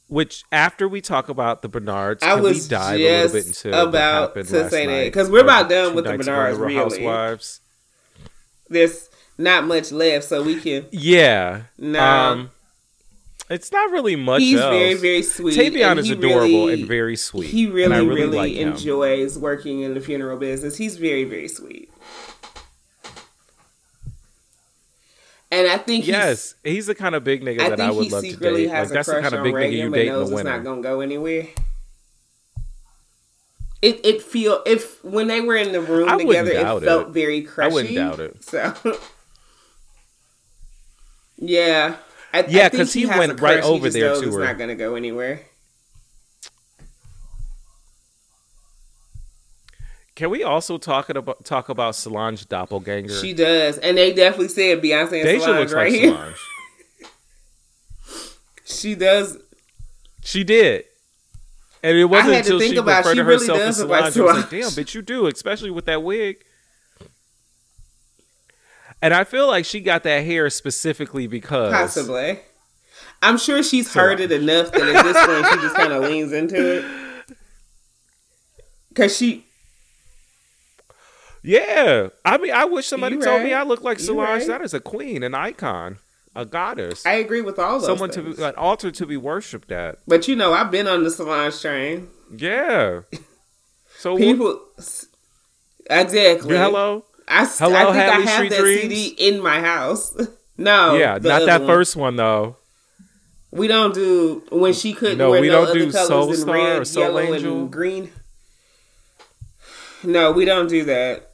which 0.07 0.45
after 0.49 0.87
we 0.87 1.01
talk 1.01 1.27
about 1.27 1.61
the 1.61 1.67
Bernards, 1.67 2.23
I 2.23 2.35
can 2.35 2.43
was 2.43 2.63
we 2.63 2.69
dive 2.69 2.99
a 2.99 3.03
little 3.03 3.33
bit 3.33 3.47
into 3.47 3.81
about 3.81 4.33
to 4.35 4.45
say 4.45 4.85
that, 4.85 5.03
because 5.03 5.29
we're 5.29 5.41
about 5.41 5.69
done 5.69 5.93
with 5.93 6.05
the 6.05 6.17
Bernards, 6.17 6.57
really. 6.57 6.75
Housewives. 6.75 7.59
There's 8.69 9.09
not 9.37 9.65
much 9.65 9.91
left, 9.91 10.23
so 10.23 10.41
we 10.41 10.61
can. 10.61 10.85
Yeah. 10.91 11.63
Nah. 11.77 12.31
Um, 12.31 12.51
it's 13.49 13.71
not 13.71 13.91
really 13.91 14.15
much. 14.15 14.41
He's 14.41 14.59
else. 14.59 14.71
very, 14.73 14.93
very 14.95 15.21
sweet. 15.23 15.57
Tavion 15.57 15.97
is 15.97 16.09
adorable 16.09 16.47
really- 16.67 16.73
and 16.73 16.87
very 16.87 17.15
sweet. 17.15 17.49
He 17.49 17.65
and 17.65 17.73
really, 17.73 17.93
I 17.95 17.97
really, 17.99 18.21
really, 18.21 18.37
like 18.37 18.53
him. 18.53 18.69
enjoys 18.71 19.37
working 19.37 19.81
in 19.81 19.93
the 19.93 19.99
funeral 20.01 20.37
business. 20.37 20.77
He's 20.77 20.97
very, 20.97 21.23
very 21.25 21.47
sweet. 21.47 21.89
And 25.51 25.67
I 25.69 25.77
think 25.77 26.07
Yes, 26.07 26.55
he's 26.63 26.87
the 26.87 26.95
kind 26.95 27.13
of 27.13 27.23
big 27.23 27.43
nigga 27.43 27.61
I 27.61 27.69
that 27.69 27.79
I 27.79 27.91
would 27.91 28.11
love 28.11 28.23
to 28.23 28.35
date. 28.35 28.69
has 28.69 28.89
Like 28.89 28.95
that's 28.95 29.07
the 29.07 29.21
kind 29.21 29.35
of 29.35 29.43
big 29.43 29.53
nigga 29.53 29.57
Reagan, 29.57 29.77
you 29.79 29.89
date 29.91 30.07
in 30.07 30.13
knows 30.13 30.29
the 30.31 30.35
it's 30.37 30.43
not 30.45 30.63
gonna 30.63 30.81
go 30.81 31.01
anywhere. 31.01 31.47
It 33.83 34.03
it 34.03 34.21
feel 34.23 34.63
if 34.65 35.03
when 35.03 35.27
they 35.27 35.41
were 35.41 35.55
in 35.57 35.71
the 35.73 35.81
room 35.81 36.09
I 36.09 36.17
together, 36.17 36.51
it 36.53 36.63
felt 36.83 37.09
it. 37.09 37.13
very 37.13 37.43
crushy. 37.43 37.69
I 37.69 37.73
wouldn't 37.73 37.95
doubt 37.95 38.19
it. 38.19 38.43
So, 38.43 38.73
yeah, 41.37 41.97
I, 42.33 42.39
I 42.39 42.45
Yeah, 42.47 42.69
think 42.69 42.73
'cause 42.81 42.93
he 42.93 43.03
has 43.03 43.17
went 43.17 43.39
right 43.39 43.63
he 43.63 43.69
over 43.69 43.89
there 43.89 44.09
knows 44.09 44.21
to 44.21 44.27
it's 44.27 44.35
her. 44.35 44.43
Not 44.43 44.57
gonna 44.57 44.75
go 44.75 44.95
anywhere. 44.95 45.41
Can 50.15 50.29
we 50.29 50.43
also 50.43 50.77
talk 50.77 51.09
about 51.09 51.43
talk 51.43 51.69
about 51.69 51.95
Solange 51.95 52.47
doppelganger? 52.47 53.13
She 53.19 53.33
does, 53.33 53.77
and 53.79 53.97
they 53.97 54.13
definitely 54.13 54.49
said 54.49 54.81
Beyonce 54.81 55.13
and 55.13 55.23
Deja 55.23 55.39
Solange 55.45 55.59
looks 55.59 55.73
right 55.73 55.91
like 55.91 56.01
here. 56.01 56.11
Solange. 56.13 56.35
She 58.65 58.95
does. 58.95 59.37
She 60.23 60.43
did. 60.43 60.85
And 61.83 61.97
it 61.97 62.05
wasn't 62.05 62.33
had 62.33 62.45
to 62.45 62.53
until 62.53 62.59
think 62.59 62.73
she 62.73 62.77
about- 62.79 62.99
referred 62.99 63.11
she 63.11 63.17
to 63.17 63.23
really 63.23 63.39
herself 63.45 63.59
does 63.59 63.67
as 63.81 63.81
look 63.81 63.89
like 64.01 64.13
Solange. 64.13 64.29
I 64.29 64.33
was 64.35 64.41
like, 64.43 64.49
damn, 64.49 64.69
bitch, 64.85 64.93
you 64.95 65.01
do, 65.01 65.27
especially 65.27 65.69
with 65.69 65.85
that 65.85 66.01
wig. 66.01 66.43
And 69.03 69.13
I 69.13 69.25
feel 69.25 69.47
like 69.47 69.65
she 69.65 69.81
got 69.81 70.03
that 70.03 70.23
hair 70.25 70.49
specifically 70.49 71.27
because 71.27 71.73
Possibly. 71.73 72.39
I'm 73.21 73.37
sure 73.37 73.61
she's 73.61 73.93
heard 73.93 74.21
it 74.21 74.31
enough 74.31 74.71
that 74.71 74.81
at 74.81 75.03
this 75.03 75.25
point 75.25 75.45
she 75.47 75.55
just 75.61 75.75
kind 75.75 75.91
of 75.91 76.03
leans 76.03 76.31
into 76.31 76.77
it. 76.77 76.85
Cause 78.95 79.17
she, 79.17 79.45
Yeah. 81.41 82.07
I 82.23 82.37
mean, 82.37 82.53
I 82.53 82.63
wish 82.63 82.87
somebody 82.87 83.17
You 83.17 83.21
told 83.21 83.43
me. 83.43 83.53
I 83.53 83.63
look 83.63 83.81
like 83.83 83.97
You 83.99 84.05
Solange. 84.05 84.29
right. 84.29 84.47
That 84.47 84.61
is 84.61 84.73
a 84.73 84.79
queen, 84.79 85.21
an 85.21 85.35
icon, 85.35 85.97
a 86.33 86.45
goddess. 86.45 87.05
I 87.05 87.15
agree 87.15 87.41
with 87.41 87.59
all 87.59 87.75
of 87.75 87.81
those 87.81 87.87
Someone 87.87 88.09
to 88.11 88.21
be, 88.21 88.41
an 88.41 88.55
altar 88.55 88.89
to 88.89 89.05
be 89.05 89.17
worshipped 89.17 89.69
at. 89.73 89.97
but 90.07 90.29
you 90.29 90.37
know, 90.37 90.53
I've 90.53 90.71
been 90.71 90.87
on 90.87 91.03
the 91.03 91.11
Solange 91.11 91.59
train. 91.59 92.07
Yeah. 92.33 93.01
So 93.97 94.15
People, 94.15 94.61
exactly. 95.89 96.55
hello? 96.57 97.03
I, 97.27 97.45
Hello, 97.45 97.75
I 97.75 97.83
think 97.85 97.95
Hadley 97.95 98.25
I 98.25 98.29
have 98.29 98.35
Street 98.37 98.49
that 98.49 98.59
Dreams? 98.59 98.81
CD 98.81 99.05
in 99.17 99.41
my 99.41 99.59
house. 99.61 100.15
no, 100.57 100.95
yeah, 100.95 101.17
not 101.21 101.45
that 101.45 101.61
one. 101.61 101.67
first 101.69 101.95
one 101.95 102.15
though. 102.15 102.57
We 103.51 103.67
don't 103.67 103.93
do 103.93 104.43
when 104.51 104.73
she 104.73 104.93
couldn't 104.93 105.19
No, 105.19 105.29
wear 105.29 105.41
we 105.41 105.47
no 105.47 105.65
don't 105.65 105.73
do 105.75 105.91
Solo 105.91 106.33
Star 106.33 106.55
red, 106.55 106.81
or 106.81 106.85
Sol-Angel? 106.85 107.59
and 107.59 107.71
green. 107.71 108.11
No, 110.03 110.31
we 110.31 110.43
don't 110.45 110.67
do 110.67 110.83
that. 110.85 111.29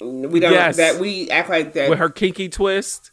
We 0.00 0.40
don't. 0.40 0.52
Yes. 0.52 0.76
That 0.76 1.00
we 1.00 1.28
act 1.30 1.48
like 1.50 1.72
that. 1.74 1.90
With 1.90 1.98
her 1.98 2.08
kinky 2.10 2.48
twist. 2.48 3.10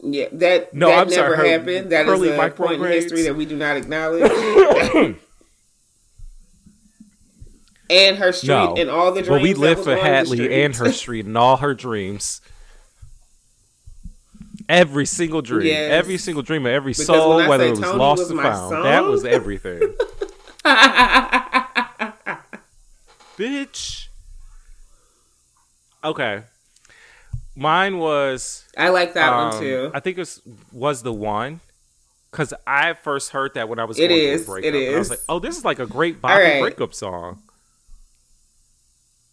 yeah, 0.00 0.26
that 0.32 0.72
No, 0.74 0.88
that 0.88 0.98
I'm 1.00 1.08
never 1.08 1.36
sorry, 1.36 1.50
happened. 1.50 1.90
That 1.92 2.08
is 2.08 2.22
a 2.22 2.50
point 2.50 2.80
in 2.82 2.86
history 2.90 3.22
that 3.22 3.36
we 3.36 3.44
do 3.46 3.56
not 3.56 3.76
acknowledge. 3.80 5.16
And 7.90 8.18
her 8.18 8.32
street 8.32 8.48
No. 8.48 8.74
and 8.76 8.90
all 8.90 9.12
the 9.12 9.22
dreams. 9.22 9.28
But 9.28 9.42
we 9.42 9.54
live 9.54 9.82
for 9.84 9.96
Hadley 9.96 10.62
and 10.62 10.74
her 10.76 10.92
street 10.92 11.26
and 11.26 11.36
all 11.38 11.56
her 11.58 11.74
dreams. 11.74 12.40
Every 14.68 15.06
single 15.06 15.40
dream, 15.40 15.66
Yes. 15.66 15.92
every 15.92 16.18
single 16.18 16.42
dream 16.42 16.66
of 16.66 16.72
every 16.72 16.92
Because 16.92 17.06
soul, 17.06 17.36
whether 17.48 17.64
it 17.64 17.70
was 17.70 17.80
Tony 17.80 17.98
lost 17.98 18.18
was 18.20 18.32
or 18.32 18.42
found, 18.42 18.70
song- 18.70 18.82
that 18.82 19.04
was 19.04 19.24
everything. 19.24 19.80
Bitch. 23.38 24.08
Okay. 26.04 26.42
Mine 27.56 27.98
was 27.98 28.64
I 28.76 28.88
like 28.90 29.14
that 29.14 29.32
um, 29.32 29.50
one 29.50 29.60
too. 29.60 29.90
I 29.94 30.00
think 30.00 30.16
it 30.18 30.20
was, 30.20 30.40
was 30.72 31.02
the 31.02 31.12
one 31.12 31.60
because 32.30 32.52
I 32.66 32.92
first 32.94 33.30
heard 33.30 33.54
that 33.54 33.68
when 33.68 33.78
I 33.78 33.84
was 33.84 33.98
It 33.98 34.08
going 34.08 34.20
is, 34.20 34.44
through 34.44 34.54
a 34.54 34.58
it 34.58 34.62
breakup. 34.72 34.82
And 34.86 34.94
I 34.94 34.98
was 34.98 35.10
like, 35.10 35.20
oh, 35.28 35.38
this 35.38 35.56
is 35.56 35.64
like 35.64 35.78
a 35.78 35.86
great 35.86 36.16
All 36.22 36.30
right. 36.30 36.60
breakup 36.60 36.94
song. 36.94 37.42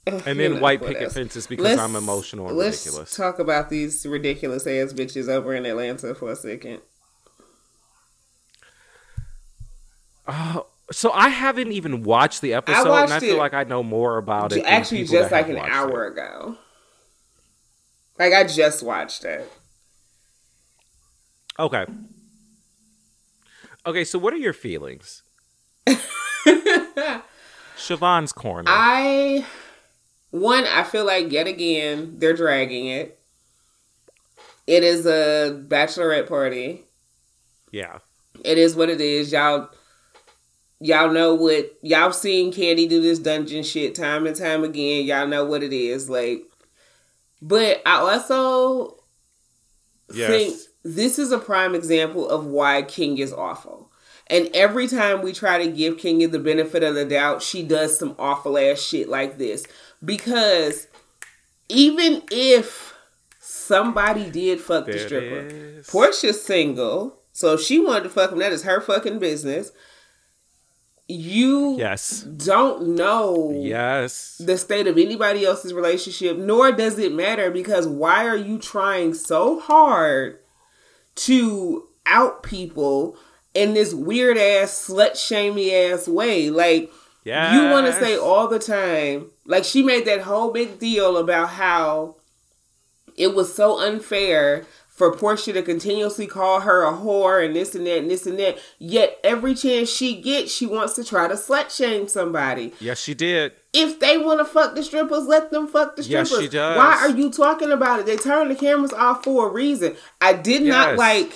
And 0.08 0.24
You 0.28 0.34
then 0.36 0.54
know, 0.56 0.60
white 0.60 0.82
picket 0.84 1.04
else? 1.04 1.14
fences 1.14 1.48
because 1.48 1.64
Let's- 1.64 1.82
I'm 1.82 1.96
emotional 1.96 2.48
and 2.50 2.58
let's 2.58 2.86
ridiculous. 2.86 3.16
talk 3.16 3.40
about 3.40 3.70
these 3.70 4.06
ridiculous 4.06 4.68
ass 4.68 4.94
bitches 4.94 5.28
over 5.28 5.54
in 5.56 5.66
Atlanta 5.66 6.14
for 6.14 6.32
a 6.32 6.36
second. 6.36 6.82
Oh, 10.28 10.68
so 10.92 11.12
I 11.12 11.30
haven't 11.30 11.72
even 11.72 12.04
watched 12.04 12.42
the 12.42 12.54
episode, 12.54 12.82
and 12.82 12.90
watched 12.90 13.14
I 13.14 13.20
feel 13.20 13.36
it 13.36 13.40
like 13.40 13.54
I 13.54 13.64
know 13.64 13.84
more 13.84 14.18
about 14.18 14.52
it. 14.54 14.64
Actually, 14.66 15.06
just 15.06 15.32
like 15.32 15.50
an 15.50 15.58
hour 15.58 16.06
it. 16.06 16.14
ago. 16.14 16.58
Like 18.20 18.34
I 18.34 18.44
just 18.46 18.82
watched 18.84 19.24
it. 19.26 19.52
Okay. 21.60 21.86
Okay, 23.86 24.04
so 24.04 24.18
what 24.20 24.34
are 24.34 24.38
your 24.38 24.54
feelings? 24.54 25.22
Siobhan's 27.78 28.32
corner. 28.34 28.70
I 28.72 29.46
one, 30.40 30.66
I 30.66 30.84
feel 30.84 31.06
like 31.06 31.32
yet 31.32 31.48
again 31.48 32.16
they're 32.18 32.34
dragging 32.36 32.88
it. 32.88 33.20
It 34.68 34.84
is 34.84 35.06
a 35.06 35.64
bachelorette 35.68 36.28
party. 36.28 36.84
yeah. 37.72 38.00
It 38.44 38.58
is 38.58 38.76
what 38.76 38.90
it 38.90 39.00
is. 39.00 39.32
Y'all 39.32 39.70
y'all 40.82 41.10
know 41.12 41.34
what 41.36 41.74
y'all 41.82 42.12
seen 42.12 42.52
Kandi 42.52 42.88
do 42.90 43.02
this 43.02 43.18
dungeon 43.18 43.64
shit 43.64 43.96
time 43.96 44.28
and 44.28 44.36
time 44.36 44.64
again. 44.66 45.06
Y'all 45.06 45.26
know 45.26 45.46
what 45.46 45.64
it 45.64 45.72
is. 45.72 46.10
Like 46.10 46.44
but 47.42 47.82
I 47.86 47.96
also 47.98 48.98
Yes. 50.14 50.28
think 50.30 50.58
this 50.84 51.18
is 51.18 51.32
a 51.32 51.40
prime 51.40 51.74
example 51.76 52.28
of 52.30 52.46
why 52.46 52.82
King 52.84 53.18
is 53.18 53.32
awful. 53.34 53.90
And 54.28 54.50
every 54.54 54.88
time 54.88 55.22
we 55.22 55.34
try 55.34 55.64
to 55.64 55.72
give 55.72 55.98
Kenya 55.98 56.28
the 56.28 56.40
benefit 56.40 56.84
of 56.84 56.94
the 56.96 57.06
doubt, 57.06 57.42
she 57.42 57.64
does 57.64 57.98
some 57.98 58.16
awful 58.20 58.58
ass 58.58 58.80
shit 58.82 59.08
like 59.08 59.38
this. 59.38 59.66
Because 60.06 60.88
even 61.68 62.22
if 62.32 62.94
somebody 63.40 64.30
did 64.30 64.60
fuck 64.62 64.86
the 64.86 64.92
There 64.94 65.02
it 65.02 65.06
stripper. 65.08 65.82
Porsha's 65.92 66.42
single, 66.42 67.20
so 67.32 67.54
if 67.54 67.62
she 67.62 67.80
wanted 67.80 68.04
to 68.04 68.10
fuck 68.10 68.32
him, 68.32 68.40
that 68.40 68.52
is 68.54 68.64
her 68.64 68.80
fucking 68.80 69.20
business. 69.20 69.72
You 71.08 71.76
Yes. 71.78 72.22
don't 72.22 72.96
know 72.96 73.52
Yes. 73.64 74.38
the 74.40 74.58
state 74.58 74.88
of 74.88 74.98
anybody 74.98 75.46
else's 75.46 75.74
relationship, 75.74 76.38
nor 76.38 76.72
does 76.72 76.98
it 76.98 77.14
matter 77.14 77.52
because 77.52 77.88
why 77.88 78.26
are 78.28 78.38
you 78.38 78.58
trying 78.58 79.14
so 79.14 79.60
hard 79.60 80.40
to 81.16 81.88
out 82.08 82.42
people 82.42 83.18
in 83.54 83.74
this 83.76 83.94
weird 83.94 84.38
ass, 84.38 84.88
slut 84.90 85.16
shamey 85.16 85.74
ass 85.76 86.08
way? 86.08 86.50
Like, 86.50 86.92
Yes. 87.26 87.54
you 87.56 87.70
want 87.72 87.88
to 87.88 87.94
say 87.94 88.16
all 88.18 88.48
the 88.48 88.60
time, 88.60 89.32
like, 89.46 89.64
she 89.66 89.82
made 89.84 90.06
that 90.06 90.22
whole 90.22 90.52
big 90.52 90.80
deal 90.80 91.18
about 91.18 91.50
how 91.50 92.16
it 93.18 93.34
was 93.36 93.54
so 93.54 93.80
unfair 93.80 94.66
for 94.88 95.12
Porsha 95.14 95.52
to 95.54 95.62
continuously 95.62 96.26
call 96.28 96.62
her 96.62 96.84
a 96.86 96.94
whore 96.94 97.44
and 97.46 97.54
this 97.54 97.76
and 97.76 97.86
that 97.86 97.98
and 97.98 98.10
this 98.10 98.26
and 98.26 98.40
that. 98.40 98.58
Yet 98.80 99.18
every 99.26 99.54
chance 99.56 99.90
she 99.90 100.22
gets, 100.22 100.54
she 100.54 100.66
wants 100.66 100.94
to 100.94 101.04
try 101.04 101.28
to 101.28 101.34
slut 101.34 101.76
shame 101.76 102.08
somebody 102.08 102.72
Yes, 102.80 103.02
she 103.02 103.14
did. 103.14 103.52
if 103.74 104.00
they 104.00 104.18
want 104.18 104.40
to 104.40 104.46
fuck 104.46 104.74
the 104.76 104.84
strippers, 104.84 105.26
let 105.26 105.52
them 105.52 105.68
fuck 105.68 105.98
the 105.98 106.04
strippers. 106.04 106.32
Yes, 106.32 106.40
she 106.42 106.48
does. 106.48 106.78
Why 106.78 106.94
are 107.02 107.10
you 107.10 107.30
talking 107.30 107.72
about 107.74 108.00
it? 108.02 108.06
They 108.06 108.16
turned 108.16 108.52
the 108.52 108.56
cameras 108.56 108.94
off 108.94 109.24
for 109.26 109.50
a 109.50 109.52
reason. 109.52 109.98
I 110.22 110.32
did 110.34 110.62
not 110.64 110.96
like. 110.96 111.34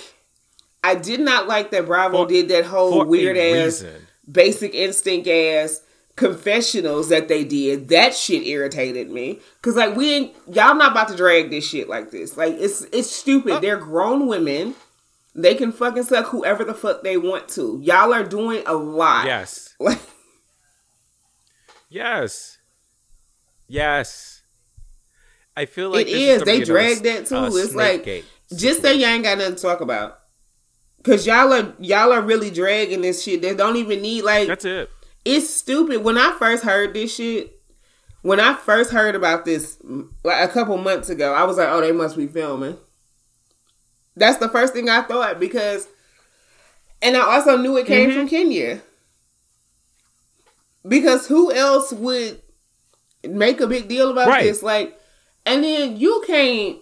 I 0.82 0.94
did 0.94 1.20
not 1.20 1.46
like 1.46 1.70
that 1.72 1.84
Bravo 1.84 2.22
For- 2.24 2.28
did 2.28 2.48
that 2.48 2.64
whole 2.64 3.00
For 3.02 3.04
weird 3.04 3.36
a 3.36 3.50
ass, 3.66 3.82
reason. 3.82 4.06
Basic 4.30 4.74
instinct 4.74 5.26
ass 5.28 5.82
confessionals 6.16 7.08
that 7.08 7.28
they 7.28 7.44
did. 7.44 7.88
That 7.88 8.14
shit 8.14 8.46
irritated 8.46 9.10
me 9.10 9.40
because 9.56 9.76
like 9.76 9.96
we 9.96 10.12
ain't 10.12 10.34
y'all 10.46 10.74
not 10.74 10.92
about 10.92 11.08
to 11.08 11.16
drag 11.16 11.50
this 11.50 11.66
shit 11.68 11.88
like 11.88 12.10
this. 12.10 12.36
Like 12.36 12.54
it's 12.58 12.82
it's 12.92 13.10
stupid. 13.10 13.52
Uh. 13.54 13.60
They're 13.60 13.76
grown 13.78 14.26
women. 14.26 14.74
They 15.34 15.54
can 15.54 15.70
fucking 15.72 16.02
suck 16.02 16.26
whoever 16.26 16.64
the 16.64 16.74
fuck 16.74 17.02
they 17.02 17.16
want 17.16 17.48
to. 17.50 17.78
Y'all 17.82 18.12
are 18.12 18.24
doing 18.24 18.62
a 18.66 18.74
lot. 18.74 19.26
Yes. 19.26 19.74
Like 19.80 19.98
Yes. 21.88 22.58
Yes. 23.68 24.42
I 25.56 25.66
feel 25.66 25.90
like 25.90 26.06
It 26.06 26.12
is. 26.12 26.42
gonna 26.42 26.58
They 26.58 26.64
dragged 26.64 27.02
that 27.04 27.26
too. 27.26 27.36
uh, 27.36 27.46
It's 27.48 27.74
like, 27.74 28.04
Snakegate 28.04 28.24
Just 28.56 28.82
say 28.82 28.94
you 28.94 29.06
ain't 29.06 29.24
got 29.24 29.38
nothing 29.38 29.56
to 29.56 29.62
talk 29.62 29.80
about. 29.80 30.19
Cause 31.02 31.26
y'all 31.26 31.52
are 31.52 31.74
y'all 31.78 32.12
are 32.12 32.20
really 32.20 32.50
dragging 32.50 33.00
this 33.00 33.22
shit. 33.22 33.40
They 33.42 33.54
don't 33.54 33.76
even 33.76 34.02
need 34.02 34.22
like 34.22 34.48
That's 34.48 34.64
it. 34.66 34.90
it's 35.24 35.48
stupid. 35.48 36.04
When 36.04 36.18
I 36.18 36.32
first 36.38 36.62
heard 36.62 36.92
this 36.92 37.14
shit, 37.14 37.58
when 38.22 38.38
I 38.38 38.54
first 38.54 38.90
heard 38.92 39.14
about 39.14 39.44
this 39.46 39.78
like 40.24 40.48
a 40.48 40.52
couple 40.52 40.76
months 40.76 41.08
ago, 41.08 41.32
I 41.32 41.44
was 41.44 41.56
like, 41.56 41.68
"Oh, 41.70 41.80
they 41.80 41.92
must 41.92 42.16
be 42.18 42.26
filming." 42.26 42.76
That's 44.14 44.36
the 44.38 44.48
first 44.50 44.74
thing 44.74 44.90
I 44.90 45.00
thought 45.02 45.40
because, 45.40 45.88
and 47.00 47.16
I 47.16 47.20
also 47.20 47.56
knew 47.56 47.78
it 47.78 47.86
came 47.86 48.10
Mhm. 48.10 48.14
from 48.14 48.28
Kenya. 48.28 48.80
Because 50.86 51.26
who 51.26 51.52
else 51.52 51.92
would 51.92 52.40
make 53.24 53.60
a 53.60 53.66
big 53.66 53.88
deal 53.88 54.10
about 54.10 54.28
Right. 54.28 54.44
this? 54.44 54.62
Like, 54.62 54.98
and 55.46 55.62
then 55.62 55.96
you 55.98 56.22
can't, 56.26 56.78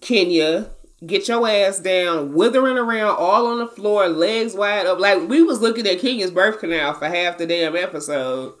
Kenya, 0.00 0.70
get 1.06 1.28
your 1.28 1.48
ass 1.48 1.78
down, 1.78 2.34
withering 2.34 2.78
around 2.78 3.16
all 3.16 3.46
on 3.46 3.58
the 3.58 3.66
floor, 3.66 4.08
legs 4.08 4.54
wide 4.54 4.86
up. 4.86 4.98
Like 4.98 5.28
we 5.28 5.42
was 5.42 5.60
looking 5.60 5.86
at 5.86 6.00
Kenya's 6.00 6.30
birth 6.30 6.60
canal 6.60 6.94
for 6.94 7.06
half 7.06 7.38
the 7.38 7.46
damn 7.46 7.76
episode. 7.76 8.54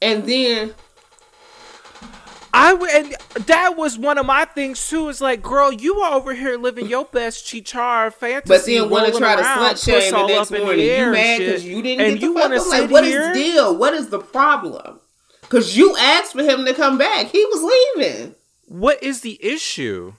And 0.00 0.24
then 0.24 0.74
I 2.52 2.72
and 2.72 3.46
that 3.46 3.76
was 3.76 3.98
one 3.98 4.16
of 4.16 4.26
my 4.26 4.44
things 4.44 4.88
too. 4.88 5.08
Is 5.08 5.20
like, 5.20 5.42
girl, 5.42 5.72
you 5.72 5.98
are 6.00 6.14
over 6.14 6.34
here 6.34 6.56
living 6.56 6.86
your 6.86 7.04
best 7.04 7.44
chichar 7.46 8.12
fantasy, 8.12 8.48
But 8.48 8.64
then 8.64 8.90
want 8.90 9.12
to 9.12 9.18
try 9.18 9.34
to 9.34 9.42
slut 9.42 9.84
shame 9.84 10.12
the 10.12 10.26
next 10.26 10.50
in 10.50 10.58
the 10.58 10.64
morning. 10.64 10.86
You 10.86 11.10
mad 11.10 11.38
because 11.38 11.64
you 11.64 11.82
didn't 11.82 12.06
and 12.06 12.14
get 12.14 12.22
you 12.22 12.34
the 12.34 12.60
fuck? 12.60 12.66
Like, 12.68 12.90
what 12.90 13.04
is 13.04 13.28
the 13.28 13.34
deal? 13.34 13.76
What 13.76 13.94
is 13.94 14.10
the 14.10 14.20
problem? 14.20 15.00
Because 15.40 15.76
you 15.76 15.96
asked 15.96 16.32
for 16.32 16.42
him 16.42 16.64
to 16.64 16.74
come 16.74 16.96
back. 16.96 17.26
He 17.26 17.44
was 17.44 17.96
leaving. 17.96 18.34
What 18.66 19.02
is 19.02 19.22
the 19.22 19.44
issue? 19.44 20.14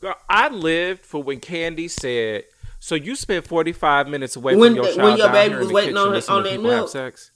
Girl, 0.00 0.14
I 0.28 0.48
lived 0.48 1.04
for 1.04 1.22
when 1.22 1.40
Kandi 1.40 1.90
said, 1.90 2.44
"So 2.78 2.94
you 2.94 3.14
spent 3.14 3.46
forty 3.46 3.72
five 3.72 4.08
minutes 4.08 4.34
away 4.36 4.56
When 4.56 4.74
from 4.74 4.84
your 4.84 4.94
child 4.94 5.08
when 5.08 5.18
your 5.18 5.28
baby 5.30 5.54
was 5.56 5.72
waiting 5.72 5.96
on- 5.96 6.14
on 6.28 6.42
that 6.44 6.60
milk." 6.60 6.88
sex." 6.88 7.30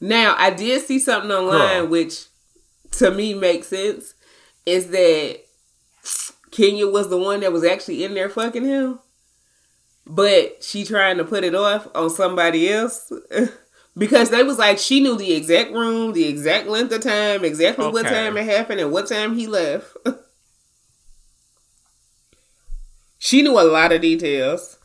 Now, 0.00 0.34
I 0.38 0.50
did 0.50 0.82
see 0.86 0.98
something 0.98 1.30
online 1.30 1.82
Girl. 1.82 1.86
which 1.88 2.24
to 2.92 3.10
me 3.10 3.34
makes 3.34 3.68
sense. 3.68 4.14
Is 4.64 4.88
that 4.88 5.40
Kenya 6.50 6.86
was 6.86 7.08
the 7.10 7.18
one 7.18 7.40
that 7.40 7.52
was 7.52 7.64
actually 7.64 8.02
in 8.04 8.14
there 8.14 8.30
fucking 8.30 8.64
him, 8.64 8.98
but 10.06 10.64
she 10.64 10.84
trying 10.84 11.18
to 11.18 11.24
put 11.24 11.44
it 11.44 11.54
off 11.54 11.86
on 11.94 12.08
somebody 12.08 12.70
else 12.70 13.12
because 13.98 14.30
they 14.30 14.42
was 14.42 14.58
like 14.58 14.78
she 14.78 15.00
knew 15.00 15.16
the 15.16 15.32
exact 15.34 15.72
room, 15.72 16.12
the 16.12 16.26
exact 16.26 16.66
length 16.66 16.92
of 16.92 17.02
time, 17.02 17.44
exactly 17.44 17.86
what 17.88 18.06
time 18.06 18.36
it 18.38 18.44
happened, 18.44 18.80
and 18.80 18.90
what 18.90 19.06
time 19.06 19.36
he 19.36 19.46
left. 19.46 19.94
she 23.20 23.42
knew 23.42 23.52
a 23.60 23.62
lot 23.62 23.92
of 23.92 24.00
details. 24.00 24.78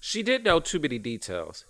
She 0.00 0.22
did 0.22 0.44
know 0.44 0.60
too 0.60 0.78
many 0.80 0.98
details. 0.98 1.64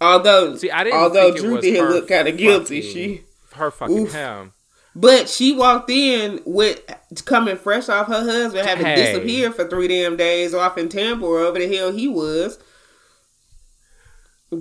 Although, 0.00 0.56
See, 0.56 0.70
I 0.70 0.84
didn't 0.84 0.98
although 1.00 1.32
think 1.32 1.44
Drew 1.44 1.60
did 1.60 1.80
look 1.88 2.08
kind 2.08 2.28
of 2.28 2.36
guilty, 2.36 2.80
fucking- 2.82 2.92
she 2.92 3.22
Her 3.54 3.70
fucking 3.70 3.98
Oof. 3.98 4.12
him. 4.12 4.52
But 4.96 5.28
she 5.28 5.52
walked 5.52 5.90
in 5.90 6.40
with 6.44 6.80
coming 7.24 7.56
fresh 7.56 7.88
off 7.88 8.08
her 8.08 8.20
husband 8.22 8.66
having 8.66 8.84
Hey. 8.86 8.96
disappeared 9.12 9.54
for 9.54 9.68
three 9.68 9.86
damn 9.88 10.16
days 10.16 10.54
off 10.54 10.76
in 10.76 10.88
Tampa, 10.88 11.24
or 11.24 11.38
wherever 11.38 11.58
the 11.58 11.74
hell 11.76 11.92
he 11.92 12.06
was. 12.08 12.58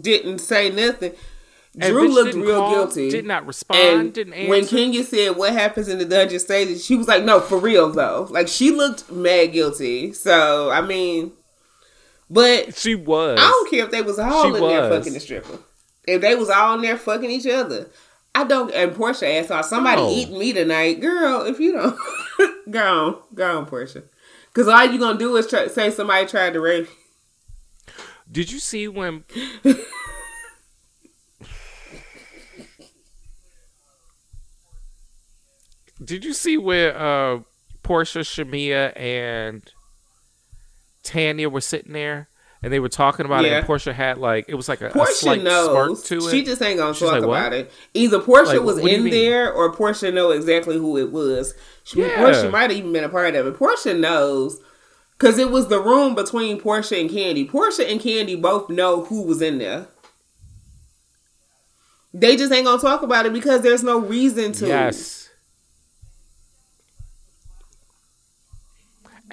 Didn't 0.02 0.40
say 0.40 0.70
nothing. 0.70 1.14
And 1.80 1.92
Drew 1.92 2.08
looked 2.08 2.36
real 2.36 2.60
call, 2.60 2.72
guilty. 2.74 3.10
Did 3.10 3.26
not 3.26 3.48
respond. 3.48 3.80
and 3.80 4.14
didn't 4.14 4.34
answer. 4.34 4.50
when 4.50 4.68
Kenya 4.68 5.04
said 5.04 5.36
what 5.36 5.54
happens 5.54 5.88
in 5.88 5.98
the 5.98 6.06
dungeon 6.06 6.40
stages, 6.40 6.86
she 6.86 6.96
was 6.96 7.08
like, 7.08 7.24
"No, 7.24 7.40
for 7.40 7.58
real 7.58 7.90
though." 7.92 8.28
Like 8.30 8.48
she 8.48 8.70
looked 8.72 9.12
mad 9.12 9.54
guilty. 9.54 10.14
So 10.14 10.70
I 10.70 10.82
mean, 10.82 11.32
but 12.30 12.76
she 12.78 12.94
was. 12.94 13.40
I 13.40 13.48
don't 13.50 13.70
care 13.72 13.86
if 13.86 13.92
they 13.92 14.02
was 14.04 14.20
all 14.20 14.44
She 14.44 14.48
in 14.50 14.62
there 14.62 14.90
fucking 14.90 15.14
the 15.14 15.20
stripper. 15.20 15.58
If 16.08 16.22
they 16.22 16.36
was 16.36 16.50
all 16.50 16.76
in 16.76 16.82
there 16.82 16.98
fucking 16.98 17.32
each 17.32 17.48
other. 17.48 17.90
I 18.36 18.44
don't 18.44 18.72
and 18.74 18.92
Porsha 18.94 19.40
asked 19.40 19.50
her, 19.50 19.62
somebody 19.64 20.02
No. 20.02 20.10
eat 20.10 20.32
me 20.32 20.54
tonight. 20.54 21.00
Girl, 21.02 21.44
if 21.44 21.60
you 21.60 21.72
don't 21.74 21.98
go 22.72 23.06
on, 23.08 23.22
go 23.36 23.58
on, 23.60 23.66
Porsha. 23.68 24.04
Cause 24.54 24.68
all 24.68 24.86
you 24.86 25.00
gonna 25.00 25.18
do 25.20 25.36
is 25.38 25.48
try, 25.48 25.68
say 25.68 25.90
somebody 25.92 26.26
tried 26.28 26.54
to 26.54 26.60
rape. 26.62 26.88
Did 28.32 28.52
you 28.52 28.60
see 28.60 28.88
when? 28.88 29.24
Did 36.04 36.26
you 36.26 36.34
see 36.34 36.58
where 36.58 36.96
uh, 36.98 37.40
Porsha, 37.84 38.22
Shamea, 38.22 38.92
and 39.00 39.64
Tanya 41.04 41.50
were 41.50 41.62
sitting 41.62 41.94
there, 41.94 42.28
and 42.62 42.72
they 42.72 42.80
were 42.80 42.90
talking 42.90 43.26
about 43.26 43.46
it, 43.46 43.52
and 43.54 43.66
Porsha 43.66 43.94
had 43.94 44.18
like 44.18 44.46
it 44.48 44.56
was 44.56 44.68
like 44.70 44.82
a, 44.82 44.88
a 44.88 44.92
Porsha 44.92 45.08
slight 45.14 45.44
knows. 45.44 46.04
smirk 46.04 46.22
to 46.22 46.28
it. 46.28 46.32
She 46.32 46.44
just 46.44 46.62
ain't 46.62 46.78
gonna 46.80 46.94
She's 46.94 47.02
talk 47.02 47.14
like, 47.14 47.24
about 47.24 47.54
it. 47.54 47.72
Either 47.94 48.20
Porsha 48.20 48.46
Like, 48.48 48.62
was 48.62 48.76
what 48.78 48.86
do 48.86 48.90
you 48.92 49.06
in 49.06 49.10
there 49.12 49.52
or 49.52 49.74
Porsha 49.74 50.14
know 50.14 50.32
exactly 50.32 50.78
who 50.78 50.98
it 50.98 51.12
was. 51.12 51.54
She, 51.84 52.00
Yeah. 52.02 52.16
Porsha 52.18 52.50
might 52.52 52.70
have 52.70 52.80
even 52.80 52.94
been 52.94 53.04
a 53.04 53.10
part 53.10 53.36
of 53.36 53.46
it. 53.48 53.56
Porsha 53.56 53.98
knows. 53.98 54.60
Cause 55.20 55.38
it 55.38 55.52
was 55.52 55.68
the 55.68 55.80
room 55.80 56.16
between 56.16 56.60
Porsha 56.60 57.00
and 57.00 57.10
Kandi. 57.10 57.50
Porsha 57.50 57.90
and 57.90 58.02
Kandi 58.02 58.42
both 58.42 58.70
know 58.70 59.06
who 59.06 59.22
was 59.22 59.42
in 59.42 59.58
there. 59.58 59.88
They 62.14 62.36
just 62.36 62.52
ain't 62.52 62.66
gonna 62.66 62.82
talk 62.82 63.04
about 63.04 63.26
it 63.26 63.34
because 63.34 63.62
there's 63.62 63.84
no 63.84 64.00
reason 64.00 64.52
to. 64.54 64.68
Yes. 64.68 65.23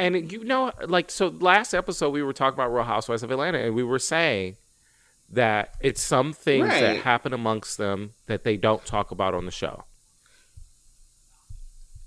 And 0.00 0.32
you 0.32 0.44
know, 0.44 0.72
like, 0.86 1.10
so 1.10 1.28
last 1.28 1.74
episode 1.74 2.08
we 2.08 2.22
were 2.22 2.32
talking 2.32 2.54
about 2.54 2.72
Real 2.72 2.84
Housewives 2.84 3.22
of 3.22 3.30
Atlanta, 3.30 3.58
and 3.58 3.74
we 3.74 3.82
were 3.82 3.98
saying 3.98 4.56
that 5.28 5.74
it's 5.82 6.00
some 6.00 6.32
things 6.32 6.68
that 6.68 6.96
happen 7.02 7.34
amongst 7.34 7.76
them 7.76 8.14
that 8.26 8.42
they 8.42 8.56
don't 8.56 8.82
talk 8.86 9.10
about 9.10 9.34
on 9.34 9.44
the 9.44 9.50
show. 9.50 9.84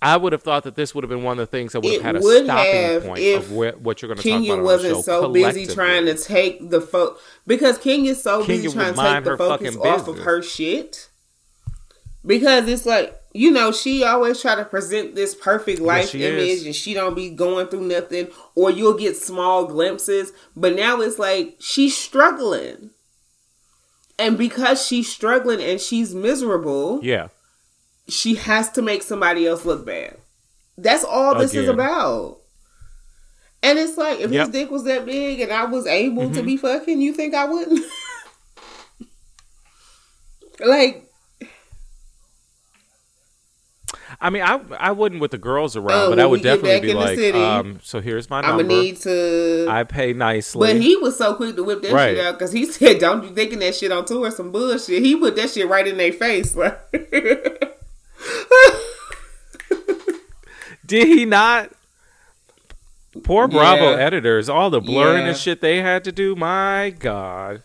I 0.02 0.18
would 0.18 0.34
have 0.34 0.42
thought 0.42 0.64
that 0.64 0.74
this 0.74 0.96
would 0.96 1.04
have 1.04 1.10
been 1.10 1.22
one 1.22 1.34
of 1.34 1.38
the 1.38 1.46
things 1.46 1.74
that 1.74 1.82
would 1.82 2.02
have 2.02 2.02
It 2.02 2.04
had 2.04 2.16
a 2.16 2.22
stopping 2.22 3.10
point 3.10 3.36
of 3.36 3.52
where, 3.54 3.74
what 3.74 4.02
you're 4.02 4.08
going 4.08 4.18
to 4.18 4.28
talk 4.28 4.44
about 4.44 4.58
on 4.58 4.64
wasn't 4.64 4.96
the 4.96 5.00
show. 5.00 5.02
so 5.04 5.32
busy 5.32 5.68
trying 5.68 6.06
to 6.08 6.16
take 6.16 6.72
the 6.72 6.82
fo 6.82 7.16
because 7.46 7.78
Kenya's 7.78 8.24
so 8.24 8.44
Kenya 8.44 8.64
busy 8.64 8.76
trying 8.76 8.96
to 8.96 9.02
take 9.02 9.24
the 9.24 9.38
focus 9.38 9.78
off 9.78 10.08
of 10.08 10.18
her 10.18 10.42
shit. 10.42 11.10
Because 12.26 12.68
it's 12.68 12.88
like 12.88 13.16
you 13.34 13.52
know 13.52 13.72
she 13.72 14.04
always 14.04 14.42
try 14.42 14.56
to 14.56 14.66
present 14.66 15.16
this 15.16 15.34
perfect 15.36 15.80
life 15.82 16.14
image 16.14 16.50
is. 16.50 16.66
and 16.66 16.76
she 16.76 16.94
don't 16.94 17.16
be 17.16 17.30
going 17.30 17.68
through 17.68 17.82
nothing 17.82 18.28
or 18.56 18.70
you'll 18.70 18.94
get 18.98 19.18
small 19.18 19.66
glimpses 19.66 20.32
but 20.56 20.76
now 20.76 21.02
it's 21.02 21.18
like 21.20 21.56
she's 21.60 21.98
struggling 21.98 22.92
and 24.20 24.38
because 24.38 24.86
she's 24.86 25.12
struggling 25.12 25.62
and 25.62 25.82
she's 25.82 26.14
miserable 26.14 27.00
Yeah. 27.02 27.30
she 28.08 28.36
has 28.36 28.70
to 28.74 28.82
make 28.84 29.02
somebody 29.02 29.48
else 29.48 29.66
look 29.66 29.86
bad. 29.86 30.18
That's 30.78 31.04
all 31.04 31.36
this 31.36 31.54
is 31.56 31.68
about. 31.70 32.38
And 33.64 33.80
it's 33.80 33.98
like 33.98 34.20
if 34.20 34.30
Yep. 34.32 34.48
his 34.48 34.54
dick 34.54 34.72
was 34.72 34.84
that 34.84 35.06
big 35.06 35.40
and 35.40 35.52
I 35.52 35.66
was 35.66 35.88
able 35.88 36.30
to 36.32 36.42
Mhm. 36.42 36.46
be 36.46 36.58
fucking, 36.58 37.02
you 37.02 37.14
think 37.14 37.34
I 37.34 37.46
wouldn't? 37.46 37.84
like 40.60 41.10
I 44.22 44.30
mean, 44.30 44.42
I 44.44 44.60
I 44.80 44.92
wouldn't 44.92 45.22
with 45.22 45.32
the 45.32 45.38
girls 45.38 45.76
around, 45.76 45.92
Oh, 46.00 46.10
but 46.10 46.20
I 46.20 46.26
would 46.26 46.42
definitely 46.42 46.80
be 46.88 46.94
like, 46.94 47.16
city, 47.18 47.40
um, 47.40 47.80
so 47.84 48.00
here's 48.02 48.30
my 48.30 48.40
I'm 48.40 48.58
number. 48.58 48.64
gonna 48.64 48.82
need 48.82 48.98
to. 49.02 49.68
I 49.70 49.84
pay 49.84 50.14
nicely. 50.14 50.68
but 50.74 50.82
he 50.82 50.96
was 50.98 51.18
so 51.18 51.34
quick 51.36 51.56
to 51.56 51.64
whip 51.64 51.82
that 51.82 51.92
Right. 51.92 52.16
shit 52.16 52.26
out 52.26 52.34
because 52.40 52.52
he 52.52 52.66
said, 52.72 53.00
"Don't 53.00 53.24
you 53.24 53.30
thinking 53.34 53.60
that 53.60 53.76
shit 53.76 53.92
on 53.92 54.06
tour 54.06 54.30
some 54.32 54.52
bullshit?" 54.52 55.04
He 55.04 55.16
put 55.16 55.36
that 55.36 55.50
shit 55.50 55.68
right 55.68 55.88
in 55.88 55.98
their 55.98 56.14
face. 56.14 56.56
Did 60.86 61.08
he 61.08 61.26
not? 61.26 61.72
Poor 63.24 63.48
Bravo 63.48 63.92
Yeah. 63.92 63.98
editors, 64.04 64.50
all 64.50 64.70
the 64.70 64.82
blurring 64.82 65.24
Yeah. 65.24 65.30
and 65.30 65.38
shit 65.38 65.62
they 65.62 65.78
had 65.82 66.04
to 66.06 66.12
do. 66.12 66.36
My 66.36 66.94
God. 66.98 67.62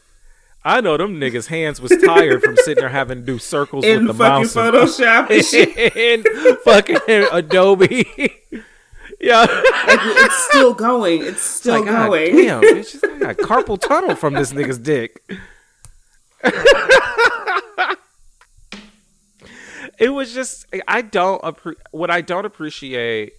I 0.68 0.80
know 0.82 0.96
them 0.98 1.18
niggas' 1.18 1.46
hands 1.46 1.80
was 1.80 1.90
tired 2.04 2.42
from 2.42 2.56
sitting 2.58 2.82
there 2.82 2.90
having 2.90 3.20
to 3.20 3.24
do 3.24 3.38
circles 3.38 3.84
in 3.84 4.06
with 4.06 4.18
the 4.18 4.24
fucking 4.24 4.42
mouse 4.42 4.54
and- 4.98 5.14
Photoshop 5.26 5.30
and 5.30 5.44
shit. 5.44 5.96
in 5.96 6.56
fucking 6.58 6.98
Adobe. 7.32 8.06
yeah. 9.20 9.40
Like, 9.40 9.48
it's 10.02 10.44
still 10.48 10.74
going. 10.74 11.24
It's 11.24 11.40
still 11.40 11.76
Like, 11.80 11.86
God 11.86 12.08
going. 12.10 12.36
damn, 12.36 12.60
bitch, 12.62 12.94
it's 12.94 13.02
like 13.02 13.38
a 13.38 13.42
carpal 13.42 13.80
tunnel 13.80 14.14
from 14.14 14.34
this 14.34 14.52
nigga's 14.52 14.78
dick. 14.78 15.22
it 19.98 20.10
was 20.10 20.32
just 20.34 20.66
I 20.86 21.02
don't 21.02 21.42
appre- 21.42 21.74
what 21.90 22.10
I 22.10 22.20
don't 22.20 22.44
appreciate 22.44 23.32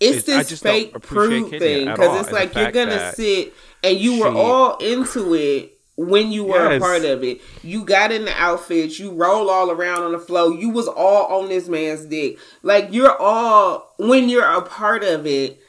It's 0.00 0.18
It's- 0.28 0.34
I 0.34 0.38
this 0.40 0.48
just 0.50 0.62
don't 0.64 0.72
fake 0.74 1.00
proof 1.02 1.50
thing 1.50 1.86
because 1.86 2.20
it's 2.20 2.32
like 2.32 2.54
you're 2.54 2.72
gonna 2.72 3.12
sit 3.14 3.54
and 3.82 3.96
you 3.96 4.20
were 4.20 4.28
all 4.28 4.76
into 4.78 5.34
it 5.34 5.77
when 6.00 6.30
you 6.30 6.44
were 6.44 6.72
a 6.76 6.78
part 6.78 7.04
of 7.04 7.24
it. 7.24 7.40
You 7.64 7.84
got 7.84 8.12
in 8.12 8.24
the 8.24 8.32
outfits, 8.40 8.98
you 9.00 9.10
roll 9.10 9.50
all 9.50 9.70
around 9.70 10.04
on 10.04 10.12
the 10.12 10.18
floor, 10.20 10.54
you 10.54 10.68
was 10.70 10.86
all 10.86 11.40
on 11.42 11.48
this 11.48 11.68
man's 11.68 12.04
dick. 12.06 12.38
Like 12.62 12.92
you're 12.92 13.20
all 13.20 13.92
when 13.98 14.28
you're 14.28 14.44
a 14.44 14.62
part 14.62 15.02
of 15.02 15.26
it. 15.26 15.60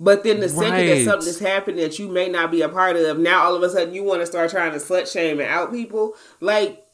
But 0.00 0.22
then 0.24 0.40
the 0.40 0.48
second 0.48 0.86
that 0.86 0.92
Right. 0.92 1.04
something 1.04 1.26
has 1.26 1.38
happened 1.38 1.78
that 1.78 1.98
you 1.98 2.08
may 2.08 2.28
not 2.28 2.50
be 2.50 2.62
a 2.62 2.68
part 2.68 2.96
of, 2.96 3.18
now 3.18 3.44
all 3.44 3.54
of 3.54 3.62
a 3.62 3.70
sudden 3.70 3.94
you 3.94 4.02
want 4.04 4.20
to 4.20 4.26
start 4.26 4.50
trying 4.50 4.72
to 4.72 4.78
slut 4.78 5.10
shame 5.12 5.40
and 5.40 5.48
out 5.48 5.72
people. 5.72 6.14
Like, 6.40 6.84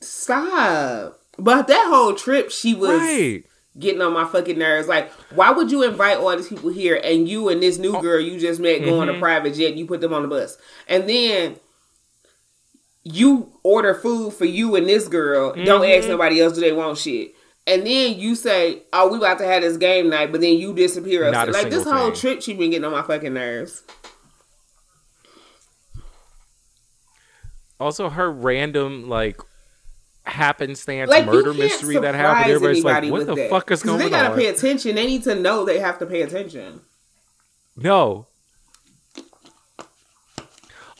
stop. 0.00 1.20
But 1.38 1.66
that 1.68 1.86
whole 1.90 2.14
trip, 2.14 2.50
she 2.50 2.74
was 2.74 3.00
Right. 3.00 3.44
getting 3.78 4.00
on 4.02 4.12
my 4.12 4.24
fucking 4.24 4.58
nerves. 4.58 4.88
Like, 4.88 5.10
why 5.34 5.50
would 5.50 5.70
you 5.70 5.82
invite 5.82 6.18
all 6.18 6.36
these 6.36 6.48
people 6.48 6.70
here 6.70 7.00
and 7.02 7.28
you 7.28 7.48
and 7.48 7.62
this 7.62 7.78
Oh. 7.78 7.82
new 7.82 8.00
girl 8.00 8.20
you 8.20 8.38
just 8.38 8.60
met 8.60 8.84
go 8.84 9.00
on 9.00 9.08
Mm-hmm. 9.08 9.16
a 9.16 9.20
private 9.20 9.54
jet, 9.54 9.74
you 9.74 9.86
put 9.86 10.00
them 10.00 10.12
on 10.14 10.22
the 10.22 10.28
bus. 10.28 10.56
And 10.88 11.08
then 11.08 11.56
you 13.04 13.52
order 13.62 13.94
food 13.94 14.32
for 14.32 14.44
you 14.46 14.74
and 14.76 14.88
this 14.88 15.06
girl. 15.08 15.52
Don't 15.54 15.82
Mm-hmm. 15.82 15.98
ask 16.00 16.08
nobody 16.08 16.40
else 16.40 16.54
do 16.54 16.60
they 16.60 16.72
want 16.72 16.98
shit. 16.98 17.34
And 17.66 17.86
then 17.86 18.18
you 18.18 18.34
say, 18.34 18.82
"Oh, 18.92 19.08
we 19.08 19.16
about 19.18 19.38
to 19.38 19.46
have 19.46 19.62
this 19.62 19.76
game 19.78 20.10
night," 20.10 20.32
but 20.32 20.40
then 20.42 20.58
you 20.58 20.74
disappear. 20.74 21.30
Not 21.30 21.48
like 21.50 21.70
this 21.70 21.84
whole 21.84 22.10
thing. 22.10 22.14
trip, 22.20 22.42
she 22.42 22.52
been 22.54 22.70
getting 22.70 22.84
on 22.84 22.92
my 22.92 23.02
fucking 23.02 23.32
nerves. 23.32 23.82
Also, 27.80 28.08
her 28.08 28.30
random 28.30 29.08
like 29.08 29.40
happenstance 30.24 31.10
Like 31.10 31.26
murder 31.26 31.52
mystery 31.52 31.98
that 31.98 32.14
happened. 32.14 32.52
Everybody's 32.52 32.84
like, 32.84 33.10
"What 33.10 33.26
the 33.26 33.34
that. 33.34 33.50
fuck 33.50 33.70
is 33.70 33.82
going 33.82 33.94
on?" 33.94 34.00
They 34.00 34.10
gotta 34.10 34.32
on?" 34.32 34.38
pay 34.38 34.46
attention. 34.46 34.94
They 34.94 35.06
need 35.06 35.22
to 35.24 35.34
know 35.34 35.64
they 35.64 35.80
have 35.80 35.98
to 35.98 36.06
pay 36.06 36.22
attention. 36.22 36.80
No. 37.76 38.26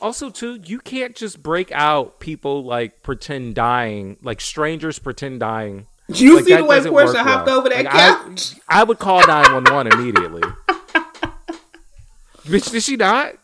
Also, 0.00 0.28
too, 0.30 0.60
you 0.64 0.78
can't 0.80 1.14
just 1.16 1.42
break 1.42 1.70
out 1.72 2.20
people 2.20 2.64
like 2.64 3.02
pretend 3.02 3.54
dying, 3.54 4.16
like 4.22 4.40
strangers 4.40 4.98
pretend 4.98 5.40
dying. 5.40 5.86
You 6.08 6.36
Like, 6.36 6.44
see 6.44 6.54
the 6.56 6.64
way 6.64 6.80
Porsha 6.80 7.22
hopped 7.22 7.46
well. 7.46 7.58
over 7.60 7.68
that 7.70 7.84
Like, 7.86 7.94
I- 7.94 8.14
couch? 8.28 8.54
I, 8.68 8.84
would 8.84 8.98
call 8.98 9.26
911 9.26 9.92
immediately. 9.98 10.42
Bitch, 12.44 12.70
did 12.70 12.82
she 12.82 12.96
not? 12.96 13.34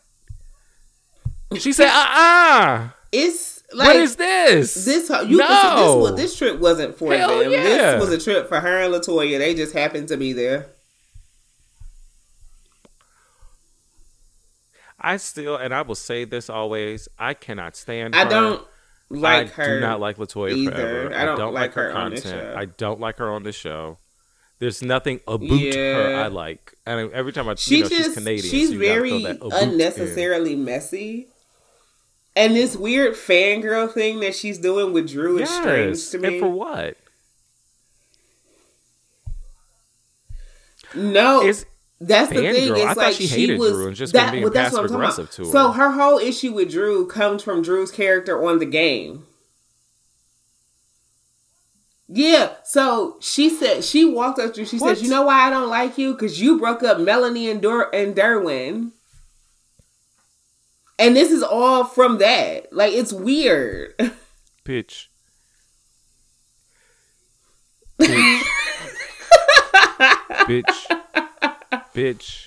She 1.56 1.72
said, 1.72 1.88
uh 1.88 2.06
uh 2.18 2.88
It's 3.10 3.62
like 3.72 3.86
What 3.88 3.96
is 3.96 4.16
this? 4.16 4.74
This 4.84 5.08
you 5.26 5.38
no. 5.38 5.46
this, 5.48 6.10
was, 6.10 6.14
this 6.16 6.36
trip 6.36 6.60
wasn't 6.60 6.98
for 6.98 7.14
Hell 7.14 7.38
them. 7.38 7.50
yeah. 7.50 7.62
This 7.96 8.00
was 8.08 8.10
a 8.12 8.18
trip 8.22 8.48
for 8.48 8.60
her 8.60 8.78
and 8.78 8.92
Latoya. 8.92 9.38
They 9.38 9.54
just 9.54 9.72
happened 9.72 10.08
to 10.08 10.16
be 10.18 10.32
there. 10.34 10.68
I 15.00 15.16
still, 15.16 15.56
and 15.56 15.72
I 15.74 15.82
will 15.82 15.94
say 15.94 16.24
this 16.24 16.50
always, 16.50 17.08
I 17.18 17.34
cannot 17.34 17.74
stand 17.76 18.14
I 18.14 18.24
her. 18.24 18.30
don't 18.30 18.66
like 19.08 19.58
I 19.58 19.62
her. 19.62 19.74
do 19.76 19.80
not 19.80 19.98
like 20.00 20.16
Latoya 20.18 20.52
either. 20.54 20.70
forever. 20.72 21.14
I 21.14 21.24
don't 21.24 21.54
like 21.54 21.72
her, 21.74 21.90
her 21.90 21.96
on 21.96 22.10
this 22.12 22.22
content. 22.22 22.52
show. 22.54 22.58
I 22.58 22.64
don't 22.66 23.00
like 23.00 23.16
her 23.18 23.30
on 23.32 23.42
the 23.42 23.52
show. 23.52 23.98
There's 24.58 24.82
nothing 24.82 25.20
about 25.26 25.48
her 25.48 26.16
I 26.16 26.26
like, 26.26 26.74
and 26.84 27.10
every 27.12 27.32
time 27.32 27.48
I, 27.48 27.54
She 27.54 27.78
you 27.78 27.82
know, 27.84 27.88
just 27.88 28.04
she's 28.04 28.14
Canadian, 28.14 28.44
she's 28.50 28.70
so 28.70 28.78
very 28.78 29.24
about 29.24 29.36
in. 29.62 29.68
unnecessarily 29.70 30.54
messy. 30.54 31.28
And 32.36 32.54
this 32.54 32.76
weird 32.76 33.14
fangirl 33.14 33.90
thing 33.92 34.20
that 34.20 34.34
she's 34.34 34.58
doing 34.58 34.92
with 34.92 35.08
Drew 35.08 35.38
is 35.38 35.48
strange 35.48 36.10
to 36.10 36.18
me. 36.18 36.28
and 36.28 36.40
for 36.40 36.48
what? 36.50 36.96
no, 40.94 41.42
Is 41.42 41.66
That's 42.02 42.30
the 42.30 42.36
thing. 42.36 42.46
I 42.46 42.76
It's 42.76 42.84
thought 42.84 42.96
like 42.96 43.14
she 43.14 43.26
she, 43.26 43.40
hated 43.40 43.58
was 43.58 43.72
Drew 43.72 43.86
and 43.88 43.96
just 43.96 44.12
that. 44.14 44.30
being 44.32 44.42
well, 44.44 44.52
that's 44.52 44.72
what 44.72 44.82
I'm 44.84 44.88
talking 44.88 44.96
about. 44.96 45.08
passive-aggressive 45.16 45.36
to 45.36 45.44
her. 45.46 45.52
So 45.52 45.72
her. 45.72 45.90
whole 45.90 46.18
issue 46.18 46.52
with 46.52 46.70
Drew 46.70 47.06
comes 47.06 47.42
from 47.42 47.60
Drew's 47.62 47.90
character 47.90 48.42
on 48.42 48.58
the 48.58 48.64
game. 48.66 49.26
Yeah. 52.08 52.54
So 52.64 53.18
she 53.20 53.50
said 53.50 53.84
she 53.84 54.04
walked 54.06 54.38
up 54.38 54.54
to. 54.54 54.64
She 54.64 54.78
What? 54.78 54.96
said, 54.96 55.04
"You 55.04 55.10
know 55.10 55.22
why 55.22 55.46
I 55.46 55.50
don't 55.50 55.68
like 55.68 55.98
you? 55.98 56.12
Because 56.12 56.40
you 56.40 56.58
broke 56.58 56.82
up 56.82 56.98
Melanie 56.98 57.50
and 57.50 57.60
Dur- 57.60 57.90
and 57.92 58.16
Derwin." 58.16 58.92
And 60.98 61.14
this 61.16 61.30
is 61.30 61.42
all 61.42 61.84
from 61.84 62.18
that. 62.18 62.72
Like 62.72 62.92
it's 62.94 63.12
weird. 63.12 63.94
bitch. 64.64 65.06
Bitch. 68.00 68.42
bitch. 70.48 71.00
Bitch. 72.00 72.46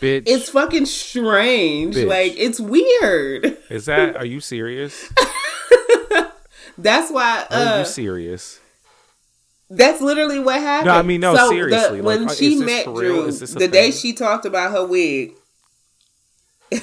Bitch. 0.00 0.24
It's 0.26 0.50
fucking 0.50 0.84
strange. 0.86 1.94
Bitch. 1.94 2.06
Like 2.08 2.34
it's 2.36 2.60
weird. 2.60 3.56
Is 3.70 3.86
that? 3.86 4.16
Are 4.18 4.26
you 4.26 4.40
serious? 4.40 5.10
That's 6.76 7.10
why. 7.10 7.46
Are 7.50 7.56
Uh, 7.56 7.78
you 7.78 7.84
serious? 7.86 8.60
That's 9.70 10.02
literally 10.02 10.38
what 10.38 10.60
happened. 10.60 10.86
No, 10.88 10.94
I 10.94 11.02
mean, 11.02 11.20
no, 11.22 11.34
So 11.34 11.48
seriously, 11.48 12.00
The, 12.00 12.02
like, 12.02 12.18
when 12.18 12.28
uh, 12.28 12.32
she 12.34 12.56
met? 12.56 12.84
Drew, 12.84 13.24
Is 13.24 13.40
this 13.40 13.54
a 13.56 13.58
the 13.58 13.68
day 13.68 13.90
she 13.90 14.12
talked 14.12 14.44
about 14.44 14.72
her 14.72 14.86
wig. 14.86 15.32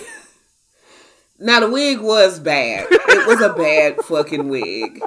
now 1.39 1.60
the 1.60 1.69
wig 1.69 1.99
was 2.02 2.39
bad. 2.39 2.88
it 2.89 3.27
was 3.27 3.41
a 3.41 3.53
bad 3.53 3.98
fucking 4.06 4.49
wig, 4.49 4.99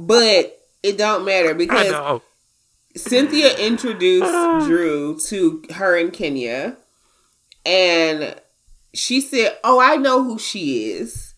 but 0.00 0.60
it 0.82 0.98
don't 0.98 1.24
matter 1.24 1.50
I 1.54 1.54
because 1.54 1.90
know. 1.92 2.22
Cynthia 2.96 3.56
introduced 3.58 4.24
ah. 4.26 4.64
Drew 4.66 5.18
to 5.20 5.62
her 5.74 5.96
in 5.96 6.10
Kenya, 6.10 6.76
and 7.64 8.34
she 8.92 9.20
said, 9.20 9.58
"Oh, 9.62 9.80
I 9.80 9.96
know 9.96 10.24
who 10.24 10.38
she 10.38 10.90
is," 10.90 11.34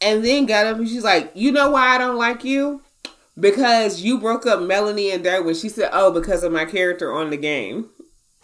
and 0.00 0.24
then 0.24 0.46
got 0.46 0.66
up 0.66 0.78
and 0.78 0.88
she's 0.88 1.04
like, 1.04 1.30
"You 1.34 1.52
know 1.52 1.70
why 1.70 1.94
I 1.94 1.98
don't 1.98 2.16
like 2.16 2.44
you? 2.44 2.82
Because 3.38 4.00
you 4.00 4.18
broke 4.18 4.46
up 4.46 4.60
Melanie 4.62 5.12
and 5.12 5.24
Derwin." 5.24 5.60
She 5.60 5.68
said, 5.68 5.90
"Oh, 5.92 6.10
because 6.10 6.42
of 6.42 6.52
my 6.52 6.64
character 6.64 7.12
on 7.12 7.30
the 7.30 7.36
game," 7.36 7.90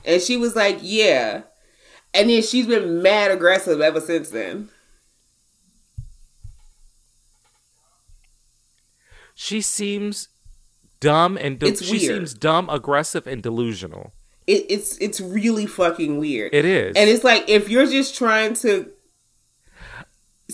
and 0.04 0.22
she 0.22 0.36
was 0.36 0.54
like, 0.54 0.78
"Yeah," 0.80 1.42
and 2.14 2.30
then 2.30 2.42
she's 2.42 2.66
been 2.66 3.02
mad 3.02 3.32
aggressive 3.32 3.80
ever 3.80 4.00
since 4.00 4.30
then. 4.30 4.70
She 9.34 9.60
seems 9.60 10.28
dumb 11.00 11.36
and 11.40 11.58
de- 11.58 11.76
she 11.76 11.92
weird. 11.92 12.02
seems 12.02 12.34
dumb, 12.34 12.68
aggressive, 12.70 13.26
and 13.26 13.42
delusional. 13.42 14.12
It, 14.46 14.66
it's 14.68 14.96
it's 14.98 15.20
really 15.20 15.66
fucking 15.66 16.18
weird. 16.18 16.54
It 16.54 16.64
is. 16.64 16.96
and 16.96 17.10
it's 17.10 17.24
like 17.24 17.48
if 17.48 17.68
you're 17.68 17.86
just 17.86 18.16
trying 18.16 18.54
to. 18.54 18.90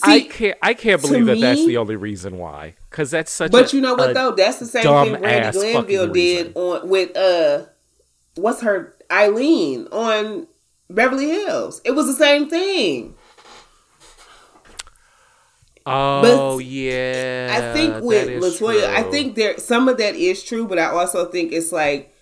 I 0.03 0.21
can't. 0.21 0.57
I 0.63 0.73
can't 0.73 1.03
believe 1.03 1.27
that 1.27 1.39
that's 1.39 1.67
the 1.67 1.77
only 1.77 1.97
reason 1.97 2.39
why. 2.39 2.77
Because 2.91 3.11
that's 3.11 3.31
such. 3.31 3.53
But 3.53 3.73
a, 3.73 3.77
you 3.77 3.83
know 3.83 3.95
what 3.95 4.15
though? 4.15 4.33
That's 4.33 4.59
the 4.59 4.67
same 4.67 4.83
thing 4.83 5.17
Brandi 5.17 5.25
ass 5.25 5.55
Glanville 5.55 6.07
did 6.07 6.47
reason. 6.47 6.53
on 6.55 6.89
with 6.89 7.15
uh 7.17 7.67
what's 8.37 8.63
her 8.63 8.97
Eileen 9.11 9.89
on 9.93 10.47
Beverly 10.89 11.29
Hills. 11.29 11.81
It 11.85 11.93
was 11.93 12.07
the 12.07 12.15
same 12.15 12.49
thing. 12.49 13.15
Oh 15.87 16.59
yeah. 16.59 17.49
I 17.51 17.73
think 17.73 18.05
with 18.05 18.29
Latoya, 18.43 18.87
I 18.87 19.03
think 19.05 19.35
there 19.35 19.59
some 19.59 19.89
of 19.89 19.99
that 19.99 20.15
is 20.15 20.43
true, 20.43 20.67
but 20.67 20.79
I 20.79 20.87
also 20.87 21.27
think 21.27 21.53
it's 21.53 21.73
like 21.73 22.15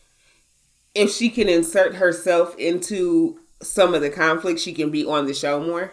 if 0.94 1.10
she 1.12 1.28
can 1.28 1.48
insert 1.48 1.94
herself 1.96 2.56
into 2.56 3.38
some 3.62 3.94
of 3.94 4.00
the 4.00 4.10
conflict, 4.10 4.60
she 4.60 4.72
can 4.72 4.90
be 4.90 5.04
on 5.04 5.26
the 5.26 5.34
show 5.34 5.60
more. 5.60 5.92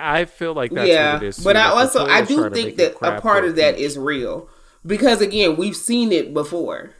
I 0.00 0.24
feel 0.24 0.54
like 0.54 0.72
that's 0.72 0.88
yeah, 0.88 1.14
what 1.14 1.22
it 1.22 1.26
is. 1.26 1.44
but. 1.44 1.56
I 1.56 1.66
also 1.66 2.06
I 2.06 2.22
do 2.22 2.48
think 2.50 2.76
that 2.76 2.96
a 3.02 3.20
part 3.20 3.44
of 3.44 3.56
that 3.56 3.78
is 3.78 3.98
real 3.98 4.48
because 4.84 5.20
again 5.20 5.56
we've 5.56 5.76
seen 5.76 6.12
it 6.12 6.34
before. 6.34 6.90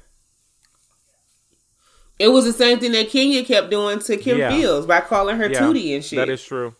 It 2.24 2.28
was 2.28 2.46
the 2.46 2.54
same 2.54 2.78
thing 2.80 2.92
that 2.92 3.10
Kenya 3.10 3.44
kept 3.44 3.68
doing 3.70 3.98
to 3.98 4.16
Kim 4.16 4.38
Yeah. 4.38 4.48
Fields 4.50 4.86
by 4.86 5.00
calling 5.02 5.36
her 5.36 5.46
Yeah, 5.50 5.60
Tootie 5.60 5.94
and 5.94 6.02
shit. 6.02 6.16
That 6.16 6.30
is 6.30 6.42
true. 6.42 6.74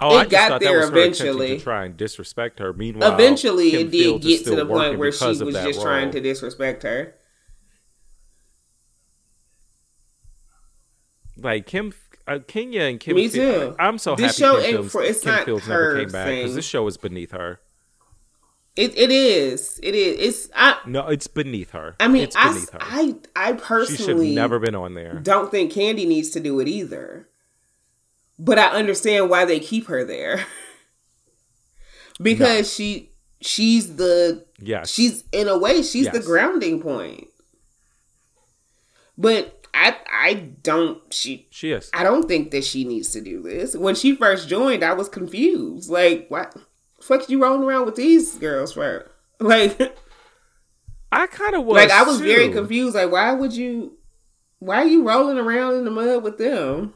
Oh, 0.00 0.16
It 0.16 0.18
I 0.18 0.22
just 0.24 0.30
got 0.32 0.48
thought 0.48 0.60
there 0.60 0.72
that 0.72 0.78
was 0.80 0.90
her 0.90 0.96
eventually. 0.98 1.58
to 1.58 1.62
try 1.62 1.84
and 1.84 1.96
disrespect 1.96 2.58
her. 2.58 2.72
Meanwhile, 2.72 3.14
Eventually, 3.14 3.70
Kim 3.70 3.80
it 3.86 3.90
did 3.92 4.02
Fields 4.02 4.26
get 4.26 4.44
to 4.46 4.56
the 4.56 4.66
point 4.66 4.98
where 4.98 5.12
she 5.12 5.24
was 5.24 5.38
just 5.40 5.80
trying 5.80 6.10
to 6.10 6.20
disrespect 6.20 6.82
her. 6.82 7.14
like 11.38 11.66
Kim, 11.66 11.92
uh, 12.26 12.38
Kenya 12.46 12.80
and 12.82 12.98
Kim. 12.98 13.14
Me 13.14 13.28
Fi- 13.28 13.38
too. 13.38 13.76
I'm 13.78 13.98
so 13.98 14.16
This 14.16 14.38
happy 14.38 14.54
show 14.56 14.60
Kim 14.62 14.70
Fields, 14.72 14.92
for- 14.92 15.02
it's 15.02 15.20
Kim 15.22 15.32
not 15.34 15.44
Fields 15.44 15.68
never 15.68 15.98
came 16.00 16.08
back 16.08 16.28
because 16.28 16.54
this 16.54 16.64
show 16.64 16.86
is 16.88 16.96
beneath 16.96 17.30
her. 17.32 17.60
It 18.76 18.96
it 18.96 19.10
is. 19.10 19.80
It 19.82 19.94
is. 19.94 20.18
It's 20.20 20.48
I. 20.54 20.78
No, 20.86 21.08
it's 21.08 21.26
beneath 21.26 21.70
her. 21.70 21.96
I 21.98 22.08
mean, 22.08 22.24
it's 22.24 22.36
I, 22.36 22.52
beneath 22.52 22.72
her. 22.72 22.78
I 22.82 23.14
I 23.34 23.46
she 23.46 23.56
should 23.56 23.62
personally 23.62 24.34
never 24.34 24.58
been 24.58 24.74
on 24.74 24.94
there. 24.94 25.14
don't 25.14 25.50
think 25.50 25.72
Kandi 25.72 26.06
needs 26.06 26.30
to 26.30 26.40
do 26.40 26.60
it 26.60 26.68
either. 26.68 27.28
But 28.38 28.58
I 28.58 28.66
understand 28.66 29.30
why 29.30 29.46
they 29.46 29.60
keep 29.60 29.86
her 29.86 30.04
there. 30.04 30.44
because 32.20 32.72
she 32.72 33.12
she's 33.40 33.96
the 33.96 34.44
Yes, 34.58 34.90
she's 34.90 35.24
in 35.32 35.48
a 35.48 35.58
way 35.58 35.82
she's 35.82 36.10
the 36.10 36.20
grounding 36.20 36.82
point. 36.82 37.28
But 39.16 39.66
I 39.72 39.96
I 40.12 40.34
don't 40.34 41.00
she 41.12 41.48
She 41.50 41.70
is. 41.70 41.90
I 41.94 42.02
don't 42.02 42.28
think 42.28 42.50
that 42.50 42.64
she 42.64 42.84
needs 42.84 43.10
to 43.12 43.22
do 43.22 43.40
this. 43.40 43.74
When 43.74 43.94
she 43.94 44.14
first 44.14 44.48
joined, 44.48 44.84
I 44.84 44.92
was 44.92 45.08
confused. 45.08 45.88
Like, 45.88 46.26
what 46.28 46.54
fuck 47.06 47.28
you 47.28 47.42
rolling 47.42 47.62
around 47.64 47.86
with 47.86 47.96
these 47.96 48.34
girls 48.36 48.72
for? 48.72 49.10
Like 49.38 49.94
I 51.12 51.26
kind 51.26 51.54
of 51.54 51.64
was 51.66 51.76
like 51.76 51.90
I 51.90 52.02
was 52.04 52.18
too. 52.18 52.24
very 52.24 52.48
confused. 52.50 52.94
Like, 52.94 53.12
why 53.12 53.32
would 53.32 53.52
you 53.52 53.98
why 54.60 54.76
are 54.76 54.86
you 54.86 55.06
rolling 55.06 55.36
around 55.36 55.74
in 55.74 55.84
the 55.84 55.90
mud 55.90 56.22
with 56.22 56.38
them? 56.38 56.94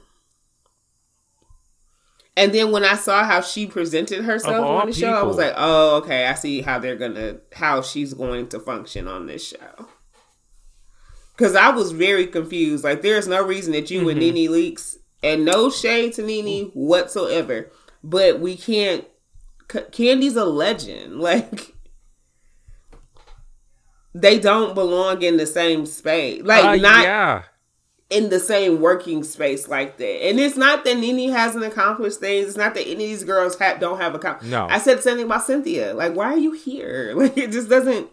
And 2.37 2.53
then 2.53 2.71
when 2.73 2.85
I 2.85 2.95
saw 2.95 3.25
how 3.25 3.41
she 3.43 3.67
presented 3.67 4.25
herself 4.25 4.65
on 4.65 4.87
the 4.87 4.93
show, 4.95 5.13
I 5.13 5.23
was 5.23 5.37
like, 5.37 5.53
"Oh, 5.57 5.97
okay. 5.97 6.27
I 6.27 6.35
see 6.35 6.63
how 6.63 6.79
they're 6.79 6.97
gonna, 6.97 7.39
how 7.53 7.83
she's 7.83 8.15
going 8.15 8.49
to 8.49 8.61
function 8.61 9.07
on 9.09 9.27
this 9.27 9.47
show." 9.47 9.89
Because 11.37 11.55
I 11.55 11.69
was 11.71 11.93
very 11.93 12.27
confused. 12.27 12.85
Like, 12.85 13.03
there's 13.03 13.29
no 13.29 13.45
reason 13.45 13.73
that 13.73 13.91
you 13.91 14.09
and 14.09 14.21
Mm-hmm. 14.21 14.35
Nene 14.35 14.51
Leakes, 14.51 14.97
and 15.23 15.45
no 15.45 15.69
shade 15.71 16.15
to 16.15 16.23
Nene 16.23 16.71
whatsoever, 16.73 17.71
but 18.03 18.41
we 18.41 18.57
can't. 18.57 19.05
Kandi's 19.71 20.37
a 20.37 20.45
legend. 20.45 21.21
Like, 21.21 21.75
they 24.13 24.41
don't 24.41 24.75
belong 24.75 25.23
in 25.23 25.37
the 25.37 25.47
same 25.47 25.87
space. 25.87 26.43
Like, 26.43 26.65
Uh, 26.65 26.77
not 26.77 27.05
yeah. 27.05 27.43
in 28.09 28.29
the 28.29 28.41
same 28.41 28.81
working 28.81 29.23
space 29.23 29.69
like 29.69 29.99
that. 29.99 30.27
And 30.27 30.41
it's 30.41 30.57
not 30.57 30.85
that 30.85 30.97
Nene 30.99 31.31
hasn't 31.31 31.65
accomplished 31.65 32.19
things. 32.19 32.49
It's 32.49 32.57
not 32.57 32.75
that 32.75 32.83
any 32.83 32.93
of 32.93 32.99
these 32.99 33.23
girls 33.23 33.57
have, 33.59 33.79
don't 33.79 34.01
have 34.01 34.15
a 34.17 34.39
No. 34.47 34.67
I 34.69 34.79
said 34.79 35.01
something 35.03 35.27
about 35.27 35.45
Cynthia. 35.45 35.95
Like, 35.95 36.15
why 36.17 36.27
are 36.33 36.39
you 36.39 36.53
here? 36.53 37.15
Like, 37.21 37.39
it 37.39 37.53
just 37.53 37.69
doesn't. 37.69 38.09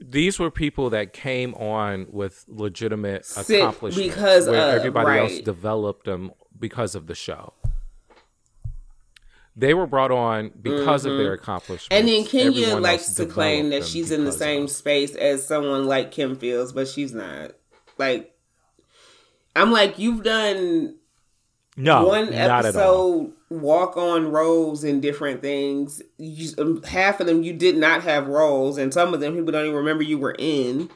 These 0.00 0.38
were 0.38 0.50
people 0.50 0.88
that 0.90 1.12
came 1.12 1.52
on 1.54 2.06
with 2.10 2.46
legitimate 2.48 3.26
accomplishments 3.36 3.96
because 3.96 4.46
where 4.46 4.70
of, 4.70 4.74
everybody 4.76 5.18
else 5.18 5.40
developed 5.40 6.06
them 6.06 6.30
because 6.58 6.94
of 6.94 7.08
the 7.08 7.14
show. 7.14 7.52
They 9.58 9.74
were 9.74 9.88
brought 9.88 10.12
on 10.12 10.52
because 10.62 11.04
of 11.04 11.18
their 11.18 11.32
accomplishments. 11.32 11.86
Mm-hmm. 11.86 11.98
And 11.98 12.08
then 12.08 12.24
Kenya 12.26 12.62
Everyone 12.62 12.82
likes 12.82 13.12
to 13.14 13.26
claim 13.26 13.70
that 13.70 13.84
she's 13.84 14.12
in 14.12 14.24
the 14.24 14.30
same 14.30 14.64
of. 14.64 14.70
space 14.70 15.16
as 15.16 15.44
someone 15.44 15.86
like 15.86 16.12
Kim 16.12 16.36
Fields, 16.36 16.72
but 16.72 16.86
she's 16.86 17.12
not. 17.12 17.52
Like, 17.98 18.32
I'm 19.56 19.72
like, 19.72 19.98
you've 19.98 20.22
done 20.22 20.94
No, 21.76 22.06
one 22.06 22.26
not 22.26 22.34
at 22.34 22.50
all. 22.50 22.58
episode 22.66 23.32
walk 23.50 23.96
on 23.96 24.30
roles 24.30 24.84
in 24.84 25.00
different 25.00 25.42
things. 25.42 26.02
You, 26.18 26.50
um, 26.58 26.82
half 26.84 27.18
of 27.18 27.26
them 27.26 27.42
you 27.42 27.52
did 27.52 27.76
not 27.76 28.04
have 28.04 28.28
roles, 28.28 28.78
and 28.78 28.94
some 28.94 29.12
of 29.12 29.18
them 29.18 29.34
people 29.34 29.50
don't 29.50 29.64
even 29.64 29.74
remember 29.76 30.04
you 30.04 30.18
were 30.18 30.36
in. 30.38 30.88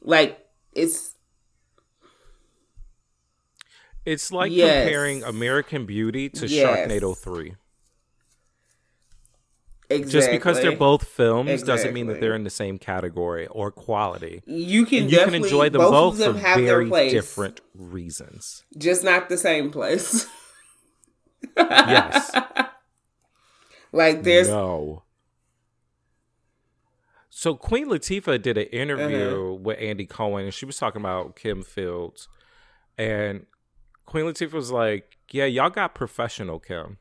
Like 0.00 0.46
it's 0.74 1.12
It's 4.06 4.32
like 4.32 4.50
Yes. 4.50 4.84
comparing 4.84 5.22
American 5.24 5.84
Beauty 5.84 6.30
to 6.30 6.46
Yes. 6.46 6.88
Sharknado 6.88 7.14
3. 7.16 7.54
Exactly 9.90 10.12
Just 10.12 10.30
because 10.30 10.60
they're 10.60 10.76
both 10.76 11.06
films 11.08 11.62
doesn't 11.62 11.92
mean 11.94 12.06
that 12.08 12.20
they're 12.20 12.34
in 12.34 12.44
the 12.44 12.50
same 12.50 12.78
category 12.78 13.46
or 13.48 13.70
quality. 13.70 14.42
You 14.46 14.84
can 14.86 15.04
And 15.04 15.12
you 15.12 15.18
can 15.18 15.34
enjoy 15.34 15.68
them 15.70 15.80
both, 15.80 15.90
both, 15.90 16.12
of 16.14 16.18
them 16.18 16.34
for 16.36 16.60
very 16.60 17.10
different 17.10 17.60
reasons. 17.74 18.64
just 18.76 19.02
not 19.04 19.28
the 19.28 19.38
same 19.38 19.70
place. 19.70 20.26
Yes. 21.56 22.32
like 23.92 24.22
there's 24.24 24.48
no. 24.48 25.04
So 27.30 27.54
Queen 27.54 27.88
Latifah 27.88 28.42
did 28.42 28.58
an 28.58 28.66
interview 28.66 29.44
Uh-huh. 29.44 29.52
with 29.54 29.78
Andy 29.80 30.06
Cohen, 30.06 30.46
and 30.46 30.54
she 30.54 30.66
was 30.66 30.76
talking 30.76 31.00
about 31.00 31.36
Kim 31.36 31.62
Fields, 31.62 32.28
and 32.96 33.46
Queen 34.06 34.24
Latifah 34.24 34.52
was 34.52 34.72
like, 34.72 35.18
"Yeah, 35.30 35.44
y'all 35.44 35.70
got 35.70 35.94
professional 35.94 36.58
Kim." 36.58 36.98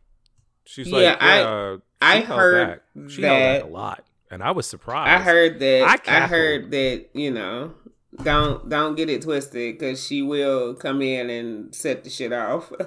She's 0.67 0.91
like, 0.91 1.01
Yeah, 1.03 1.17
I- 1.19 1.77
I 2.01 2.21
heard 2.21 2.81
back. 2.95 3.09
she 3.09 3.21
held 3.23 3.39
back 3.39 3.61
that. 3.61 3.67
a 3.67 3.71
lot," 3.71 4.03
and 4.29 4.43
I 4.43 4.51
was 4.51 4.67
surprised. 4.67 5.09
I 5.09 5.23
heard 5.23 5.59
that. 5.59 6.01
I 6.07 6.23
I, 6.23 6.27
heard 6.27 6.69
that. 6.71 7.05
You 7.13 7.31
know, 7.31 7.73
don't 8.21 8.69
don't 8.69 8.95
get 8.95 9.09
it 9.09 9.23
twisted 9.23 9.79
because 9.79 10.05
she 10.05 10.21
will 10.21 10.75
come 10.75 11.01
in 11.01 11.29
and 11.29 11.73
set 11.73 12.03
the 12.03 12.09
shit 12.11 12.31
off. 12.33 12.71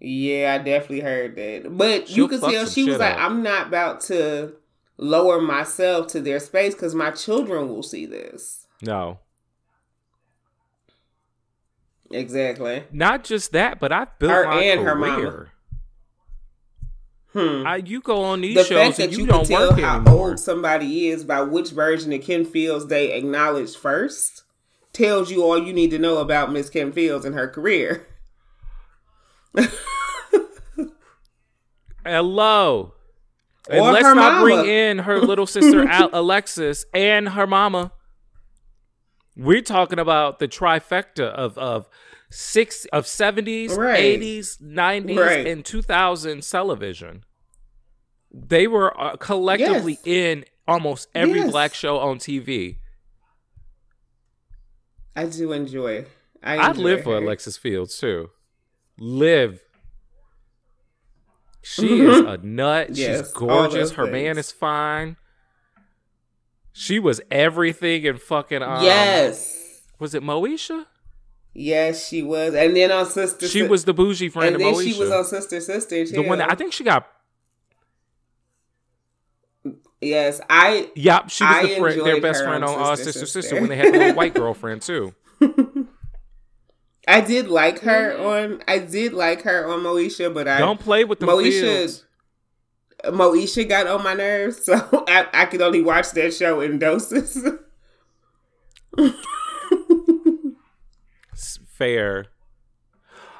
yeah, 0.00 0.56
I 0.60 0.62
definitely 0.62 1.00
heard 1.00 1.36
that. 1.36 1.76
But 1.76 2.08
She'll 2.08 2.16
you 2.16 2.28
could 2.28 2.40
fuck 2.40 2.52
tell 2.52 2.66
she 2.66 2.84
was 2.84 2.98
like, 2.98 3.14
up. 3.14 3.20
"I'm 3.20 3.42
not 3.42 3.68
about 3.68 4.00
to 4.02 4.54
lower 4.96 5.40
myself 5.40 6.06
to 6.08 6.20
their 6.20 6.40
space 6.40 6.74
because 6.74 6.94
my 6.94 7.10
children 7.10 7.68
will 7.68 7.82
see 7.82 8.06
this." 8.06 8.66
no, 8.82 9.18
Exactly. 12.10 12.84
not 12.92 13.24
just 13.24 13.52
that, 13.52 13.80
but 13.80 13.92
I've 13.92 14.18
built 14.18 14.32
Her 14.32 14.46
my 14.46 14.62
and 14.62 14.80
career. 14.80 14.88
her 14.88 14.94
mama. 14.94 15.46
Hmm. 17.38 17.66
I, 17.66 17.76
you 17.76 18.00
go 18.00 18.24
on 18.24 18.40
these 18.40 18.56
the 18.56 18.64
shows 18.64 18.96
fact 18.96 18.98
and 18.98 19.12
that 19.12 19.16
you, 19.16 19.20
you, 19.20 19.26
can 19.26 19.36
don't 19.36 19.46
tell 19.46 19.70
work 19.70 19.78
how 19.80 19.96
anymore. 19.96 20.30
old 20.30 20.40
somebody 20.40 21.08
is 21.08 21.24
by 21.24 21.42
which 21.42 21.70
version 21.70 22.12
of 22.12 22.20
Kim 22.22 22.44
Fields 22.44 22.86
they 22.86 23.12
acknowledge 23.12 23.76
first 23.76 24.42
tells 24.92 25.30
you 25.30 25.44
all 25.44 25.56
you 25.62 25.72
need 25.72 25.90
to 25.90 25.98
know 25.98 26.18
about 26.18 26.50
Miss 26.50 26.68
Kim 26.68 26.90
Fields 26.90 27.24
and 27.24 27.36
her 27.36 27.46
career. 27.46 28.08
Hello. 32.04 32.94
And 33.70 33.84
let's 33.84 34.02
not 34.02 34.16
mama. 34.16 34.40
bring 34.40 34.66
in 34.66 34.98
her 35.00 35.20
little 35.26 35.46
sister 35.46 35.86
Alexis 36.12 36.84
and 36.92 37.28
her 37.30 37.46
mama. 37.46 37.92
We're 39.36 39.62
talking 39.62 40.00
about 40.00 40.40
the 40.40 40.48
trifecta 40.48 41.26
of 41.26 41.56
of 41.58 41.88
six 42.30 42.86
of 42.86 43.06
seventies, 43.06 43.78
eighties, 43.78 44.58
nineties, 44.60 45.18
and 45.18 45.64
two 45.64 45.82
thousand 45.82 46.42
television. 46.42 47.24
They 48.32 48.66
were 48.66 48.98
uh, 49.00 49.16
collectively 49.16 49.98
Yes. 50.04 50.06
in 50.06 50.44
almost 50.66 51.08
every 51.14 51.38
Yes. 51.40 51.50
black 51.50 51.74
show 51.74 51.98
on 51.98 52.18
TV. 52.18 52.78
I 55.16 55.26
do 55.26 55.52
enjoy. 55.52 56.04
I 56.42 56.68
enjoy 56.70 56.82
live 56.82 57.04
for. 57.04 57.16
Alexis 57.16 57.56
Fields 57.56 57.98
too. 57.98 58.30
Live. 58.98 59.60
She 61.62 62.00
is 62.06 62.18
a 62.20 62.36
nut. 62.38 62.90
Yes, 62.96 63.18
She's 63.26 63.32
gorgeous. 63.32 63.92
Her 63.92 64.06
man 64.06 64.38
is 64.38 64.52
fine. 64.52 65.16
She 66.72 66.98
was 67.00 67.20
everything 67.30 68.04
in 68.04 68.18
fucking 68.18 68.62
um, 68.62 68.84
yes, 68.84 69.82
Was 69.98 70.14
it 70.14 70.22
Moesha? 70.22 70.86
yes, 71.52 72.06
she 72.06 72.22
was, 72.22 72.54
and 72.54 72.76
then 72.76 72.92
on 72.92 73.04
Sister, 73.04 73.48
She 73.48 73.64
was 73.64 73.84
the 73.84 73.92
bougie 73.92 74.28
friend 74.28 74.54
and 74.54 74.56
of 74.56 74.60
then 74.60 74.74
Moesha. 74.74 74.92
she 74.94 75.00
was 75.00 75.10
on 75.10 75.24
Sister 75.24 75.60
Sister 75.60 76.06
too. 76.06 76.12
the 76.12 76.22
one 76.22 76.38
that 76.38 76.52
I 76.52 76.54
think 76.54 76.72
she 76.72 76.84
got. 76.84 77.08
Yes, 80.00 80.40
I 80.48 80.90
Yep, 80.94 81.30
she 81.30 81.44
was 81.44 81.54
I 81.56 81.62
the 81.62 81.76
friend, 81.76 82.00
their 82.06 82.20
best 82.20 82.44
friend 82.44 82.64
on 82.64 82.74
on 82.74 82.92
uh, 82.92 82.96
Sister, 82.96 83.12
Sister, 83.12 83.26
Sister 83.26 83.42
Sister. 83.42 83.60
when 83.60 83.68
they 83.68 83.76
had 83.76 83.94
the 83.94 83.98
little 83.98 84.14
white 84.14 84.34
girlfriend 84.34 84.82
too. 84.82 85.14
I 87.08 87.22
did 87.22 87.48
like 87.48 87.80
her 87.80 88.18
on 88.18 88.62
I 88.68 88.78
did 88.78 89.14
like 89.14 89.42
her 89.42 89.66
on 89.66 89.80
Moesha, 89.80 90.32
but 90.32 90.46
I 90.46 90.58
Don't 90.58 90.78
play 90.78 91.04
with 91.04 91.20
the 91.20 91.26
Moesha 91.26 91.60
Fields. 91.60 92.04
Moesha 93.04 93.66
got 93.68 93.86
on 93.86 94.02
my 94.02 94.12
nerves, 94.12 94.64
so 94.64 95.04
I, 95.08 95.26
I 95.32 95.46
could 95.46 95.62
only 95.62 95.82
watch 95.82 96.10
that 96.12 96.34
show 96.34 96.60
in 96.60 96.78
doses. 96.78 97.46
Fair. 101.66 102.26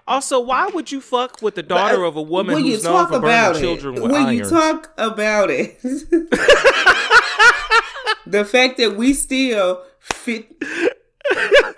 Also, 0.09 0.40
why 0.40 0.66
would 0.68 0.90
you 0.90 1.01
fuck 1.01 1.40
with 1.43 1.55
the 1.55 1.64
uh, 1.64 1.68
daughter 1.68 2.02
of 2.05 2.16
a 2.16 2.22
woman 2.22 2.55
when 2.56 2.64
you 2.64 2.72
who's 2.72 2.85
known 2.85 2.94
talk 2.94 3.09
for 3.10 3.20
burning 3.20 3.28
about 3.28 3.56
children 3.56 3.97
it, 3.97 4.02
with 4.02 4.10
when 4.10 4.35
you 4.35 4.44
talk 4.48 4.93
about 4.97 5.51
it, 5.51 5.78
the 8.26 8.44
fact 8.44 8.78
that 8.78 8.97
we 8.97 9.12
still 9.14 9.82
fit. 10.01 10.48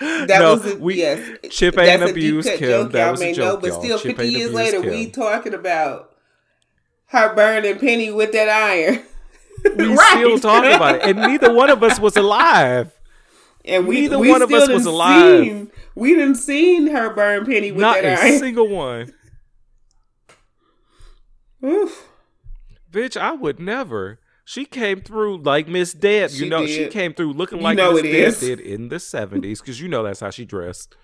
That 0.00 0.38
No, 0.38 0.54
was 0.54 0.74
a, 0.74 0.78
we- 0.78 0.98
yes. 0.98 1.38
Chip 1.50 1.76
ain't 1.76 2.02
abused 2.08 2.48
Kim. 2.56 2.90
That 2.92 3.10
was 3.10 3.20
a 3.20 3.32
joke, 3.34 3.62
know, 3.62 3.68
but 3.70 3.80
still, 3.82 3.98
Chip 3.98 4.16
fifty 4.16 4.32
years 4.32 4.52
later, 4.52 4.80
Kim. 4.80 4.90
we 4.90 5.10
talking 5.10 5.54
about 5.54 6.14
her 7.06 7.34
burning 7.34 7.78
Penny 7.78 8.10
with 8.12 8.30
that 8.32 8.48
iron. 8.48 9.02
we 9.76 9.94
Right. 9.94 10.10
still 10.18 10.38
talking 10.38 10.72
about 10.72 10.96
it, 10.96 11.02
and 11.02 11.18
neither 11.18 11.52
one 11.52 11.68
of 11.68 11.82
us 11.82 11.98
was 11.98 12.16
alive. 12.16 12.92
And 13.64 13.86
we, 13.88 14.02
Neither 14.02 14.18
we 14.18 14.30
one 14.30 14.40
of 14.42 14.52
us 14.52 14.68
was 14.68 14.86
alive. 14.86 15.68
We 16.00 16.14
didn't 16.14 16.36
seen 16.36 16.86
her 16.86 17.12
burn 17.12 17.44
Penny 17.44 17.72
with 17.72 17.82
Not 17.82 18.00
that 18.00 18.18
a 18.18 18.22
iron. 18.22 18.38
single 18.38 18.68
one. 18.68 19.12
Oof. 21.62 22.08
Bitch, 22.90 23.18
I 23.18 23.32
would 23.32 23.60
never. 23.60 24.18
She 24.46 24.64
came 24.64 25.02
through 25.02 25.42
like 25.42 25.68
Miss 25.68 25.92
Deb. 25.92 26.30
You 26.30 26.48
know, 26.48 26.66
she 26.66 26.86
came 26.88 27.12
through 27.12 27.34
looking 27.34 27.58
You 27.58 27.64
like 27.64 27.76
know 27.76 27.92
Miss 27.92 28.00
it 28.00 28.12
Deb 28.12 28.28
is. 28.28 28.40
did 28.40 28.60
in 28.60 28.88
the 28.88 28.96
70s, 28.96 29.60
because 29.60 29.78
you 29.78 29.88
know 29.88 30.02
that's 30.02 30.20
how 30.20 30.30
she 30.30 30.46
dressed. 30.46 30.96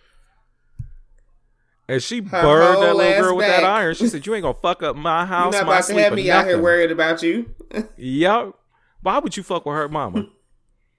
And 1.86 2.02
she 2.02 2.22
Her 2.22 2.42
burned 2.42 2.82
that 2.82 2.96
little 2.96 3.22
girl 3.22 3.36
with 3.36 3.48
that 3.48 3.64
iron. 3.64 3.94
She 3.96 4.08
said, 4.08 4.26
You 4.26 4.34
ain't 4.34 4.44
gonna 4.44 4.54
fuck 4.62 4.82
up 4.82 4.96
my 4.96 5.26
house. 5.26 5.52
You're 5.52 5.62
not 5.62 5.66
my 5.66 5.76
about 5.76 5.86
to 5.88 5.94
have 6.02 6.14
me 6.14 6.30
out 6.30 6.46
here 6.46 6.60
worried 6.60 6.90
about 6.90 7.22
you. 7.22 7.54
Yup. 7.98 8.58
Why 9.02 9.18
would 9.18 9.36
you 9.36 9.42
fuck 9.42 9.66
with 9.66 9.74
her 9.76 9.90
mama? 9.90 10.30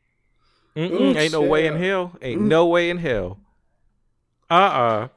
Mm-mm, 0.75 1.15
ain't 1.15 1.33
no 1.33 1.41
way 1.41 1.65
in 1.65 1.75
hell. 1.77 2.15
Ain't 2.21 2.41
mm. 2.41 2.45
no 2.45 2.67
way 2.67 2.91
in 2.91 2.99
hell. 2.99 3.39
Uh 4.49 4.53
uh 4.53 5.07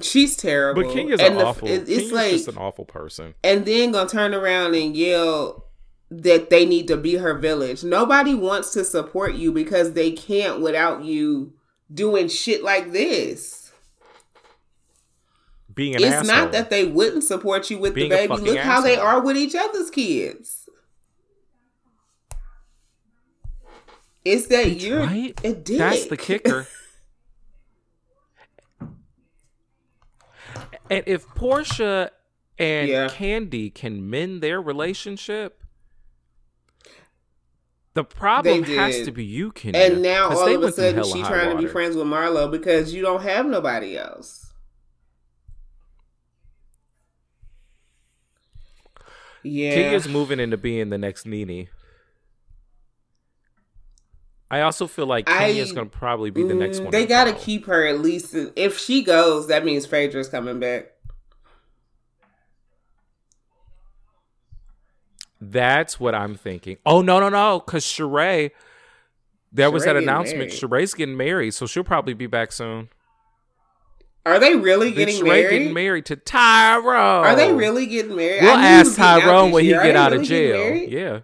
She's 0.00 0.36
terrible. 0.36 0.82
But 0.82 0.92
Kenya's 0.92 1.20
and 1.20 1.34
an 1.34 1.38
the- 1.38 1.44
awful. 1.46 1.68
it- 1.68 1.82
It's 1.82 1.88
Kenya's 1.88 2.12
like, 2.12 2.30
just 2.32 2.48
an 2.48 2.58
awful 2.58 2.84
person. 2.84 3.34
and 3.44 3.64
then 3.64 3.92
gonna 3.92 4.08
turn 4.08 4.34
around 4.34 4.74
and 4.74 4.96
yell 4.96 5.66
that 6.10 6.50
they 6.50 6.66
need 6.66 6.88
to 6.88 6.96
be 6.96 7.14
her 7.14 7.34
village. 7.38 7.82
Nobody 7.84 8.34
wants 8.34 8.72
to 8.72 8.84
support 8.84 9.34
you 9.34 9.52
because 9.52 9.92
they 9.92 10.10
can't 10.12 10.60
without 10.60 11.04
you 11.04 11.52
doing 11.92 12.28
shit 12.28 12.62
like 12.64 12.92
this. 12.92 13.72
Being 15.74 15.96
an 15.96 16.02
it's 16.04 16.12
asshole. 16.12 16.36
not 16.36 16.52
that 16.52 16.70
they 16.70 16.84
wouldn't 16.86 17.24
support 17.24 17.68
you 17.70 17.78
with 17.78 17.94
Being 17.94 18.10
the 18.10 18.16
baby. 18.16 18.34
Look 18.36 18.58
how 18.58 18.80
they 18.80 18.96
are 18.96 19.20
with 19.20 19.36
each 19.36 19.54
other's 19.56 19.90
kids. 19.90 20.68
It's 24.24 24.46
that 24.48 24.80
you're 24.80 25.00
right? 25.00 25.38
a 25.44 25.52
dick. 25.52 25.78
That's 25.78 26.06
the 26.06 26.16
kicker. 26.16 26.66
and 30.90 31.02
if 31.06 31.26
Porsha 31.28 32.10
and 32.58 32.88
Yeah. 32.88 33.08
Candy 33.08 33.70
can 33.70 34.08
mend 34.08 34.42
their 34.42 34.60
relationship, 34.60 35.62
the 37.94 38.04
problem 38.04 38.64
has 38.64 39.02
to 39.04 39.12
be 39.12 39.24
you, 39.24 39.52
Kenya. 39.52 39.78
and 39.80 40.02
now 40.02 40.28
all 40.30 40.54
of 40.54 40.62
a 40.62 40.72
sudden 40.72 41.04
she's 41.04 41.26
trying 41.26 41.56
to 41.56 41.62
be 41.62 41.68
friends 41.68 41.96
with 41.96 42.06
Marlo 42.06 42.50
because 42.50 42.92
you 42.92 43.02
don't 43.02 43.22
have 43.22 43.46
nobody 43.46 43.96
else. 43.96 44.52
Yeah. 49.42 49.74
Kenya's 49.74 50.08
moving 50.08 50.40
into 50.40 50.56
being 50.56 50.90
the 50.90 50.98
next 50.98 51.26
Nene. 51.26 51.68
I 54.54 54.60
also 54.60 54.86
feel 54.86 55.06
like 55.06 55.26
Kenya's 55.26 55.72
going 55.72 55.90
to 55.90 55.96
probably 55.98 56.30
be 56.30 56.44
the 56.44 56.54
next 56.54 56.78
Mm, 56.78 56.82
one. 56.84 56.90
They 56.92 57.06
got 57.06 57.24
to 57.24 57.32
keep 57.32 57.66
her 57.66 57.84
at 57.88 57.98
least. 57.98 58.36
If 58.54 58.78
she 58.78 59.02
goes, 59.02 59.48
that 59.48 59.64
means 59.64 59.84
Phaedra's 59.84 60.28
coming 60.28 60.60
back. 60.60 60.92
That's 65.40 65.98
what 65.98 66.14
I'm 66.14 66.36
thinking. 66.36 66.78
Oh 66.86 67.02
no, 67.02 67.18
no, 67.18 67.28
no, 67.28 67.58
because 67.66 67.84
Sheree, 67.84 68.52
there 69.52 69.72
was 69.72 69.84
that 69.86 69.96
announcement. 69.96 70.38
married. 70.38 70.52
Sheree's 70.52 70.94
getting 70.94 71.16
married, 71.16 71.52
so 71.54 71.66
she'll 71.66 71.82
probably 71.82 72.14
be 72.14 72.28
back 72.28 72.52
soon. 72.52 72.90
Are 74.24 74.38
they 74.38 74.54
really 74.54 74.92
getting 74.92 75.16
Sheree 75.16 75.26
married? 75.26 75.50
getting 75.50 75.74
married 75.74 76.06
to 76.06 76.16
Tyrone. 76.16 77.24
Are 77.26 77.34
they 77.34 77.52
really 77.52 77.86
getting 77.86 78.14
married? 78.14 78.40
We'll 78.42 78.52
I 78.52 78.56
knew 78.56 78.62
he 78.62 78.66
ask 78.68 78.86
was 78.86 78.96
getting 78.96 79.10
out 79.10 79.20
Tyrone 79.20 79.50
when 79.50 79.64
he 79.64 79.70
year. 79.70 79.82
Get 79.82 79.96
out 79.96 80.12
of 80.12 80.22
jail. 80.22 80.74
Yeah, 80.88 81.20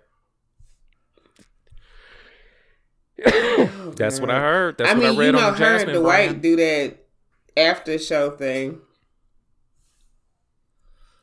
Oh, 3.26 3.92
that's 3.96 4.20
what 4.20 4.30
I 4.30 4.40
heard. 4.40 4.78
That's 4.78 4.90
I 4.90 4.94
what 4.94 5.02
mean, 5.02 5.14
I 5.16 5.18
read 5.18 5.26
you 5.26 5.32
know, 5.32 5.38
on 5.48 5.52
the 5.54 5.58
her 5.58 5.76
and 5.76 5.92
Dwight 5.92 6.28
brand. 6.28 6.42
do 6.42 6.56
that 6.56 6.96
after 7.56 7.98
show 7.98 8.30
thing. 8.30 8.80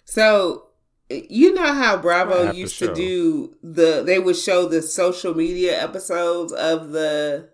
So 0.05 0.67
you 1.09 1.53
know 1.53 1.73
how 1.73 1.97
Bravo 1.97 2.51
used 2.51 2.79
to 2.79 2.93
do 2.93 3.55
the 3.63 4.03
they 4.05 4.19
would 4.19 4.35
show 4.35 4.67
the 4.67 4.81
social 4.81 5.33
media 5.33 5.81
episodes 5.81 6.51
of 6.53 6.91
the 6.91 7.49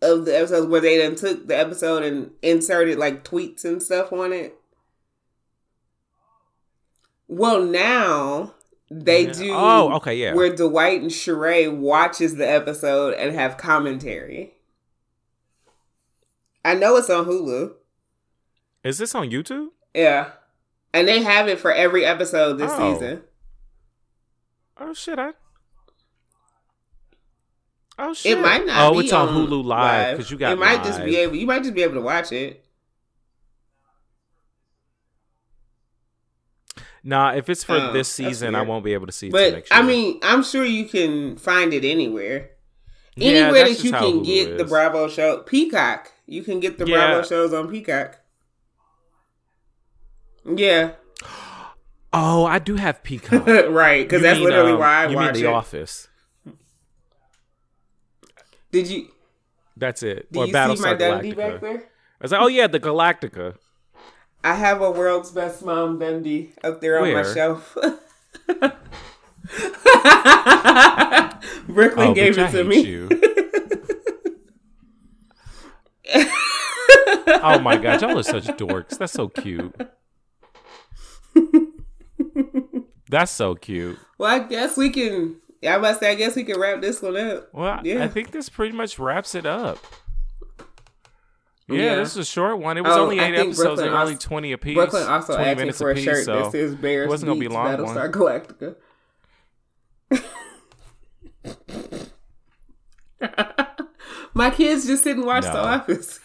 of 0.00 0.24
the 0.26 0.36
episodes 0.36 0.66
where 0.68 0.80
they 0.80 0.98
then 0.98 1.16
took 1.16 1.46
the 1.48 1.58
episode 1.58 2.02
and 2.04 2.30
inserted 2.42 2.98
like 2.98 3.24
tweets 3.24 3.64
and 3.64 3.82
stuff 3.82 4.12
on 4.12 4.32
it. 4.32 4.54
Well, 7.26 7.62
now 7.62 8.54
they 8.90 9.26
Yeah. 9.26 9.32
do. 9.32 9.52
Oh, 9.52 9.92
okay, 9.96 10.14
yeah. 10.16 10.34
Where 10.34 10.54
Dwight 10.54 11.02
and 11.02 11.10
Sheree 11.10 11.74
watches 11.74 12.36
the 12.36 12.48
episode 12.48 13.14
and 13.14 13.34
have 13.34 13.56
commentary. 13.56 14.54
I 16.64 16.74
know 16.74 16.96
it's 16.96 17.10
on 17.10 17.24
Hulu. 17.26 17.72
Is 18.84 18.98
this 18.98 19.14
on 19.14 19.30
YouTube? 19.30 19.68
Yeah. 19.94 20.30
And 20.94 21.06
they 21.06 21.22
have 21.22 21.48
it 21.48 21.58
for 21.58 21.72
every 21.72 22.04
episode 22.04 22.54
this 22.54 22.72
Oh. 22.74 22.94
season. 22.94 23.22
Oh 24.80 24.94
shit! 24.94 25.18
I. 25.18 25.32
Oh 27.98 28.14
shit! 28.14 28.38
It 28.38 28.40
might 28.40 28.64
not 28.64 28.92
Oh, 28.94 28.98
it's 29.00 29.12
on 29.12 29.28
Hulu 29.28 29.64
Live 29.64 30.16
because 30.16 30.30
you 30.30 30.38
got. 30.38 30.52
It 30.52 30.58
might 30.58 30.84
just 30.84 31.04
be 31.04 31.16
able 31.16 31.34
you 31.34 31.46
might 31.46 31.62
just 31.62 31.74
be 31.74 31.82
able 31.82 31.94
to 31.94 32.00
watch 32.00 32.30
it. 32.32 32.64
Nah, 37.04 37.32
if 37.34 37.48
it's 37.48 37.64
for 37.64 37.76
Oh, 37.76 37.92
this 37.92 38.08
season, 38.08 38.54
I 38.54 38.62
won't 38.62 38.84
be 38.84 38.92
able 38.92 39.06
to 39.06 39.12
see 39.12 39.28
it 39.28 39.32
But 39.32 39.52
next 39.54 39.70
year. 39.70 39.80
I 39.80 39.82
mean, 39.82 40.18
I'm 40.22 40.42
sure 40.42 40.64
you 40.64 40.84
can 40.86 41.36
find 41.36 41.72
it 41.72 41.84
anywhere. 41.84 42.50
Yeah, 43.16 43.30
Anywhere 43.30 43.64
that 43.68 43.82
you 43.84 43.90
can 43.90 44.02
Hulu 44.20 44.24
get 44.24 44.58
the. 44.58 44.64
Bravo 44.64 45.08
show. 45.08 45.38
Peacock. 45.42 46.12
You 46.26 46.42
can 46.42 46.60
get 46.60 46.78
the 46.78 46.86
Yeah. 46.86 46.96
Bravo 47.08 47.26
shows 47.26 47.52
on 47.52 47.68
Peacock. 47.68 48.18
Yeah. 50.44 50.92
Oh, 52.12 52.44
I 52.46 52.58
do 52.58 52.76
have 52.76 53.02
Peacock. 53.02 53.46
right, 53.68 54.02
because 54.04 54.22
that's 54.22 54.38
mean, 54.38 54.48
literally 54.48 54.72
um, 54.72 54.78
why 54.78 55.04
I 55.04 55.08
you 55.08 55.16
watch 55.16 55.34
mean 55.34 55.42
The 55.42 55.48
it. 55.50 55.52
Office. 55.52 56.08
Did 58.70 58.86
you 58.88 59.08
That's 59.76 60.02
it. 60.02 60.30
do 60.32 60.40
or 60.40 60.46
you 60.46 60.52
see 60.52 60.58
my 60.58 60.94
Galactica. 60.94 61.36
back 61.36 61.60
there? 61.60 61.76
I 62.20 62.22
was 62.24 62.32
like, 62.32 62.40
oh 62.40 62.46
yeah, 62.48 62.66
the 62.66 62.80
Galactica. 62.80 63.56
I 64.44 64.54
have 64.54 64.80
a 64.80 64.90
world's 64.90 65.30
best 65.30 65.64
mom 65.64 65.98
Dundie 65.98 66.50
up 66.62 66.80
there 66.80 67.00
on 67.00 67.12
my 67.12 67.22
shelf. 67.34 67.76
Brooklyn 71.68 72.08
Oh, 72.08 72.14
gave 72.14 72.38
it 72.38 72.50
to 72.52 72.64
me. 72.64 73.08
oh 77.42 77.58
my 77.60 77.76
god, 77.76 78.00
y'all 78.02 78.18
are 78.18 78.22
such 78.22 78.44
dorks. 78.46 78.96
That's 78.98 79.12
so 79.12 79.28
cute. 79.28 79.74
That's 83.10 83.32
so 83.32 83.54
cute. 83.54 83.98
Well, 84.18 84.30
I 84.34 84.40
guess 84.46 84.76
we 84.76 84.90
can. 84.90 85.36
I 85.66 85.78
must 85.78 86.00
say, 86.00 86.10
I 86.10 86.14
guess 86.14 86.36
we 86.36 86.44
can 86.44 86.60
wrap 86.60 86.80
this 86.80 87.00
one 87.02 87.16
up. 87.16 87.48
Well, 87.52 87.80
Yeah. 87.84 88.04
I 88.04 88.08
think 88.08 88.30
this 88.32 88.48
pretty 88.48 88.76
much 88.76 88.98
wraps 88.98 89.34
it 89.34 89.46
up. 89.46 89.78
Yeah, 91.68 91.82
Yeah. 91.82 91.94
this 91.96 92.12
is 92.12 92.16
a 92.18 92.24
short 92.24 92.58
one. 92.58 92.78
It 92.78 92.84
was 92.84 92.96
Oh, 92.96 93.02
only 93.02 93.18
eight 93.18 93.34
episodes 93.34 93.56
Brooklyn 93.58 93.86
and 93.88 93.96
only 93.96 94.14
also- 94.14 94.28
twenty 94.28 94.52
apiece. 94.52 94.74
Brooklyn 94.74 95.06
also 95.06 95.34
20 95.34 95.48
asked 95.50 95.56
me 95.56 95.60
minutes 95.62 95.78
for 95.78 95.88
a 95.90 95.92
apiece, 95.92 96.04
shirt 96.04 96.24
so 96.24 96.42
that 96.44 96.52
says 96.52 96.74
Bears 96.74 97.06
it 97.06 97.10
wasn't 97.10 97.28
gonna 97.28 97.40
be 97.40 97.48
long 97.48 97.82
one. 97.82 97.96
Galactica. 98.10 98.76
My 104.34 104.50
kids 104.50 104.86
just 104.86 105.04
sit 105.04 105.16
and 105.16 105.26
watch 105.26 105.44
The 105.44 105.58
Office. 105.58 106.20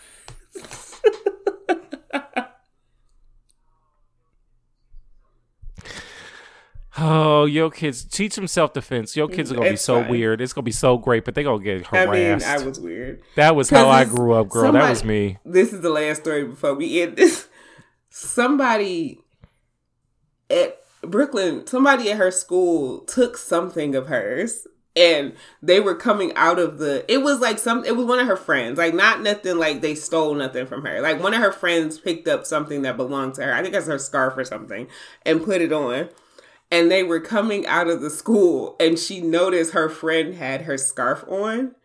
Oh, 6.98 7.46
your 7.46 7.72
kids 7.72 8.04
teach 8.04 8.36
them 8.36 8.48
self 8.48 8.74
defense. 8.74 9.16
Your 9.16 9.28
kids 9.28 9.52
are 9.52 9.56
gonna 9.56 9.72
be 9.72 9.76
so 9.76 10.02
fine. 10.02 10.12
weird. 10.12 10.42
It's 10.42 10.54
gonna 10.54 10.64
be 10.64 10.72
so 10.72 10.98
great, 10.98 11.26
but 11.26 11.34
they're 11.34 11.44
gonna 11.44 11.64
get 11.64 11.88
harassed. 11.88 12.46
I 12.46 12.60
mean, 12.60 12.62
I 12.62 12.66
was 12.66 12.80
weird. 12.80 13.22
that 13.36 13.56
was 13.56 13.70
how 13.70 13.90
I 13.90 14.06
grew 14.06 14.34
up, 14.34 14.50
girl. 14.50 14.72
that 14.72 14.90
was 14.90 15.04
me. 15.04 15.38
This 15.44 15.74
is 15.74 15.82
the 15.82 15.90
last 15.90 16.22
story 16.22 16.46
before 16.46 16.76
we 16.76 17.02
end 17.02 17.16
this. 17.18 17.48
Somebody 18.10 19.20
at 20.50 20.80
Brooklyn, 21.02 21.66
somebody 21.66 22.12
at 22.12 22.18
her 22.18 22.30
school 22.30 23.00
took 23.06 23.38
something 23.38 23.96
of 23.96 24.08
hers 24.08 24.68
and 24.96 25.34
they 25.62 25.80
were 25.80 25.96
coming 25.96 26.32
out 26.36 26.60
of 26.60 26.78
the 26.78 27.04
it 27.12 27.24
was 27.24 27.40
like 27.40 27.58
some 27.58 27.84
it 27.86 27.96
was 27.96 28.06
one 28.06 28.20
of 28.20 28.28
her 28.28 28.38
friends 28.38 28.78
like 28.78 28.94
not 28.94 29.22
nothing 29.22 29.58
like 29.58 29.82
they 29.82 29.96
stole 29.96 30.36
nothing 30.36 30.68
from 30.68 30.86
her 30.86 31.02
like 31.02 31.20
one 31.20 31.34
of 31.34 31.42
her 31.42 31.52
friends 31.52 31.98
picked 31.98 32.28
up 32.28 32.46
something 32.46 32.84
that 32.84 32.96
belonged 32.96 33.34
to 33.34 33.44
her 33.44 33.54
i 33.54 33.62
think 33.62 33.74
that's 33.74 33.88
her 33.88 33.98
scarf 33.98 34.38
or 34.38 34.44
something 34.44 34.88
and 35.26 35.44
put 35.44 35.62
it 35.62 35.74
on 35.74 36.10
and 36.74 36.90
they 36.90 37.04
were 37.04 37.20
coming 37.20 37.68
out 37.68 37.88
of 37.88 38.02
the 38.02 38.10
school 38.10 38.76
and 38.80 38.98
she 38.98 39.22
noticed 39.22 39.74
her 39.74 39.88
friend 39.88 40.34
had 40.34 40.64
her 40.64 40.76
scarf 40.76 41.24
on 41.28 41.76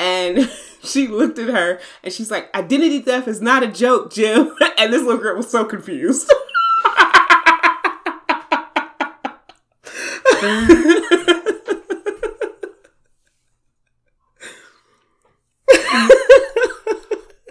and 0.00 0.50
she 0.82 1.06
looked 1.06 1.38
at 1.38 1.48
her 1.48 1.78
and 2.02 2.12
she's 2.12 2.28
like, 2.28 2.52
identity 2.52 2.98
theft 2.98 3.28
is 3.28 3.40
not 3.40 3.62
a 3.62 3.68
joke, 3.68 4.12
Jim. 4.12 4.52
And 4.78 4.92
this 4.92 5.02
little 5.02 5.22
girl 5.22 5.36
was 5.36 5.50
so 5.50 5.64
confused. 5.64 6.30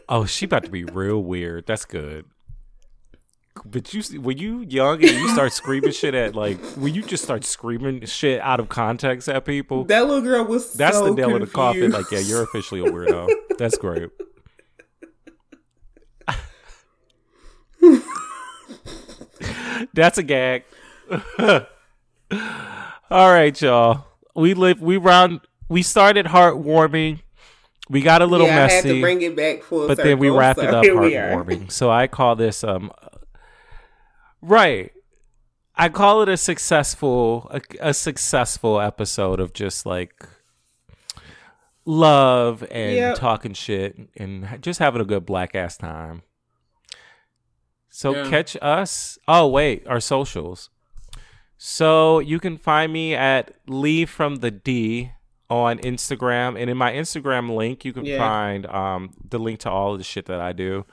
Oh, 0.07 0.26
she 0.26 0.45
about 0.45 0.64
to 0.65 0.69
be 0.69 0.84
real 0.84 1.19
weird. 1.19 1.65
That's 1.65 1.84
good. 1.84 2.26
But 3.65 3.93
you, 3.93 4.01
see- 4.01 4.17
when 4.17 4.37
you 4.37 4.65
young 4.67 5.03
and 5.03 5.11
you 5.11 5.29
start 5.29 5.51
screaming 5.53 5.91
shit 5.91 6.13
at 6.13 6.35
like 6.35 6.59
when 6.75 6.93
you 6.93 7.01
just 7.01 7.23
start 7.23 7.43
screaming 7.43 8.05
shit 8.05 8.39
out 8.41 8.59
of 8.59 8.69
context 8.69 9.27
at 9.27 9.45
people, 9.45 9.85
that 9.85 10.05
little 10.05 10.21
girl 10.21 10.45
was 10.45 10.73
that's 10.73 10.97
so 10.97 11.05
the 11.05 11.15
nail 11.15 11.35
in 11.35 11.41
the 11.41 11.47
coffin. 11.47 11.91
Like, 11.91 12.11
yeah, 12.11 12.19
you're 12.19 12.43
officially 12.43 12.81
a 12.81 12.91
weirdo. 12.91 13.27
That's 13.57 13.77
great. 13.77 14.09
That's 19.93 20.17
a 20.17 20.23
gag. 20.23 20.63
All 23.09 23.31
right, 23.31 23.61
y'all. 23.61 24.05
We 24.35 24.53
live. 24.53 24.81
We 24.81 24.97
round. 24.97 25.41
We 25.69 25.81
started 25.81 26.27
heartwarming 26.27 27.19
we 27.89 28.01
got 28.01 28.21
a 28.21 28.25
little 28.25 28.47
yeah, 28.47 28.53
I 28.53 28.59
had 28.61 28.83
messy, 28.83 28.95
to 28.95 29.01
bring 29.01 29.21
it 29.21 29.35
back 29.35 29.63
full 29.63 29.87
but 29.87 29.97
circle, 29.97 30.09
then 30.09 30.19
we 30.19 30.29
wrapped 30.29 30.59
so 30.59 30.67
it 30.67 30.73
up 30.73 30.83
here 30.83 30.99
we 30.99 31.15
are. 31.15 31.43
heartwarming. 31.43 31.71
so 31.71 31.91
I 31.91 32.07
call 32.07 32.35
this 32.35 32.63
um, 32.63 32.91
right. 34.45 34.91
I 35.76 35.89
call 35.89 36.22
it 36.22 36.30
a 36.30 36.38
successful 36.38 37.49
a, 37.51 37.61
a 37.89 37.93
successful 37.93 38.80
episode 38.80 39.39
of 39.41 39.51
just 39.53 39.85
like 39.85 40.26
love 41.85 42.63
and 42.72 42.95
Yep. 42.95 43.15
talking 43.17 43.53
shit 43.53 43.97
and 44.17 44.61
just 44.61 44.80
having 44.80 45.01
a 45.01 45.05
good 45.05 45.26
black 45.26 45.53
ass 45.55 45.77
time. 45.77 46.23
So 47.89 48.15
Yeah. 48.15 48.30
catch 48.30 48.57
us. 48.61 49.17
Oh 49.27 49.47
wait, 49.47 49.85
our 49.88 49.99
socials. 49.99 50.69
So 51.57 52.19
you 52.19 52.39
can 52.39 52.57
find 52.57 52.91
me 52.91 53.13
at 53.15 53.51
Lee 53.67 54.05
from 54.05 54.38
the 54.38 54.51
D 54.51 55.11
on 55.49 55.77
Instagram, 55.80 56.59
and 56.59 56.69
in 56.69 56.77
my 56.77 56.91
Instagram 56.91 57.55
link, 57.55 57.85
you 57.85 57.93
can 57.93 58.03
Yeah. 58.05 58.17
find 58.17 58.65
um, 58.65 59.11
the 59.30 59.38
link 59.39 59.59
to 59.61 59.69
all 59.69 59.91
of 59.93 59.97
the 59.99 60.03
shit 60.03 60.26
that 60.26 60.41
I 60.41 60.53
do. 60.53 60.85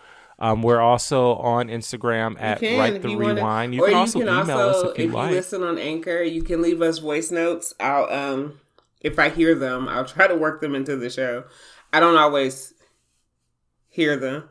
Um, 0.42 0.60
we're 0.60 0.80
also 0.80 1.34
on 1.36 1.68
Instagram 1.68 2.34
at 2.42 2.60
You 2.60 2.68
can, 2.70 2.78
Write 2.80 3.00
the 3.02 3.10
you 3.10 3.18
wanna- 3.18 3.34
Rewind. 3.36 3.74
You 3.76 3.84
can 3.84 3.94
also 3.94 4.18
email 4.20 4.58
us 4.58 4.82
if 4.90 4.98
you 4.98 5.04
if 5.06 5.12
like. 5.14 5.30
you 5.30 5.36
listen 5.36 5.62
on 5.62 5.78
Anchor, 5.78 6.20
you 6.22 6.42
can 6.42 6.60
leave 6.60 6.82
us 6.82 6.98
voice 6.98 7.30
notes. 7.30 7.72
I'll 7.78 8.12
um 8.12 8.58
if 9.00 9.18
I 9.20 9.28
hear 9.28 9.54
them, 9.54 9.88
I'll 9.88 10.04
try 10.14 10.26
to 10.26 10.34
work 10.34 10.60
them 10.60 10.74
into 10.74 10.96
the 10.96 11.10
show. 11.10 11.44
I 11.92 12.00
don't 12.00 12.16
always 12.16 12.74
hear 13.88 14.16
them. 14.16 14.48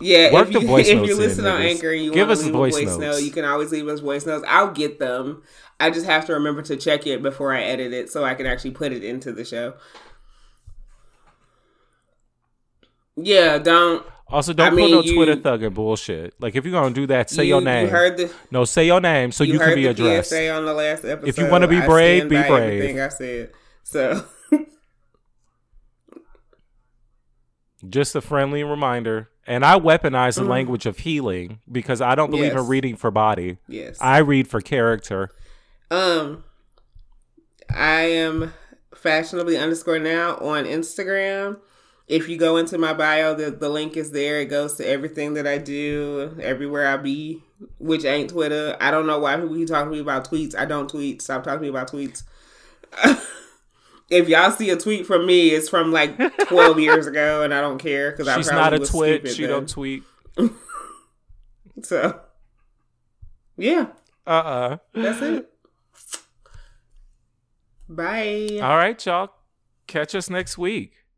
Yeah, 0.00 0.30
Work 0.34 0.48
if 0.48 0.52
the 0.52 0.60
you, 0.60 0.66
voice 0.74 0.86
if 0.88 0.94
you 1.06 1.14
in, 1.14 1.18
listen 1.18 1.46
on. 1.46 1.62
Anchor 1.62 1.90
and 1.92 2.04
you 2.04 2.12
Give 2.12 2.28
want 2.28 2.38
to 2.40 2.44
leave 2.44 2.52
voice 2.52 2.76
a 2.76 2.84
voice 2.84 2.98
notes. 2.98 3.16
note, 3.20 3.24
you 3.24 3.30
can 3.30 3.46
always 3.46 3.72
leave 3.72 3.88
us 3.88 4.00
voice 4.00 4.26
notes. 4.26 4.44
I'll 4.46 4.70
get 4.70 4.98
them. 4.98 5.42
I 5.80 5.88
just 5.88 6.04
have 6.04 6.26
to 6.26 6.34
remember 6.34 6.60
to 6.62 6.76
check 6.76 7.06
it 7.06 7.22
before 7.22 7.54
I 7.54 7.62
edit 7.62 7.94
it 7.94 8.10
so 8.10 8.22
I 8.22 8.34
can 8.34 8.44
actually 8.44 8.72
put 8.72 8.92
it 8.92 9.02
into 9.02 9.32
the 9.32 9.46
show. 9.46 9.72
Yeah, 13.16 13.56
don't. 13.58 14.04
Also, 14.28 14.52
don't 14.52 14.66
I 14.66 14.70
put 14.70 14.76
mean, 14.76 14.90
no 14.90 15.02
you- 15.02 15.14
Twitter 15.14 15.36
thugging 15.36 15.72
bullshit. 15.74 16.34
Like 16.40 16.56
if 16.56 16.64
you're 16.64 16.72
gonna 16.72 16.94
do 16.94 17.06
that, 17.08 17.30
say 17.30 17.44
you, 17.44 17.50
your 17.50 17.60
name. 17.60 17.86
You 17.86 17.92
heard 17.92 18.16
the 18.16 18.32
no, 18.50 18.64
say 18.64 18.86
your 18.86 19.00
name 19.00 19.30
so 19.32 19.44
you, 19.44 19.54
you, 19.54 19.58
can 19.58 19.74
be 19.74 19.86
addressed. 19.86 20.30
PSA 20.30 20.50
on 20.50 20.64
the 20.64 20.74
last 20.74 21.04
episode. 21.04 21.28
If 21.28 21.38
you 21.38 21.46
wanna 21.48 21.68
be 21.68 21.76
I 21.78 21.86
brave, 21.86 22.22
be 22.24 22.36
brave. 22.36 22.50
Everything 22.50 23.00
I 23.00 23.08
said. 23.08 23.50
So 23.84 24.24
Just 27.88 28.16
a 28.16 28.20
friendly 28.20 28.64
reminder. 28.64 29.30
And 29.46 29.64
I 29.64 29.78
weaponize 29.78 30.36
the 30.36 30.42
language 30.44 30.86
of 30.86 30.98
healing 30.98 31.60
because 31.70 32.00
I 32.00 32.14
don't 32.16 32.30
believe 32.30 32.52
in 32.52 32.58
Mm. 32.58 32.68
Reading 32.68 32.96
for 32.96 33.10
body. 33.12 33.58
yes. 33.68 33.96
I 34.00 34.18
read 34.18 34.48
for 34.48 34.60
character. 34.60 35.30
Um, 35.90 36.42
I 37.72 38.00
am 38.02 38.54
fashionably 38.94 39.56
underscore 39.56 40.00
now 40.00 40.36
on 40.38 40.64
Instagram. 40.64 41.58
If 42.08 42.28
you 42.28 42.36
go 42.36 42.56
into 42.56 42.78
my 42.78 42.92
bio, 42.92 43.34
the, 43.34 43.50
the 43.50 43.68
link 43.68 43.96
is 43.96 44.12
there. 44.12 44.40
It 44.40 44.46
goes 44.46 44.74
to 44.74 44.88
everything 44.88 45.34
that 45.34 45.46
I 45.46 45.58
do, 45.58 46.36
everywhere 46.40 46.86
I 46.86 46.96
be, 46.98 47.42
which 47.78 48.04
ain't 48.04 48.30
Twitter. 48.30 48.76
I 48.80 48.92
don't 48.92 49.06
know 49.06 49.18
why 49.18 49.36
people 49.36 49.56
keep 49.56 49.68
talking 49.68 49.90
to 49.90 49.96
me 49.96 50.00
about 50.00 50.30
tweets. 50.30 50.56
I 50.56 50.66
don't 50.66 50.88
tweet. 50.88 51.20
Stop 51.20 51.42
talking 51.42 51.58
to 51.58 51.62
me 51.62 51.68
about 51.68 51.90
tweets. 51.90 52.22
if 54.08 54.28
y'all 54.28 54.52
see 54.52 54.70
a 54.70 54.76
tweet 54.76 55.04
from 55.04 55.26
me, 55.26 55.48
it's 55.48 55.68
from 55.68 55.90
like 55.90 56.16
12 56.46 56.78
years 56.78 57.08
ago, 57.08 57.42
and 57.42 57.52
I 57.52 57.60
don't 57.60 57.78
care 57.78 58.12
because 58.12 58.28
I 58.28 58.36
She's 58.36 58.48
probably 58.48 58.62
not 58.62 58.74
a 58.74 58.80
was 58.80 58.90
twit. 58.90 59.28
She 59.28 59.42
then. 59.42 59.50
don't 59.50 59.68
tweet. 59.68 60.02
So, 61.82 62.20
yeah, 63.58 63.88
Uh 64.26 64.30
uh 64.30 64.76
that's 64.94 65.20
it. 65.20 65.50
Bye. 67.88 68.58
All 68.62 68.76
right, 68.76 69.04
y'all. 69.04 69.30
Catch 69.86 70.14
us 70.14 70.30
next 70.30 70.56
week. 70.56 70.94